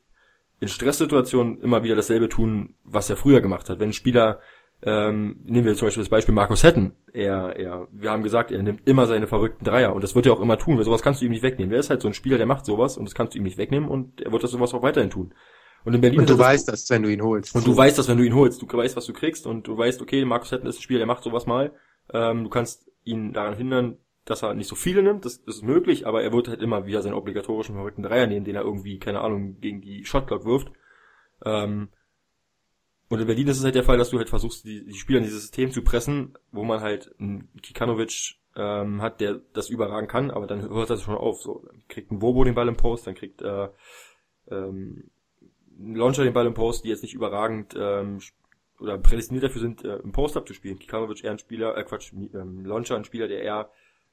in 0.59 0.69
Stresssituationen 0.69 1.61
immer 1.61 1.85
wieder 1.85 1.95
dasselbe 1.95 2.29
tun, 2.29 2.75
was 2.83 3.09
er 3.11 3.17
früher 3.17 3.41
gemacht 3.41 3.69
hat. 3.69 3.79
Wenn 3.79 3.91
ein 3.91 3.95
Spieler 3.95 4.41
ähm, 4.83 5.41
nehmen 5.45 5.65
wir 5.65 5.75
zum 5.75 5.87
Beispiel 5.87 6.03
das 6.03 6.11
Beispiel 6.11 6.35
Markus 6.35 6.63
Hetten. 6.63 6.93
Er, 7.13 7.57
er, 7.57 7.89
wir 7.91 8.11
haben 8.11 8.23
gesagt, 8.23 8.53
er 8.53 8.63
nimmt 8.63 8.87
immer 8.87 9.07
seine 9.07 9.27
verrückten 9.27 9.65
Dreier 9.65 9.95
und 9.95 10.05
das 10.05 10.15
wird 10.15 10.27
er 10.27 10.33
auch 10.33 10.41
immer 10.41 10.59
tun, 10.59 10.77
weil 10.77 10.85
sowas 10.85 11.03
kannst 11.03 11.21
du 11.21 11.25
ihm 11.25 11.33
nicht 11.33 11.43
wegnehmen. 11.43 11.73
Er 11.73 11.81
ist 11.81 11.91
halt 11.91 12.03
so 12.03 12.09
ein 12.09 12.15
Spieler, 12.15 12.37
der 12.37 12.47
macht 12.47 12.67
sowas 12.67 12.99
und 12.99 13.07
das 13.07 13.15
kannst 13.15 13.35
du 13.35 13.39
ihm 13.39 13.45
nicht 13.45 13.59
wegnehmen 13.59 13.89
und 13.89 14.21
er 14.21 14.33
wird 14.33 14.43
das 14.43 14.51
sowas 14.51 14.75
auch 14.75 14.83
weiterhin 14.83 15.11
tun. 15.11 15.35
Und 15.85 15.95
in 15.95 16.01
Berlin. 16.01 16.21
Und 16.21 16.29
du 16.29 16.39
weißt 16.39 16.69
das, 16.69 16.91
wenn 16.91 17.03
du 17.03 17.09
ihn 17.09 17.23
holst. 17.23 17.55
Und 17.55 17.67
du 17.67 17.77
weißt 17.77 17.97
das, 17.97 18.09
wenn 18.09 18.19
du 18.19 18.25
ihn 18.25 18.35
holst. 18.35 18.61
Du 18.61 18.67
weißt, 18.67 18.97
was 18.97 19.07
du 19.07 19.13
kriegst 19.13 19.47
und 19.47 19.67
du 19.67 19.79
weißt, 19.79 20.03
okay, 20.03 20.25
Markus 20.25 20.51
Hetten 20.51 20.67
ist 20.67 20.79
ein 20.79 20.83
Spieler, 20.83 20.99
der 20.99 21.07
macht 21.07 21.23
sowas 21.23 21.47
mal. 21.47 21.73
Ähm, 22.13 22.45
du 22.45 22.51
kannst 22.51 22.91
ihn 23.05 23.33
daran 23.33 23.57
hindern, 23.57 23.99
dass 24.27 24.43
er 24.43 24.55
nicht 24.55 24.69
so 24.69 24.75
viele 24.75 25.03
nimmt, 25.03 25.25
das, 25.25 25.45
das 25.45 25.57
ist 25.57 25.63
möglich, 25.63 26.07
aber 26.07 26.23
er 26.23 26.33
wird 26.33 26.49
halt 26.49 26.61
immer 26.61 26.87
wieder 26.87 27.01
seinen 27.01 27.15
obligatorischen 27.15 27.77
verrückten 27.77 28.03
Dreier 28.03 28.27
nehmen, 28.27 28.45
den 28.45 28.57
er 28.57 28.63
irgendwie, 28.63 28.99
keine 28.99 29.21
Ahnung, 29.21 29.61
gegen 29.61 29.81
die 29.81 30.05
Shotclock 30.05 30.45
wirft. 30.45 30.73
Ähm, 31.45 31.89
und 33.09 33.21
in 33.21 33.27
Berlin 33.27 33.49
ist 33.49 33.59
es 33.59 33.65
halt 33.65 33.75
der 33.75 33.85
Fall, 33.85 33.99
dass 33.99 34.11
du 34.11 34.19
halt 34.19 34.29
versuchst, 34.29 34.65
die, 34.65 34.85
die 34.85 34.95
Spieler 34.95 35.19
in 35.19 35.25
dieses 35.25 35.43
System 35.43 35.71
zu 35.71 35.83
pressen, 35.83 36.37
wo 36.51 36.65
man 36.65 36.81
halt 36.81 37.15
einen 37.19 37.49
Kikanovic 37.63 38.37
ähm, 38.57 39.01
hat, 39.01 39.21
der 39.21 39.41
das 39.53 39.69
überragen 39.69 40.09
kann, 40.09 40.31
aber 40.31 40.47
dann 40.47 40.69
hört 40.69 40.91
das 40.91 41.03
schon 41.03 41.15
auf. 41.15 41.41
So, 41.41 41.63
dann 41.67 41.83
kriegt 41.89 42.11
ein 42.11 42.19
Bobo 42.19 42.43
den 42.43 42.55
Ball 42.55 42.69
im 42.69 42.77
Post, 42.77 43.07
dann 43.07 43.15
kriegt 43.15 43.43
äh, 43.43 43.69
ähm, 44.51 45.11
ein 45.79 45.95
Launcher 45.95 46.25
den 46.25 46.33
Ball 46.33 46.47
im 46.47 46.55
Post, 46.55 46.85
die 46.85 46.89
jetzt 46.89 47.03
nicht 47.03 47.15
überragend 47.15 47.75
ähm, 47.79 48.21
oder 48.81 48.99
prädestiniert 48.99 49.45
dafür 49.45 49.61
sind, 49.61 49.85
äh, 49.85 49.97
im 49.99 50.13
Post-Up 50.13 50.47
zu 50.49 50.55
spielen. 50.55 50.79
Kikanovic 50.79 51.23
eher 51.23 51.31
ein 51.31 51.39
Spieler, 51.39 51.77
äh 51.77 51.85
Quatsch, 51.85 52.13
ähm, 52.13 52.65
Launcher 52.65 52.97
ein 52.97 53.05
Spieler, 53.05 53.29
der 53.29 53.43
eher 53.43 53.71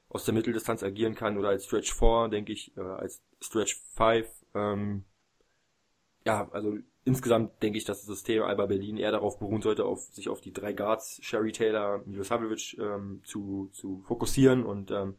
aus 0.08 0.24
der 0.24 0.34
Mitteldistanz 0.34 0.82
agieren 0.82 1.14
kann 1.14 1.36
oder 1.36 1.48
als 1.48 1.64
Stretch 1.64 1.92
4, 1.92 2.28
denke 2.28 2.52
ich, 2.52 2.76
äh, 2.76 2.80
als 2.80 3.22
Stretch 3.40 3.80
5. 3.96 4.28
Ähm, 4.54 5.04
ja, 6.24 6.48
also 6.52 6.78
insgesamt 7.04 7.62
denke 7.62 7.78
ich, 7.78 7.84
dass 7.84 7.98
das 7.98 8.06
System 8.06 8.42
Alba 8.42 8.66
Berlin 8.66 8.96
eher 8.96 9.12
darauf 9.12 9.38
beruhen 9.38 9.62
sollte, 9.62 9.84
auf 9.84 10.00
sich 10.12 10.28
auf 10.28 10.40
die 10.40 10.52
drei 10.52 10.72
Guards, 10.72 11.18
Sherry 11.22 11.52
Taylor, 11.52 12.02
Milosavljevic 12.06 12.78
ähm, 12.78 13.20
zu, 13.24 13.68
zu 13.72 14.02
fokussieren 14.06 14.64
und 14.64 14.90
ähm, 14.90 15.16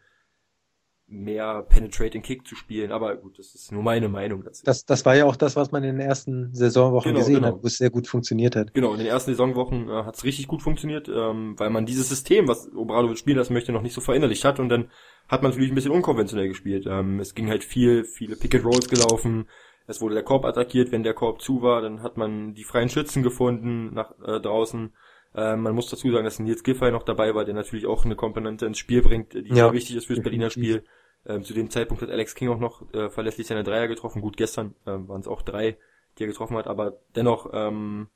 mehr 1.07 1.63
Penetrating 1.69 2.23
Kick 2.23 2.47
zu 2.47 2.55
spielen. 2.55 2.91
Aber 2.91 3.15
gut, 3.15 3.37
das 3.37 3.53
ist 3.53 3.71
nur 3.71 3.83
meine 3.83 4.09
Meinung 4.09 4.43
dazu. 4.43 4.63
Das, 4.65 4.85
das 4.85 5.05
war 5.05 5.15
ja 5.15 5.25
auch 5.25 5.35
das, 5.35 5.55
was 5.55 5.71
man 5.71 5.83
in 5.83 5.97
den 5.97 6.07
ersten 6.07 6.51
Saisonwochen 6.53 7.11
genau, 7.11 7.19
gesehen 7.19 7.35
genau. 7.35 7.47
hat, 7.49 7.63
wo 7.63 7.67
es 7.67 7.77
sehr 7.77 7.91
gut 7.91 8.07
funktioniert 8.07 8.55
hat. 8.55 8.73
Genau, 8.73 8.93
in 8.93 8.97
den 8.97 9.07
ersten 9.07 9.31
Saisonwochen 9.31 9.87
äh, 9.87 10.03
hat 10.03 10.15
es 10.15 10.23
richtig 10.23 10.47
gut 10.47 10.63
funktioniert, 10.63 11.07
ähm, 11.07 11.53
weil 11.57 11.69
man 11.69 11.85
dieses 11.85 12.09
System, 12.09 12.47
was 12.47 12.73
Obradovic 12.73 13.19
spielen 13.19 13.37
lassen 13.37 13.53
möchte, 13.53 13.71
noch 13.71 13.83
nicht 13.83 13.93
so 13.93 14.01
verinnerlicht 14.01 14.43
hat 14.45 14.59
und 14.59 14.69
dann 14.69 14.89
hat 15.27 15.43
man 15.43 15.51
natürlich 15.51 15.71
ein 15.71 15.75
bisschen 15.75 15.91
unkonventionell 15.91 16.47
gespielt. 16.47 16.85
Ähm, 16.87 17.19
es 17.19 17.35
ging 17.35 17.49
halt 17.49 17.63
viel, 17.63 18.03
viele 18.03 18.35
Pick 18.35 18.55
and 18.55 18.65
Rolls 18.65 18.89
gelaufen, 18.89 19.47
es 19.87 20.01
wurde 20.01 20.15
der 20.15 20.23
Korb 20.23 20.45
attackiert, 20.45 20.91
wenn 20.91 21.03
der 21.03 21.13
Korb 21.13 21.41
zu 21.41 21.61
war, 21.61 21.81
dann 21.81 22.01
hat 22.01 22.17
man 22.17 22.53
die 22.53 22.63
freien 22.63 22.89
Schützen 22.89 23.23
gefunden 23.23 23.93
nach 23.93 24.11
äh, 24.25 24.39
draußen. 24.39 24.93
Äh, 25.35 25.55
man 25.55 25.75
muss 25.75 25.89
dazu 25.89 26.11
sagen, 26.11 26.25
dass 26.25 26.39
Nils 26.39 26.63
Giffey 26.63 26.91
noch 26.91 27.03
dabei 27.03 27.35
war, 27.35 27.45
der 27.45 27.53
natürlich 27.53 27.85
auch 27.85 28.05
eine 28.05 28.15
Komponente 28.15 28.65
ins 28.65 28.79
Spiel 28.79 29.01
bringt, 29.01 29.33
die 29.33 29.49
ja. 29.49 29.55
sehr 29.55 29.73
wichtig 29.73 29.95
ist 29.95 30.07
fürs 30.07 30.21
Berliner 30.21 30.49
Spiel. 30.49 30.83
Ähm, 31.27 31.43
zu 31.43 31.53
dem 31.53 31.69
Zeitpunkt 31.69 32.03
hat 32.03 32.09
Alex 32.09 32.35
King 32.35 32.49
auch 32.49 32.59
noch 32.59 32.93
äh, 32.93 33.09
verlässlich 33.09 33.47
seine 33.47 33.63
Dreier 33.63 33.87
getroffen. 33.87 34.21
Gut, 34.21 34.37
gestern 34.37 34.75
äh, 34.85 34.91
waren 34.91 35.21
es 35.21 35.27
auch 35.27 35.41
drei, 35.41 35.77
die 36.17 36.23
er 36.23 36.27
getroffen 36.27 36.57
hat, 36.57 36.67
aber 36.67 36.99
dennoch 37.15 37.49
ähm, 37.53 38.07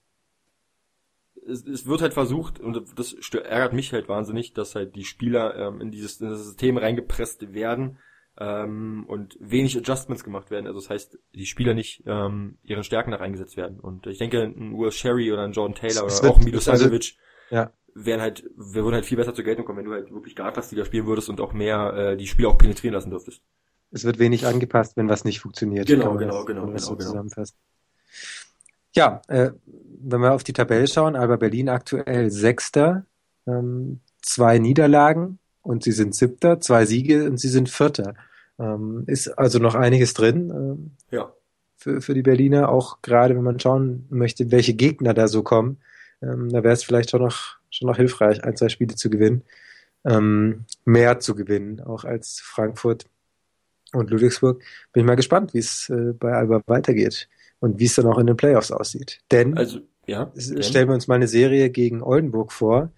es, 1.47 1.65
es 1.65 1.85
wird 1.85 2.01
halt 2.01 2.13
versucht, 2.13 2.59
und 2.59 2.81
das 2.97 3.13
ärgert 3.33 3.73
mich 3.73 3.93
halt 3.93 4.07
wahnsinnig, 4.07 4.53
dass 4.53 4.75
halt 4.75 4.95
die 4.95 5.03
Spieler 5.03 5.55
ähm, 5.55 5.81
in, 5.81 5.91
dieses, 5.91 6.21
in 6.21 6.29
das 6.29 6.43
System 6.43 6.77
reingepresst 6.77 7.53
werden, 7.53 7.97
ähm, 8.39 9.03
und 9.07 9.37
wenig 9.39 9.77
Adjustments 9.77 10.23
gemacht 10.23 10.49
werden. 10.49 10.65
Also 10.65 10.79
das 10.79 10.89
heißt, 10.89 11.19
die 11.35 11.45
Spieler 11.45 11.73
nicht 11.73 12.03
ähm, 12.05 12.57
ihren 12.63 12.83
Stärken 12.83 13.11
nach 13.11 13.19
eingesetzt 13.19 13.57
werden. 13.57 13.79
Und 13.79 14.07
ich 14.07 14.17
denke, 14.17 14.41
ein 14.41 14.77
Will 14.77 14.91
Sherry 14.91 15.31
oder 15.31 15.43
ein 15.43 15.51
Jordan 15.51 15.75
Taylor 15.75 16.05
oder 16.05 16.29
auch 16.29 16.37
ein 16.37 16.45
Milosavljevic 16.45 17.17
also, 17.51 17.55
ja. 17.55 17.71
wären 17.93 18.21
halt, 18.21 18.43
wir 18.55 18.83
würden 18.83 18.95
halt 18.95 19.05
viel 19.05 19.17
besser 19.17 19.33
zur 19.33 19.43
Geltung 19.43 19.65
kommen, 19.65 19.79
wenn 19.79 19.85
du 19.85 19.91
halt 19.91 20.11
wirklich 20.11 20.35
Guardlastiger 20.35 20.85
spielen 20.85 21.05
würdest 21.05 21.29
und 21.29 21.41
auch 21.41 21.51
mehr 21.51 21.93
äh, 21.93 22.17
die 22.17 22.27
Spieler 22.27 22.49
auch 22.49 22.57
penetrieren 22.57 22.93
lassen 22.93 23.09
dürftest. 23.09 23.41
Es 23.91 24.05
wird 24.05 24.19
wenig 24.19 24.45
angepasst, 24.45 24.95
wenn 24.95 25.09
was 25.09 25.25
nicht 25.25 25.39
funktioniert. 25.39 25.87
Genau, 25.87 26.15
genau, 26.15 26.45
genau, 26.45 26.65
genau, 26.67 26.77
so 26.77 26.95
genau. 26.95 27.25
Ja, 28.93 29.21
äh, 29.27 29.51
wenn 30.01 30.21
wir 30.21 30.33
auf 30.33 30.43
die 30.43 30.53
Tabelle 30.53 30.87
schauen, 30.87 31.15
Alba 31.15 31.35
Berlin 31.35 31.69
aktuell 31.69 32.31
Sechster, 32.31 33.05
ähm, 33.47 33.99
zwei 34.21 34.59
Niederlagen 34.59 35.39
und 35.61 35.83
sie 35.83 35.91
sind 35.91 36.15
Siebter, 36.15 36.59
zwei 36.61 36.85
Siege 36.85 37.25
und 37.25 37.39
sie 37.39 37.49
sind 37.49 37.69
Vierter. 37.69 38.15
Ähm, 38.59 39.03
ist 39.07 39.29
also 39.29 39.59
noch 39.59 39.75
einiges 39.75 40.13
drin. 40.13 40.49
Ähm, 40.49 40.91
ja. 41.11 41.33
Für, 41.77 42.01
für 42.01 42.13
die 42.13 42.21
Berliner, 42.21 42.69
auch 42.69 43.01
gerade 43.01 43.35
wenn 43.35 43.43
man 43.43 43.59
schauen 43.59 44.05
möchte, 44.09 44.51
welche 44.51 44.73
Gegner 44.73 45.13
da 45.13 45.27
so 45.27 45.43
kommen. 45.43 45.77
Ähm, 46.21 46.49
da 46.49 46.63
wäre 46.63 46.73
es 46.73 46.83
vielleicht 46.83 47.11
schon 47.11 47.21
noch, 47.21 47.57
schon 47.69 47.87
noch 47.87 47.95
hilfreich, 47.95 48.43
ein, 48.43 48.57
zwei 48.57 48.69
Spiele 48.69 48.95
zu 48.95 49.09
gewinnen. 49.09 49.43
Ähm, 50.05 50.65
mehr 50.85 51.19
zu 51.19 51.35
gewinnen, 51.35 51.81
auch 51.81 52.03
als 52.03 52.41
Frankfurt 52.41 53.05
und 53.93 54.09
Ludwigsburg. 54.09 54.61
Bin 54.93 55.01
ich 55.01 55.07
mal 55.07 55.15
gespannt, 55.15 55.53
wie 55.53 55.59
es 55.59 55.89
äh, 55.89 56.13
bei 56.13 56.33
Alba 56.33 56.61
weitergeht 56.67 57.29
und 57.59 57.79
wie 57.79 57.85
es 57.85 57.95
dann 57.95 58.07
auch 58.07 58.17
in 58.17 58.27
den 58.27 58.37
Playoffs 58.37 58.71
aussieht. 58.71 59.21
Denn, 59.31 59.57
also, 59.57 59.79
ja, 60.05 60.31
stellen 60.37 60.87
wir 60.89 60.95
uns 60.95 61.07
mal 61.07 61.15
eine 61.15 61.27
Serie 61.27 61.69
gegen 61.69 62.01
Oldenburg 62.01 62.51
vor. 62.51 62.91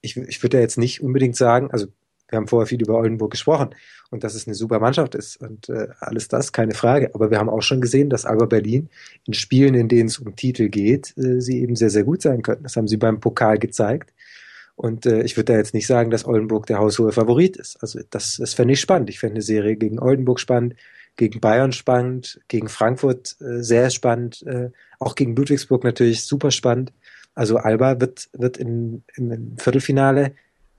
Ich, 0.00 0.16
ich 0.16 0.42
würde 0.42 0.58
ja 0.58 0.62
jetzt 0.62 0.78
nicht 0.78 1.02
unbedingt 1.02 1.36
sagen, 1.36 1.70
also 1.70 1.86
wir 2.28 2.38
haben 2.38 2.48
vorher 2.48 2.66
viel 2.66 2.82
über 2.82 2.96
Oldenburg 2.96 3.30
gesprochen 3.30 3.74
und 4.10 4.24
dass 4.24 4.34
es 4.34 4.46
eine 4.46 4.54
super 4.54 4.80
Mannschaft 4.80 5.14
ist 5.14 5.36
und 5.40 5.68
äh, 5.68 5.88
alles 6.00 6.28
das, 6.28 6.52
keine 6.52 6.74
Frage. 6.74 7.14
Aber 7.14 7.30
wir 7.30 7.38
haben 7.38 7.48
auch 7.48 7.62
schon 7.62 7.80
gesehen, 7.80 8.10
dass 8.10 8.24
Alba 8.24 8.46
Berlin 8.46 8.88
in 9.26 9.34
Spielen, 9.34 9.74
in 9.74 9.88
denen 9.88 10.08
es 10.08 10.18
um 10.18 10.34
Titel 10.36 10.68
geht, 10.68 11.16
äh, 11.16 11.40
sie 11.40 11.60
eben 11.60 11.76
sehr, 11.76 11.90
sehr 11.90 12.04
gut 12.04 12.22
sein 12.22 12.42
können. 12.42 12.62
Das 12.62 12.76
haben 12.76 12.88
sie 12.88 12.96
beim 12.96 13.20
Pokal 13.20 13.58
gezeigt. 13.58 14.12
Und 14.76 15.06
äh, 15.06 15.22
ich 15.22 15.36
würde 15.36 15.52
da 15.52 15.58
jetzt 15.58 15.74
nicht 15.74 15.86
sagen, 15.86 16.10
dass 16.10 16.24
Oldenburg 16.24 16.66
der 16.66 16.78
haushohe 16.78 17.12
Favorit 17.12 17.56
ist. 17.56 17.80
Also 17.80 18.00
das, 18.10 18.36
das 18.38 18.54
fände 18.54 18.74
ich 18.74 18.80
spannend. 18.80 19.10
Ich 19.10 19.20
fände 19.20 19.34
eine 19.34 19.42
Serie 19.42 19.76
gegen 19.76 20.00
Oldenburg 20.00 20.40
spannend, 20.40 20.74
gegen 21.16 21.40
Bayern 21.40 21.72
spannend, 21.72 22.40
gegen 22.48 22.68
Frankfurt 22.68 23.36
äh, 23.40 23.62
sehr 23.62 23.90
spannend, 23.90 24.42
äh, 24.46 24.70
auch 24.98 25.14
gegen 25.14 25.36
Ludwigsburg 25.36 25.84
natürlich 25.84 26.24
super 26.24 26.50
spannend. 26.50 26.92
Also 27.34 27.56
Alba 27.56 28.00
wird, 28.00 28.28
wird 28.32 28.56
in, 28.56 29.04
im 29.16 29.56
Viertelfinale 29.58 30.32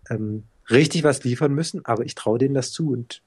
ähm, 0.09 0.43
richtig 0.69 1.03
was 1.03 1.23
liefern 1.23 1.53
müssen, 1.53 1.85
aber 1.85 2.05
ich 2.05 2.15
traue 2.15 2.37
denen 2.37 2.53
das 2.53 2.71
zu 2.71 2.91
und 2.91 3.21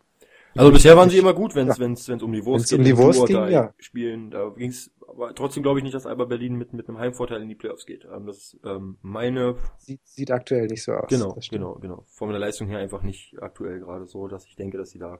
Also 0.55 0.73
bisher 0.73 0.97
waren 0.97 1.11
sie 1.11 1.19
immer 1.19 1.35
gut, 1.35 1.55
wenn 1.55 1.69
es 1.69 1.79
ja. 1.79 1.85
wenn's, 1.85 2.09
wenn's 2.09 2.23
um 2.23 2.33
die 2.33 2.45
Wurst 2.45 2.73
wenn's 2.73 2.79
um 2.79 2.85
die 2.85 2.97
Wurst 2.97 3.27
ging, 3.27 3.49
ja. 3.49 3.73
spielen. 3.79 4.31
Da 4.31 4.49
ging's 4.57 4.91
aber 5.07 5.35
trotzdem 5.35 5.63
glaube 5.63 5.79
ich 5.79 5.83
nicht, 5.85 5.95
dass 5.95 6.07
Alba 6.07 6.25
Berlin 6.25 6.57
mit, 6.57 6.73
mit 6.73 6.89
einem 6.89 6.99
Heimvorteil 6.99 7.43
in 7.43 7.49
die 7.49 7.55
Playoffs 7.55 7.87
geht. 7.87 8.05
Ähm, 8.05 8.27
das 8.27 8.37
ist 8.39 8.61
ähm, 8.65 8.99
meine... 9.03 9.57
Sieht, 9.79 10.01
sieht 10.05 10.31
aktuell 10.31 10.67
nicht 10.67 10.83
so 10.83 10.93
aus. 10.93 11.09
Genau, 11.09 11.39
genau, 11.51 11.75
genau. 11.75 12.05
Von 12.09 12.31
der 12.31 12.39
Leistung 12.39 12.69
her 12.69 12.79
einfach 12.79 13.03
nicht 13.03 13.35
aktuell 13.41 13.81
gerade 13.81 14.07
so, 14.07 14.29
dass 14.29 14.47
ich 14.47 14.57
denke, 14.57 14.79
dass 14.79 14.91
sie 14.91 14.99
da 14.99 15.19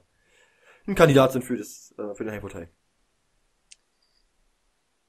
ein 0.87 0.95
Kandidat 0.95 1.31
sind 1.33 1.43
für, 1.43 1.57
das, 1.57 1.93
äh, 1.97 2.15
für 2.15 2.23
den 2.23 2.33
Heimvorteil. 2.33 2.69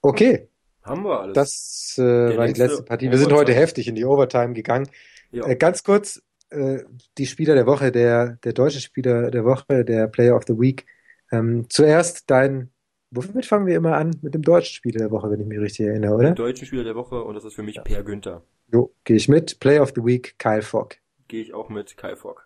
Okay. 0.02 0.48
Haben 0.82 1.04
wir 1.04 1.20
alles. 1.20 1.34
Das 1.34 1.94
äh, 1.98 2.36
war 2.36 2.46
die 2.46 2.58
letzte 2.58 2.82
Partie. 2.82 3.10
Wir 3.10 3.18
sind 3.18 3.32
heute 3.32 3.52
heftig 3.52 3.86
in 3.86 3.94
die 3.94 4.04
Overtime 4.04 4.54
gegangen. 4.54 4.88
Ja. 5.30 5.46
Äh, 5.46 5.56
ganz 5.56 5.82
kurz, 5.84 6.22
äh, 6.50 6.84
die 7.18 7.26
Spieler 7.26 7.54
der 7.54 7.66
Woche, 7.66 7.92
der, 7.92 8.38
der 8.44 8.52
deutsche 8.52 8.80
Spieler 8.80 9.30
der 9.30 9.44
Woche, 9.44 9.84
der 9.84 10.06
Player 10.08 10.36
of 10.36 10.44
the 10.46 10.58
Week. 10.58 10.86
Ähm, 11.32 11.66
zuerst 11.68 12.30
dein 12.30 12.70
Womit 13.12 13.44
fangen 13.44 13.66
wir 13.66 13.76
immer 13.76 13.96
an? 13.96 14.16
Mit 14.22 14.34
dem 14.34 14.42
deutschen 14.42 14.72
Spieler 14.72 15.00
der 15.00 15.10
Woche, 15.10 15.30
wenn 15.30 15.40
ich 15.40 15.46
mich 15.46 15.58
richtig 15.58 15.86
erinnere, 15.86 16.14
oder? 16.14 16.30
Dem 16.30 16.36
deutschen 16.36 16.66
Spieler 16.66 16.84
der 16.84 16.94
Woche 16.94 17.20
und 17.22 17.34
das 17.34 17.44
ist 17.44 17.54
für 17.54 17.64
mich 17.64 17.80
Per 17.82 18.04
Günther. 18.04 18.42
Jo, 18.72 18.94
gehe 19.02 19.16
ich 19.16 19.28
mit. 19.28 19.58
Play 19.58 19.80
of 19.80 19.92
the 19.96 20.04
Week, 20.04 20.38
Kyle 20.38 20.62
Fogg. 20.62 20.96
Gehe 21.26 21.42
ich 21.42 21.52
auch 21.52 21.68
mit 21.68 21.96
Kyle 21.96 22.16
Fogg. 22.16 22.42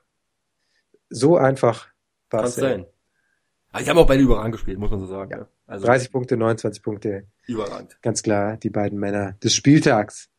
So 1.11 1.37
einfach 1.37 1.89
war 2.31 2.45
es. 2.45 2.55
Kann 2.55 2.63
sein. 2.63 2.81
Aber 2.81 3.81
ah, 3.81 3.83
die 3.83 3.91
haben 3.91 3.99
auch 3.99 4.07
beide 4.07 4.23
überragend 4.23 4.53
gespielt, 4.53 4.79
muss 4.79 4.91
man 4.91 5.01
so 5.01 5.07
sagen. 5.07 5.33
Ja. 5.33 5.49
Also 5.67 5.85
30 5.87 6.13
Punkte, 6.13 6.37
29 6.37 6.83
Punkte. 6.83 7.27
Überragend. 7.47 7.99
Ganz 8.01 8.23
klar, 8.23 8.57
die 8.57 8.71
beiden 8.71 8.99
Männer 8.99 9.33
des 9.43 9.55
Spieltags. 9.55 10.31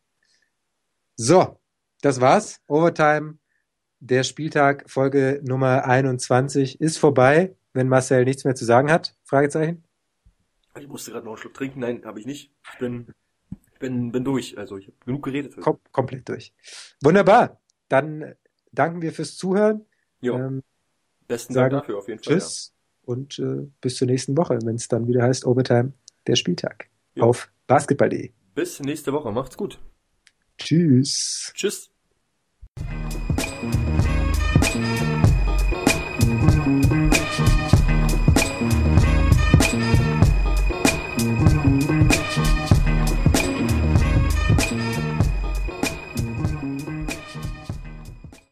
So, 1.16 1.60
das 2.00 2.20
war's. 2.20 2.60
Overtime. 2.66 3.38
Der 4.00 4.24
Spieltag, 4.24 4.88
Folge 4.90 5.40
Nummer 5.44 5.84
21, 5.84 6.80
ist 6.80 6.98
vorbei, 6.98 7.56
wenn 7.72 7.88
Marcel 7.88 8.24
nichts 8.24 8.44
mehr 8.44 8.54
zu 8.54 8.64
sagen 8.64 8.90
hat. 8.90 9.16
Fragezeichen. 9.24 9.84
Ich 10.78 10.88
musste 10.88 11.10
gerade 11.10 11.24
noch 11.24 11.32
einen 11.32 11.38
Schluck 11.38 11.54
trinken. 11.54 11.80
Nein, 11.80 12.04
habe 12.04 12.20
ich 12.20 12.26
nicht. 12.26 12.52
Ich 12.72 12.78
bin, 12.78 13.06
ich 13.72 13.78
bin, 13.78 14.12
bin 14.12 14.24
durch. 14.24 14.58
Also 14.58 14.76
ich 14.76 14.86
habe 14.86 14.96
genug 15.04 15.24
geredet. 15.24 15.56
Kom 15.60 15.78
komplett 15.92 16.28
durch. 16.28 16.52
Wunderbar. 17.02 17.60
Dann 17.88 18.34
danken 18.72 19.00
wir 19.00 19.12
fürs 19.12 19.36
Zuhören. 19.36 19.86
Jo. 20.20 20.36
Ähm, 20.36 20.62
Besten 21.26 21.54
Dank 21.54 21.72
dafür 21.72 21.98
auf 21.98 22.08
jeden 22.08 22.22
Fall. 22.22 22.34
Tschüss 22.34 22.74
ja. 22.74 23.12
und 23.14 23.38
äh, 23.38 23.66
bis 23.80 23.96
zur 23.96 24.06
nächsten 24.06 24.36
Woche, 24.36 24.58
wenn 24.64 24.76
es 24.76 24.88
dann 24.88 25.08
wieder 25.08 25.22
heißt 25.22 25.46
Overtime, 25.46 25.92
der 26.26 26.36
Spieltag. 26.36 26.88
Jo. 27.14 27.24
Auf 27.24 27.50
basketball.de. 27.66 28.30
Bis 28.54 28.80
nächste 28.80 29.12
Woche. 29.12 29.32
Macht's 29.32 29.56
gut. 29.56 29.80
Tschüss. 30.58 31.52
Tschüss. 31.54 31.90